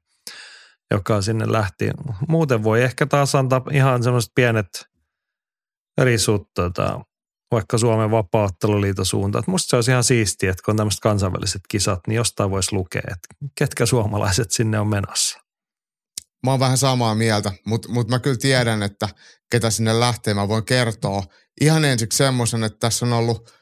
joka 0.90 1.22
sinne 1.22 1.52
lähti. 1.52 1.90
Muuten 2.28 2.64
voi 2.64 2.82
ehkä 2.82 3.06
taas 3.06 3.34
antaa 3.34 3.62
ihan 3.72 4.02
semmoiset 4.02 4.30
pienet 4.34 4.68
risut 6.00 6.42
tota, 6.54 7.00
vaikka 7.52 7.78
Suomen 7.78 8.10
vapaa-otteluliiton 8.10 9.06
suuntaan. 9.06 9.44
Musta 9.46 9.70
se 9.70 9.76
olisi 9.76 9.90
ihan 9.90 10.04
siistiä, 10.04 10.50
että 10.50 10.62
kun 10.62 10.72
on 10.72 10.76
tämmöiset 10.76 11.00
kansainväliset 11.00 11.62
kisat, 11.68 12.00
niin 12.06 12.16
jostain 12.16 12.50
voisi 12.50 12.72
lukea, 12.72 13.02
että 13.06 13.48
ketkä 13.54 13.86
suomalaiset 13.86 14.50
sinne 14.50 14.78
on 14.78 14.88
menossa. 14.88 15.38
Mä 16.46 16.50
oon 16.50 16.60
vähän 16.60 16.78
samaa 16.78 17.14
mieltä, 17.14 17.52
mutta 17.66 17.88
mut 17.88 18.08
mä 18.08 18.18
kyllä 18.18 18.36
tiedän, 18.36 18.82
että 18.82 19.08
ketä 19.50 19.70
sinne 19.70 20.00
lähtee. 20.00 20.34
Mä 20.34 20.48
voin 20.48 20.64
kertoa 20.64 21.22
ihan 21.60 21.84
ensiksi 21.84 22.16
semmoisen, 22.16 22.64
että 22.64 22.78
tässä 22.78 23.06
on 23.06 23.12
ollut 23.12 23.52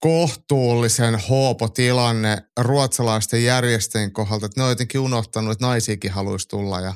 kohtuullisen 0.00 1.20
hoopo 1.28 1.68
tilanne 1.68 2.38
ruotsalaisten 2.60 3.44
järjestäjien 3.44 4.12
kohdalta, 4.12 4.46
että 4.46 4.60
ne 4.60 4.64
on 4.64 4.70
jotenkin 4.70 5.00
unohtanut, 5.00 5.52
että 5.52 5.66
naisiakin 5.66 6.10
haluaisi 6.10 6.48
tulla 6.48 6.80
ja 6.80 6.94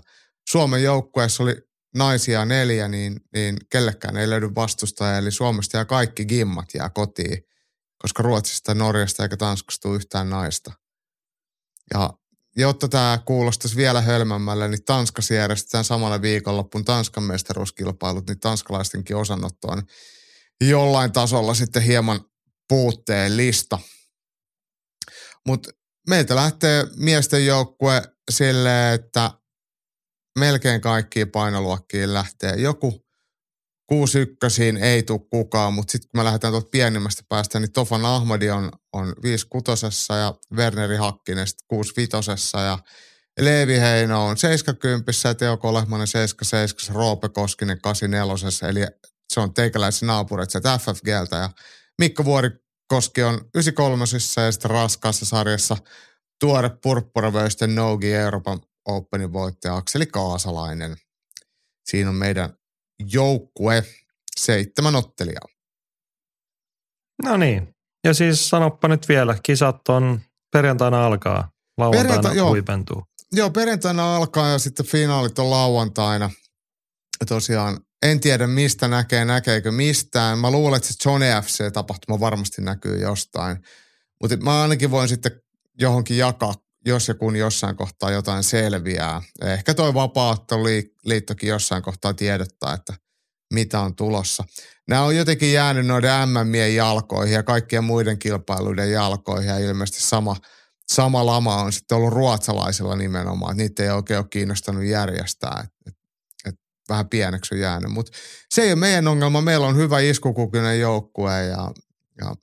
Suomen 0.51 0.83
joukkueessa 0.83 1.43
oli 1.43 1.70
naisia 1.95 2.45
neljä, 2.45 2.89
niin, 2.89 3.21
niin 3.35 3.57
kellekään 3.71 4.17
ei 4.17 4.31
löydy 4.31 4.55
vastustaja, 4.55 5.19
eli 5.19 5.31
Suomesta 5.31 5.77
ja 5.77 5.85
kaikki 5.85 6.25
gimmat 6.25 6.75
jää 6.75 6.91
kotiin, 6.91 7.43
koska 7.99 8.23
Ruotsista, 8.23 8.75
Norjasta 8.75 9.23
eikä 9.23 9.37
Tanskasta 9.37 9.83
tule 9.83 9.97
yhtään 9.97 10.31
naista. 10.31 10.73
Ja 11.95 12.13
jotta 12.57 12.89
tämä 12.89 13.19
kuulostaisi 13.25 13.77
vielä 13.77 14.01
hölmämmälle, 14.01 14.69
niin 14.69 14.85
Tanskassa 14.85 15.35
järjestetään 15.35 15.85
samalla 15.85 16.23
viikonloppuun 16.23 16.85
Tanskan 16.85 17.25
mestaruuskilpailut, 17.25 18.27
niin 18.27 18.41
tanskalaistenkin 18.41 19.17
osanotto 19.17 19.69
on 19.69 19.83
jollain 20.61 21.13
tasolla 21.13 21.55
sitten 21.55 21.83
hieman 21.83 22.21
puutteellista. 22.69 23.79
Mutta 25.47 25.71
meiltä 26.09 26.37
lähtee 26.37 26.87
miesten 26.97 27.47
joukkue 27.47 28.03
silleen, 28.31 28.95
että 28.95 29.31
melkein 30.39 30.81
kaikkiin 30.81 31.31
painoluokkiin 31.31 32.15
lähtee. 32.15 32.55
Joku 32.57 33.07
kuusi 33.87 34.19
ykkösiin 34.19 34.77
ei 34.77 35.03
tule 35.03 35.21
kukaan, 35.31 35.75
mutta 35.75 35.93
sitten 35.93 36.09
kun 36.11 36.21
me 36.21 36.25
lähdetään 36.25 36.53
tuolta 36.53 36.69
pienimmästä 36.71 37.23
päästä, 37.29 37.61
niin 37.61 37.73
Tofan 37.73 38.05
Ahmadi 38.05 38.51
on, 38.51 38.71
on 38.93 39.15
viisi 39.23 39.47
kutosessa 39.51 40.17
ja 40.17 40.35
Werneri 40.55 40.97
Hakkinen 40.97 41.47
kuusi 41.69 41.93
vitosessa 41.97 42.61
ja 42.61 42.79
Leevi 43.41 43.81
Heino 43.81 44.27
on 44.27 44.37
70 44.37 45.13
ja 45.25 45.35
Teo 45.35 45.57
Kolehmanen 45.57 46.07
77, 46.07 46.97
Roope 46.97 47.29
Koskinen 47.29 47.81
84, 47.81 48.69
eli 48.71 48.87
se 49.33 49.41
on 49.41 49.55
teikäläisen 49.55 50.07
naapurit 50.07 50.51
sieltä 50.51 50.79
FFGltä 50.79 51.37
ja 51.37 51.51
Mikko 51.99 52.25
Vuorikoski 52.25 53.23
on 53.23 53.35
93 53.55 54.03
ja 54.03 54.53
sitten 54.53 54.71
raskaassa 54.71 55.27
sarjassa 55.27 55.77
tuore 56.41 56.71
purppuravöisten 56.83 57.75
Nogi 57.75 58.13
Euroopan 58.15 58.61
Openin 58.91 59.33
voittaja 59.33 59.77
Akseli 59.77 60.07
Kaasalainen. 60.07 60.97
Siinä 61.85 62.11
on 62.11 62.17
meidän 62.17 62.55
joukkue, 62.99 63.85
seitsemän 64.41 64.97
ottelijaa. 64.97 65.49
No 67.25 67.37
niin. 67.37 67.75
Ja 68.05 68.15
siis 68.15 68.49
sanoppa 68.49 68.89
nyt 68.89 69.09
vielä, 69.09 69.37
kisat 69.43 69.89
on 69.89 70.21
perjantaina 70.53 71.07
alkaa, 71.07 71.51
lauantaina 71.79 72.09
Perjanta, 72.09 72.39
joo. 72.39 72.49
huipentuu. 72.49 73.05
Joo, 73.33 73.51
perjantaina 73.51 74.17
alkaa 74.17 74.49
ja 74.49 74.59
sitten 74.59 74.87
finaalit 74.87 75.39
on 75.39 75.51
lauantaina. 75.51 76.31
Ja 77.21 77.27
tosiaan 77.27 77.81
en 78.03 78.21
tiedä 78.21 78.47
mistä 78.47 78.89
näkee, 78.89 79.25
näkeekö 79.25 79.73
mistään. 79.73 80.39
Mä 80.39 80.51
luulen, 80.51 80.77
että 80.77 80.89
se 80.89 81.09
Johnny 81.09 81.27
FC-tapahtuma 81.43 82.21
varmasti 82.21 82.63
näkyy 82.63 83.01
jostain. 83.01 83.57
Mutta 84.21 84.37
mä 84.37 84.63
ainakin 84.63 84.91
voin 84.91 85.09
sitten 85.09 85.43
johonkin 85.81 86.19
jakaa, 86.19 86.55
jos 86.87 87.09
ja 87.09 87.15
kun 87.15 87.37
jossain 87.37 87.77
kohtaa 87.77 88.11
jotain 88.11 88.45
selviää. 88.45 89.23
Ehkä 89.43 89.75
toi 89.75 89.95
vapaatteluliittokin 89.95 91.49
jossain 91.49 91.83
kohtaa 91.83 92.15
tiedottaa, 92.15 92.75
että 92.75 92.95
mitä 93.55 93.81
on 93.81 93.97
tulossa. 93.97 94.45
Nämä 94.89 95.03
on 95.03 95.17
jotenkin 95.17 95.53
jäänyt 95.53 95.87
noiden 95.87 96.29
MM-mien 96.29 96.75
jalkoihin 96.75 97.35
ja 97.35 97.43
kaikkien 97.43 97.85
muiden 97.85 98.19
kilpailuiden 98.19 98.93
jalkoihin 98.93 99.49
ja 99.49 99.59
ilmeisesti 99.59 100.03
sama, 100.03 100.37
sama 100.89 101.27
lama 101.27 101.63
on 101.63 101.73
sitten 101.73 101.99
ollut 101.99 102.13
ruotsalaisilla 102.13 102.97
nimenomaan. 102.97 103.57
Niitä 103.57 103.83
ei 103.83 103.91
oikein 103.91 104.19
ole 104.19 104.27
kiinnostanut 104.31 104.85
järjestää. 104.85 105.65
Et, 105.65 105.73
et, 105.87 105.95
et 106.45 106.55
vähän 106.89 107.09
pieneksi 107.09 107.55
on 107.55 107.61
jäänyt, 107.61 107.91
mutta 107.91 108.13
se 108.51 108.63
ei 108.63 108.73
ole 108.73 108.77
meidän 108.77 109.09
ongelma. 109.09 109.41
Meillä 109.41 109.67
on 109.67 109.77
hyvä 109.77 110.01
iskukukyinen 110.01 110.81
joukkue 110.81 111.45
ja, 111.45 111.71
ja 112.21 112.35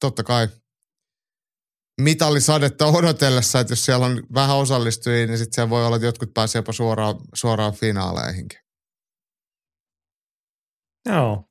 totta 0.00 0.24
kai 0.24 0.48
mitallisadetta 2.00 2.86
odotellessa, 2.86 3.60
että 3.60 3.72
jos 3.72 3.84
siellä 3.84 4.06
on 4.06 4.22
vähän 4.34 4.56
osallistujia, 4.56 5.26
niin 5.26 5.38
sitten 5.38 5.64
se 5.64 5.70
voi 5.70 5.86
olla, 5.86 5.96
että 5.96 6.06
jotkut 6.06 6.34
pääsee 6.34 6.58
jopa 6.58 6.72
suoraan, 6.72 7.16
suoraan 7.34 7.72
finaaleihinkin. 7.72 8.58
Joo. 11.06 11.48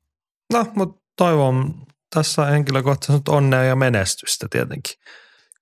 No, 0.52 0.66
mutta 0.74 1.02
toivon 1.16 1.86
tässä 2.14 2.44
henkilökohtaisesti 2.44 3.30
onnea 3.30 3.64
ja 3.64 3.76
menestystä 3.76 4.46
tietenkin 4.50 4.94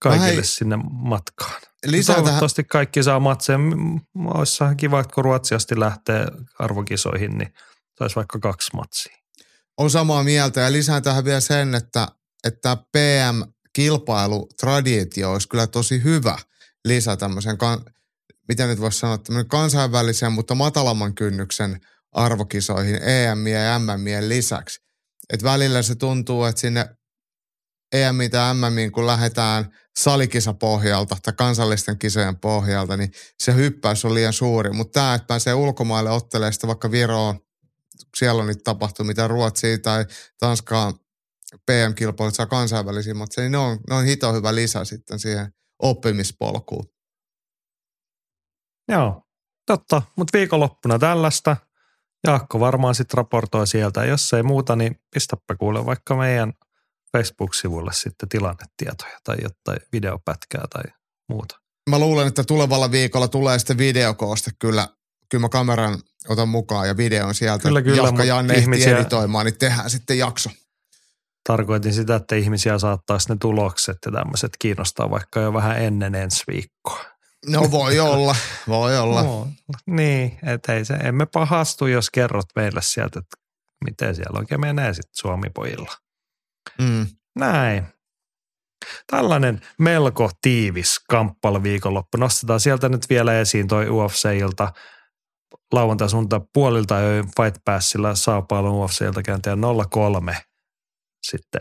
kaikille 0.01 0.31
Vähä... 0.31 0.43
sinne 0.43 0.77
matkaan. 0.91 1.61
Lisää 1.87 2.17
Toivottavasti 2.17 2.63
tähän... 2.63 2.69
kaikki 2.69 3.03
saa 3.03 3.21
matseja. 3.21 3.59
Olisi 4.35 4.65
kiva, 4.77 5.01
että 5.01 5.15
kun 5.15 5.25
Ruotsi 5.25 5.55
asti 5.55 5.81
lähtee 5.81 6.27
arvokisoihin, 6.59 7.39
niin 7.39 7.55
saisi 7.99 8.17
vaikka 8.17 8.39
kaksi 8.39 8.71
matsia. 8.77 9.17
On 9.77 9.91
samaa 9.91 10.25
mieltä 10.25 10.61
ja 10.61 10.73
lisään 10.73 11.03
tähän 11.03 11.25
vielä 11.25 11.41
sen, 11.41 11.75
että, 11.75 12.09
että 12.45 12.77
PM 12.77 13.51
kilpailutraditio 13.73 15.33
olisi 15.33 15.49
kyllä 15.49 15.67
tosi 15.67 16.03
hyvä 16.05 16.39
lisä 16.85 17.17
tämmöisen 17.17 17.59
kan- 17.59 17.85
miten 18.49 18.69
nyt 18.69 18.81
voisi 18.81 18.99
sanoa, 18.99 19.19
tämmöinen 19.19 19.49
kansainvälisen, 19.49 20.33
mutta 20.33 20.55
matalamman 20.55 21.15
kynnyksen 21.15 21.81
arvokisoihin 22.13 23.03
EM 23.03 23.47
ja 23.47 23.79
MM 23.79 24.29
lisäksi. 24.29 24.81
Et 25.33 25.43
välillä 25.43 25.83
se 25.83 25.95
tuntuu, 25.95 26.45
että 26.45 26.61
sinne 26.61 26.87
EM 27.93 28.21
ja 28.21 28.55
MM, 28.55 28.93
kun 28.93 29.07
lähdetään 29.07 29.77
salikisapohjalta 29.99 31.17
tai 31.23 31.35
kansallisten 31.37 31.99
kisojen 31.99 32.37
pohjalta, 32.37 32.97
niin 32.97 33.13
se 33.39 33.55
hyppäys 33.55 34.05
on 34.05 34.15
liian 34.15 34.33
suuri. 34.33 34.73
Mutta 34.73 35.01
tämä, 35.01 35.15
että 35.15 35.27
pääsee 35.27 35.55
ulkomaille 35.55 36.11
ottelemaan 36.11 36.53
sitä 36.53 36.67
vaikka 36.67 36.91
Viroon, 36.91 37.41
siellä 38.17 38.41
on 38.41 38.47
niitä 38.47 38.65
tapahtumia, 38.65 39.29
Ruotsia 39.29 39.79
tai 39.79 40.07
Tanskaan 40.39 40.95
PM-kilpailut 41.67 42.35
saa 42.35 42.47
kansainvälisiä, 42.47 43.15
mutta 43.15 43.41
niin 43.41 43.53
ne 43.53 43.59
on, 43.59 43.79
ne 43.89 43.95
on 43.95 44.05
hito 44.05 44.33
hyvä 44.33 44.55
lisä 44.55 44.85
sitten 44.85 45.19
siihen 45.19 45.53
oppimispolkuun. 45.79 46.85
Joo, 48.89 49.23
totta, 49.67 50.03
mutta 50.17 50.39
viikonloppuna 50.39 50.99
tällaista. 50.99 51.57
Jaakko 52.27 52.61
varmaan 52.61 52.95
sitten 52.95 53.19
raportoi 53.19 53.67
sieltä. 53.67 54.05
Jos 54.05 54.33
ei 54.33 54.43
muuta, 54.43 54.77
niin 54.77 55.01
pistäpä 55.15 55.57
kuule 55.59 55.87
vaikka 55.87 56.17
meidän 56.17 56.53
Facebook-sivulle 57.17 57.93
sitten 57.93 58.29
tilannetietoja 58.29 59.19
tai 59.25 59.37
jotain 59.43 59.89
videopätkää 59.93 60.65
tai 60.71 60.83
muuta. 61.29 61.61
Mä 61.91 61.99
luulen, 61.99 62.29
että 62.29 62.45
tulevalla 62.45 62.91
viikolla 62.91 63.29
tulee 63.29 63.59
sitten 63.59 63.79
videokooste 63.79 64.51
kyllä. 64.59 64.89
Kyllä 65.29 65.43
mä 65.43 65.49
kameran 65.49 65.99
otan 66.29 66.49
mukaan 66.49 66.89
ja 66.89 66.97
videon 66.97 67.35
sieltä. 67.35 67.63
Kyllä, 67.63 67.83
kyllä. 67.83 67.97
Jahka 67.97 68.25
Janne 68.25 68.55
ihmisiä... 68.55 68.99
editoimaan, 68.99 69.47
niin 69.47 69.59
tehdään 69.59 69.91
sitten 69.91 70.19
jakso. 70.19 70.51
Tarkoitin 71.47 71.95
sitä, 71.95 72.15
että 72.15 72.37
ihmisiä 72.37 72.79
saattaisi 72.79 73.29
ne 73.29 73.37
tulokset 73.41 73.99
ja 74.07 74.13
tämmöiset 74.13 74.51
kiinnostaa 74.59 75.11
vaikka 75.11 75.41
jo 75.41 75.53
vähän 75.53 75.83
ennen 75.83 76.15
ensi 76.15 76.45
viikkoa. 76.49 77.05
No 77.47 77.71
voi 77.71 77.99
olla, 77.99 78.37
voi 78.69 78.99
olla. 78.99 79.23
No, 79.23 79.49
niin, 79.87 80.39
että 80.43 80.75
ei 80.75 80.85
se, 80.85 80.95
emme 80.95 81.27
pahastu, 81.27 81.87
jos 81.87 82.11
kerrot 82.11 82.47
meille 82.57 82.81
sieltä, 82.83 83.19
että 83.19 83.37
miten 83.85 84.15
siellä 84.17 84.39
oikein 84.39 84.61
menee 84.61 84.95
sitten 84.95 85.13
Suomi-pojilla. 85.17 85.93
Mm. 86.79 87.07
Näin. 87.39 87.85
Tällainen 89.07 89.61
melko 89.79 90.31
tiivis 90.43 91.01
kamppailuviikonloppu. 91.09 92.19
Nostetaan 92.19 92.61
sieltä 92.61 92.89
nyt 92.89 93.11
vielä 93.11 93.41
esiin 93.41 93.69
toi 93.69 93.89
UFC-ilta 93.89 94.73
lauantai 95.73 96.11
suunta 96.11 96.41
puolilta 96.53 97.01
jo 97.01 97.23
Fight 97.23 97.65
Passilla 97.65 98.15
Sao 98.15 98.43
Paulo 98.43 98.85
UFC-ilta 98.85 99.23
käyntiä 99.23 99.57
03 99.91 100.37
sitten 101.23 101.61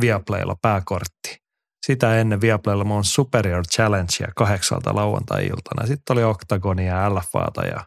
Viaplaylla 0.00 0.56
pääkortti. 0.62 1.40
Sitä 1.86 2.16
ennen 2.16 2.40
Viaplaylla 2.40 2.94
on 2.94 3.04
Superior 3.04 3.66
Challengea 3.66 4.28
kahdeksalta 4.36 4.94
lauantai-iltana. 4.94 5.86
Sitten 5.86 6.14
oli 6.14 6.24
Octagonia 6.24 7.14
LFAta 7.14 7.62
ja 7.62 7.86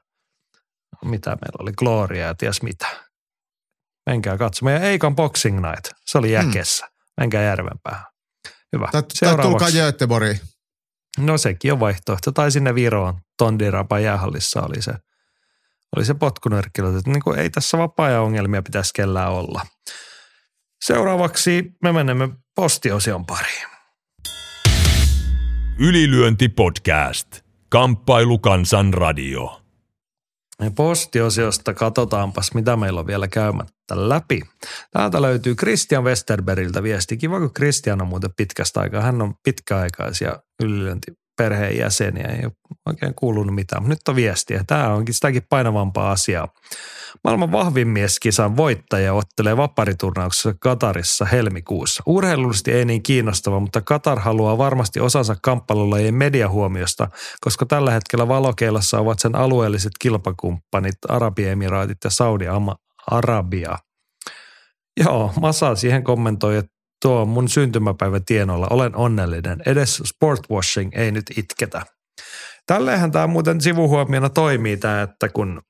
mitä 1.05 1.30
meillä 1.30 1.57
oli, 1.59 1.71
Gloria 1.71 2.25
ja 2.25 2.35
ties 2.35 2.61
mitä. 2.61 2.88
Menkää 4.05 4.38
katsomaan. 4.38 4.75
Ja 4.75 4.81
Eikan 4.81 5.15
Boxing 5.15 5.61
Night, 5.61 5.91
se 6.05 6.17
oli 6.17 6.31
jäkessä. 6.31 6.85
Hmm. 6.85 6.93
Menkää 7.17 7.43
järvenpäähän. 7.43 8.05
Hyvä. 8.73 8.88
Tai, 8.91 9.03
tulkaa 9.41 9.69
Göteborgiin. 9.71 10.39
No 11.17 11.38
sekin 11.38 11.73
on 11.73 11.80
vaihtoehto. 11.80 12.31
Tai 12.31 12.51
sinne 12.51 12.75
Viroon. 12.75 13.19
Tondirapa 13.38 13.99
jäähallissa 13.99 14.61
oli 14.61 14.81
se, 14.81 14.93
oli 15.95 16.05
se 16.05 16.13
potkunyrkkilö. 16.13 16.88
Niin 17.05 17.23
kuin 17.23 17.39
ei 17.39 17.49
tässä 17.49 17.77
vapaa 17.77 18.21
ongelmia 18.21 18.61
pitäisi 18.61 18.93
kellään 18.93 19.31
olla. 19.31 19.65
Seuraavaksi 20.85 21.72
me 21.84 21.91
menemme 21.91 22.30
postiosion 22.55 23.26
pariin. 23.26 23.68
Ylilyönti 25.80 26.49
podcast. 26.49 27.27
Kamppailu 27.69 28.39
kansan 28.39 28.93
radio. 28.93 29.61
Postiosiosta 30.76 31.73
katsotaanpas, 31.73 32.53
mitä 32.53 32.76
meillä 32.76 32.99
on 32.99 33.07
vielä 33.07 33.27
käymättä 33.27 34.10
läpi. 34.10 34.41
Täältä 34.91 35.22
löytyy 35.22 35.55
Christian 35.55 36.03
Westerbergiltä 36.03 36.84
viesti. 36.84 37.18
Kiva, 37.18 37.39
kun 37.39 37.53
Christian 37.53 38.01
on 38.01 38.07
muuten 38.07 38.34
pitkästä 38.38 38.80
aikaa. 38.80 39.01
Hän 39.01 39.22
on 39.22 39.34
pitkäaikaisia 39.43 40.39
ylilyöntiperheen 40.64 41.77
jäseniä. 41.77 42.27
Ei 42.27 42.45
ole 42.45 42.53
oikein 42.85 43.15
kuulunut 43.15 43.55
mitään, 43.55 43.81
mutta 43.81 43.93
nyt 43.93 44.07
on 44.07 44.15
viestiä. 44.15 44.64
Tämä 44.68 44.93
onkin 44.93 45.14
sitäkin 45.14 45.43
painavampaa 45.49 46.11
asiaa. 46.11 46.47
Maailman 47.23 47.52
vahvin 47.52 47.88
mieskisan 47.88 48.57
voittaja 48.57 49.14
ottelee 49.14 49.57
vapariturnauksessa 49.57 50.53
Katarissa 50.60 51.26
helmikuussa. 51.26 52.03
Urheilullisesti 52.06 52.72
ei 52.72 52.85
niin 52.85 53.03
kiinnostava, 53.03 53.60
mutta 53.60 53.81
Katar 53.81 54.19
haluaa 54.19 54.57
varmasti 54.57 54.99
osansa 54.99 55.35
kamppailulajien 55.41 56.15
mediahuomiosta, 56.15 57.07
koska 57.41 57.65
tällä 57.65 57.91
hetkellä 57.91 58.27
valokeilassa 58.27 58.99
ovat 58.99 59.19
sen 59.19 59.35
alueelliset 59.35 59.91
kilpakumppanit 59.99 60.95
Arabiemiraatit 61.10 61.98
ja 62.03 62.10
Saudi-Arabia. 62.10 63.77
Joo, 65.06 65.34
Masa 65.41 65.76
siihen 65.76 66.03
kommentoi, 66.03 66.57
että 66.57 66.72
tuo 67.02 67.22
on 67.22 67.27
mun 67.27 67.49
syntymäpäivä 67.49 68.19
tienoilla. 68.26 68.68
Olen 68.69 68.95
onnellinen. 68.95 69.61
Edes 69.65 70.02
sportwashing 70.06 70.91
ei 70.95 71.11
nyt 71.11 71.26
itketä. 71.38 71.81
Tälleenhän 72.65 73.11
tämä 73.11 73.27
muuten 73.27 73.61
sivuhuomiona 73.61 74.30
toimii 74.30 74.77
tämä, 74.77 75.02
että 75.02 75.30
kun 75.30 75.61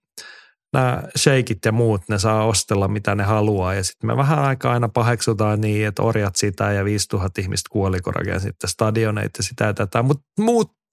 nämä 0.74 1.04
sheikit 1.18 1.66
ja 1.66 1.72
muut, 1.72 2.02
ne 2.10 2.20
saa 2.20 2.46
ostella 2.46 2.88
mitä 2.88 3.16
ne 3.16 3.24
haluaa. 3.24 3.74
Ja 3.74 3.84
sitten 3.84 4.08
me 4.08 4.18
vähän 4.18 4.40
aikaa 4.40 4.74
aina 4.74 4.90
paheksutaan 4.90 5.62
niin, 5.62 5.88
että 5.88 6.04
orjat 6.04 6.36
sitä 6.36 6.72
ja 6.72 6.86
5000 6.86 7.42
ihmistä 7.42 7.70
kuoli, 7.72 8.02
kun 8.02 8.14
sitten 8.40 8.70
stadioneita 8.70 9.40
ja 9.40 9.44
sitä 9.44 9.66
ja 9.66 9.74
tätä. 9.74 10.04
Mutta 10.04 10.26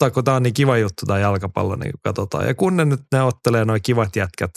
mutta 0.01 0.15
kun 0.15 0.24
tämä 0.24 0.36
on 0.36 0.43
niin 0.43 0.55
kiva 0.55 0.78
juttu 0.78 1.07
tämä 1.07 1.19
jalkapallo, 1.19 1.77
niin 1.77 1.93
katsotaan. 2.02 2.47
Ja 2.47 2.55
kun 2.55 2.77
ne 2.77 2.85
nyt 2.85 3.01
ne 3.12 3.23
ottelee 3.23 3.65
noin 3.65 3.82
kivat 3.82 4.16
jätkät, 4.16 4.51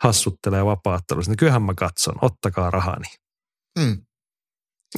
hassuttelee 0.00 0.64
vapaattelussa, 0.64 1.30
niin 1.30 1.36
kyllähän 1.36 1.62
mä 1.62 1.74
katson, 1.74 2.14
ottakaa 2.22 2.70
rahani. 2.70 3.06
Mm. 3.78 4.02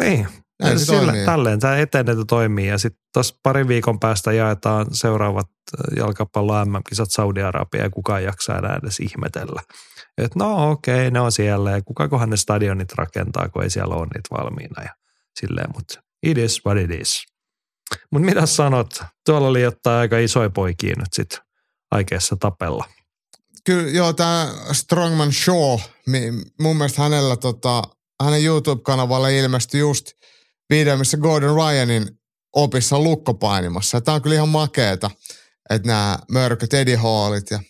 Niin, 0.01 0.28
näin 0.62 0.78
se 0.78 0.85
sillä, 0.85 1.12
tälleen 1.24 1.61
tämä 1.61 1.77
etenee 1.77 2.15
toimii 2.28 2.69
ja 2.69 2.78
sitten 2.78 3.03
tuossa 3.12 3.35
parin 3.43 3.69
viikon 3.69 4.01
päästä 4.01 4.33
jaetaan 4.33 4.87
seuraavat 4.93 5.47
äh, 5.47 5.97
jalkapallo 5.97 6.65
MM-kisat 6.65 7.11
Saudi-Arabia 7.11 7.83
ja 7.83 7.91
kukaan 7.91 8.24
jaksaa 8.24 8.59
enää 8.59 8.78
edes 8.83 9.01
ihmetellä. 9.01 9.62
Että 10.19 10.39
no 10.39 10.70
okei, 10.70 10.95
okay, 10.95 11.11
ne 11.11 11.20
on 11.20 11.33
siellä 11.33 11.70
ja 11.70 11.83
kukakohan 11.83 12.31
ne 12.31 12.37
stadionit 12.37 12.93
rakentaa, 12.93 13.49
kun 13.49 13.62
ei 13.62 13.70
siellä 13.70 13.95
ole 13.95 14.07
niitä 14.07 14.28
valmiina 14.31 14.83
ja 14.83 14.95
silleen, 15.41 15.70
mutta 15.74 16.01
it 16.23 16.39
is 16.39 16.61
what 16.66 16.78
it 16.78 17.01
is. 17.01 17.24
Mutta 18.11 18.27
mitä 18.27 18.47
sanot? 18.47 19.03
Tuolla 19.27 19.49
oli 19.49 19.62
jotain 19.62 20.01
aika 20.01 20.19
isoja 20.19 20.51
poikia 20.51 20.95
nyt 20.99 21.12
sitten 21.12 21.39
aikeessa 21.91 22.37
tapella. 22.41 22.85
Kyllä 23.65 23.91
joo, 23.91 24.12
tämä 24.12 24.55
Strongman 24.73 25.33
Shaw, 25.33 25.78
mun 26.61 26.77
mielestä 26.77 27.03
hänellä 27.03 27.37
tota, 27.37 27.83
hänen 28.23 28.45
YouTube-kanavalla 28.45 29.28
ilmestyi 29.28 29.81
just– 29.81 30.07
video, 30.70 30.97
missä 30.97 31.16
Gordon 31.16 31.56
Ryanin 31.56 32.09
opissa 32.52 32.98
lukkopainimassa. 32.98 34.01
Tämä 34.01 34.14
on 34.14 34.22
kyllä 34.22 34.34
ihan 34.34 34.48
makeeta, 34.48 35.10
että 35.70 35.88
nämä 35.88 36.18
mörköt 36.30 36.74
Eddie 36.74 36.97
Hallit 36.97 37.51
ja 37.51 37.60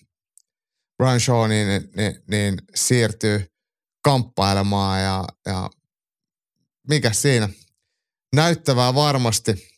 Brian 0.97 1.21
Shaw 1.21 1.49
niin, 1.49 1.69
niin, 1.69 1.91
niin, 1.97 2.23
niin 2.31 2.59
siirtyy 2.75 3.47
kamppailemaan 4.05 5.03
ja, 5.03 5.25
ja 5.47 5.71
mikä 6.89 7.13
siinä? 7.13 7.49
Näyttävää 8.35 8.95
varmasti. 8.95 9.69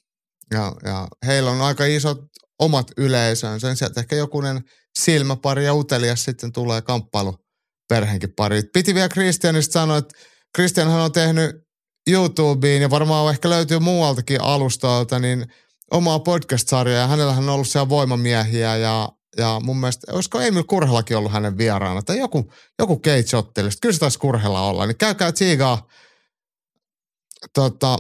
Ja, 0.51 0.73
ja 0.85 1.09
heillä 1.27 1.51
on 1.51 1.61
aika 1.61 1.85
isot 1.85 2.19
omat 2.59 2.91
yleisönsä. 2.97 3.75
Sieltä 3.75 4.01
ehkä 4.01 4.17
jokunen 4.17 4.65
silmäpari 4.99 5.65
ja 5.65 5.75
utelias 5.75 6.25
sitten 6.25 6.53
tulee 6.53 6.83
kamppailu 6.83 7.37
perheenkin 7.89 8.33
pari. 8.37 8.63
Piti 8.73 8.95
vielä 8.95 9.09
Christianista 9.09 9.73
sanoa, 9.73 9.97
että 9.97 10.19
Christianhan 10.57 11.01
on 11.01 11.13
tehnyt 11.13 11.68
YouTubeen 12.09 12.83
ja 12.83 12.91
varmaan 12.91 13.31
ehkä 13.31 13.51
löytyy 13.51 13.79
muualtakin 13.79 14.41
alustalta, 14.41 15.19
niin 15.19 15.47
omaa 15.91 16.19
podcast-sarjaa 16.19 17.01
ja 17.01 17.07
hänellähän 17.07 17.45
on 17.45 17.55
ollut 17.55 17.69
siellä 17.69 17.89
voimamiehiä 17.89 18.77
ja, 18.77 19.09
ja 19.37 19.61
mun 19.65 19.81
mielestä, 19.81 20.13
olisiko 20.13 20.41
Emil 20.41 20.65
Kurhelakin 20.65 21.17
ollut 21.17 21.33
hänen 21.33 21.59
vieraana 21.59 22.03
tai 22.03 22.19
joku, 22.19 22.53
joku 22.79 23.01
Cage 23.01 23.43
Kyllä 23.81 23.93
se 23.93 23.99
taisi 23.99 24.19
Kurhela 24.19 24.61
olla, 24.61 24.87
niin 24.87 24.97
käykää 24.97 25.33
tsiigaa 25.33 25.89
tota, 27.55 27.99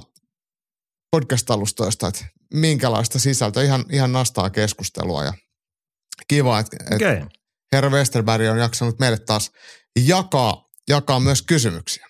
podcast-alustoista, 1.17 2.09
että 2.09 2.25
minkälaista 2.55 3.19
sisältöä, 3.19 3.63
ihan, 3.63 3.85
ihan 3.93 4.13
nastaa 4.13 4.51
keskustelua 4.51 5.25
ja 5.25 5.33
kiva, 6.29 6.59
että, 6.59 6.77
okay. 6.97 7.13
että 7.13 7.29
herra 7.73 7.91
Westerberg 7.91 8.51
on 8.51 8.59
jaksanut 8.59 8.99
meille 8.99 9.19
taas 9.19 9.51
jakaa, 10.07 10.69
jakaa 10.89 11.21
myös 11.21 11.43
kysymyksiä. 11.43 12.09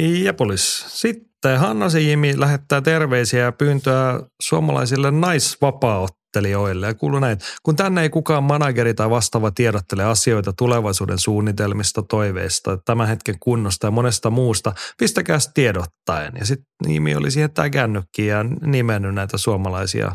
Jepolis. 0.00 0.84
Sitten 0.88 1.58
Hanna 1.58 1.86
Jimi 1.86 2.40
lähettää 2.40 2.80
terveisiä 2.80 3.44
ja 3.44 3.52
pyyntöä 3.52 4.20
suomalaisille 4.42 5.10
naisvapaaottelijoille. 5.10 6.86
Ja 6.86 6.94
kuuluu 6.94 7.20
näin, 7.20 7.38
kun 7.62 7.76
tänne 7.76 8.02
ei 8.02 8.10
kukaan 8.10 8.44
manageri 8.44 8.94
tai 8.94 9.10
vastaava 9.10 9.50
tiedottele 9.50 10.04
asioita 10.04 10.52
tulevaisuuden 10.52 11.18
suunnitelmista, 11.18 12.02
toiveista, 12.02 12.78
tämän 12.84 13.08
hetken 13.08 13.38
kunnosta 13.40 13.86
ja 13.86 13.90
monesta 13.90 14.30
muusta, 14.30 14.72
pistäkää 14.98 15.38
tiedottaen. 15.54 16.32
Ja 16.38 16.46
sitten 16.46 16.66
nimi 16.86 17.16
oli 17.16 17.30
siihen 17.30 17.52
tämä 17.52 17.70
kännykki 17.70 18.26
ja 18.26 18.44
nimennyt 18.44 19.14
näitä 19.14 19.38
suomalaisia 19.38 20.12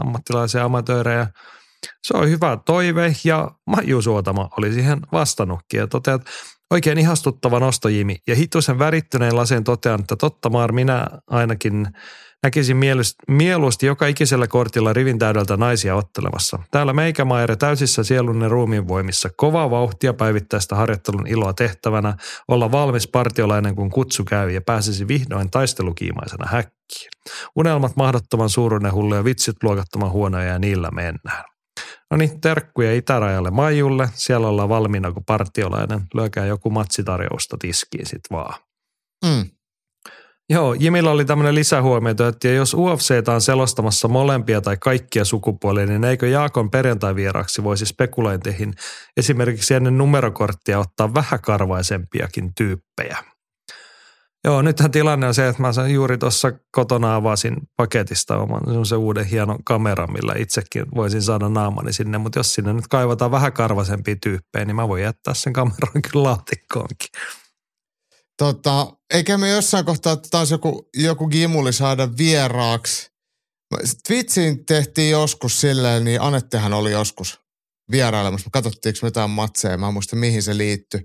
ammattilaisia 0.00 0.64
amatöörejä 0.64 1.26
Se 2.06 2.16
on 2.16 2.28
hyvä 2.28 2.58
toive 2.66 3.16
ja 3.24 3.50
Maiju 3.66 4.02
Suotama 4.02 4.48
oli 4.58 4.72
siihen 4.72 5.00
vastannutkin 5.12 5.78
ja 5.78 5.86
toteat, 5.86 6.22
oikein 6.70 6.98
ihastuttava 6.98 7.60
nosto 7.60 7.88
Jimi. 7.88 8.16
Ja 8.26 8.34
hituisen 8.34 8.78
värittyneen 8.78 9.36
laseen 9.36 9.64
totean, 9.64 10.00
että 10.00 10.16
totta 10.16 10.50
maar 10.50 10.72
minä 10.72 11.06
ainakin 11.26 11.86
näkisin 12.42 12.76
mieluusti 13.28 13.86
joka 13.86 14.06
ikisellä 14.06 14.46
kortilla 14.46 14.92
rivin 14.92 15.18
täydeltä 15.18 15.56
naisia 15.56 15.96
ottelemassa. 15.96 16.58
Täällä 16.70 16.92
meikämaire 16.92 17.56
täysissä 17.56 18.04
sielun 18.04 18.40
ja 18.40 18.48
ruumiin 18.48 18.88
voimissa. 18.88 19.30
Kovaa 19.36 19.70
vauhtia 19.70 20.14
päivittäistä 20.14 20.76
harjoittelun 20.76 21.26
iloa 21.26 21.52
tehtävänä, 21.52 22.16
olla 22.48 22.72
valmis 22.72 23.08
partiolainen 23.08 23.76
kun 23.76 23.90
kutsu 23.90 24.24
käy 24.24 24.50
ja 24.50 24.60
pääsisi 24.60 25.08
vihdoin 25.08 25.50
taistelukiimaisena 25.50 26.46
häkkiin. 26.48 27.10
Unelmat 27.56 27.96
mahdottoman 27.96 28.50
suuruinen 28.50 28.92
hullu 28.92 29.14
ja 29.14 29.24
vitsit 29.24 29.56
luokattoman 29.62 30.10
huonoja 30.10 30.44
ja 30.44 30.58
niillä 30.58 30.90
mennään. 30.90 31.44
No 32.10 32.16
niin, 32.16 32.40
terkkuja 32.40 32.94
itärajalle 32.94 33.50
Maijulle. 33.50 34.08
Siellä 34.14 34.48
ollaan 34.48 34.68
valmiina 34.68 35.12
kuin 35.12 35.24
partiolainen. 35.24 36.00
Lyökää 36.14 36.46
joku 36.46 36.70
matsitarjousta 36.70 37.56
tiskiin 37.60 38.06
sit 38.06 38.20
vaan. 38.30 38.60
Mm. 39.26 39.50
Joo, 40.50 40.74
Jimillä 40.74 41.10
oli 41.10 41.24
tämmöinen 41.24 41.54
lisähuomio, 41.54 42.14
että 42.28 42.48
jos 42.48 42.74
UFC 42.74 43.28
on 43.28 43.40
selostamassa 43.40 44.08
molempia 44.08 44.60
tai 44.60 44.76
kaikkia 44.76 45.24
sukupuolia, 45.24 45.86
niin 45.86 46.04
eikö 46.04 46.28
Jaakon 46.28 46.70
perjantai-vieraksi 46.70 47.64
voisi 47.64 47.86
spekulointeihin 47.86 48.74
esimerkiksi 49.16 49.74
ennen 49.74 49.98
numerokorttia 49.98 50.78
ottaa 50.78 51.14
vähän 51.14 51.40
karvaisempiakin 51.40 52.54
tyyppejä? 52.54 53.16
Joo, 54.44 54.62
nythän 54.62 54.90
tilanne 54.90 55.26
on 55.26 55.34
se, 55.34 55.48
että 55.48 55.62
mä 55.62 55.88
juuri 55.92 56.18
tuossa 56.18 56.52
kotona 56.72 57.14
avasin 57.14 57.56
paketista 57.76 58.38
oman 58.38 58.86
se 58.86 58.96
uuden 58.96 59.24
hienon 59.24 59.64
kameran, 59.64 60.12
millä 60.12 60.34
itsekin 60.38 60.84
voisin 60.94 61.22
saada 61.22 61.48
naamani 61.48 61.92
sinne, 61.92 62.18
mutta 62.18 62.38
jos 62.38 62.54
sinne 62.54 62.72
nyt 62.72 62.88
kaivataan 62.88 63.30
vähän 63.30 63.52
karvasempia 63.52 64.16
tyyppejä, 64.22 64.64
niin 64.64 64.76
mä 64.76 64.88
voin 64.88 65.02
jättää 65.02 65.34
sen 65.34 65.52
kameran 65.52 66.02
kyllä 66.10 66.22
laatikkoonkin. 66.22 67.08
Tota, 68.38 68.92
eikä 69.14 69.38
me 69.38 69.48
jossain 69.48 69.84
kohtaa 69.84 70.16
taas 70.16 70.50
joku, 70.50 70.88
joku 70.94 71.28
gimuli 71.28 71.72
saada 71.72 72.08
vieraaksi. 72.18 73.10
Twitchiin 74.08 74.66
tehtiin 74.66 75.10
joskus 75.10 75.60
silleen, 75.60 76.04
niin 76.04 76.20
Anettehan 76.20 76.72
oli 76.72 76.92
joskus 76.92 77.40
vierailemassa. 77.90 78.46
Me 78.46 78.50
katsottiinko 78.50 78.98
mitään 79.02 79.30
matseja, 79.30 79.78
mä 79.78 79.86
en 79.86 79.92
muista 79.92 80.16
mihin 80.16 80.42
se 80.42 80.56
liittyi. 80.56 81.00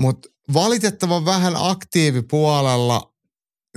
Mutta 0.00 0.28
valitettavan 0.52 1.24
vähän 1.24 1.54
aktiivipuolella, 1.56 3.14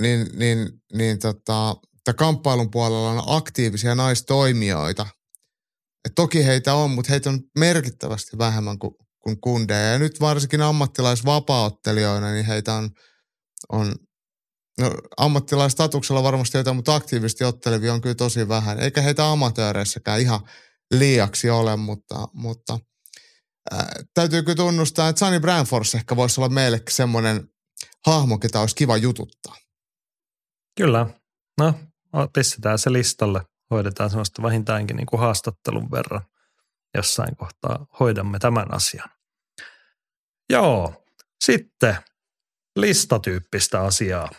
niin, 0.00 0.26
niin, 0.34 0.68
niin 0.92 1.18
tota, 1.18 1.76
kamppailun 2.16 2.70
puolella 2.70 3.10
on 3.10 3.22
aktiivisia 3.26 3.94
naistoimijoita. 3.94 5.06
Et 6.04 6.12
toki 6.14 6.46
heitä 6.46 6.74
on, 6.74 6.90
mutta 6.90 7.10
heitä 7.10 7.30
on 7.30 7.40
merkittävästi 7.58 8.38
vähemmän 8.38 8.78
kuin, 8.78 8.94
kuin 9.18 9.40
kundeja. 9.40 9.92
Ja 9.92 9.98
nyt 9.98 10.20
varsinkin 10.20 10.62
ammattilaisvapauttelijoina, 10.62 12.32
niin 12.32 12.46
heitä 12.46 12.74
on, 12.74 12.90
on 13.72 13.94
no, 14.80 14.90
ammattilaistatuksella 15.16 16.22
varmasti 16.22 16.58
jotain, 16.58 16.76
mutta 16.76 16.94
aktiivisesti 16.94 17.44
ottelevia 17.44 17.94
on 17.94 18.00
kyllä 18.00 18.14
tosi 18.14 18.48
vähän. 18.48 18.80
Eikä 18.80 19.02
heitä 19.02 19.30
amatööreissäkään 19.30 20.20
ihan 20.20 20.40
liiaksi 20.94 21.50
ole, 21.50 21.76
mutta, 21.76 22.28
mutta– 22.32 22.78
äh, 23.72 23.86
täytyykö 24.14 24.54
tunnustaa, 24.54 25.08
että 25.08 25.18
Sunny 25.18 25.40
Branfors 25.40 25.94
ehkä 25.94 26.16
voisi 26.16 26.40
olla 26.40 26.48
meille 26.48 26.82
semmoinen 26.90 27.48
hahmo, 28.06 28.38
ketä 28.38 28.60
olisi 28.60 28.76
kiva 28.76 28.96
jututtaa. 28.96 29.56
Kyllä. 30.76 31.06
No, 31.58 31.74
pistetään 32.34 32.78
se 32.78 32.92
listalle. 32.92 33.42
Hoidetaan 33.70 34.10
semmoista 34.10 34.42
vähintäänkin 34.42 34.96
niin 34.96 35.06
kuin 35.06 35.20
haastattelun 35.20 35.90
verran. 35.90 36.22
Jossain 36.94 37.36
kohtaa 37.36 37.86
hoidamme 38.00 38.38
tämän 38.38 38.74
asian. 38.74 39.08
Joo, 40.50 41.04
sitten 41.44 41.96
listatyyppistä 42.76 43.80
asiaa 43.80 44.30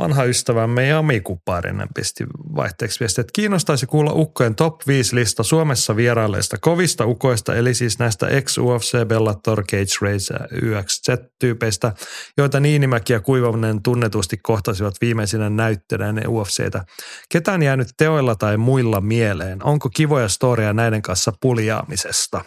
vanha 0.00 0.24
ystävämme 0.24 0.86
Jami 0.86 1.20
Kuparinen 1.20 1.88
pisti 1.94 2.24
vaihteeksi 2.56 3.00
viesti, 3.00 3.20
että 3.20 3.32
kiinnostaisi 3.32 3.86
kuulla 3.86 4.12
ukkojen 4.12 4.54
top 4.54 4.80
5 4.86 5.14
lista 5.14 5.42
Suomessa 5.42 5.96
vierailleista 5.96 6.56
kovista 6.60 7.06
ukoista, 7.06 7.54
eli 7.54 7.74
siis 7.74 7.98
näistä 7.98 8.26
ex-UFC, 8.26 9.06
Bellator, 9.06 9.64
Cage 9.64 9.94
Race 10.02 10.34
YXZ-tyypeistä, 10.62 11.92
joita 12.36 12.60
Niinimäki 12.60 13.12
ja 13.12 13.20
Kuivanen 13.20 13.82
tunnetusti 13.82 14.36
kohtasivat 14.42 14.94
viimeisinä 15.00 15.50
näyttönä 15.50 16.08
ennen 16.08 16.28
UFCtä. 16.28 16.84
Ketään 17.28 17.62
jäänyt 17.62 17.88
teoilla 17.96 18.34
tai 18.34 18.56
muilla 18.56 19.00
mieleen? 19.00 19.64
Onko 19.64 19.88
kivoja 19.88 20.28
storia 20.28 20.72
näiden 20.72 21.02
kanssa 21.02 21.32
puljaamisesta? 21.40 22.44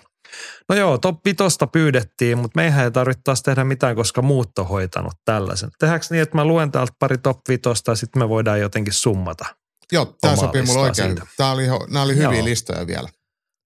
No 0.69 0.75
joo, 0.75 0.97
top 0.97 1.25
vitosta 1.25 1.67
pyydettiin, 1.67 2.37
mutta 2.37 2.59
meihän 2.59 2.85
ei 2.85 2.91
tarvitse 2.91 3.21
taas 3.23 3.43
tehdä 3.43 3.63
mitään, 3.63 3.95
koska 3.95 4.21
muut 4.21 4.59
on 4.59 4.67
hoitanut 4.67 5.13
tällaisen. 5.25 5.69
Tehdäänkö 5.79 6.05
niin, 6.09 6.21
että 6.21 6.37
mä 6.37 6.45
luen 6.45 6.71
täältä 6.71 6.93
pari 6.99 7.17
top 7.17 7.39
vitosta 7.49 7.91
ja 7.91 7.95
sitten 7.95 8.21
me 8.21 8.29
voidaan 8.29 8.59
jotenkin 8.59 8.93
summata? 8.93 9.45
Joo, 9.91 10.05
tämä 10.21 10.35
sopii 10.35 10.61
mulle 10.61 10.79
oikein. 10.79 11.21
Tämä 11.37 11.51
oli, 11.51 11.67
nämä 11.67 12.01
oli 12.01 12.15
hyviä 12.15 12.33
joo. 12.33 12.45
listoja 12.45 12.87
vielä. 12.87 13.09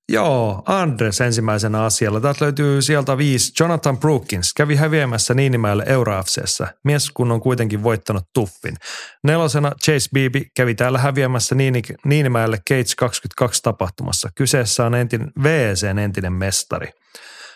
Joo, 0.10 0.64
Andres 0.66 1.22
ensimmäisenä 1.22 1.84
asialla. 1.84 2.22
Täältä 2.22 2.46
löytyy 2.46 2.82
sieltä 2.82 3.18
viisi. 3.18 3.54
Jonathan 3.60 3.98
Brookins 3.98 4.54
kävi 4.54 4.76
häviämässä 4.76 5.34
Niinimäelle 5.34 5.84
EuroFCssä. 5.88 6.68
Mies 6.84 7.12
kun 7.12 7.32
on 7.32 7.42
kuitenkin 7.42 7.84
voittanut 7.84 8.24
tuffin. 8.34 8.76
Nelosena 9.24 9.72
Chase 9.84 10.10
Beebe 10.14 10.42
kävi 10.56 10.76
täällä 10.76 11.00
häviämässä 11.00 11.56
Niini, 11.56 11.82
Niinimäelle 12.06 12.58
Cage 12.70 12.94
22 12.98 13.64
tapahtumassa. 13.64 14.30
Kyseessä 14.36 14.86
on 14.86 14.96
entinen, 14.96 15.32
VECn 15.44 16.00
entinen 16.00 16.34
mestari. 16.34 16.88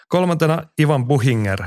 Kolmantena 0.08 0.64
Ivan 0.80 1.08
Buhinger. 1.08 1.64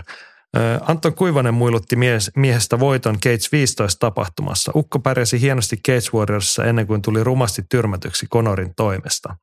Anton 0.80 1.14
Kuivanen 1.14 1.54
muilutti 1.54 1.96
mies, 1.96 2.30
miehestä 2.36 2.80
voiton 2.80 3.20
Cage 3.20 3.48
15 3.52 3.98
tapahtumassa. 3.98 4.72
Ukko 4.74 4.98
pärjäsi 4.98 5.40
hienosti 5.40 5.76
Cage 5.76 6.10
Warriorsissa 6.14 6.64
ennen 6.64 6.86
kuin 6.86 7.02
tuli 7.02 7.24
rumasti 7.24 7.62
tyrmätyksi 7.68 8.26
Konorin 8.30 8.74
toimesta. 8.74 9.36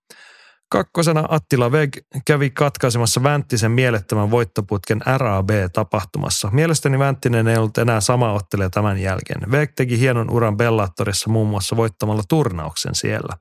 Kakkosena 0.69 1.23
Attila 1.29 1.71
Veg 1.71 1.97
kävi 2.25 2.49
katkaisemassa 2.49 3.23
Vänttisen 3.23 3.71
mielettömän 3.71 4.31
voittoputken 4.31 5.01
RAB-tapahtumassa. 5.17 6.49
Mielestäni 6.51 6.99
Vänttinen 6.99 7.47
ei 7.47 7.57
ollut 7.57 7.77
enää 7.77 8.01
sama 8.01 8.33
ottelija 8.33 8.69
tämän 8.69 8.97
jälkeen. 8.97 9.51
Veg 9.51 9.71
teki 9.75 9.99
hienon 9.99 10.29
uran 10.29 10.57
Bellatorissa 10.57 11.29
muun 11.29 11.47
muassa 11.47 11.77
voittamalla 11.77 12.23
turnauksen 12.29 12.95
siellä. 12.95 13.37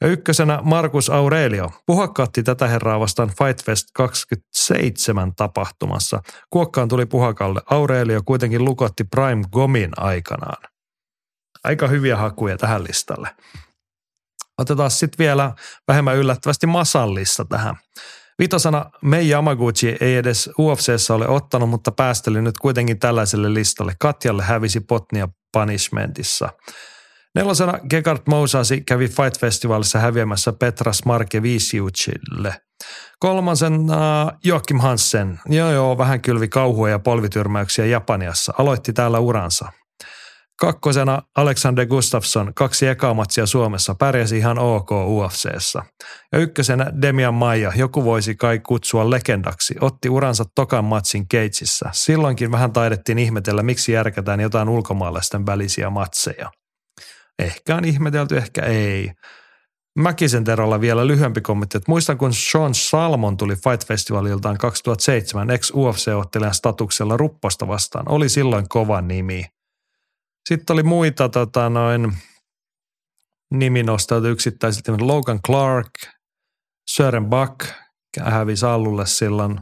Ja 0.00 0.06
ykkösenä 0.06 0.60
Markus 0.62 1.10
Aurelio 1.10 1.70
puhakkaatti 1.86 2.42
tätä 2.42 2.68
herraa 2.68 3.00
vastaan 3.00 3.28
Fight 3.28 3.64
Fest 3.64 3.88
27 3.94 5.34
tapahtumassa. 5.34 6.22
Kuokkaan 6.50 6.88
tuli 6.88 7.06
puhakalle. 7.06 7.60
Aurelio 7.70 8.20
kuitenkin 8.24 8.64
lukotti 8.64 9.04
Prime 9.04 9.44
Gomin 9.52 9.90
aikanaan. 9.96 10.62
Aika 11.64 11.88
hyviä 11.88 12.16
hakuja 12.16 12.58
tähän 12.58 12.84
listalle. 12.84 13.28
Otetaan 14.58 14.90
sitten 14.90 15.18
vielä 15.18 15.52
vähemmän 15.88 16.16
yllättävästi 16.16 16.66
Masallissa 16.66 17.44
tähän. 17.44 17.76
Vitosana 18.38 18.90
Mei 19.02 19.30
Yamaguchi 19.30 19.96
ei 20.00 20.16
edes 20.16 20.50
UFCssä 20.58 21.14
ole 21.14 21.28
ottanut, 21.28 21.70
mutta 21.70 21.92
päästeli 21.92 22.42
nyt 22.42 22.58
kuitenkin 22.58 22.98
tällaiselle 22.98 23.54
listalle. 23.54 23.92
Katjalle 24.00 24.42
hävisi 24.42 24.80
Potnia 24.80 25.28
Punishmentissa. 25.52 26.48
Nelosena 27.34 27.78
Gegard 27.90 28.20
Mousasi 28.28 28.80
kävi 28.80 29.08
Fight 29.08 29.40
Festivalissa 29.40 29.98
häviämässä 29.98 30.52
Petras 30.52 31.04
Markevisiucille. 31.04 32.60
Kolmasena 33.18 34.32
Joachim 34.44 34.80
Hansen. 34.80 35.40
Joo 35.46 35.70
joo, 35.70 35.98
vähän 35.98 36.20
kylvi 36.20 36.48
kauhua 36.48 36.88
ja 36.88 36.98
polvityrmäyksiä 36.98 37.86
Japaniassa. 37.86 38.52
Aloitti 38.58 38.92
täällä 38.92 39.18
uransa. 39.18 39.72
Kakkosena 40.60 41.22
Alexander 41.36 41.86
Gustafsson, 41.86 42.52
kaksi 42.54 42.86
ekaa 42.86 43.14
matsia 43.14 43.46
Suomessa, 43.46 43.94
pärjäsi 43.94 44.38
ihan 44.38 44.58
ok 44.58 44.90
UFCssä. 44.90 45.82
Ja 46.32 46.38
ykkösenä 46.38 46.92
Demian 47.02 47.34
Maija, 47.34 47.72
joku 47.76 48.04
voisi 48.04 48.34
kai 48.34 48.58
kutsua 48.58 49.10
legendaksi, 49.10 49.74
otti 49.80 50.08
uransa 50.08 50.44
tokan 50.54 50.84
matsin 50.84 51.28
Keitsissä. 51.28 51.88
Silloinkin 51.92 52.52
vähän 52.52 52.72
taidettiin 52.72 53.18
ihmetellä, 53.18 53.62
miksi 53.62 53.92
järkätään 53.92 54.40
jotain 54.40 54.68
ulkomaalaisten 54.68 55.46
välisiä 55.46 55.90
matseja. 55.90 56.50
Ehkä 57.38 57.76
on 57.76 57.84
ihmetelty, 57.84 58.36
ehkä 58.36 58.62
ei. 58.62 59.10
Mäkisen 59.98 60.44
Terolla 60.44 60.80
vielä 60.80 61.06
lyhyempi 61.06 61.40
kommentti, 61.40 61.76
että 61.78 61.90
muistan 61.90 62.18
kun 62.18 62.34
Sean 62.34 62.74
Salmon 62.74 63.36
tuli 63.36 63.54
Fight 63.56 63.86
Festivaliltaan 63.86 64.58
2007 64.58 65.50
ex-UFC-ottelijan 65.50 66.54
statuksella 66.54 67.16
Rupposta 67.16 67.68
vastaan. 67.68 68.08
Oli 68.08 68.28
silloin 68.28 68.68
kova 68.68 69.00
nimi. 69.00 69.53
Sitten 70.48 70.74
oli 70.74 70.82
muita 70.82 71.28
tota, 71.28 71.70
noin 71.70 72.12
niminostautu 73.50 74.26
yksittäisiltä. 74.26 74.92
Logan 75.00 75.40
Clark, 75.46 75.90
Sören 76.90 77.26
Buck 77.26 77.60
hävisi 78.20 78.66
Allulle 78.66 79.06
silloin. 79.06 79.60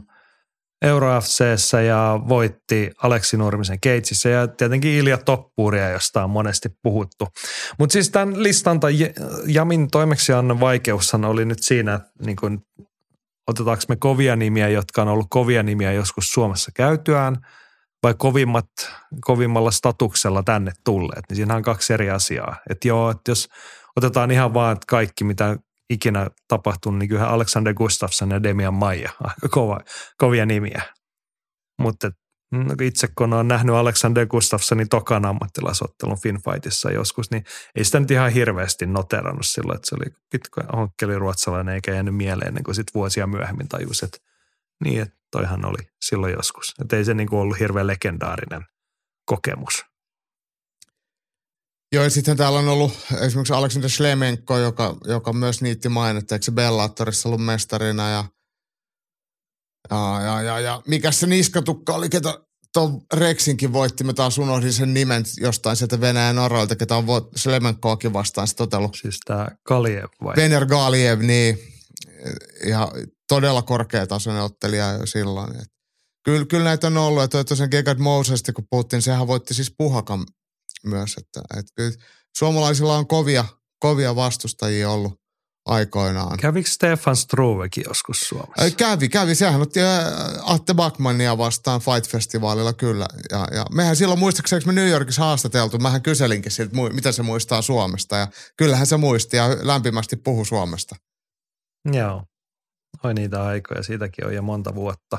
Euro 0.81 1.21
FCssä 1.21 1.81
ja 1.81 2.19
voitti 2.27 2.91
Aleksi 3.03 3.37
Nurmisen 3.37 3.79
Keitsissä 3.79 4.29
ja 4.29 4.47
tietenkin 4.47 4.91
Ilja 4.91 5.17
Toppuuria, 5.17 5.89
josta 5.89 6.23
on 6.23 6.29
monesti 6.29 6.69
puhuttu. 6.81 7.27
Mutta 7.79 7.93
siis 7.93 8.09
tämän 8.09 8.43
listan 8.43 8.79
tai 8.79 8.93
Jamin 9.47 9.91
toimeksiannon 9.91 10.59
vaikeushan 10.59 11.25
oli 11.25 11.45
nyt 11.45 11.63
siinä, 11.63 11.99
niin 12.25 12.35
kun, 12.35 12.65
otetaanko 13.47 13.83
me 13.89 13.95
kovia 13.95 14.35
nimiä, 14.35 14.69
jotka 14.69 15.01
on 15.01 15.07
ollut 15.07 15.27
kovia 15.29 15.63
nimiä 15.63 15.91
joskus 15.91 16.27
Suomessa 16.27 16.71
käytyään– 16.75 17.37
vai 18.03 18.13
kovimmat, 18.17 18.67
kovimmalla 19.21 19.71
statuksella 19.71 20.43
tänne 20.43 20.71
tulleet, 20.83 21.25
niin 21.29 21.35
siinä 21.35 21.55
on 21.55 21.63
kaksi 21.63 21.93
eri 21.93 22.09
asiaa. 22.09 22.55
Että 22.69 22.87
joo, 22.87 23.11
että 23.11 23.31
jos 23.31 23.49
otetaan 23.95 24.31
ihan 24.31 24.53
vaan 24.53 24.73
että 24.73 24.85
kaikki, 24.87 25.23
mitä 25.23 25.57
ikinä 25.89 26.27
tapahtunut, 26.47 26.99
niin 26.99 27.09
kyllä 27.09 27.27
Alexander 27.27 27.73
Gustafsson 27.73 28.31
ja 28.31 28.43
Demian 28.43 28.73
Maija, 28.73 29.11
aika 29.23 29.49
kova, 29.49 29.79
kovia 30.17 30.45
nimiä. 30.45 30.81
Mutta 31.79 32.11
no, 32.51 32.75
itse 32.81 33.07
kun 33.17 33.33
on 33.33 33.47
nähnyt 33.47 33.75
Alexander 33.75 34.25
Gustafssonin 34.25 34.89
tokan 34.89 35.25
ammattilaisottelun 35.25 36.21
Finfightissa 36.21 36.91
joskus, 36.91 37.31
niin 37.31 37.43
ei 37.75 37.85
sitä 37.85 37.99
nyt 37.99 38.11
ihan 38.11 38.31
hirveästi 38.31 38.85
noterannut 38.85 39.45
silloin, 39.45 39.75
että 39.75 39.89
se 39.89 39.95
oli 39.95 40.15
pitkä 40.31 40.61
honkkeli 40.75 41.19
ruotsalainen 41.19 41.75
eikä 41.75 41.93
jäänyt 41.93 42.15
mieleen 42.15 42.47
ennen 42.47 42.63
kuin 42.63 42.75
sitten 42.75 42.93
vuosia 42.93 43.27
myöhemmin 43.27 43.67
tajus, 43.67 44.03
että 44.03 44.17
niin, 44.83 45.01
että 45.01 45.22
toihan 45.33 45.65
oli 45.65 45.87
silloin 46.05 46.33
joskus. 46.33 46.73
Että 46.81 46.97
ei 46.97 47.05
se 47.05 47.13
niin 47.13 47.29
kuin 47.29 47.39
ollut 47.39 47.59
hirveän 47.59 47.87
legendaarinen 47.87 48.65
kokemus. 49.25 49.85
Joo, 51.93 52.03
ja 52.03 52.09
sitten 52.09 52.37
täällä 52.37 52.59
on 52.59 52.67
ollut 52.67 52.93
esimerkiksi 53.21 53.53
Aleksander 53.53 53.89
Schlemenko, 53.89 54.57
joka, 54.57 54.95
joka 55.05 55.33
myös 55.33 55.61
niitti 55.61 55.89
mainetta, 55.89 56.35
eikö 56.35 56.45
se 56.45 56.51
Bellatorissa 56.51 57.29
ollut 57.29 57.45
mestarina 57.45 58.09
ja, 58.09 58.23
ja, 59.91 60.21
ja, 60.23 60.41
ja, 60.41 60.59
ja 60.59 60.81
mikä 60.87 61.11
se 61.11 61.27
niskatukka 61.27 61.93
oli, 61.93 62.09
ketä 62.09 62.37
tuon 62.73 63.01
Rexinkin 63.13 63.73
voitti, 63.73 64.03
mä 64.03 64.13
taas 64.13 64.37
unohdin 64.37 64.73
sen 64.73 64.93
nimen 64.93 65.23
jostain 65.37 65.75
sieltä 65.75 66.01
Venäjän 66.01 66.39
oroilta, 66.39 66.75
ketä 66.75 66.95
on 66.95 67.05
Slemenkoakin 67.35 68.13
vastaan 68.13 68.47
se 68.47 68.55
totellut. 68.55 68.97
Siis 69.01 69.19
tämä 69.25 69.47
Kaliev 69.63 70.09
vai? 70.23 70.35
Vener 70.35 70.65
Galiev, 70.65 71.19
niin. 71.19 71.59
Ja 72.69 72.91
todella 73.27 73.61
korkeatasoinen 73.61 74.43
ottelija 74.43 74.91
jo 74.91 75.05
silloin. 75.05 75.55
Et 75.55 75.67
kyllä, 76.25 76.45
kyllä 76.45 76.63
näitä 76.63 76.87
on 76.87 76.97
ollut, 76.97 77.23
että 77.23 77.43
tosiaan 77.43 77.69
Gegard 77.71 77.99
Mosesta, 77.99 78.53
kun 78.53 78.67
puhuttiin, 78.69 79.01
sehän 79.01 79.27
voitti 79.27 79.53
siis 79.53 79.73
Puhakan 79.77 80.25
myös. 80.85 81.15
Että, 81.17 81.41
että 81.57 81.71
kyllä 81.75 81.91
suomalaisilla 82.37 82.97
on 82.97 83.07
kovia, 83.07 83.45
kovia 83.79 84.15
vastustajia 84.15 84.89
ollut 84.89 85.23
aikoinaan. 85.65 86.37
Kävikö 86.37 86.69
Stefan 86.69 87.15
Struvekin 87.15 87.83
joskus 87.87 88.21
Suomessa? 88.21 88.75
Kävi, 88.77 89.09
kävi. 89.09 89.35
Sehän 89.35 89.61
otti 89.61 89.79
Atte 90.41 90.73
Backmania 90.73 91.37
vastaan 91.37 91.81
Fight-festivaalilla 91.81 92.73
kyllä. 92.73 93.05
Ja, 93.31 93.47
ja 93.51 93.65
mehän 93.71 93.95
silloin 93.95 94.19
muistaakseni 94.19 94.65
me 94.65 94.73
New 94.73 94.89
Yorkissa 94.89 95.21
haastateltu, 95.21 95.77
mähän 95.77 96.01
kyselinkin 96.01 96.51
siltä, 96.51 96.75
mitä 96.93 97.11
se 97.11 97.23
muistaa 97.23 97.61
Suomesta. 97.61 98.17
Ja 98.17 98.27
kyllähän 98.57 98.87
se 98.87 98.97
muisti 98.97 99.37
ja 99.37 99.49
lämpimästi 99.61 100.15
puhu 100.15 100.45
Suomesta. 100.45 100.95
Joo. 101.93 102.23
Oi 103.03 103.13
niitä 103.13 103.43
aikoja, 103.43 103.83
siitäkin 103.83 104.25
on 104.25 104.35
jo 104.35 104.41
monta 104.41 104.75
vuotta. 104.75 105.17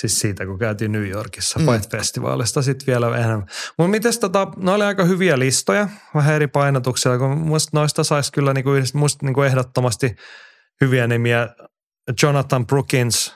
Siis 0.00 0.20
siitä, 0.20 0.46
kun 0.46 0.58
käytiin 0.58 0.92
New 0.92 1.08
Yorkissa 1.08 1.58
mm. 1.58 1.66
Fight-festivaalista 1.66 2.62
sitten 2.62 2.86
vielä 2.86 3.16
enemmän. 3.16 3.46
Mutta 3.78 3.90
mites 3.90 4.18
tota, 4.18 4.48
ne 4.56 4.70
oli 4.70 4.84
aika 4.84 5.04
hyviä 5.04 5.38
listoja, 5.38 5.88
vähän 6.14 6.34
eri 6.34 6.46
painotuksia, 6.46 7.18
kun 7.18 7.38
musta 7.38 7.70
noista 7.78 8.04
saisi 8.04 8.32
kyllä 8.32 8.52
niinku, 8.52 8.70
musta 8.94 9.26
niinku 9.26 9.42
ehdottomasti 9.42 10.16
hyviä 10.80 11.06
nimiä. 11.06 11.48
Jonathan 12.22 12.66
Brookins, 12.66 13.34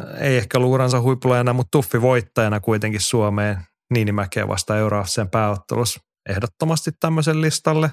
äh, 0.00 0.22
ei 0.22 0.36
ehkä 0.36 0.58
luuransa 0.58 1.00
huipulla 1.00 1.40
enää, 1.40 1.54
mutta 1.54 1.70
tuffi 1.70 2.02
voittajana 2.02 2.60
kuitenkin 2.60 3.00
Suomeen 3.00 3.56
Niinimäkeä 3.90 4.48
vasta 4.48 4.78
Euroafsen 4.78 5.30
pääottelussa 5.30 6.00
ehdottomasti 6.28 6.90
tämmöisen 7.00 7.40
listalle. 7.40 7.90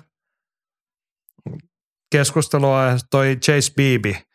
Keskustelua 2.11 2.97
toi 3.11 3.35
Chase 3.35 3.73
Beebe– 3.75 4.23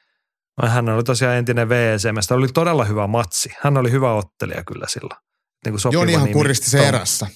hän 0.62 0.88
oli 0.88 1.04
tosiaan 1.04 1.36
entinen 1.36 1.68
VSM. 1.68 2.28
Tämä 2.28 2.38
oli 2.38 2.48
todella 2.48 2.84
hyvä 2.84 3.06
matsi. 3.06 3.50
Hän 3.60 3.76
oli 3.76 3.90
hyvä 3.90 4.14
ottelija 4.14 4.64
kyllä 4.64 4.86
silloin. 4.88 5.20
Niin 5.64 5.74
kuin 5.82 5.92
Jonihan 5.92 6.32
kuristi 6.32 6.70
se 6.70 6.88
erässä. 6.88 7.26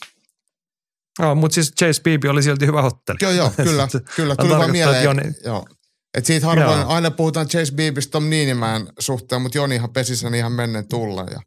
Joo, 1.19 1.35
mutta 1.35 1.55
siis 1.55 1.73
Chase 1.79 2.03
Beebe 2.03 2.29
oli 2.29 2.43
silti 2.43 2.67
hyvä 2.67 2.83
ottelija. 2.83 3.19
Joo, 3.23 3.33
joo, 3.33 3.53
kyllä, 3.69 3.89
kyllä. 4.17 4.37
Tuli 4.37 4.51
vaan 4.51 4.71
mieleen. 4.71 5.05
Joni... 5.05 5.23
Joo. 5.45 5.67
Et 6.15 6.27
siitä 6.27 6.47
harvoin, 6.47 6.81
joo. 6.81 6.89
aina 6.89 7.11
puhutaan 7.11 7.49
Chase 7.49 7.75
Beebistä 7.75 8.11
Tom 8.11 8.31
Niinimään 8.31 8.89
suhteen, 8.99 9.43
mutta 9.43 9.59
Jonihan 9.59 9.93
pesi 9.93 10.17
sen 10.17 10.35
ihan 10.35 10.53
menneen 10.53 10.89
tulla. 10.89 11.27
Ja, 11.31 11.41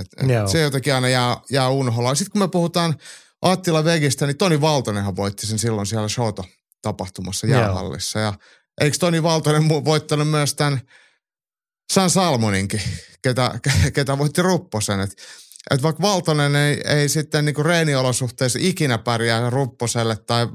et, 0.00 0.06
et 0.16 0.48
se 0.48 0.60
jotenkin 0.60 0.94
aina 0.94 1.08
jää, 1.08 1.36
jää 1.50 1.68
unholaan. 1.68 2.16
Sitten 2.16 2.32
kun 2.32 2.40
me 2.40 2.48
puhutaan 2.48 2.94
Attila 3.42 3.84
Vegistä, 3.84 4.26
niin 4.26 4.36
Toni 4.36 4.60
Valtonenhan 4.60 5.16
voitti 5.16 5.46
sen 5.46 5.58
silloin 5.58 5.86
siellä 5.86 6.08
Shoto-tapahtumassa 6.08 7.46
jäähallissa. 7.46 8.18
Ja 8.18 8.32
Eikö 8.80 8.96
Toni 9.00 9.22
Valtonen 9.22 9.68
voittanut 9.68 10.30
myös 10.30 10.54
tämän 10.54 10.80
San 11.92 12.10
Salmoninkin, 12.10 12.80
ketä, 13.22 13.60
ketä 13.94 14.18
voitti 14.18 14.42
Rupposen. 14.42 15.00
Että 15.00 15.22
et 15.70 15.82
vaikka 15.82 16.02
Valtonen 16.02 16.56
ei, 16.56 16.80
ei 16.86 17.08
sitten 17.08 17.44
niinku 17.44 17.62
reeniolosuhteissa 17.62 18.58
ikinä 18.62 18.98
pärjää 18.98 19.50
Rupposelle 19.50 20.16
tai 20.16 20.46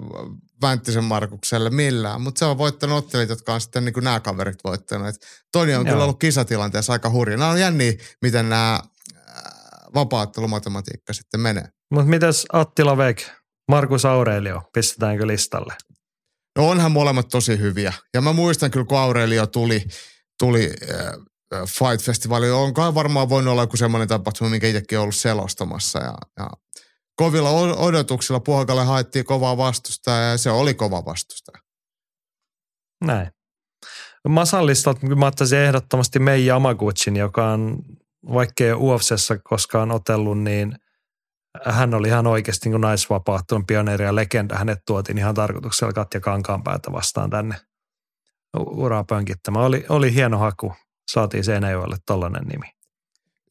Vänttisen 0.62 1.04
Markukselle 1.04 1.70
millään, 1.70 2.22
mutta 2.22 2.40
se 2.40 2.46
on 2.46 2.58
voittanut 2.58 2.98
ottelijat, 2.98 3.30
jotka 3.30 3.54
on 3.54 3.62
sitten 3.62 3.86
niinku 3.86 4.00
nämä 4.00 4.20
kaverit 4.20 4.64
voittanut. 4.64 5.08
Et 5.08 5.16
Toni 5.52 5.76
on 5.76 5.86
Joo. 5.86 5.94
kyllä 5.94 6.04
ollut 6.04 6.20
kisatilanteessa 6.20 6.94
aika 6.94 7.10
hurja. 7.10 7.38
Nämä 7.38 7.52
on 7.52 7.60
jänniä, 7.60 7.94
miten 8.22 8.50
nämä 8.50 8.80
vapaattelumatematiikka 9.96 11.14
sitten 11.14 11.40
menee. 11.40 11.70
Mutta 11.92 12.10
mitäs 12.10 12.46
Attila 12.54 12.98
Vek, 12.98 13.22
Markus 13.68 14.06
Aurelio, 14.06 14.62
pistetäänkö 14.74 15.28
listalle? 15.28 15.74
No 16.60 16.70
onhan 16.70 16.92
molemmat 16.92 17.28
tosi 17.28 17.60
hyviä. 17.60 17.94
Ja 18.14 18.22
mä 18.22 18.34
muistan 18.34 18.72
kyllä, 18.72 18.86
kun 18.86 18.98
Aurelio 18.98 19.48
tuli, 19.48 19.84
tuli 20.40 20.74
äh, 20.92 21.62
Fight 21.66 22.06
Festival, 22.06 22.44
onkaan 22.44 22.96
varmaan 22.96 23.30
voinut 23.30 23.52
olla 23.52 23.64
joku 23.64 23.78
semmoinen 23.78 24.08
tapahtuma, 24.08 24.50
minkä 24.50 24.68
itsekin 24.68 25.00
ollut 25.00 25.16
selostamassa. 25.16 26.00
Ja, 26.00 26.18
ja 26.40 26.50
kovilla 27.16 27.50
odotuksilla 27.78 28.40
Puhakalle 28.40 28.84
haettiin 28.84 29.26
kovaa 29.26 29.58
vastusta 29.58 30.12
ja 30.12 30.38
se 30.38 30.50
oli 30.50 30.74
kova 30.74 31.06
vastusta. 31.06 31.52
Näin. 33.06 33.32
Masallistat 34.28 35.04
mä 35.04 35.26
ottaisin 35.26 35.60
ehdottomasti 35.60 36.20
Mei 36.20 36.48
Yamaguchin, 36.48 37.16
joka 37.16 37.52
on, 37.52 37.84
vaikkei 38.34 38.74
UFCssä 38.74 39.40
koskaan 39.44 39.92
otellut, 39.92 40.40
niin– 40.40 40.76
hän 41.66 41.94
oli 41.94 42.08
ihan 42.08 42.28
oikeasti 42.28 42.70
niin 42.70 42.82
naisvapaattunut 42.82 43.68
pioneeri 43.68 44.06
ja 44.06 44.16
legenda. 44.16 44.56
Hänet 44.56 44.80
tuotiin 44.88 45.18
ihan 45.18 45.36
tarkoituksella 45.36 45.94
Katja 45.94 46.20
Kankaanpäätä 46.20 46.92
vastaan 46.92 47.30
tänne 47.30 47.56
uraa 48.58 49.04
pönkittämään. 49.04 49.66
Oli, 49.66 49.86
oli 49.90 50.14
hieno 50.14 50.38
haku. 50.38 50.74
Saatiin 51.12 51.44
Seinäjoelle 51.44 51.98
tollainen 52.06 52.44
nimi. 52.44 52.72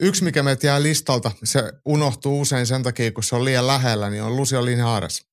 Yksi, 0.01 0.25
mikä 0.25 0.43
meiltä 0.43 0.67
jää 0.67 0.83
listalta, 0.83 1.31
se 1.45 1.73
unohtuu 1.85 2.41
usein 2.41 2.67
sen 2.67 2.83
takia, 2.83 3.13
kun 3.13 3.23
se 3.23 3.37
on 3.37 3.45
liian 3.45 3.67
lähellä, 3.67 4.11
niin 4.11 4.23
on 4.23 4.37
Lucio 4.37 4.65
Linhares, 4.65 5.27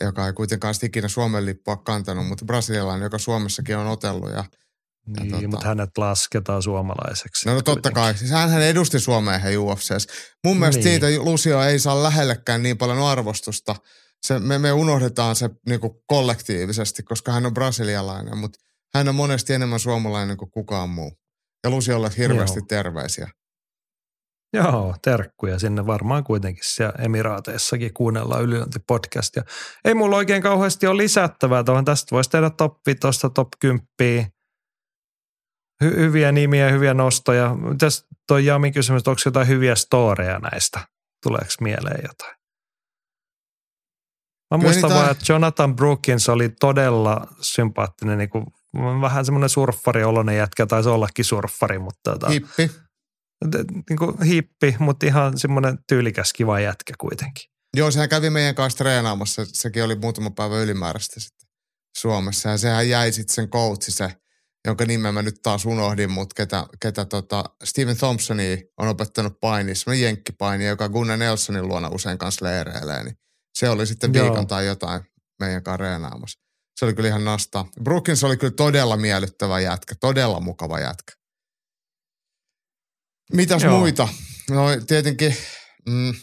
joka 0.00 0.26
ei 0.26 0.32
kuitenkaan 0.32 0.74
ikinä 0.82 1.08
Suomen 1.08 1.46
lippua 1.46 1.76
kantanut, 1.76 2.26
mutta 2.26 2.44
brasilialainen, 2.44 3.06
joka 3.06 3.18
Suomessakin 3.18 3.76
on 3.76 3.86
otellut 3.86 4.30
ja– 4.30 4.44
niin, 5.20 5.30
tota... 5.30 5.48
mutta 5.48 5.68
hänet 5.68 5.98
lasketaan 5.98 6.62
suomalaiseksi. 6.62 7.48
No, 7.48 7.54
no 7.54 7.62
totta 7.62 7.90
kai. 7.90 8.14
Siis 8.14 8.30
hän 8.30 8.62
edusti 8.62 9.00
Suomea 9.00 9.38
he 9.38 9.58
UFCs. 9.58 10.06
Mun 10.44 10.52
niin. 10.52 10.60
mielestä 10.60 10.82
siitä 10.82 11.06
Lucio 11.18 11.62
ei 11.62 11.78
saa 11.78 12.02
lähellekään 12.02 12.62
niin 12.62 12.78
paljon 12.78 12.98
arvostusta. 12.98 13.76
Se, 14.22 14.38
me, 14.38 14.58
me 14.58 14.72
unohdetaan 14.72 15.36
se 15.36 15.50
niin 15.68 15.80
kuin 15.80 15.92
kollektiivisesti, 16.06 17.02
koska 17.02 17.32
hän 17.32 17.46
on 17.46 17.54
brasilialainen, 17.54 18.38
mutta 18.38 18.58
hän 18.94 19.08
on 19.08 19.14
monesti 19.14 19.52
enemmän 19.52 19.80
suomalainen 19.80 20.36
kuin 20.36 20.50
kukaan 20.50 20.90
muu. 20.90 21.12
Ja 21.64 21.70
Luciolle 21.70 22.10
hirveästi 22.18 22.58
Joo. 22.58 22.66
terveisiä. 22.68 23.28
Joo, 24.52 24.94
terkkuja 25.02 25.58
sinne 25.58 25.86
varmaan 25.86 26.24
kuitenkin 26.24 26.64
siellä 26.66 26.94
Emiraateissakin 26.98 27.94
kuunnellaan 27.94 28.42
ylilöintipodcastia. 28.42 29.42
Ei 29.84 29.94
mulla 29.94 30.16
oikein 30.16 30.42
kauheasti 30.42 30.86
ole 30.86 31.02
lisättävää 31.02 31.64
tuohon. 31.64 31.84
Tästä 31.84 32.08
voisi 32.10 32.30
tehdä 32.30 32.50
top 32.50 32.72
5, 32.86 32.98
top 33.34 33.48
10 33.60 33.86
hy- 35.84 35.96
hyviä 35.96 36.32
nimiä, 36.32 36.70
hyviä 36.70 36.94
nostoja. 36.94 37.54
Mitäs 37.54 38.06
toi 38.26 38.44
Jami 38.44 38.72
kysymys, 38.72 39.08
onko 39.08 39.20
jotain 39.24 39.48
hyviä 39.48 39.74
storeja 39.74 40.38
näistä? 40.38 40.80
Tuleeko 41.22 41.52
mieleen 41.60 42.00
jotain? 42.02 42.38
Mä 44.54 44.58
muistan 44.58 44.90
vaan, 44.90 45.10
että 45.10 45.32
Jonathan 45.32 45.76
Brookins 45.76 46.28
oli 46.28 46.48
todella 46.48 47.26
sympaattinen, 47.40 48.18
niin 48.18 48.30
kuin, 48.30 48.46
vähän 49.00 49.24
semmoinen 49.24 49.48
surffari-oloinen 49.48 50.36
jätkä, 50.36 50.66
taisi 50.66 50.88
ollakin 50.88 51.24
surffari, 51.24 51.78
mutta... 51.78 52.10
Tota, 52.10 52.28
hippi. 52.28 52.70
Niin 53.90 53.98
kuin 53.98 54.22
hippi, 54.22 54.76
mutta 54.78 55.06
ihan 55.06 55.38
semmoinen 55.38 55.78
tyylikäs 55.88 56.32
kiva 56.32 56.60
jätkä 56.60 56.94
kuitenkin. 56.98 57.50
Joo, 57.76 57.90
sehän 57.90 58.08
kävi 58.08 58.30
meidän 58.30 58.54
kanssa 58.54 58.78
treenaamassa. 58.78 59.44
Sekin 59.44 59.84
oli 59.84 59.94
muutama 59.94 60.30
päivä 60.30 60.58
ylimääräistä 60.58 61.20
sitten 61.20 61.48
Suomessa. 61.98 62.48
Ja 62.48 62.58
sehän 62.58 62.88
jäi 62.88 63.12
sitten 63.12 63.34
sen 63.34 63.48
coachi, 63.48 63.90
se 63.90 64.16
jonka 64.66 64.84
nimen 64.84 65.14
mä 65.14 65.22
nyt 65.22 65.42
taas 65.42 65.66
unohdin, 65.66 66.10
mutta 66.10 66.34
ketä, 66.34 66.66
ketä 66.82 67.04
tota, 67.04 67.44
Steven 67.64 67.96
Thompsoni 67.96 68.64
on 68.76 68.88
opettanut 68.88 69.40
paini, 69.40 69.74
semmoinen 69.74 70.04
jenkkipaini, 70.04 70.66
joka 70.66 70.88
Gunnar 70.88 71.18
Nelsonin 71.18 71.68
luona 71.68 71.88
usein 71.88 72.18
kanssa 72.18 72.44
leireilee, 72.44 73.04
niin 73.04 73.18
se 73.58 73.68
oli 73.68 73.86
sitten 73.86 74.14
Joo. 74.14 74.26
viikon 74.26 74.46
tai 74.46 74.66
jotain 74.66 75.02
meidän 75.40 75.62
kanssa 75.62 75.76
reenaamassa. 75.76 76.40
Se 76.78 76.84
oli 76.84 76.94
kyllä 76.94 77.08
ihan 77.08 77.24
nastaa. 77.24 77.68
Brookins 77.82 78.24
oli 78.24 78.36
kyllä 78.36 78.54
todella 78.56 78.96
miellyttävä 78.96 79.60
jätkä, 79.60 79.94
todella 80.00 80.40
mukava 80.40 80.80
jätkä. 80.80 81.12
Mitäs 83.32 83.62
Joo. 83.62 83.78
muita? 83.78 84.08
No 84.50 84.66
tietenkin, 84.86 85.36
mm, 85.88 86.14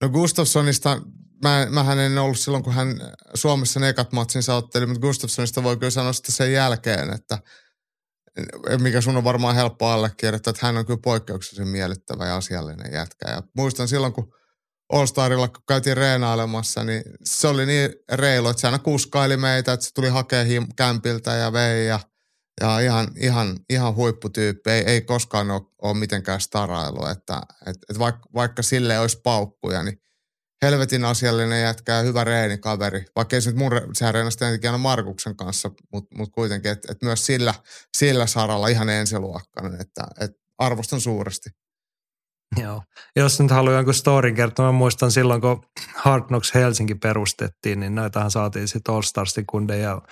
no 0.00 0.08
Gustafssonista, 0.08 1.02
mä, 1.42 1.66
mähän 1.70 1.98
en 1.98 2.18
ollut 2.18 2.38
silloin, 2.38 2.64
kun 2.64 2.74
hän 2.74 3.00
Suomessa 3.34 3.80
ne 3.80 3.88
ekat 3.88 4.12
matsinsa 4.12 4.60
mutta 4.60 5.00
Gustafssonista 5.00 5.62
voi 5.62 5.76
kyllä 5.76 5.90
sanoa 5.90 6.12
sitten 6.12 6.34
sen 6.34 6.52
jälkeen, 6.52 7.12
että 7.12 7.38
mikä 8.78 9.00
sun 9.00 9.16
on 9.16 9.24
varmaan 9.24 9.54
helppo 9.54 9.86
allekirjoittaa, 9.86 10.50
että 10.50 10.66
hän 10.66 10.76
on 10.76 10.86
kyllä 10.86 11.00
poikkeuksellisen 11.04 11.68
miellyttävä 11.68 12.26
ja 12.26 12.36
asiallinen 12.36 12.92
jätkä. 12.92 13.30
Ja 13.30 13.42
muistan 13.56 13.88
silloin, 13.88 14.12
kun 14.12 14.34
All 14.92 15.06
Starilla, 15.06 15.48
kun 15.48 15.62
käytiin 15.68 15.96
reenailemassa, 15.96 16.84
niin 16.84 17.02
se 17.24 17.48
oli 17.48 17.66
niin 17.66 17.94
reilu, 18.12 18.48
että 18.48 18.60
se 18.60 18.66
aina 18.66 18.78
kuskaili 18.78 19.36
meitä, 19.36 19.72
että 19.72 19.86
se 19.86 19.94
tuli 19.94 20.08
hakemaan 20.08 20.68
kämpiltä 20.76 21.30
ja 21.30 21.52
vei 21.52 21.86
ja, 21.86 22.00
ja 22.60 22.80
ihan, 22.80 23.08
ihan, 23.16 23.56
ihan 23.70 23.94
huipputyyppi. 23.94 24.70
Ei, 24.70 24.82
ei 24.86 25.00
koskaan 25.00 25.50
ole, 25.50 25.62
ole 25.82 25.94
mitenkään 25.94 26.40
starailu, 26.40 27.06
että 27.06 27.40
et, 27.66 27.76
et 27.90 27.98
vaikka, 27.98 28.28
vaikka 28.34 28.62
sille 28.62 28.98
olisi 28.98 29.20
paukkuja, 29.24 29.82
niin 29.82 30.00
helvetin 30.62 31.04
asiallinen 31.04 31.62
jätkä 31.62 31.92
ja 31.92 32.02
hyvä 32.02 32.24
reenikaveri. 32.24 33.04
Vaikka 33.16 33.36
ei 33.36 33.42
se 33.42 33.50
nyt 33.50 33.58
mun, 33.58 33.72
sehän 33.92 34.14
reenasi 34.14 34.44
aina 34.44 34.78
Markuksen 34.78 35.36
kanssa, 35.36 35.70
mutta 35.92 36.16
mut 36.16 36.32
kuitenkin, 36.32 36.70
että 36.70 36.92
et 36.92 37.02
myös 37.02 37.26
sillä, 37.26 37.54
sillä 37.96 38.26
saralla 38.26 38.68
ihan 38.68 38.88
ensiluokkainen, 38.88 39.80
että 39.80 40.06
et 40.20 40.30
arvostan 40.58 41.00
suuresti. 41.00 41.50
Joo. 42.56 42.82
Jos 43.16 43.40
nyt 43.40 43.50
haluaa 43.50 43.76
jonkun 43.76 43.94
storin 43.94 44.34
kertoa, 44.34 44.66
mä 44.66 44.72
muistan 44.72 45.10
silloin, 45.10 45.40
kun 45.40 45.62
Hard 45.94 46.24
Knocks 46.24 46.54
Helsinki 46.54 46.94
perustettiin, 46.94 47.80
niin 47.80 47.94
näitähän 47.94 48.30
saatiin 48.30 48.68
sitten 48.68 48.94
All 48.94 49.02
Starsin 49.02 49.46
kunde 49.46 49.78
ja 49.78 50.02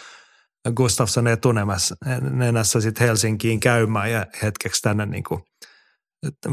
Gustafsson 0.77 1.29
etunenässä 1.29 2.81
sitten 2.81 3.07
Helsinkiin 3.07 3.61
käymään 3.61 4.11
ja 4.11 4.27
hetkeksi 4.43 4.83
tänne 4.83 5.07
niin 5.07 5.25
kuin, 5.25 5.43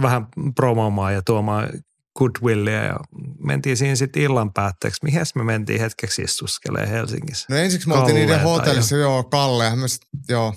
vähän 0.01 0.27
promoomaan 0.55 1.13
ja 1.13 1.21
tuomaan 1.21 1.69
goodwillia 2.15 2.83
ja 2.83 2.99
mentiin 3.43 3.77
siinä 3.77 3.95
sitten 3.95 4.21
illan 4.21 4.53
päätteeksi. 4.53 4.99
Mihin 5.03 5.21
me 5.35 5.43
mentiin 5.43 5.79
hetkeksi 5.79 6.21
istuskelee 6.21 6.89
Helsingissä? 6.89 7.45
No 7.49 7.55
ensiksi 7.55 7.87
me 7.87 7.93
oltiin 7.93 8.15
niiden 8.15 8.41
hotellissa, 8.41 8.95
joo, 8.95 9.23
Kalle. 9.23 9.75
Mä 9.75 9.87
sit, 9.87 10.01
joo. 10.29 10.53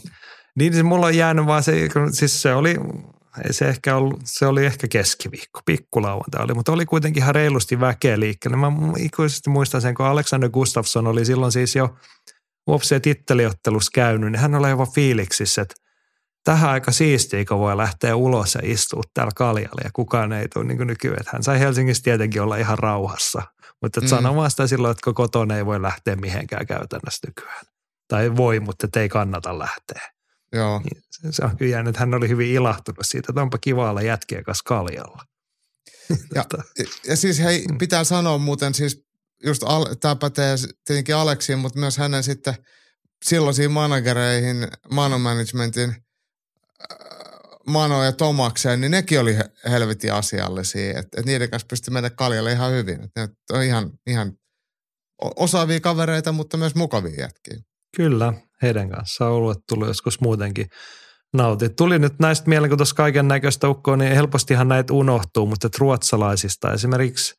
Niin 0.56 0.74
se 0.74 0.82
mulla 0.82 1.06
on 1.06 1.16
jäänyt 1.16 1.47
vaan 1.47 1.62
se, 1.62 1.89
siis 2.12 2.43
se 2.43 2.55
oli, 2.55 2.76
ei 3.44 3.52
se 3.52 3.68
ehkä 3.68 3.97
ollut, 3.97 4.20
se 4.24 4.47
oli 4.47 4.66
ehkä 4.66 4.89
keskiviikko, 4.89 5.60
pikkulauantai 5.66 6.44
oli, 6.44 6.55
mutta 6.55 6.72
oli 6.72 6.86
kuitenkin 6.86 7.22
ihan 7.22 7.35
reilusti 7.35 7.80
väkeä 7.80 8.20
liikkeelle. 8.20 8.56
Mä 8.56 8.72
ikuisesti 8.98 9.51
muistan 9.51 9.80
sen, 9.80 9.94
kun 9.94 10.06
Alexander 10.06 10.51
Gustafsson 10.51 11.06
oli 11.06 11.24
silloin 11.24 11.52
siis 11.52 11.76
jo 11.76 11.97
UFC 12.70 13.02
titteliottelussa 13.02 13.90
käynyt, 13.94 14.32
niin 14.32 14.40
hän 14.40 14.55
oli 14.55 14.66
aivan 14.66 14.93
fiiliksissä, 14.94 15.62
että 15.62 15.74
tähän 16.49 16.70
aika 16.70 16.93
siistiä, 16.93 17.45
kun 17.45 17.59
voi 17.59 17.77
lähteä 17.77 18.16
ulos 18.16 18.55
ja 18.55 18.61
istua 18.65 19.03
täällä 19.15 19.33
kaljalle 19.37 19.81
ja 19.85 19.91
kukaan 19.93 20.33
ei 20.33 20.49
tule 20.49 20.65
niin 20.65 20.87
nykyään. 20.87 21.25
Hän 21.27 21.43
sai 21.43 21.61
Helsingissä 21.61 22.03
tietenkin 22.03 22.43
olla 22.43 22.57
ihan 22.57 22.79
rauhassa, 22.79 23.43
mutta 23.83 24.01
Mm. 24.01 24.05
mm. 24.05 24.09
sano 24.09 24.37
vaan 24.37 24.51
sitä 24.51 24.66
silloin, 24.66 24.91
että 24.93 25.12
kotona 25.15 25.57
ei 25.57 25.66
voi 25.66 25.83
lähteä 25.83 26.16
mihinkään 26.16 26.66
käytännössä 26.66 27.27
nykyään. 27.27 27.65
Tai 28.09 28.37
voi, 28.37 28.61
mutta 28.61 29.01
ei 29.01 29.09
kannata 29.09 29.59
lähteä. 29.59 30.03
Joo. 30.53 30.79
Niin 30.85 31.03
se- 31.33 31.45
on 31.45 31.57
kyllä 31.57 31.73
jäänyt, 31.73 31.89
että 31.89 32.01
hän 32.01 32.15
oli 32.15 32.29
hyvin 32.29 32.51
ilahtunut 32.51 33.07
siitä, 33.07 33.27
että 33.33 33.43
onpa 33.43 33.59
kiva 33.59 33.91
olla 33.91 34.03
jätkien 34.03 34.45
kanssa 34.45 34.65
kaljalla. 34.66 35.23
Ja, 36.35 36.45
ja 37.09 37.16
siis 37.16 37.39
hei, 37.39 37.65
pitää 37.79 38.05
sanoa 38.05 38.39
muuten 38.39 38.75
siis, 38.75 39.05
just 39.45 39.62
al, 39.62 39.87
tämä 40.01 40.16
pätee 40.16 40.57
tietenkin 40.85 41.15
Aleksiin, 41.16 41.59
mutta 41.59 41.79
myös 41.79 41.99
hänen 41.99 42.23
sitten 42.23 42.55
silloisiin 43.25 43.70
managereihin, 43.70 44.69
mano 44.91 45.19
managementin, 45.19 46.07
Mano 47.69 48.05
ja 48.05 48.12
Tomakseen, 48.12 48.81
niin 48.81 48.90
nekin 48.90 49.20
oli 49.20 49.36
he- 49.36 49.51
helvetin 49.70 50.12
asiallisia, 50.12 50.99
että 50.99 51.20
et 51.20 51.27
niiden 51.27 51.51
kanssa 51.51 51.66
pystyi 51.66 51.93
mennä 51.93 52.11
kaljalle 52.11 52.53
ihan 52.53 52.73
hyvin. 52.73 53.05
Et 53.05 53.11
ne 53.16 53.28
on 53.53 53.62
ihan, 53.62 53.90
ihan 54.07 54.32
osaavia 55.36 55.81
kavereita, 55.81 56.32
mutta 56.32 56.57
myös 56.57 56.74
mukavia 56.74 57.20
jätkiä. 57.20 57.59
Kyllä, 57.97 58.32
heidän 58.62 58.90
kanssaan 58.90 59.31
on 59.31 59.36
ollut, 59.36 59.57
että 59.57 59.65
tullut 59.69 59.89
joskus 59.89 60.20
muutenkin 60.20 60.66
nautit. 61.35 61.77
Tuli 61.77 61.99
nyt 61.99 62.19
näistä 62.19 62.49
mieleen, 62.49 62.70
kun 62.70 62.78
tuossa 62.78 62.95
kaiken 62.95 63.28
näköistä 63.28 63.69
ukkoa, 63.69 63.97
niin 63.97 64.15
helpostihan 64.15 64.69
näitä 64.69 64.93
unohtuu, 64.93 65.47
mutta 65.47 65.69
ruotsalaisista 65.78 66.73
esimerkiksi 66.73 67.35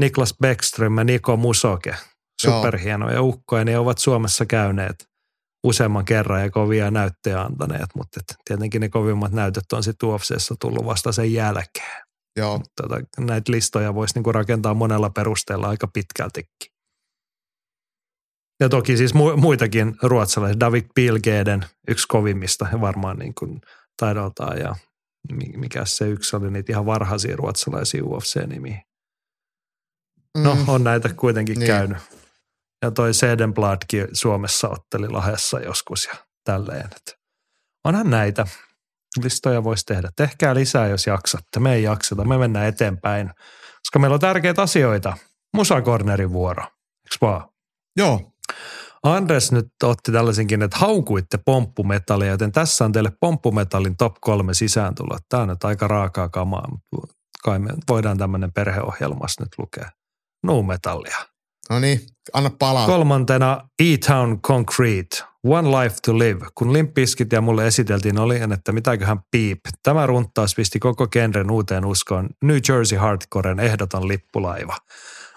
Niklas 0.00 0.34
Bäckström 0.42 0.98
ja 0.98 1.04
Niko 1.04 1.36
Musoke, 1.36 1.94
superhienoja 2.40 3.22
ukkoja, 3.22 3.64
niin 3.64 3.78
ovat 3.78 3.98
Suomessa 3.98 4.46
käyneet 4.46 5.08
useamman 5.64 6.04
kerran 6.04 6.42
ja 6.42 6.50
kovia 6.50 6.90
näyttöjä 6.90 7.40
antaneet, 7.40 7.86
mutta 7.96 8.20
et 8.20 8.36
tietenkin 8.44 8.80
ne 8.80 8.88
kovimmat 8.88 9.32
näytöt 9.32 9.72
on 9.72 9.82
sitten 9.82 10.08
UFCssä 10.08 10.54
tullut 10.60 10.84
vasta 10.84 11.12
sen 11.12 11.32
jälkeen. 11.32 12.02
Joo, 12.36 12.60
Tota, 12.82 13.00
näitä 13.20 13.52
listoja 13.52 13.94
voisi 13.94 14.14
niinku 14.14 14.32
rakentaa 14.32 14.74
monella 14.74 15.10
perusteella 15.10 15.68
aika 15.68 15.86
pitkältikin. 15.94 16.72
Ja 18.60 18.68
toki 18.68 18.96
siis 18.96 19.14
mu- 19.14 19.36
muitakin 19.36 19.96
ruotsalaisia. 20.02 20.60
David 20.60 20.84
Pilgeden, 20.94 21.64
yksi 21.88 22.08
kovimmista 22.08 22.68
varmaan 22.80 23.18
niin 23.18 23.34
kuin 23.34 23.60
taidoltaan 23.96 24.58
ja 24.58 24.76
mi- 25.32 25.56
mikä 25.56 25.84
se 25.84 26.08
yksi 26.08 26.36
oli, 26.36 26.50
niitä 26.50 26.72
ihan 26.72 26.86
varhaisia 26.86 27.36
ruotsalaisia 27.36 28.04
UFC-nimiä. 28.04 28.82
No 30.36 30.54
Mm, 30.54 30.68
on 30.68 30.84
näitä 30.84 31.14
kuitenkin 31.14 31.58
niin. 31.58 31.66
käynyt. 31.66 31.98
Ja 32.82 32.90
toi 32.90 33.14
Sedenbladkin 33.14 34.08
Suomessa 34.12 34.68
otteli 34.68 35.08
Lahessa 35.08 35.60
joskus 35.60 36.08
ja 36.12 36.14
tälleen. 36.44 36.86
Et 36.96 37.18
onhan 37.84 38.10
näitä. 38.10 38.46
Listoja 39.22 39.64
voisi 39.64 39.84
tehdä. 39.86 40.08
Tehkää 40.16 40.54
lisää, 40.54 40.86
jos 40.86 41.06
jaksatte. 41.06 41.60
Me 41.60 41.74
ei 41.74 41.82
jakseta. 41.82 42.24
Me 42.24 42.38
mennään 42.38 42.66
eteenpäin, 42.66 43.30
koska 43.78 43.98
meillä 43.98 44.14
on 44.14 44.20
tärkeitä 44.20 44.62
asioita. 44.62 45.16
Musakornerin 45.54 46.32
vuoro. 46.32 46.62
Eikö 46.62 47.16
vaan? 47.20 47.48
joo, 47.96 48.32
Andres 49.02 49.52
nyt 49.52 49.66
otti 49.82 50.12
tällaisenkin, 50.12 50.62
että 50.62 50.78
haukuitte 50.78 51.38
pomppumetallia, 51.44 52.28
joten 52.28 52.52
tässä 52.52 52.84
on 52.84 52.92
teille 52.92 53.12
pomppumetallin 53.20 53.96
top 53.96 54.14
kolme 54.20 54.54
sisääntulo. 54.54 55.18
Tämä 55.28 55.42
on 55.42 55.48
nyt 55.48 55.64
aika 55.64 55.88
raakaa 55.88 56.28
kamaa, 56.28 56.68
mutta 56.70 57.14
kai 57.44 57.58
me 57.58 57.70
voidaan 57.88 58.18
tämmöinen 58.18 58.52
perheohjelmassa 58.52 59.42
nyt 59.42 59.58
lukea. 59.58 59.90
Nuumetallia. 60.42 61.16
No 61.70 61.78
niin, 61.78 62.00
anna 62.32 62.50
palaa. 62.58 62.86
Kolmantena 62.86 63.68
E-Town 63.78 64.40
Concrete, 64.40 65.16
One 65.44 65.68
Life 65.68 65.96
to 66.04 66.18
Live. 66.18 66.46
Kun 66.54 66.72
Limpiskit 66.72 67.32
ja 67.32 67.40
mulle 67.40 67.66
esiteltiin, 67.66 68.18
oli, 68.18 68.40
että 68.54 68.72
mitäköhän 68.72 69.18
piip. 69.30 69.60
Tämä 69.82 70.06
runttaus 70.06 70.54
pisti 70.54 70.78
koko 70.78 71.08
genren 71.08 71.50
uuteen 71.50 71.84
uskoon. 71.84 72.28
New 72.42 72.58
Jersey 72.68 72.98
Hardcoren 72.98 73.60
ehdoton 73.60 74.08
lippulaiva. 74.08 74.76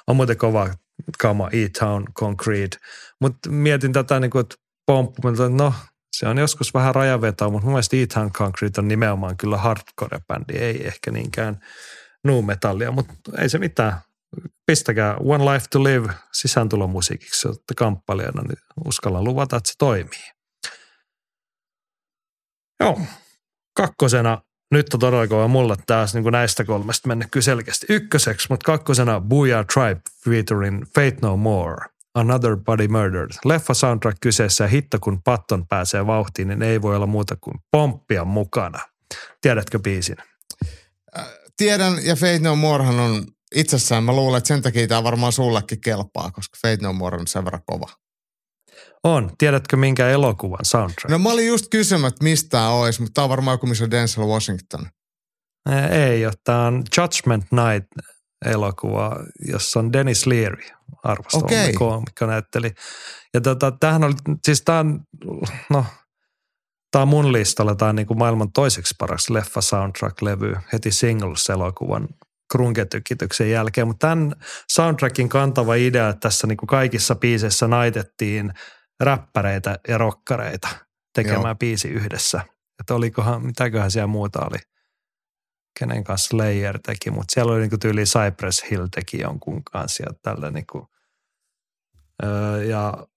On 0.07 0.15
muuten 0.15 0.37
kova 0.37 0.69
kama 1.17 1.49
E-Town 1.51 2.05
Concrete. 2.13 2.77
Mutta 3.21 3.49
mietin 3.49 3.93
tätä 3.93 4.19
niin 4.19 4.31
kuin, 4.31 4.41
että 4.41 4.55
pomppu, 4.85 5.21
mutta 5.23 5.49
no 5.49 5.73
se 6.11 6.27
on 6.27 6.37
joskus 6.37 6.73
vähän 6.73 6.95
rajavetoa, 6.95 7.49
mutta 7.49 7.65
mun 7.65 7.73
mielestä 7.73 7.97
E-Town 7.97 8.31
Concrete 8.31 8.81
on 8.81 8.87
nimenomaan 8.87 9.37
kyllä 9.37 9.57
hardcore-bändi, 9.57 10.57
ei 10.57 10.87
ehkä 10.87 11.11
niinkään 11.11 11.59
nu 12.23 12.41
metallia, 12.41 12.91
mutta 12.91 13.13
ei 13.37 13.49
se 13.49 13.57
mitään 13.57 13.93
pistäkää 14.65 15.17
One 15.17 15.53
Life 15.53 15.65
to 15.71 15.83
Live 15.83 16.13
sisääntulomusiikiksi, 16.31 17.47
olette 17.47 17.73
kamppailijana, 17.77 18.41
niin 18.41 18.57
uskallan 18.85 19.23
luvata, 19.23 19.57
että 19.57 19.69
se 19.69 19.73
toimii. 19.77 20.31
Joo, 22.79 23.01
kakkosena, 23.77 24.41
nyt 24.71 24.93
on 24.93 24.99
todella 24.99 25.27
kova 25.27 25.47
mulle 25.47 25.75
taas 25.87 26.13
niin 26.13 26.23
kuin 26.23 26.33
näistä 26.33 26.63
kolmesta 26.63 27.07
mennyt 27.07 27.27
kyllä 27.31 27.43
selkeästi 27.43 27.85
ykköseksi, 27.89 28.47
mutta 28.49 28.65
kakkosena 28.65 29.21
Booyah 29.21 29.65
Tribe 29.73 30.01
featuring 30.25 30.83
Fate 30.95 31.17
No 31.21 31.37
More. 31.37 31.85
Another 32.15 32.57
Body 32.57 32.87
Murdered. 32.87 33.29
Leffa 33.45 33.73
soundtrack 33.73 34.17
kyseessä 34.21 34.63
ja 34.63 34.67
hitto 34.67 34.97
kun 34.99 35.23
Patton 35.23 35.67
pääsee 35.67 36.07
vauhtiin, 36.07 36.47
niin 36.47 36.61
ei 36.61 36.81
voi 36.81 36.95
olla 36.95 37.07
muuta 37.07 37.35
kuin 37.41 37.55
pomppia 37.71 38.25
mukana. 38.25 38.79
Tiedätkö 39.41 39.79
biisin? 39.79 40.17
Tiedän, 41.57 42.05
ja 42.05 42.15
Fate 42.15 42.39
No 42.39 42.55
Morehan 42.55 42.99
on 42.99 43.25
itsessään, 43.55 44.03
mä 44.03 44.11
luulen, 44.15 44.37
että 44.37 44.47
sen 44.47 44.61
takia 44.61 44.87
tämä 44.87 45.03
varmaan 45.03 45.31
sullekin 45.31 45.81
kelpaa, 45.81 46.31
koska 46.31 46.57
Fate 46.61 46.81
No 46.81 46.93
More 46.93 47.17
on 47.17 47.27
sen 47.27 47.45
verran 47.45 47.61
kova. 47.65 47.87
On. 49.03 49.31
Tiedätkö 49.37 49.77
minkä 49.77 50.09
elokuvan 50.09 50.65
soundtrack? 50.65 51.09
No 51.09 51.19
mä 51.19 51.29
olin 51.29 51.47
just 51.47 51.65
kysymättä, 51.71 52.23
mistä 52.23 52.49
tämä 52.49 52.69
olisi, 52.69 53.01
mutta 53.01 53.13
tämä 53.13 53.23
on 53.23 53.29
varmaan 53.29 53.53
joku, 53.53 53.67
missä 53.67 53.83
on 53.83 53.91
Denzel 53.91 54.23
Washington. 54.23 54.85
Ei 55.91 56.25
ole. 56.25 56.33
Tämä 56.43 56.65
on 56.65 56.83
Judgment 56.97 57.45
Night 57.51 57.87
elokuva, 58.45 59.19
jossa 59.47 59.79
on 59.79 59.93
Dennis 59.93 60.25
Leary, 60.25 60.63
arvostelma 61.03 61.45
Okei. 61.45 61.73
koomikko 61.73 62.25
näytteli. 62.25 62.71
Ja 63.33 63.41
tota, 63.41 63.71
tämähän 63.79 64.03
oli, 64.03 64.13
siis 64.45 64.61
tämä 64.61 64.79
on, 64.79 64.99
no, 65.69 65.85
tämä 66.91 67.01
on 67.01 67.07
mun 67.07 67.33
listalla, 67.33 67.75
tämä 67.75 67.89
on 67.89 67.95
niin 67.95 68.07
kuin 68.07 68.17
maailman 68.17 68.51
toiseksi 68.51 68.95
paras 68.99 69.29
leffa 69.29 69.61
soundtrack-levy 69.61 70.57
heti 70.73 70.91
singles-elokuvan 70.91 72.07
krunketykityksen 72.51 73.51
jälkeen, 73.51 73.87
mutta 73.87 74.07
tämän 74.07 74.35
soundtrackin 74.71 75.29
kantava 75.29 75.75
idea, 75.75 76.09
että 76.09 76.19
tässä 76.19 76.47
niin 76.47 76.57
kuin 76.57 76.67
kaikissa 76.67 77.15
biiseissä 77.15 77.67
naitettiin 77.67 78.53
räppäreitä 78.99 79.79
ja 79.87 79.97
rokkareita 79.97 80.67
tekemään 81.15 81.43
Joo. 81.43 81.55
biisi 81.55 81.87
yhdessä. 81.87 82.41
Että 82.79 82.95
olikohan, 82.95 83.45
mitäköhän 83.45 83.91
siellä 83.91 84.07
muuta 84.07 84.39
oli, 84.39 84.57
kenen 85.79 86.03
kanssa 86.03 86.29
Slayer 86.29 86.79
teki, 86.79 87.11
mutta 87.11 87.33
siellä 87.33 87.51
oli 87.51 87.61
niinku 87.61 87.77
tyyli 87.77 88.03
Cypress 88.03 88.63
Hill 88.71 88.87
teki 88.95 89.21
jonkun 89.21 89.63
kanssa 89.63 90.03
ja 90.03 90.13
tällä 90.21 90.51
niinku, 90.51 90.87
öö, 92.23 92.63
ja 92.63 93.07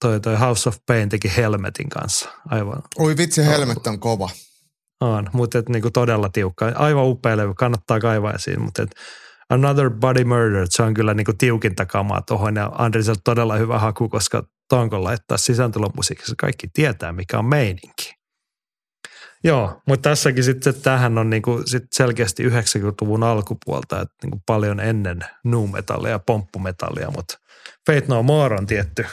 toi, 0.00 0.20
toi 0.20 0.36
House 0.36 0.68
of 0.68 0.76
Pain 0.86 1.08
teki 1.08 1.32
Helmetin 1.36 1.88
kanssa, 1.88 2.28
aivan 2.46 2.82
Oi 2.98 3.16
vitsi, 3.16 3.44
helmet 3.44 3.86
on 3.86 4.00
kova. 4.00 4.30
On, 5.02 5.30
mutta 5.32 5.58
et 5.58 5.68
niinku 5.68 5.90
todella 5.90 6.28
tiukka, 6.28 6.72
aivan 6.74 7.06
upea 7.06 7.36
levy, 7.36 7.54
kannattaa 7.54 8.00
kaivaa 8.00 8.32
esiin, 8.32 8.62
mutta 8.62 8.82
et 8.82 8.90
Another 9.48 9.90
Body 9.90 10.24
Murder, 10.24 10.66
se 10.70 10.82
on 10.82 10.94
kyllä 10.94 11.14
niinku 11.14 11.32
tiukinta 11.38 11.86
kamaa 11.86 12.22
tuohon 12.22 12.56
ja 12.56 12.70
Andriselta 12.78 13.20
todella 13.24 13.56
hyvä 13.56 13.78
haku, 13.78 14.08
koska 14.08 14.42
tuon 14.68 14.90
kun 14.90 15.04
laittaa 15.04 15.38
sisääntulomusiikissa, 15.38 16.34
kaikki 16.38 16.68
tietää 16.72 17.12
mikä 17.12 17.38
on 17.38 17.44
meininki. 17.44 18.14
Joo, 19.44 19.82
mutta 19.88 20.10
tässäkin 20.10 20.44
sitten 20.44 20.74
tähän 20.82 21.18
on 21.18 21.30
niinku 21.30 21.62
sit 21.66 21.82
selkeästi 21.92 22.48
90-luvun 22.48 23.22
alkupuolta, 23.22 24.00
että 24.00 24.14
niinku 24.22 24.42
paljon 24.46 24.80
ennen 24.80 25.20
nu 25.44 25.66
metallia 25.66 26.10
ja 26.10 26.18
pomppumetallia, 26.18 27.10
mutta 27.10 27.38
Fate 27.86 28.04
No 28.08 28.22
More 28.22 28.56
on 28.56 28.66
tietty 28.66 29.06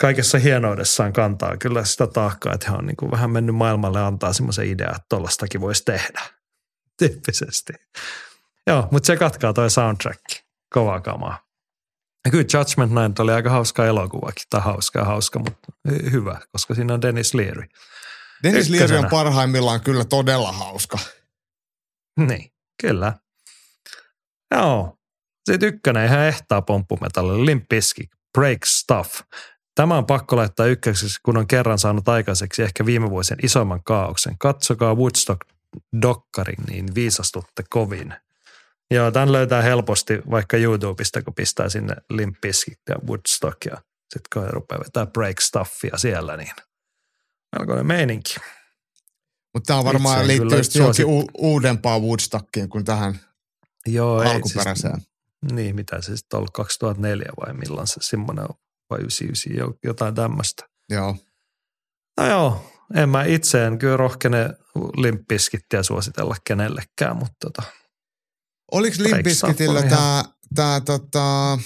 kaikessa 0.00 0.38
hienoudessaan 0.38 1.12
kantaa 1.12 1.56
kyllä 1.56 1.84
sitä 1.84 2.06
taakkaa, 2.06 2.52
että 2.54 2.70
he 2.70 2.76
on 2.76 2.86
niinku 2.86 3.10
vähän 3.10 3.30
mennyt 3.30 3.54
maailmalle 3.56 4.00
antaa 4.02 4.32
semmoisen 4.32 4.66
idean, 4.66 4.90
että 4.96 5.06
tollastakin 5.08 5.60
voisi 5.60 5.84
tehdä 5.84 6.20
tyyppisesti. 6.98 7.72
Joo, 8.66 8.88
mutta 8.90 9.06
se 9.06 9.16
katkaa 9.16 9.52
toi 9.52 9.70
soundtrack. 9.70 10.22
Kovaa 10.74 11.00
kamaa. 11.00 11.44
Ja 12.24 12.30
kyllä 12.30 12.44
Judgment 12.54 12.92
Night 12.92 13.18
oli 13.18 13.32
aika 13.32 13.50
hauska 13.50 13.86
elokuvakin, 13.86 14.44
tai 14.50 14.60
hauska 14.60 14.98
ja 14.98 15.04
hauska, 15.04 15.38
mutta 15.38 15.72
hy- 15.88 16.10
hyvä, 16.10 16.40
koska 16.52 16.74
siinä 16.74 16.94
on 16.94 17.02
Dennis 17.02 17.34
Leary. 17.34 17.62
Dennis 18.42 18.70
Leary 18.70 18.84
on 18.84 18.90
Ykkösenä. 18.90 19.08
parhaimmillaan 19.10 19.80
kyllä 19.80 20.04
todella 20.04 20.52
hauska. 20.52 20.98
Niin, 22.20 22.52
kyllä. 22.82 23.12
Joo. 24.54 24.98
Sitten 25.50 25.68
ykkönen 25.68 26.06
ihan 26.06 26.20
ehtaa 26.20 26.62
pomppumetallille, 26.62 27.46
Limp 27.46 27.68
Bizkit, 27.68 28.10
Break 28.38 28.58
Stuff. 28.64 29.20
Tämä 29.74 29.98
on 29.98 30.06
pakko 30.06 30.36
laittaa 30.36 30.66
ykköseksi, 30.66 31.20
kun 31.22 31.36
on 31.36 31.46
kerran 31.46 31.78
saanut 31.78 32.08
aikaiseksi 32.08 32.62
ehkä 32.62 32.86
viime 32.86 33.10
vuosien 33.10 33.38
isoimman 33.42 33.84
kaauksen. 33.84 34.38
Katsokaa 34.38 34.94
Woodstock-dokkarin, 34.94 36.64
niin 36.68 36.94
viisastutte 36.94 37.64
kovin. 37.70 38.14
Joo, 38.90 39.10
tämän 39.10 39.32
löytää 39.32 39.62
helposti 39.62 40.18
vaikka 40.30 40.56
YouTubesta, 40.56 41.22
kun 41.22 41.34
pistää 41.34 41.68
sinne 41.68 41.94
Limp 42.10 42.40
Bizkit 42.40 42.80
ja 42.88 42.96
Woodstock 43.06 43.64
ja 43.64 43.76
sitten 44.14 44.28
kun 44.42 44.50
rupeaa 44.50 44.80
vetää 44.84 45.06
Break 45.06 45.40
Stuffia 45.40 45.98
siellä, 45.98 46.36
niin 46.36 46.52
melkoinen 47.58 47.86
meininki. 47.86 48.34
Mutta 49.54 49.66
tämä 49.66 49.84
varmaan 49.84 50.20
Itse 50.20 50.32
en 50.32 50.50
liittyy 50.50 50.80
johonkin 50.80 51.06
u- 51.06 51.30
uudempaan 51.38 52.02
Woodstockiin 52.02 52.68
kuin 52.68 52.84
tähän 52.84 53.20
Joo, 53.86 54.22
ei, 54.22 54.30
alkuperäiseen. 54.30 55.00
Siis, 55.00 55.12
niin, 55.52 55.76
mitä 55.76 56.00
se 56.00 56.16
sitten 56.16 56.38
ollut, 56.38 56.50
2004 56.50 57.26
vai 57.40 57.54
milloin 57.54 57.86
se 57.86 57.96
semmoinen 58.00 58.44
on, 58.44 58.56
vai 58.94 59.00
99, 59.00 59.56
jo- 59.56 59.78
jotain 59.84 60.14
tämmöistä. 60.14 60.68
Joo. 60.90 61.16
No 62.16 62.26
joo, 62.26 62.70
en 62.94 63.08
mä 63.08 63.24
itse 63.24 63.66
en 63.66 63.78
kyllä 63.78 63.96
rohkene 63.96 64.50
limppiskittiä 64.96 65.82
suositella 65.82 66.36
kenellekään, 66.46 67.16
mutta 67.16 67.36
tota, 67.40 67.62
Oliko 68.72 68.96
Limp 68.98 69.10
Break 69.10 69.36
Stuff 69.36 69.48
Bizkitillä 69.48 69.80
on 69.80 69.88
tämä 69.88 70.24
tää, 70.54 70.80
tota, 70.80 71.58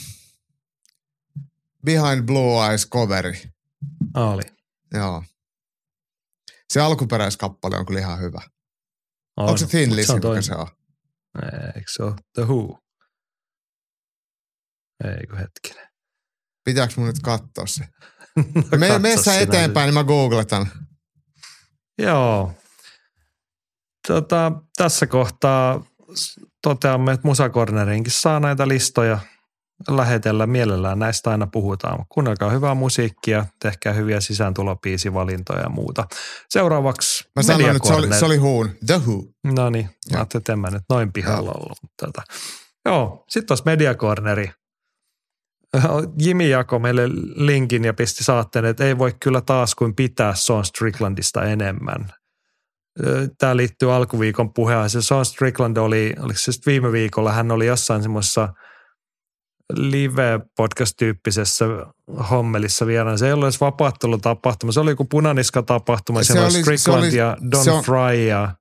Behind 1.84 2.22
Blue 2.26 2.68
Eyes 2.68 2.88
coveri? 2.88 3.42
oli. 4.14 4.42
Joo. 4.94 5.24
Se 6.72 6.80
alkuperäiskappale 6.80 7.76
on 7.76 7.86
kyllä 7.86 8.00
ihan 8.00 8.20
hyvä. 8.20 8.40
On, 9.36 9.46
Onko 9.46 9.56
se 9.56 9.66
Thin 9.66 9.96
Lizzy, 9.96 10.12
mikä 10.14 10.42
se 10.42 10.54
on? 10.54 10.66
Eikö 11.76 11.92
se 11.92 12.02
ole 12.02 12.14
The 12.34 12.42
Who? 12.42 12.78
Eikö 15.20 15.36
hetkinen. 15.36 15.87
Pitääkö 16.68 16.92
mun 16.96 17.06
nyt 17.06 17.22
katsoa 17.22 17.66
se? 17.66 17.84
No, 18.54 18.78
Me, 18.78 18.98
me 18.98 19.16
sä 19.16 19.22
sinä 19.22 19.38
eteenpäin, 19.38 19.86
niin 19.86 19.94
mä 19.94 20.04
googletan. 20.04 20.66
Joo. 21.98 22.52
Tota, 24.06 24.52
tässä 24.76 25.06
kohtaa 25.06 25.84
toteamme, 26.62 27.12
että 27.12 27.28
Musakornerinkin 27.28 28.12
saa 28.12 28.40
näitä 28.40 28.68
listoja 28.68 29.18
lähetellä. 29.88 30.46
Mielellään 30.46 30.98
näistä 30.98 31.30
aina 31.30 31.46
puhutaan. 31.46 32.04
Kuunnelkaa 32.08 32.50
hyvää 32.50 32.74
musiikkia, 32.74 33.46
tehkää 33.62 33.92
hyviä 33.92 34.20
sisääntulopiisivalintoja 34.20 35.60
ja 35.60 35.68
muuta. 35.68 36.06
Seuraavaksi 36.48 37.24
Mä 37.36 37.42
sanoin, 37.42 37.62
Media 37.64 37.76
että 37.76 37.88
se 37.88 37.94
oli, 37.94 38.14
se 38.14 38.24
oli 38.24 38.38
Who'n. 38.38 38.70
The 38.86 39.00
Who. 39.06 39.22
No 39.44 39.70
niin, 39.70 39.84
mä 39.84 40.18
ajattelin, 40.18 40.40
että 40.40 40.52
en 40.52 40.58
mä 40.58 40.70
nyt 40.70 40.82
noin 40.90 41.12
pihalla 41.12 41.52
ollut. 41.52 41.78
Tota. 42.00 42.22
Joo, 42.84 43.24
sitten 43.28 43.46
tuossa 43.46 43.64
Media 43.66 43.94
Corneri. 43.94 44.50
Jimi 46.24 46.50
jakoi 46.50 46.78
meille 46.78 47.02
linkin 47.34 47.84
ja 47.84 47.94
pisti 47.94 48.24
saatteen, 48.24 48.64
että 48.64 48.84
ei 48.84 48.98
voi 48.98 49.14
kyllä 49.22 49.40
taas 49.40 49.74
kuin 49.74 49.94
pitää 49.94 50.34
Sean 50.34 50.64
Stricklandista 50.64 51.44
enemmän. 51.44 52.12
Tämä 53.38 53.56
liittyy 53.56 53.94
alkuviikon 53.94 54.52
puheeseen. 54.54 55.02
Sean 55.02 55.24
Strickland 55.24 55.76
oli, 55.76 56.14
oliko 56.20 56.38
se 56.38 56.52
viime 56.66 56.92
viikolla, 56.92 57.32
hän 57.32 57.50
oli 57.50 57.66
jossain 57.66 58.02
semmoisessa 58.02 58.48
live-podcast-tyyppisessä 59.72 61.64
hommelissa 62.30 62.86
vieraana. 62.86 63.16
Se 63.16 63.26
ei 63.26 63.32
ollut 63.32 63.44
edes 63.46 63.60
vapaattelutapahtuma, 63.60 64.72
se 64.72 64.80
oli 64.80 64.90
joku 64.90 65.04
punaniska-tapahtuma. 65.04 66.22
Se 66.22 66.32
Siellä 66.32 66.48
oli 66.48 66.60
Strickland 66.60 67.04
oli- 67.04 67.16
ja 67.16 67.36
Don 67.50 67.68
on- 67.68 67.84
Fry 67.84 68.26
ja 68.28 68.54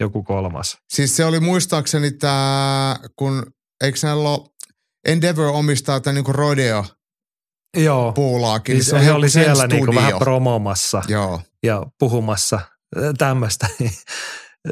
joku 0.00 0.22
kolmas. 0.22 0.78
Siis 0.94 1.16
se 1.16 1.24
oli 1.24 1.40
muistaakseni 1.40 2.10
tämä, 2.10 2.96
kun 3.16 3.46
eikö 3.84 3.98
näillä 4.02 4.28
ole 4.28 4.40
Endeavor 5.06 5.46
omistaa 5.46 6.00
tämän 6.00 6.14
niinku 6.14 6.32
rodeo 6.32 6.84
Joo, 7.76 8.12
puulaakin. 8.12 8.72
niin 8.72 8.84
siis 8.84 8.90
se 9.00 9.04
he 9.04 9.12
oli 9.12 9.30
siellä 9.30 9.66
niinku 9.66 9.84
studio. 9.84 10.00
vähän 10.00 10.18
promomassa 10.18 11.02
Joo. 11.08 11.40
ja 11.62 11.82
puhumassa 11.98 12.60
tämmöistä. 13.18 13.66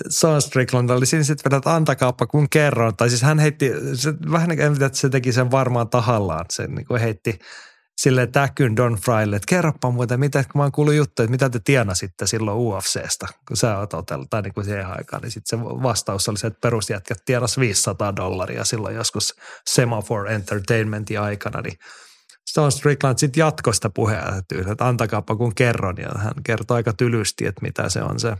Sean 0.08 0.42
Strickland 0.42 0.90
oli 0.90 1.06
siinä 1.06 1.24
sitten 1.24 1.50
vedät 1.50 1.66
antakaappa 1.66 2.26
kun 2.26 2.48
kerron. 2.50 2.96
Tai 2.96 3.08
siis 3.08 3.22
hän 3.22 3.38
heitti, 3.38 3.70
se, 3.94 4.14
vähän 4.30 4.48
niin 4.48 4.58
kuin, 4.58 4.82
että 4.82 4.98
se 4.98 5.08
teki 5.08 5.32
sen 5.32 5.50
varmaan 5.50 5.88
tahallaan. 5.88 6.44
Se 6.52 6.66
niin 6.66 6.86
kuin 6.86 7.00
heitti 7.00 7.38
sille 7.96 8.26
täkyn 8.26 8.76
Don 8.76 8.94
Frylle, 8.94 9.36
että 9.36 9.46
kerropa 9.48 9.90
muuten, 9.90 10.20
mitä, 10.20 10.42
kun 10.42 10.58
mä 10.58 10.62
oon 10.62 10.72
kuullut 10.72 10.94
juttuja, 10.94 11.24
että 11.24 11.30
mitä 11.30 11.50
te 11.50 11.60
tienasitte 11.64 12.26
silloin 12.26 12.58
UFCstä, 12.58 13.26
kun 13.48 13.56
sä 13.56 13.78
oot 13.78 13.94
otellut, 13.94 14.30
tai 14.30 14.42
niin 14.42 14.54
kuin 14.54 14.64
siihen 14.64 14.86
aikaan, 14.86 15.22
niin 15.22 15.30
sitten 15.30 15.58
se 15.58 15.64
vastaus 15.64 16.28
oli 16.28 16.38
se, 16.38 16.46
että 16.46 16.60
perusjätkät 16.60 17.18
tienas 17.24 17.58
500 17.58 18.16
dollaria 18.16 18.64
silloin 18.64 18.96
joskus 18.96 19.34
Semaphore 19.70 20.34
Entertainmentin 20.34 21.20
aikana, 21.20 21.60
niin 21.60 21.78
Stone 22.48 22.70
Strickland 22.70 23.18
sitten 23.18 23.40
jatkoi 23.40 23.74
sitä 23.74 23.90
että 24.70 24.84
antakaapa 24.88 25.36
kun 25.36 25.54
kerron, 25.54 25.96
ja 25.98 26.08
hän 26.18 26.34
kertoi 26.44 26.76
aika 26.76 26.92
tylysti, 26.92 27.46
että 27.46 27.62
mitä 27.62 27.88
se 27.88 28.02
on 28.02 28.20
se 28.20 28.36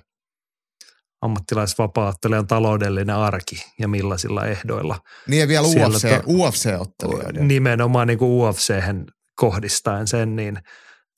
ammattilaisvapaattelijan 1.23 2.47
taloudellinen 2.47 3.17
arki 3.17 3.65
ja 3.79 3.89
millaisilla 3.89 4.47
ehdoilla 4.47 4.99
Niin 5.29 5.41
ja 5.41 5.49
vielä 5.49 5.67
UFC, 5.67 6.09
to- 6.09 6.33
UFC-ottelijoiden. 6.33 7.49
nimenomaan 7.49 8.07
niin 8.07 8.19
kuin 8.19 8.31
UFC-hen 8.31 9.07
kohdistaen 9.35 10.07
sen, 10.07 10.37
niin 10.37 10.59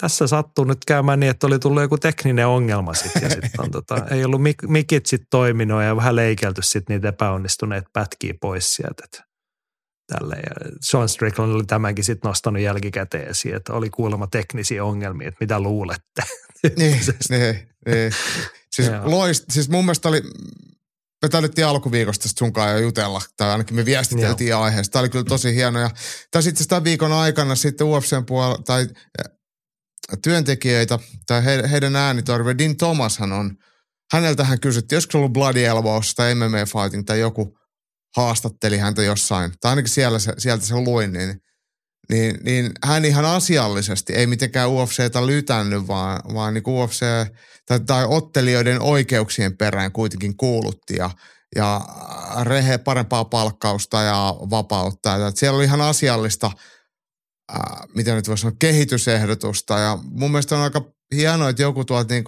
tässä 0.00 0.26
sattuu 0.26 0.64
nyt 0.64 0.84
käymään 0.86 1.20
niin, 1.20 1.30
että 1.30 1.46
oli 1.46 1.58
tullut 1.58 1.82
joku 1.82 1.98
tekninen 1.98 2.46
ongelma 2.46 2.94
sitten 2.94 3.22
ja 3.22 3.30
sitten 3.30 3.50
on 3.58 3.70
tota, 3.70 4.06
ei 4.10 4.24
ollut 4.24 4.40
mik- 4.40 4.68
mikit 4.68 5.06
sitten 5.06 5.26
toiminut 5.30 5.82
ja 5.82 5.96
vähän 5.96 6.16
leikelty 6.16 6.62
sitten 6.62 6.94
niitä 6.94 7.08
epäonnistuneita 7.08 7.90
pätkiä 7.92 8.34
pois 8.40 8.74
sieltä. 8.74 9.04
että 9.04 9.26
Tälle. 10.06 10.34
Ja 10.34 10.70
Sean 10.80 11.08
Strickland 11.08 11.52
oli 11.52 11.64
tämänkin 11.64 12.04
sitten 12.04 12.28
nostanut 12.28 12.62
jälkikäteen 12.62 13.28
esiin, 13.28 13.54
että 13.54 13.72
oli 13.72 13.90
kuulemma 13.90 14.26
teknisiä 14.26 14.84
ongelmia, 14.84 15.28
että 15.28 15.38
mitä 15.40 15.60
luulette. 15.60 16.22
Niin, 16.62 16.76
niin, 17.30 17.68
niin. 17.86 18.12
Siis, 18.70 18.90
loist, 19.04 19.44
siis 19.50 19.68
mun 19.68 19.84
mielestä 19.84 20.08
oli, 20.08 20.22
me 21.22 21.28
taidettiin 21.28 21.66
alkuviikosta 21.66 22.28
sunkaan 22.38 22.72
jo 22.72 22.78
jutella, 22.78 23.22
tai 23.36 23.50
ainakin 23.50 23.76
me 23.76 23.84
viestiteltiin 23.84 24.56
aiheesta. 24.56 24.92
Tämä 24.92 25.00
oli 25.00 25.08
kyllä 25.08 25.24
tosi 25.24 25.54
hieno. 25.54 25.80
Ja 25.80 25.90
tässä 26.30 26.50
itse 26.50 26.64
tämän 26.64 26.84
viikon 26.84 27.12
aikana 27.12 27.54
sitten 27.54 27.86
UFCn 27.86 28.26
puolella, 28.26 28.62
tai 28.66 28.88
työntekijöitä, 30.22 30.98
tai 31.26 31.44
he, 31.44 31.62
heidän 31.70 31.96
äänitorve, 31.96 32.54
Dean 32.58 32.76
Thomashan 32.76 33.32
on, 33.32 33.56
häneltä 34.12 34.44
hän 34.44 34.60
kysyttiin, 34.60 34.96
olisiko 34.96 35.12
se 35.12 35.18
ollut 35.18 35.32
Bloody 35.32 35.64
Elbows 35.64 36.14
tai 36.14 36.34
MMA 36.34 36.82
Fighting 36.82 37.04
tai 37.04 37.20
joku 37.20 37.58
haastatteli 38.16 38.78
häntä 38.78 39.02
jossain, 39.02 39.52
tai 39.60 39.70
ainakin 39.70 39.92
siellä 39.92 40.18
se, 40.18 40.32
sieltä 40.38 40.66
se 40.66 40.74
luin, 40.74 41.12
niin, 41.12 41.40
niin, 42.10 42.38
niin 42.42 42.70
hän 42.84 43.04
ihan 43.04 43.24
asiallisesti, 43.24 44.12
ei 44.12 44.26
mitenkään 44.26 44.70
UFCtä 44.70 45.26
lytännyt, 45.26 45.88
vaan, 45.88 46.20
vaan 46.34 46.54
niin 46.54 46.68
UFC 46.68 47.04
tai, 47.66 47.80
tai 47.80 48.06
ottelijoiden 48.08 48.82
oikeuksien 48.82 49.56
perään 49.56 49.92
kuitenkin 49.92 50.36
kuulutti 50.36 50.96
ja, 50.96 51.10
ja 51.56 51.80
rehe 52.42 52.78
parempaa 52.78 53.24
palkkausta 53.24 54.02
ja 54.02 54.34
vapautta. 54.50 55.08
Ja 55.08 55.32
siellä 55.34 55.56
oli 55.56 55.64
ihan 55.64 55.80
asiallista, 55.80 56.50
ää, 57.52 57.84
mitä 57.94 58.14
nyt 58.14 58.28
voisi 58.28 58.40
sanoa, 58.40 58.56
kehitysehdotusta 58.58 59.78
ja 59.78 59.98
mun 60.02 60.30
mielestä 60.30 60.56
on 60.56 60.62
aika 60.62 60.82
hienoa, 61.14 61.48
että 61.48 61.62
joku 61.62 61.84
tuolta 61.84 62.14
niin 62.14 62.24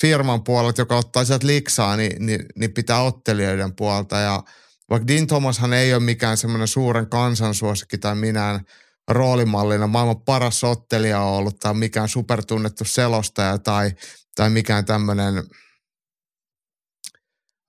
firman 0.00 0.44
puolelta, 0.44 0.80
joka 0.80 0.96
ottaa 0.96 1.24
sieltä 1.24 1.46
liksaa, 1.46 1.96
niin, 1.96 2.26
niin, 2.26 2.46
niin 2.56 2.72
pitää 2.72 3.02
ottelijoiden 3.02 3.76
puolta 3.76 4.18
ja 4.18 4.42
vaikka 4.90 5.06
Dean 5.06 5.26
Thomashan 5.26 5.72
ei 5.72 5.94
ole 5.94 6.02
mikään 6.02 6.36
semmoinen 6.36 6.68
suuren 6.68 7.06
kansansuosikki 7.06 7.98
tai 7.98 8.14
minään 8.14 8.60
roolimallina 9.08 9.86
maailman 9.86 10.20
paras 10.20 10.64
ottelija 10.64 11.20
on 11.20 11.32
ollut 11.32 11.58
tai 11.58 11.74
mikään 11.74 12.08
supertunnettu 12.08 12.84
selostaja 12.84 13.58
tai, 13.58 13.92
tai 14.34 14.50
mikään 14.50 14.84
tämmöinen, 14.84 15.44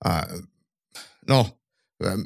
äh, 0.08 0.22
no, 1.28 1.58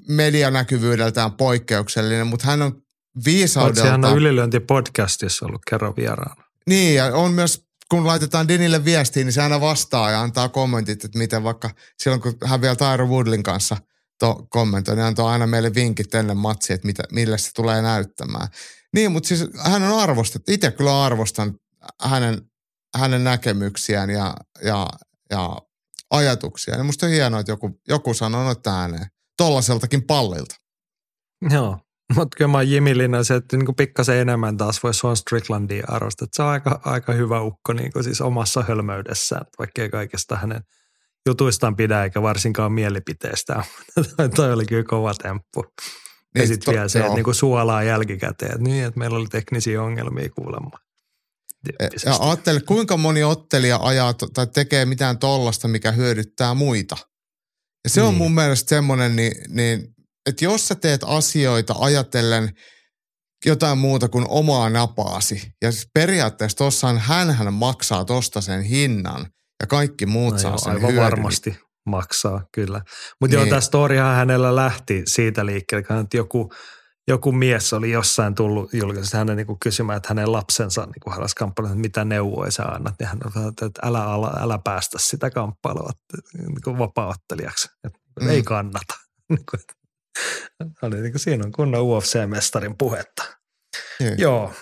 medianäkyvyydeltään 0.08 1.32
poikkeuksellinen, 1.32 2.26
mutta 2.26 2.46
hän 2.46 2.62
on 2.62 2.82
viisaudelta... 3.24 3.90
Hän 3.90 4.04
on 4.04 4.16
ylilöintipodcastissa 4.16 5.46
ollut 5.46 5.62
kerran 5.70 5.96
vieraana. 5.96 6.44
Niin, 6.66 6.94
ja 6.94 7.04
on 7.04 7.32
myös 7.32 7.64
kun 7.90 8.06
laitetaan 8.06 8.48
Dinille 8.48 8.84
viestiin, 8.84 9.26
niin 9.26 9.32
se 9.32 9.42
aina 9.42 9.60
vastaa 9.60 10.10
ja 10.10 10.20
antaa 10.20 10.48
kommentit, 10.48 11.04
että 11.04 11.18
miten 11.18 11.44
vaikka 11.44 11.70
silloin, 11.98 12.20
kun 12.20 12.36
hän 12.44 12.60
vielä 12.60 12.76
Tyro 12.76 13.06
Woodlin 13.06 13.42
kanssa 13.42 13.76
to, 14.18 14.46
kommentoi, 14.48 14.96
niin 14.96 15.04
antoi 15.04 15.30
aina 15.30 15.46
meille 15.46 15.74
vinkit 15.74 16.14
ennen 16.14 16.36
matsia, 16.36 16.74
että 16.74 16.86
mitä, 16.86 17.02
millä 17.12 17.36
se 17.36 17.50
tulee 17.54 17.82
näyttämään. 17.82 18.48
Niin, 18.94 19.12
mutta 19.12 19.28
siis 19.28 19.48
hän 19.64 19.82
on 19.82 19.98
arvostettu. 19.98 20.52
Itse 20.52 20.70
kyllä 20.70 21.04
arvostan 21.04 21.54
hänen, 22.02 22.42
hänen 22.96 23.24
näkemyksiään 23.24 24.10
ja, 24.10 24.34
ja, 24.62 24.88
ja 25.30 25.58
ajatuksiaan. 26.10 26.80
Ja 26.80 26.84
musta 26.84 27.06
on 27.06 27.12
hienoa, 27.12 27.40
että 27.40 27.52
joku, 27.52 27.80
joku 27.88 28.14
sanoo 28.14 28.44
noita 28.44 28.80
ääneen. 28.80 29.06
Tollaseltakin 29.36 30.02
pallilta. 30.02 30.54
Joo, 31.50 31.78
mutta 32.16 32.36
kyllä 32.36 32.50
mä 32.50 32.58
oon 32.58 32.70
Jimmy 32.70 32.90
se, 33.22 33.34
että 33.34 33.56
niin 33.56 33.74
pikkasen 33.74 34.16
enemmän 34.16 34.56
taas 34.56 34.82
voi 34.82 34.94
Sean 34.94 35.16
Stricklandia 35.16 35.84
arvostaa. 35.88 36.28
Se 36.32 36.42
on 36.42 36.48
aika, 36.48 36.80
aika 36.84 37.12
hyvä 37.12 37.40
ukko 37.40 37.72
niin 37.72 37.92
siis 38.04 38.20
omassa 38.20 38.62
hölmöydessään, 38.62 39.46
vaikkei 39.58 39.90
kaikesta 39.90 40.36
hänen 40.36 40.60
jutuistaan 41.26 41.76
pidä 41.76 42.04
eikä 42.04 42.22
varsinkaan 42.22 42.72
mielipiteestään. 42.72 43.64
toi 44.36 44.52
oli 44.52 44.66
kyllä 44.66 44.84
kova 44.84 45.14
temppu. 45.14 45.64
Ja 46.34 46.40
niin, 46.40 46.48
sitten 46.48 46.74
vielä 46.74 46.88
se, 46.88 46.98
että 46.98 47.14
niinku 47.14 47.34
suolaa 47.34 47.82
jälkikäteen, 47.82 48.52
että 48.52 48.64
niin, 48.64 48.84
että 48.84 48.98
meillä 48.98 49.18
oli 49.18 49.26
teknisiä 49.26 49.82
ongelmia 49.82 50.28
kuulemma. 50.30 50.78
E, 51.80 51.88
ja 52.04 52.16
ajattele, 52.20 52.60
kuinka 52.60 52.96
moni 52.96 53.24
ottelija 53.24 53.78
ajaa 53.82 54.14
tai 54.14 54.46
tekee 54.46 54.84
mitään 54.84 55.18
tollasta, 55.18 55.68
mikä 55.68 55.92
hyödyttää 55.92 56.54
muita. 56.54 56.96
Ja 57.84 57.90
se 57.90 58.00
niin. 58.00 58.08
on 58.08 58.14
mun 58.14 58.34
mielestä 58.34 58.68
semmoinen, 58.68 59.16
niin, 59.16 59.32
niin, 59.48 59.94
että 60.26 60.44
jos 60.44 60.68
sä 60.68 60.74
teet 60.74 61.00
asioita 61.06 61.74
ajatellen 61.78 62.50
jotain 63.46 63.78
muuta 63.78 64.08
kuin 64.08 64.24
omaa 64.28 64.70
napaasi, 64.70 65.52
ja 65.62 65.72
siis 65.72 65.88
periaatteessa 65.94 66.58
tossahan 66.58 66.98
hänhän 66.98 67.54
maksaa 67.54 68.04
tosta 68.04 68.40
sen 68.40 68.62
hinnan, 68.62 69.26
ja 69.60 69.66
kaikki 69.66 70.06
muut 70.06 70.32
no 70.32 70.38
saa 70.38 70.50
joo, 70.50 70.58
sen 70.58 70.72
aivan 70.72 70.92
hyödyn. 70.92 71.04
varmasti 71.04 71.56
maksaa, 71.86 72.46
kyllä. 72.52 72.82
Mutta 73.20 73.36
niin. 73.36 73.40
joo, 73.40 73.46
tämä 73.46 73.60
storihan 73.60 74.16
hänellä 74.16 74.56
lähti 74.56 75.02
siitä 75.06 75.46
liikkeelle, 75.46 76.00
että 76.00 76.16
joku, 76.16 76.52
joku 77.08 77.32
mies 77.32 77.72
oli 77.72 77.90
jossain 77.90 78.34
tullut 78.34 78.74
julkisesti 78.74 79.16
hänen 79.16 79.36
niin 79.36 79.58
kysymään, 79.62 79.96
että 79.96 80.08
hänen 80.08 80.32
lapsensa 80.32 80.86
niin 80.86 81.12
haluaisi 81.12 81.36
kamppailla, 81.36 81.70
että 81.70 81.80
mitä 81.80 82.04
neuvoja 82.04 82.50
sä 82.50 82.62
annat. 82.62 82.94
Ja 83.00 83.06
hän 83.06 83.18
on 83.24 83.48
että 83.48 83.80
älä, 83.82 84.04
älä, 84.04 84.32
älä 84.40 84.58
päästä 84.64 84.98
sitä 85.00 85.30
kamppailua 85.30 85.90
niin 86.32 86.78
vapaaottelijaksi. 86.78 87.68
Että 87.84 87.98
mm. 88.20 88.28
Ei 88.28 88.42
kannata. 88.42 88.94
Oli, 90.82 91.00
niin 91.00 91.12
kuin, 91.12 91.20
siinä 91.20 91.44
on 91.44 91.52
kunnon 91.52 91.82
UFC-mestarin 91.82 92.74
puhetta. 92.78 93.24
Niin. 94.00 94.14
Joo, 94.18 94.52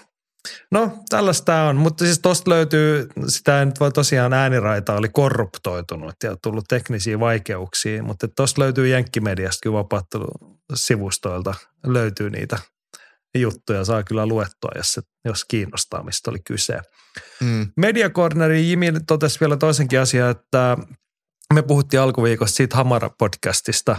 No, 0.71 0.99
tällaista 1.09 1.63
on, 1.63 1.77
mutta 1.77 2.05
siis 2.05 2.19
tuosta 2.19 2.51
löytyy, 2.51 3.09
sitä 3.29 3.65
nyt 3.65 3.81
voi 3.81 3.93
tosiaan 3.93 4.33
ääniraita 4.33 4.95
oli 4.95 5.09
korruptoitunut 5.09 6.15
ja 6.23 6.37
tullut 6.43 6.65
teknisiä 6.69 7.21
vaikeuksia, 7.21 8.03
mutta 8.03 8.29
tuosta 8.29 8.61
löytyy 8.61 8.89
Jenkkimediasta 8.89 9.61
kyllä 9.63 9.79
sivustoilta 10.75 11.55
löytyy 11.87 12.31
niitä 12.31 12.59
juttuja, 13.39 13.85
saa 13.85 14.03
kyllä 14.03 14.27
luettua, 14.27 14.71
jos, 14.77 14.93
se, 14.93 15.03
jos 15.25 15.45
kiinnostaa, 15.45 16.03
mistä 16.03 16.31
oli 16.31 16.39
kyse. 16.47 16.79
Mm. 17.41 17.73
Media 17.77 18.11
Corneri 18.11 18.71
Jimi 18.71 18.93
totesi 19.07 19.41
vielä 19.41 19.57
toisenkin 19.57 20.01
asian, 20.01 20.31
että 20.31 20.77
me 21.55 21.63
puhuttiin 21.63 22.01
alkuviikosta 22.01 22.57
siitä 22.57 22.77
Hamara-podcastista, 22.77 23.97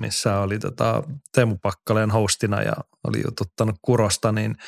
missä 0.00 0.38
oli 0.38 0.58
tota 0.58 1.02
Teemu 1.34 1.56
Pakkaleen 1.62 2.10
hostina 2.10 2.62
ja 2.62 2.72
oli 3.04 3.22
jututtanut 3.24 3.76
Kurosta, 3.82 4.32
niin– 4.32 4.56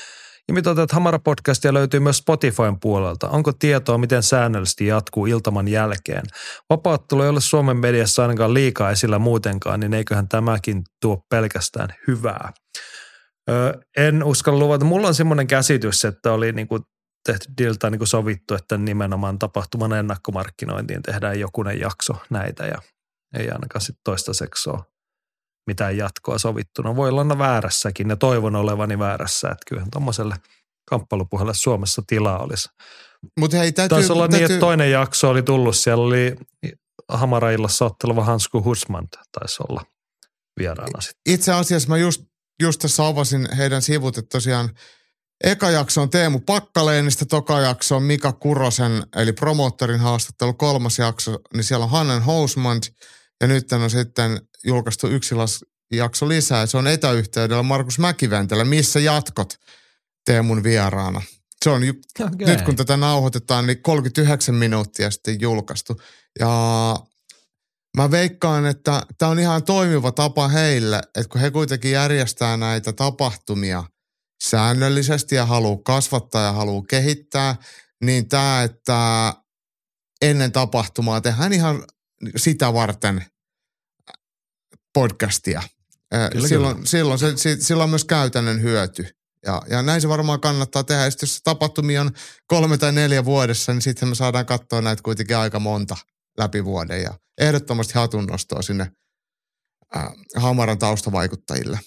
että 0.49 0.97
Hamara-podcastia 0.97 1.75
löytyy 1.75 2.01
myös 2.01 2.17
Spotifyn 2.17 2.81
puolelta. 2.81 3.29
Onko 3.29 3.53
tietoa, 3.53 3.99
miten 3.99 4.23
säännöllisesti 4.23 4.87
jatkuu 4.87 5.27
iltaman 5.27 5.69
jälkeen? 5.69 6.23
Vapaattelu 6.71 7.23
ei 7.23 7.29
ole 7.29 7.41
Suomen 7.41 7.77
mediassa 7.77 8.23
ainakaan 8.23 8.55
liikaa 8.55 8.91
esillä 8.91 9.19
muutenkaan, 9.19 9.81
niin 9.81 9.95
eiköhän 9.95 10.29
tämäkin 10.29 10.83
tuo 11.01 11.23
pelkästään 11.31 11.89
hyvää. 12.07 12.53
Ö, 13.51 13.81
en 13.97 14.25
uskalla 14.25 14.59
luvata. 14.59 14.85
Mulla 14.85 15.09
on 15.09 15.15
semmoinen 15.15 15.47
käsitys, 15.47 16.05
että 16.05 16.33
oli 16.33 16.53
niin 16.53 16.69
kuin 16.69 16.83
tehty 17.27 17.47
dilta 17.59 17.91
niin 17.91 17.99
kuin 17.99 18.09
sovittu, 18.09 18.55
että 18.55 18.79
nimenomaan 18.79 19.39
tapahtuman 19.39 19.93
ennakkomarkkinointiin 19.93 21.03
tehdään 21.03 21.41
jokunen 21.41 21.81
jakso 21.81 22.13
näitä 22.31 22.67
ja 22.67 22.79
ei 23.39 23.51
ainakaan 23.51 23.81
sitten 23.81 24.01
toistaiseksi 24.05 24.71
ole 24.71 24.79
mitään 25.67 25.97
jatkoa 25.97 26.39
sovittuna. 26.39 26.97
Voi 26.97 27.09
olla 27.09 27.39
väärässäkin 27.39 28.09
ja 28.09 28.17
toivon 28.17 28.57
olevani 28.57 28.99
väärässä, 28.99 29.49
että 29.49 29.65
kyllähän 29.69 29.91
tuommoiselle 29.91 30.37
kamppailupuhelle 30.91 31.55
Suomessa 31.55 32.03
tilaa 32.07 32.39
olisi. 32.39 32.69
Mutta 33.41 33.57
hei, 33.57 33.73
täytyy, 33.73 33.97
Taisi 33.97 34.13
olla 34.13 34.29
täytyy... 34.29 34.39
niin, 34.39 34.55
että 34.55 34.61
toinen 34.61 34.91
jakso 34.91 35.31
oli 35.31 35.43
tullut. 35.43 35.77
Siellä 35.77 36.05
oli 36.05 36.37
Hamaraillassa 37.09 37.85
otteleva 37.85 38.25
Hansku 38.25 38.65
Husman 38.65 39.09
taisi 39.39 39.57
olla 39.69 39.85
vieraana 40.59 41.01
sitten. 41.01 41.35
Itse 41.35 41.53
asiassa 41.53 41.89
mä 41.89 41.97
just, 41.97 42.23
just 42.63 42.81
tässä 42.81 43.07
avasin 43.07 43.49
heidän 43.57 43.83
sivut, 43.83 44.19
että 44.19 44.29
tosiaan 44.29 44.71
eka 45.45 45.71
jakso 45.71 46.03
on 46.03 46.11
Teemu 46.11 46.41
Pakkaleenista, 46.41 47.27
toka 47.27 47.61
jakso 47.61 47.97
on 47.97 48.03
Mika 48.03 48.33
Kurosen, 48.33 49.03
eli 49.17 49.33
promoottorin 49.33 50.01
haastattelu, 50.01 50.55
kolmas 50.55 50.99
jakso, 50.99 51.39
niin 51.55 51.65
siellä 51.65 51.85
on 51.85 51.91
Hannen 51.91 52.23
Housmand– 52.23 52.83
ja 53.43 53.49
nyt 53.49 53.73
on 53.73 53.91
sitten 53.91 54.41
julkaistu 54.65 55.07
yksi 55.07 55.35
jakso 55.93 56.29
lisää. 56.29 56.67
Se 56.67 56.77
on 56.77 56.87
etäyhteydellä 56.87 57.63
Markus 57.63 57.99
Mäkiventelä. 57.99 58.65
Missä 58.65 59.01
jatkot 59.01 59.55
Teemun 60.25 60.63
vieraana? 60.63 61.23
Se 61.65 61.71
on 61.71 61.85
ju- 61.85 62.01
okay. 62.21 62.47
nyt 62.47 62.63
kun 62.63 62.77
tätä 62.77 62.97
nauhoitetaan, 62.97 63.67
niin 63.67 63.83
39 63.83 64.55
minuuttia 64.55 65.11
sitten 65.11 65.41
julkaistu. 65.41 66.01
Ja 66.39 66.97
mä 67.97 68.11
veikkaan, 68.11 68.67
että 68.67 69.03
tämä 69.19 69.31
on 69.31 69.39
ihan 69.39 69.65
toimiva 69.65 70.13
tapa 70.13 70.49
heille, 70.49 70.97
että 70.97 71.29
kun 71.29 71.41
he 71.41 71.51
kuitenkin 71.51 71.91
järjestää 71.91 72.57
näitä 72.57 72.93
tapahtumia 72.93 73.85
säännöllisesti 74.45 75.35
ja 75.35 75.47
haluaa 75.47 75.81
kasvattaa 75.85 76.45
ja 76.45 76.53
haluaa 76.53 76.85
kehittää, 76.89 77.57
niin 78.05 78.29
tämä, 78.29 78.63
että 78.63 79.35
ennen 80.23 80.53
tapahtumaa 80.53 81.21
tehdään 81.21 81.53
ihan 81.53 81.85
sitä 82.37 82.73
varten 82.73 83.25
podcastia. 84.95 85.63
Kyllä, 86.33 86.49
silloin, 86.49 86.75
kyllä. 86.75 86.87
silloin, 86.87 87.19
se, 87.19 87.37
se, 87.37 87.57
silloin 87.61 87.85
on 87.85 87.91
myös 87.91 88.05
käytännön 88.05 88.63
hyöty. 88.63 89.07
Ja, 89.47 89.63
ja 89.71 89.83
näin 89.83 90.01
se 90.01 90.09
varmaan 90.09 90.41
kannattaa 90.41 90.85
tehdä. 90.85 91.03
Ja 91.03 91.11
jos 91.23 91.41
tapahtumia 91.45 92.01
on 92.01 92.11
kolme 92.47 92.79
tai 92.79 92.93
neljä 92.93 93.25
vuodessa, 93.25 93.73
niin 93.73 93.83
sitten 93.83 94.09
me 94.09 94.15
saadaan 94.15 94.47
katsoa 94.47 94.81
näitä 94.81 95.03
kuitenkin 95.03 95.37
aika 95.37 95.61
monta 95.61 95.97
läpi 96.39 96.65
vuoden. 96.65 97.03
Ja 97.03 97.15
ehdottomasti 97.39 97.95
hatunnostoa 97.95 98.63
sinne 98.63 98.93
äh, 99.97 100.13
Hamaran 100.37 100.79
taustavaikuttajille. 100.79 101.81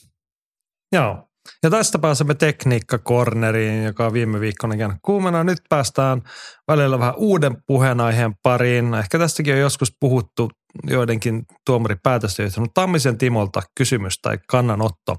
Joo. 0.91 1.29
Ja 1.63 1.69
tästä 1.69 1.99
pääsemme 1.99 2.33
tekniikka-corneriin, 2.33 3.83
joka 3.83 4.05
on 4.05 4.13
viime 4.13 4.39
viikkona 4.39 4.77
käynyt 4.77 4.97
kuumena. 5.01 5.43
Nyt 5.43 5.59
päästään 5.69 6.21
välillä 6.67 6.99
vähän 6.99 7.15
uuden 7.17 7.57
puheenaiheen 7.67 8.33
pariin. 8.43 8.93
Ehkä 8.93 9.19
tästäkin 9.19 9.53
on 9.53 9.59
joskus 9.59 9.95
puhuttu 9.99 10.51
joidenkin 10.83 11.45
tuomaripäätösten 11.65 12.45
yhteydessä. 12.45 12.61
Mutta 12.61 12.81
Tammisen 12.81 13.17
Timolta 13.17 13.61
kysymys 13.77 14.19
tai 14.21 14.37
kannanotto. 14.47 15.15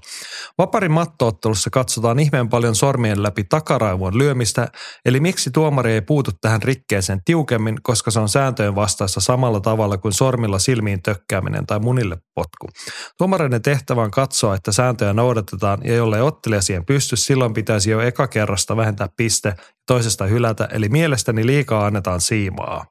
Vaparin 0.57 0.91
mattoottelussa 0.91 1.69
katsotaan 1.69 2.19
ihmeen 2.19 2.49
paljon 2.49 2.75
sormien 2.75 3.23
läpi 3.23 3.43
takaraivuon 3.43 4.17
lyömistä, 4.17 4.67
eli 5.05 5.19
miksi 5.19 5.51
tuomari 5.51 5.91
ei 5.93 6.01
puutu 6.01 6.31
tähän 6.41 6.63
rikkeeseen 6.63 7.21
tiukemmin, 7.25 7.77
koska 7.83 8.11
se 8.11 8.19
on 8.19 8.29
sääntöjen 8.29 8.75
vastaessa 8.75 9.19
samalla 9.19 9.59
tavalla 9.59 9.97
kuin 9.97 10.13
sormilla 10.13 10.59
silmiin 10.59 11.01
tökkääminen 11.01 11.65
tai 11.65 11.79
munille 11.79 12.17
potku. 12.35 12.67
Tuomareiden 13.17 13.61
tehtävä 13.61 14.01
on 14.01 14.11
katsoa, 14.11 14.55
että 14.55 14.71
sääntöjä 14.71 15.13
noudatetaan 15.13 15.79
ja 15.83 15.95
jollei 15.95 16.21
ottelija 16.21 16.61
siihen 16.61 16.85
pysty, 16.85 17.15
silloin 17.15 17.53
pitäisi 17.53 17.91
jo 17.91 18.01
eka 18.01 18.27
kerrasta 18.27 18.77
vähentää 18.77 19.09
piste 19.17 19.55
toisesta 19.87 20.25
hylätä, 20.25 20.69
eli 20.71 20.89
mielestäni 20.89 21.45
liikaa 21.45 21.85
annetaan 21.85 22.21
siimaa. 22.21 22.85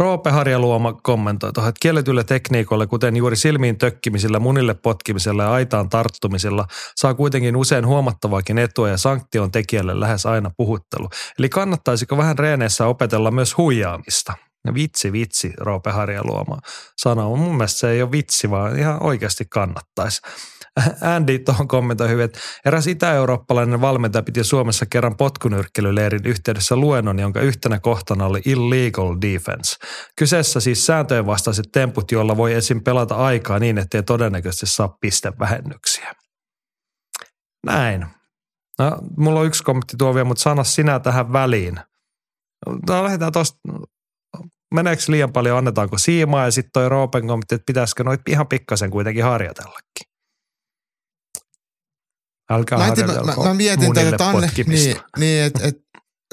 Roope 0.00 0.30
Harjaluoma 0.30 0.92
kommentoi 0.92 1.52
tuohon, 1.52 1.68
että 1.68 1.78
kielletyllä 1.82 2.24
tekniikoilla, 2.24 2.86
kuten 2.86 3.16
juuri 3.16 3.36
silmiin 3.36 3.78
tökkimisellä, 3.78 4.38
munille 4.38 4.74
potkimisella 4.74 5.42
ja 5.42 5.52
aitaan 5.52 5.88
tarttumisella, 5.88 6.66
saa 6.96 7.14
kuitenkin 7.14 7.56
usein 7.56 7.86
huomattavaakin 7.86 8.58
etua 8.58 8.88
ja 8.88 8.96
sanktion 8.96 9.50
tekijälle 9.50 10.00
lähes 10.00 10.26
aina 10.26 10.50
puhuttelu. 10.56 11.08
Eli 11.38 11.48
kannattaisiko 11.48 12.16
vähän 12.16 12.38
reeneissä 12.38 12.86
opetella 12.86 13.30
myös 13.30 13.56
huijaamista? 13.56 14.45
Ja 14.66 14.74
vitsi, 14.74 15.12
vitsi, 15.12 15.52
Roope 15.56 15.90
Harjaluoma 15.90 16.58
sanoo. 16.96 17.36
Mun 17.36 17.56
mielestä 17.56 17.78
se 17.78 17.90
ei 17.90 18.02
ole 18.02 18.12
vitsi, 18.12 18.50
vaan 18.50 18.78
ihan 18.78 19.02
oikeasti 19.02 19.44
kannattaisi. 19.50 20.20
Andy 21.14 21.38
tuohon 21.38 21.68
kommentoi 21.68 22.08
hyvin, 22.08 22.24
että 22.24 22.38
eräs 22.64 22.86
itä-eurooppalainen 22.86 23.80
valmentaja 23.80 24.22
piti 24.22 24.44
Suomessa 24.44 24.86
kerran 24.86 25.16
potkunyrkkelyleirin 25.16 26.26
yhteydessä 26.26 26.76
luennon, 26.76 27.18
jonka 27.18 27.40
yhtenä 27.40 27.78
kohtana 27.78 28.26
oli 28.26 28.42
illegal 28.44 29.16
defense. 29.20 29.76
Kyseessä 30.16 30.60
siis 30.60 30.86
sääntöjen 30.86 31.26
vastaiset 31.26 31.66
temput, 31.72 32.12
joilla 32.12 32.36
voi 32.36 32.54
esim. 32.54 32.84
pelata 32.84 33.14
aikaa 33.14 33.58
niin, 33.58 33.78
ettei 33.78 34.02
todennäköisesti 34.02 34.66
saa 34.66 34.96
pistevähennyksiä. 35.00 36.12
Näin. 37.66 38.06
No, 38.78 38.98
mulla 39.16 39.40
on 39.40 39.46
yksi 39.46 39.62
kommentti 39.62 39.96
tuo 39.96 40.14
vielä, 40.14 40.24
mutta 40.24 40.42
sana 40.42 40.64
sinä 40.64 41.00
tähän 41.00 41.32
väliin. 41.32 41.80
No, 42.88 43.04
lähdetään 43.04 43.32
tuosta 43.32 43.58
meneekö 44.74 45.02
liian 45.08 45.32
paljon, 45.32 45.58
annetaanko 45.58 45.98
siimaa 45.98 46.44
ja 46.44 46.50
sitten 46.50 46.70
toi 46.72 46.88
Roopen 46.88 47.26
kommentti, 47.26 47.54
että 47.54 47.66
pitäisikö 47.66 48.04
noit 48.04 48.20
ihan 48.28 48.48
pikkasen 48.48 48.90
kuitenkin 48.90 49.24
harjoitellakin. 49.24 50.06
Älkää 52.50 52.78
mä, 52.78 52.84
mä, 52.86 53.34
mä, 53.36 53.44
mä 53.44 53.54
mietin 53.54 53.94
tätä 53.94 54.16
Tanne, 54.16 54.50
niin, 54.66 54.96
niin 55.18 55.44
että 55.44 55.66
et 55.66 55.76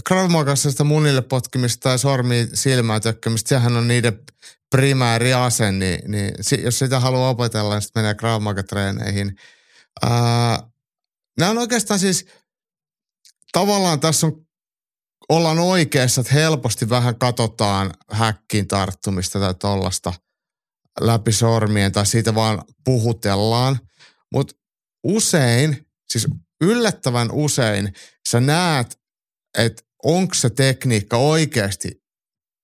Krav 0.08 0.32
Magassa 0.32 0.72
sitä 0.72 0.84
munille 0.84 1.22
potkimista 1.22 1.84
tai 1.90 2.00
sormi 2.00 2.48
silmää 2.54 3.00
tökkimistä, 3.00 3.50
sehän 3.50 3.78
on 3.78 3.88
niiden 3.88 4.20
primääri 4.76 5.34
ase, 5.34 5.72
niin, 5.72 6.12
niin 6.12 6.34
jos 6.64 6.80
sitä 6.80 7.00
haluaa 7.00 7.30
opetella, 7.30 7.74
niin 7.74 7.82
sitten 7.82 8.04
menee 8.04 8.16
Krav 8.16 8.42
Maga-treeneihin. 8.42 9.36
Ää, 10.02 10.60
nämä 11.40 11.52
on 11.52 11.58
oikeastaan 11.58 12.00
siis, 12.00 12.26
tavallaan 13.52 14.00
tässä 14.00 14.28
on, 14.28 14.46
ollaan 15.36 15.60
oikeassa, 15.60 16.22
että 16.22 16.34
helposti 16.34 16.90
vähän 16.90 17.20
katsotaan 17.20 17.94
häkkiin 18.12 18.68
tarttumista 18.68 19.40
tai 19.40 19.54
tollasta 19.54 20.14
läpi 21.00 21.32
sormien 21.32 21.92
tai 21.92 22.06
siitä 22.06 22.36
vaan 22.36 22.64
puhutellaan. 22.86 23.80
Mutta 24.32 24.56
usein 25.04 25.86
Siis 26.14 26.28
yllättävän 26.62 27.32
usein 27.32 27.94
sä 28.30 28.40
näet, 28.40 29.00
että 29.58 29.84
onko 30.04 30.34
se 30.34 30.50
tekniikka 30.50 31.18
oikeasti 31.18 32.04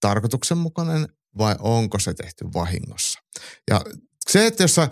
tarkoituksenmukainen 0.01 1.07
vai 1.37 1.55
onko 1.59 1.99
se 1.99 2.13
tehty 2.13 2.45
vahingossa. 2.53 3.19
Ja 3.69 3.81
se, 4.29 4.47
että 4.47 4.63
jos 4.63 4.75
sä, 4.75 4.89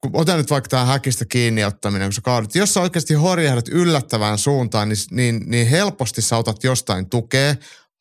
kun 0.00 0.10
otan 0.12 0.38
nyt 0.38 0.50
vaikka 0.50 0.68
tämä 0.68 0.84
häkistä 0.84 1.24
kiinni 1.24 1.64
ottaminen, 1.64 2.06
kun 2.06 2.12
sä 2.12 2.20
kaadut, 2.20 2.54
jos 2.54 2.74
sä 2.74 2.80
oikeasti 2.80 3.14
horjahdat 3.14 3.68
yllättävään 3.68 4.38
suuntaan, 4.38 4.88
niin, 4.88 4.98
niin, 5.10 5.42
niin 5.46 5.68
helposti 5.68 6.22
sä 6.22 6.36
otat 6.36 6.64
jostain 6.64 7.10
tukea 7.10 7.54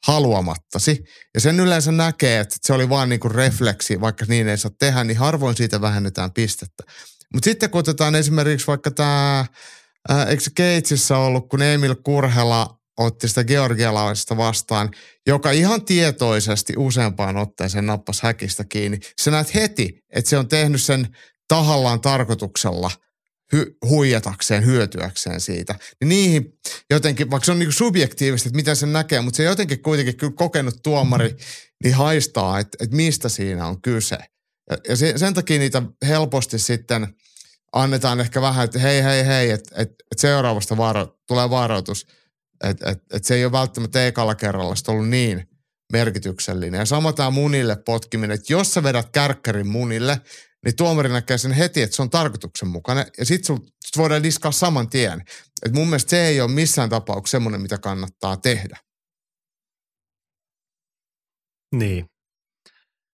haluamattasi. 0.08 1.04
Ja 1.34 1.42
sen 1.42 1.60
yleensä 1.60 1.92
näkee, 1.92 2.40
että 2.40 2.56
se 2.62 2.74
oli 2.74 2.90
vaan 2.90 3.10
niin 3.10 3.20
kuin 3.20 3.36
refleksi, 3.36 4.02
vaikka 4.02 4.26
niin 4.28 4.48
ei 4.48 4.58
saa 4.58 4.72
tehdä, 4.80 5.04
niin 5.04 5.18
harvoin 5.18 5.56
siitä 5.58 5.82
vähennetään 5.82 6.32
pistettä. 6.32 6.84
Mutta 7.34 7.46
sitten 7.46 7.70
kun 7.70 7.80
otetaan 7.80 8.16
esimerkiksi 8.16 8.68
vaikka 8.68 8.92
tämä, 8.92 9.46
äh, 10.12 10.28
eikö 10.28 10.44
se 10.44 10.52
Keitsissä 10.56 11.18
ollut, 11.18 11.50
kun 11.50 11.62
Emil 11.62 11.96
Kurhela 12.04 12.78
otti 12.98 13.28
sitä 13.28 13.44
georgialaisesta 13.44 14.38
vastaan, 14.38 14.92
joka 15.28 15.52
ihan 15.52 15.86
tietoisesti 15.86 16.74
useampaan 16.78 17.38
otteeseen 17.38 17.86
nappasi 17.86 18.24
häkistä 18.24 18.64
kiinni. 18.64 19.00
Sä 19.22 19.32
näet 19.32 19.56
heti, 19.56 20.00
että 20.10 20.30
se 20.30 20.38
on 20.38 20.48
tehnyt 20.48 20.82
sen 20.82 21.08
tahallaan 21.48 22.02
tarkoituksella 22.02 22.92
hy- 23.56 23.78
huijatakseen, 23.90 24.66
hyötyäkseen 24.66 25.42
siitä. 25.42 25.76
Niin 26.02 26.10
niihin 26.10 26.54
jotenkin, 26.90 27.32
vaikka 27.32 27.46
se 27.46 27.52
on 27.52 27.60
niin 27.60 27.72
subjektiivisesti, 27.72 28.50
että 28.50 28.56
miten 28.56 28.76
sen 28.76 28.94
näkee, 28.94 29.22
mutta 29.22 29.38
se 29.38 29.44
jotenkin 29.44 29.82
kuitenkin 29.82 30.18
kyllä 30.18 30.34
kokenut 30.36 30.84
tuomari 30.84 31.36
niin 31.84 31.96
haistaa, 31.96 32.60
että, 32.60 32.78
että 32.82 32.96
mistä 32.96 33.30
siinä 33.30 33.68
on 33.68 33.82
kyse. 33.82 34.18
Ja, 34.70 34.78
ja 34.90 34.96
se, 34.96 35.14
sen 35.18 35.34
takia 35.34 35.60
niitä 35.60 35.82
helposti 36.08 36.60
sitten 36.60 37.08
annetaan 37.74 38.20
ehkä 38.20 38.42
vähän, 38.42 38.66
että 38.66 38.80
hei, 38.80 39.04
hei, 39.04 39.26
hei, 39.26 39.52
että 39.52 39.76
et, 39.82 39.90
et 40.12 40.20
seuraavasta 40.20 40.78
varo, 40.78 41.18
tulee 41.28 41.50
varoitus. 41.50 42.08
Että 42.64 42.90
et, 42.90 43.04
et 43.14 43.24
se 43.24 43.36
ei 43.36 43.46
ole 43.46 43.52
välttämättä 43.52 44.08
ekalla 44.08 44.36
kerralla 44.36 44.76
ollut 44.88 45.10
niin 45.10 45.50
merkityksellinen. 45.92 46.80
Ja 46.80 46.86
sama 46.86 47.14
tämä 47.14 47.30
munille 47.30 47.76
potkiminen, 47.76 48.36
että 48.36 48.54
jos 48.54 48.74
sä 48.74 48.84
vedät 48.84 49.10
kärkkärin 49.12 49.68
munille, 49.68 50.22
niin 50.68 50.76
tuomari 50.76 51.10
näkee 51.10 51.38
sen 51.38 51.52
heti, 51.52 51.82
että 51.82 51.96
se 51.96 52.02
on 52.02 52.10
tarkoituksenmukainen. 52.10 53.06
Ja 53.18 53.26
sitten 53.26 53.58
sit 53.58 53.98
voidaan 53.98 54.24
diskaa 54.24 54.52
saman 54.52 54.90
tien. 54.90 55.22
Et 55.66 55.74
mun 55.74 55.88
mielestä 55.88 56.10
se 56.10 56.28
ei 56.28 56.42
ole 56.42 56.52
missään 56.52 56.90
tapauksessa 56.90 57.36
semmoinen, 57.36 57.62
mitä 57.62 57.78
kannattaa 57.78 58.38
tehdä. 58.38 58.78
Niin. 61.76 62.06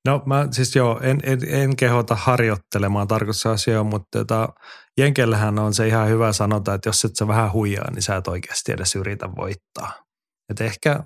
No 0.07 0.23
mä 0.25 0.47
siis 0.51 0.75
joo, 0.75 0.99
en, 1.03 1.19
en, 1.23 1.39
en 1.47 1.75
kehota 1.75 2.15
harjoittelemaan 2.15 3.07
tarkoitusasioita, 3.07 3.89
mutta 3.89 4.19
tota, 4.19 4.49
Jenkellähän 4.97 5.59
on 5.59 5.73
se 5.73 5.87
ihan 5.87 6.09
hyvä 6.09 6.33
sanota, 6.33 6.73
että 6.73 6.89
jos 6.89 7.05
et 7.05 7.15
sä 7.15 7.27
vähän 7.27 7.53
huijaa, 7.53 7.91
niin 7.91 8.01
sä 8.01 8.15
et 8.15 8.27
oikeasti 8.27 8.71
edes 8.71 8.95
yritä 8.95 9.29
voittaa. 9.35 10.03
Et 10.49 10.61
ehkä 10.61 11.03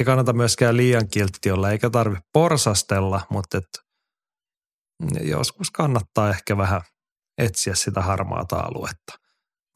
ei 0.00 0.04
kannata 0.04 0.32
myöskään 0.32 0.76
liian 0.76 1.08
kiltti 1.08 1.50
olla, 1.50 1.70
eikä 1.70 1.90
tarvitse 1.90 2.24
porsastella, 2.32 3.20
mutta 3.30 3.58
et 3.58 3.87
joskus 5.20 5.70
kannattaa 5.70 6.30
ehkä 6.30 6.56
vähän 6.56 6.80
etsiä 7.38 7.74
sitä 7.74 8.00
harmaata 8.00 8.56
aluetta. 8.56 9.18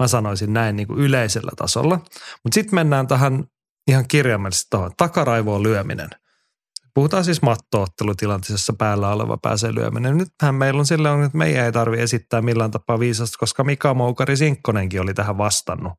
Mä 0.03 0.09
sanoisin 0.09 0.53
näin 0.53 0.77
niin 0.77 0.87
kuin 0.87 0.99
yleisellä 0.99 1.51
tasolla. 1.57 1.97
Mutta 2.45 2.55
sitten 2.55 2.75
mennään 2.75 3.07
tähän 3.07 3.45
ihan 3.89 4.09
kirjaimellisesti 4.09 4.67
tuohon 4.71 4.93
takaraivoon 4.97 5.63
lyöminen– 5.63 6.09
Puhutaan 6.95 7.25
siis 7.25 7.43
mattoottelutilanteessa 7.43 8.73
päällä 8.79 9.09
oleva 9.09 9.37
pääsee 9.43 9.75
lyöminen. 9.75 10.19
Nythän 10.19 10.55
meillä 10.55 10.79
on 10.79 10.87
silleen, 10.87 11.23
että 11.23 11.39
meidän 11.39 11.65
ei 11.65 11.73
tarvi 11.73 12.01
esittää 12.01 12.43
millään 12.43 12.71
tapaa 12.71 12.99
viisasta, 12.99 13.39
koska 13.39 13.65
Mika 13.65 13.95
Moukari 13.95 14.37
Sinkkonenkin 14.37 15.01
oli 15.01 15.15
tähän 15.15 15.39
vastannut. 15.39 15.93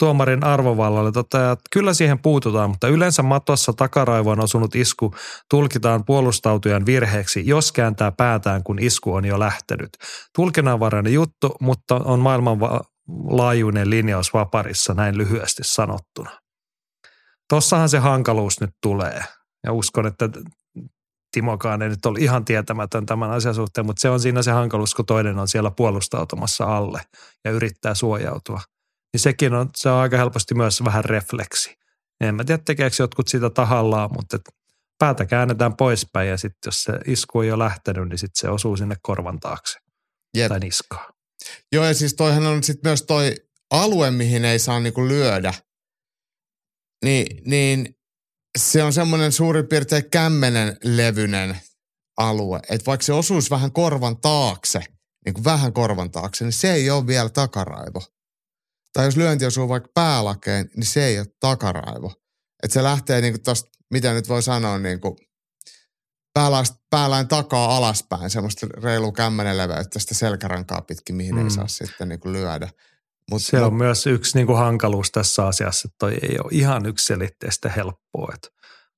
Tuomarin 0.00 0.44
arvovallalle 0.44 1.08
että 1.08 1.56
kyllä 1.72 1.94
siihen 1.94 2.18
puututaan, 2.18 2.70
mutta 2.70 2.88
yleensä 2.88 3.22
matossa 3.22 3.72
takaraivoon 3.72 4.40
osunut 4.40 4.74
isku 4.74 5.14
tulkitaan 5.50 6.04
puolustautujan 6.04 6.86
virheeksi, 6.86 7.46
jos 7.46 7.72
kääntää 7.72 8.12
päätään, 8.12 8.64
kun 8.64 8.78
isku 8.78 9.14
on 9.14 9.24
jo 9.24 9.38
lähtenyt. 9.38 9.90
Tulkinnanvarainen 10.36 11.12
juttu, 11.12 11.56
mutta 11.60 11.94
on 12.04 12.20
maailmanlaajuinen 12.20 13.90
linjaus 13.90 14.32
vaparissa 14.34 14.94
näin 14.94 15.18
lyhyesti 15.18 15.62
sanottuna. 15.64 16.30
Tossahan 17.48 17.88
se 17.88 17.98
hankaluus 17.98 18.60
nyt 18.60 18.70
tulee– 18.82 19.24
ja 19.64 19.72
uskon, 19.72 20.06
että 20.06 20.28
Timokaan 21.32 21.82
ei 21.82 21.88
nyt 21.88 22.06
ole 22.06 22.18
ihan 22.18 22.44
tietämätön 22.44 23.06
tämän 23.06 23.30
asian 23.30 23.54
suhteen, 23.54 23.86
mutta 23.86 24.00
se 24.00 24.10
on 24.10 24.20
siinä 24.20 24.42
se 24.42 24.50
hankaluus, 24.50 24.94
kun 24.94 25.06
toinen 25.06 25.38
on 25.38 25.48
siellä 25.48 25.70
puolustautumassa 25.70 26.76
alle 26.76 27.00
ja 27.44 27.50
yrittää 27.50 27.94
suojautua. 27.94 28.60
Niin 29.12 29.20
sekin 29.20 29.54
on, 29.54 29.70
se 29.76 29.88
on 29.88 30.00
aika 30.00 30.16
helposti 30.16 30.54
myös 30.54 30.84
vähän 30.84 31.04
refleksi. 31.04 31.76
En 32.20 32.34
mä 32.34 32.44
tiedä, 32.44 32.62
tekeekö 32.66 32.96
jotkut 32.98 33.28
sitä 33.28 33.50
tahallaan, 33.50 34.10
mutta 34.12 34.36
et 34.36 34.42
päätä 34.98 35.26
käännetään 35.26 35.76
poispäin 35.76 36.28
ja 36.28 36.36
sitten 36.36 36.68
jos 36.68 36.82
se 36.82 36.92
isku 37.06 37.40
ei 37.40 37.52
ole 37.52 37.64
lähtenyt, 37.64 38.08
niin 38.08 38.18
sitten 38.18 38.40
se 38.40 38.48
osuu 38.48 38.76
sinne 38.76 38.96
korvan 39.02 39.40
taakse 39.40 39.78
Jep. 40.36 40.48
tai 40.48 40.60
niskaan. 40.60 41.14
Joo 41.72 41.84
ja 41.84 41.94
siis 41.94 42.14
toihan 42.14 42.46
on 42.46 42.62
sitten 42.62 42.88
myös 42.90 43.02
toi 43.02 43.34
alue, 43.70 44.10
mihin 44.10 44.44
ei 44.44 44.58
saa 44.58 44.80
niinku 44.80 45.08
lyödä. 45.08 45.54
Niin, 47.04 47.42
niin 47.50 47.96
se 48.58 48.82
on 48.82 48.92
semmoinen 48.92 49.32
suurin 49.32 49.66
piirtein 49.66 50.10
kämmenen 50.10 50.76
levyinen 50.84 51.60
alue. 52.16 52.60
Että 52.70 52.86
vaikka 52.86 53.04
se 53.04 53.12
osuisi 53.12 53.50
vähän 53.50 53.72
korvan 53.72 54.20
taakse, 54.20 54.80
niin 55.24 55.34
kuin 55.34 55.44
vähän 55.44 55.72
korvan 55.72 56.10
taakse, 56.10 56.44
niin 56.44 56.52
se 56.52 56.72
ei 56.72 56.90
ole 56.90 57.06
vielä 57.06 57.28
takaraivo. 57.28 58.02
Tai 58.92 59.04
jos 59.04 59.16
lyönti 59.16 59.46
osuu 59.46 59.68
vaikka 59.68 59.90
päälakeen, 59.94 60.70
niin 60.76 60.86
se 60.86 61.04
ei 61.04 61.18
ole 61.18 61.26
takaraivo. 61.40 62.12
Että 62.62 62.74
se 62.74 62.82
lähtee 62.82 63.20
niin 63.20 63.32
kuin 63.32 63.42
tosta, 63.42 63.70
mitä 63.90 64.12
nyt 64.12 64.28
voi 64.28 64.42
sanoa, 64.42 64.78
niin 64.78 65.00
kuin 65.00 65.16
pääläin 66.90 67.28
takaa 67.28 67.76
alaspäin, 67.76 68.30
semmoista 68.30 68.66
reilu 68.66 69.12
kämmenen 69.12 69.58
leveyttä 69.58 69.98
sitä 69.98 70.14
selkärankaa 70.14 70.80
pitkin, 70.80 71.16
mihin 71.16 71.34
mm. 71.34 71.44
ei 71.44 71.50
saa 71.50 71.68
sitten 71.68 72.08
niin 72.08 72.20
kuin 72.20 72.32
lyödä. 72.32 72.68
Mut, 73.30 73.42
se 73.42 73.60
on 73.60 73.74
myös 73.74 74.06
yksi 74.06 74.38
niin 74.38 74.46
kuin 74.46 74.58
hankaluus 74.58 75.10
tässä 75.10 75.46
asiassa, 75.46 75.88
että 75.88 75.96
toi 75.98 76.18
ei 76.22 76.38
ole 76.44 76.48
ihan 76.50 76.86
yksiselitteistä 76.86 77.68
helppoa. 77.68 78.32
Että 78.34 78.48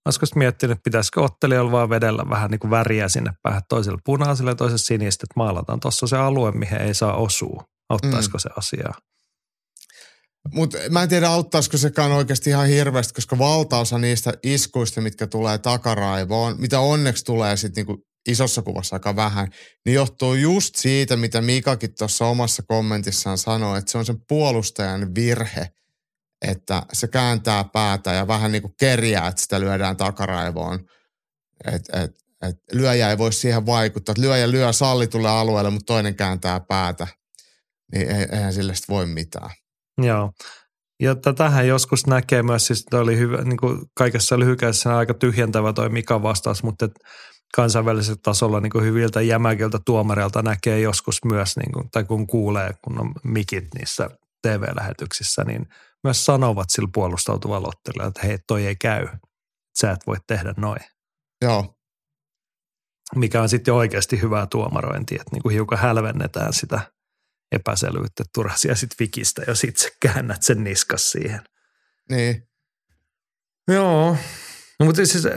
Olisiko 0.04 0.26
miettinyt, 0.34 0.72
että 0.78 0.84
pitäisikö 0.84 1.20
ottelijoilla 1.20 1.72
vaan 1.72 1.90
vedellä 1.90 2.24
vähän 2.30 2.50
niin 2.50 2.58
kuin 2.58 2.70
väriä 2.70 3.08
sinne 3.08 3.32
päähän 3.42 3.62
toiselle 3.68 3.98
punaiselle 4.04 4.50
ja 4.50 4.54
toiselle 4.54 4.78
sinistä, 4.78 5.24
että 5.24 5.34
maalataan 5.36 5.80
tuossa 5.80 6.06
se 6.06 6.16
alue, 6.16 6.52
mihin 6.52 6.80
ei 6.80 6.94
saa 6.94 7.16
osua. 7.16 7.64
Auttaisiko 7.88 8.38
mm. 8.38 8.40
se 8.40 8.50
asiaa? 8.56 8.94
Mutta 10.54 10.78
mä 10.90 11.02
en 11.02 11.08
tiedä, 11.08 11.28
auttaisiko 11.28 11.76
sekaan 11.76 12.12
oikeasti 12.12 12.50
ihan 12.50 12.66
hirveästi, 12.66 13.14
koska 13.14 13.38
valtaosa 13.38 13.98
niistä 13.98 14.32
iskuista, 14.42 15.00
mitkä 15.00 15.26
tulee 15.26 15.58
takaraivoon, 15.58 16.60
mitä 16.60 16.80
onneksi 16.80 17.24
tulee 17.24 17.56
sitten 17.56 17.84
niinku 17.86 18.04
isossa 18.28 18.62
kuvassa 18.62 18.96
aika 18.96 19.16
vähän, 19.16 19.48
niin 19.86 19.94
johtuu 19.94 20.34
just 20.34 20.76
siitä, 20.76 21.16
mitä 21.16 21.40
Mikakin 21.40 21.94
tuossa 21.94 22.26
omassa 22.26 22.62
kommentissaan 22.62 23.38
sanoi, 23.38 23.78
että 23.78 23.92
se 23.92 23.98
on 23.98 24.06
sen 24.06 24.20
puolustajan 24.28 25.14
virhe, 25.14 25.68
että 26.42 26.82
se 26.92 27.08
kääntää 27.08 27.64
päätä 27.64 28.12
ja 28.12 28.26
vähän 28.26 28.52
niin 28.52 28.62
kuin 28.62 28.74
kerjää, 28.78 29.28
että 29.28 29.42
sitä 29.42 29.60
lyödään 29.60 29.96
takaraivoon. 29.96 30.84
Et, 31.72 31.82
et, 31.92 32.10
et 32.48 32.56
lyöjä 32.72 33.10
ei 33.10 33.18
voi 33.18 33.32
siihen 33.32 33.66
vaikuttaa. 33.66 34.14
Lyöjä 34.18 34.50
lyö 34.50 34.72
sallitulle 34.72 35.28
alueelle, 35.28 35.70
mutta 35.70 35.92
toinen 35.92 36.14
kääntää 36.14 36.60
päätä. 36.60 37.06
Niin 37.92 38.10
eihän 38.10 38.52
sille 38.52 38.72
voi 38.88 39.06
mitään. 39.06 39.50
Joo. 39.98 40.32
Ja 41.02 41.14
tähän 41.36 41.68
joskus 41.68 42.06
näkee 42.06 42.42
myös, 42.42 42.66
siis 42.66 42.86
oli 42.92 43.18
hyvä, 43.18 43.36
niin 43.36 43.56
kuin 43.56 43.80
kaikessa 43.94 44.38
lyhykäisessä 44.38 44.96
aika 44.96 45.14
tyhjentävä 45.14 45.72
toi 45.72 45.88
Mika 45.88 46.22
vastaus, 46.22 46.62
mutta 46.62 46.84
et 46.84 46.92
kansainvälisellä 47.54 48.18
tasolla 48.22 48.60
niin 48.60 48.70
kuin 48.70 48.84
hyviltä 48.84 49.20
jämäkiltä 49.20 49.78
tuomareilta 49.86 50.42
näkee 50.42 50.80
joskus 50.80 51.24
myös, 51.24 51.56
niin 51.56 51.72
kuin, 51.72 51.90
tai 51.90 52.04
kun 52.04 52.26
kuulee, 52.26 52.70
kun 52.84 53.00
on 53.00 53.12
mikit 53.24 53.64
niissä 53.78 54.10
TV-lähetyksissä, 54.42 55.44
niin 55.44 55.66
myös 56.04 56.24
sanovat 56.24 56.70
sillä 56.70 56.88
puolustautuvalla 56.94 57.68
ottelijalla, 57.68 58.08
että 58.08 58.26
hei, 58.26 58.38
toi 58.46 58.66
ei 58.66 58.76
käy. 58.76 59.08
Sä 59.80 59.90
et 59.90 60.00
voi 60.06 60.16
tehdä 60.26 60.54
noin. 60.56 60.80
Joo. 61.42 61.74
Mikä 63.14 63.42
on 63.42 63.48
sitten 63.48 63.74
oikeasti 63.74 64.22
hyvää 64.22 64.46
tuomarointia, 64.46 65.20
että 65.20 65.32
niin 65.32 65.42
kuin 65.42 65.52
hiukan 65.52 65.78
hälvennetään 65.78 66.52
sitä– 66.52 66.80
epäselvyyttä 67.52 68.24
turhasia 68.34 68.74
sit 68.74 68.90
vikistä, 69.00 69.42
jos 69.48 69.64
itse 69.64 69.90
käännät 70.00 70.42
sen 70.42 70.64
niskas 70.64 71.10
siihen. 71.10 71.40
Niin. 72.10 72.48
Joo, 73.68 74.16
no, 74.80 74.86
mutta 74.86 75.06
siis 75.06 75.28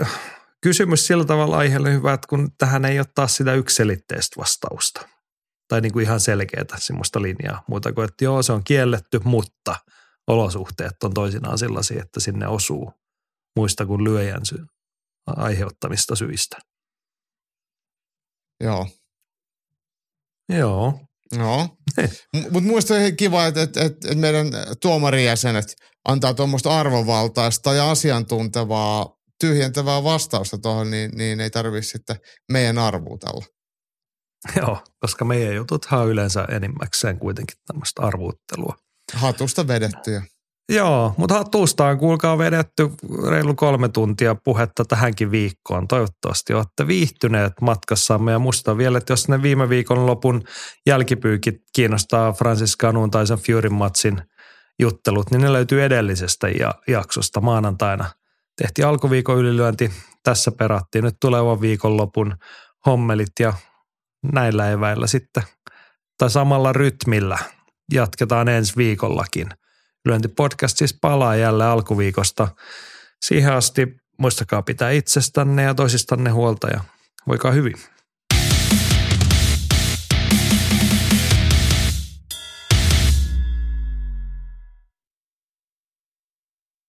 kysymys 0.61 1.07
sillä 1.07 1.25
tavalla 1.25 1.57
aiheelle 1.57 1.93
hyvä, 1.93 2.13
että 2.13 2.27
kun 2.27 2.51
tähän 2.57 2.85
ei 2.85 2.99
ole 2.99 3.07
taas 3.15 3.35
sitä 3.35 3.53
yksilitteistä 3.53 4.35
vastausta 4.37 5.09
tai 5.67 5.81
niin 5.81 5.93
kuin 5.93 6.03
ihan 6.03 6.19
selkeää 6.19 6.77
semmoista 6.77 7.21
linjaa, 7.21 7.63
muuta 7.67 7.93
kuin, 7.93 8.05
että 8.05 8.23
joo, 8.23 8.43
se 8.43 8.53
on 8.53 8.63
kielletty, 8.63 9.19
mutta 9.23 9.75
olosuhteet 10.27 11.03
on 11.03 11.13
toisinaan 11.13 11.57
sellaisia, 11.57 12.01
että 12.03 12.19
sinne 12.19 12.47
osuu 12.47 12.93
muista 13.55 13.85
kuin 13.85 14.03
lyöjän 14.03 14.45
sy- 14.45 14.65
aiheuttamista 15.27 16.15
syistä. 16.15 16.57
Joo. 18.63 18.87
Joo. 20.49 20.99
No, 21.33 21.77
mutta 22.51 22.69
muista 22.69 22.93
on 22.93 23.15
kiva, 23.17 23.45
että, 23.45 23.61
että, 23.61 23.85
että 23.85 24.15
meidän 24.15 24.47
tuomarijäsenet 24.81 25.65
antaa 26.07 26.33
tuommoista 26.33 26.79
arvovaltaista 26.79 27.73
ja 27.73 27.91
asiantuntevaa, 27.91 29.15
tyhjentävää 29.39 30.03
vastausta 30.03 30.57
tuohon, 30.57 30.91
niin, 30.91 31.11
niin 31.17 31.39
ei 31.39 31.49
tarvitse 31.49 31.89
sitten 31.89 32.15
meidän 32.51 32.77
arvuutella. 32.77 33.45
Joo, 34.55 34.83
koska 34.99 35.25
meidän 35.25 35.55
jututhan 35.55 35.99
on 35.99 36.09
yleensä 36.09 36.45
enimmäkseen 36.51 37.19
kuitenkin 37.19 37.57
tämmöistä 37.67 38.01
arvuuttelua. 38.01 38.75
Hatusta 39.13 39.67
vedettyjä. 39.67 40.23
Joo, 40.69 41.13
mutta 41.17 41.33
hatusta 41.37 41.85
on 41.85 41.97
kuulkaa 41.97 42.37
vedetty 42.37 42.91
reilu 43.29 43.55
kolme 43.55 43.89
tuntia 43.89 44.35
puhetta 44.35 44.85
tähänkin 44.85 45.31
viikkoon. 45.31 45.87
Toivottavasti 45.87 46.53
olette 46.53 46.87
viihtyneet 46.87 47.53
matkassamme 47.61 48.31
ja 48.31 48.39
musta 48.39 48.77
vielä, 48.77 48.97
että 48.97 49.13
jos 49.13 49.27
ne 49.27 49.41
viime 49.41 49.69
viikon 49.69 50.05
lopun 50.05 50.43
jälkipyykit 50.85 51.55
kiinnostaa 51.75 52.33
Francis 52.33 52.77
Ganun 52.77 53.11
tai 53.11 53.27
sen 53.27 53.37
Fury 53.37 53.69
Matsin 53.69 54.21
juttelut, 54.79 55.31
niin 55.31 55.41
ne 55.41 55.53
löytyy 55.53 55.83
edellisestä 55.83 56.49
ja 56.49 56.73
jaksosta 56.87 57.41
maanantaina. 57.41 58.05
Tehtiin 58.61 58.87
alkuviikon 58.87 59.37
ylilyönti, 59.37 59.91
tässä 60.23 60.51
perattiin 60.51 61.03
nyt 61.03 61.15
tulevan 61.21 61.61
viikonlopun 61.61 62.35
hommelit 62.85 63.31
ja 63.39 63.53
näillä 64.33 64.71
eväillä 64.71 65.07
sitten 65.07 65.43
tai 66.17 66.29
samalla 66.29 66.73
rytmillä 66.73 67.37
jatketaan 67.93 68.47
ensi 68.47 68.73
viikollakin– 68.77 69.49
Lyöntipodcast 70.05 70.77
siis 70.77 70.97
palaa 71.01 71.35
jälleen 71.35 71.69
alkuviikosta. 71.69 72.47
Siihen 73.25 73.53
asti 73.53 73.87
muistakaa 74.17 74.61
pitää 74.61 74.91
itsestänne 74.91 75.63
ja 75.63 75.73
toisistanne 75.73 76.29
huolta 76.29 76.67
ja 76.67 76.83
voikaa 77.27 77.51
hyvin. 77.51 77.75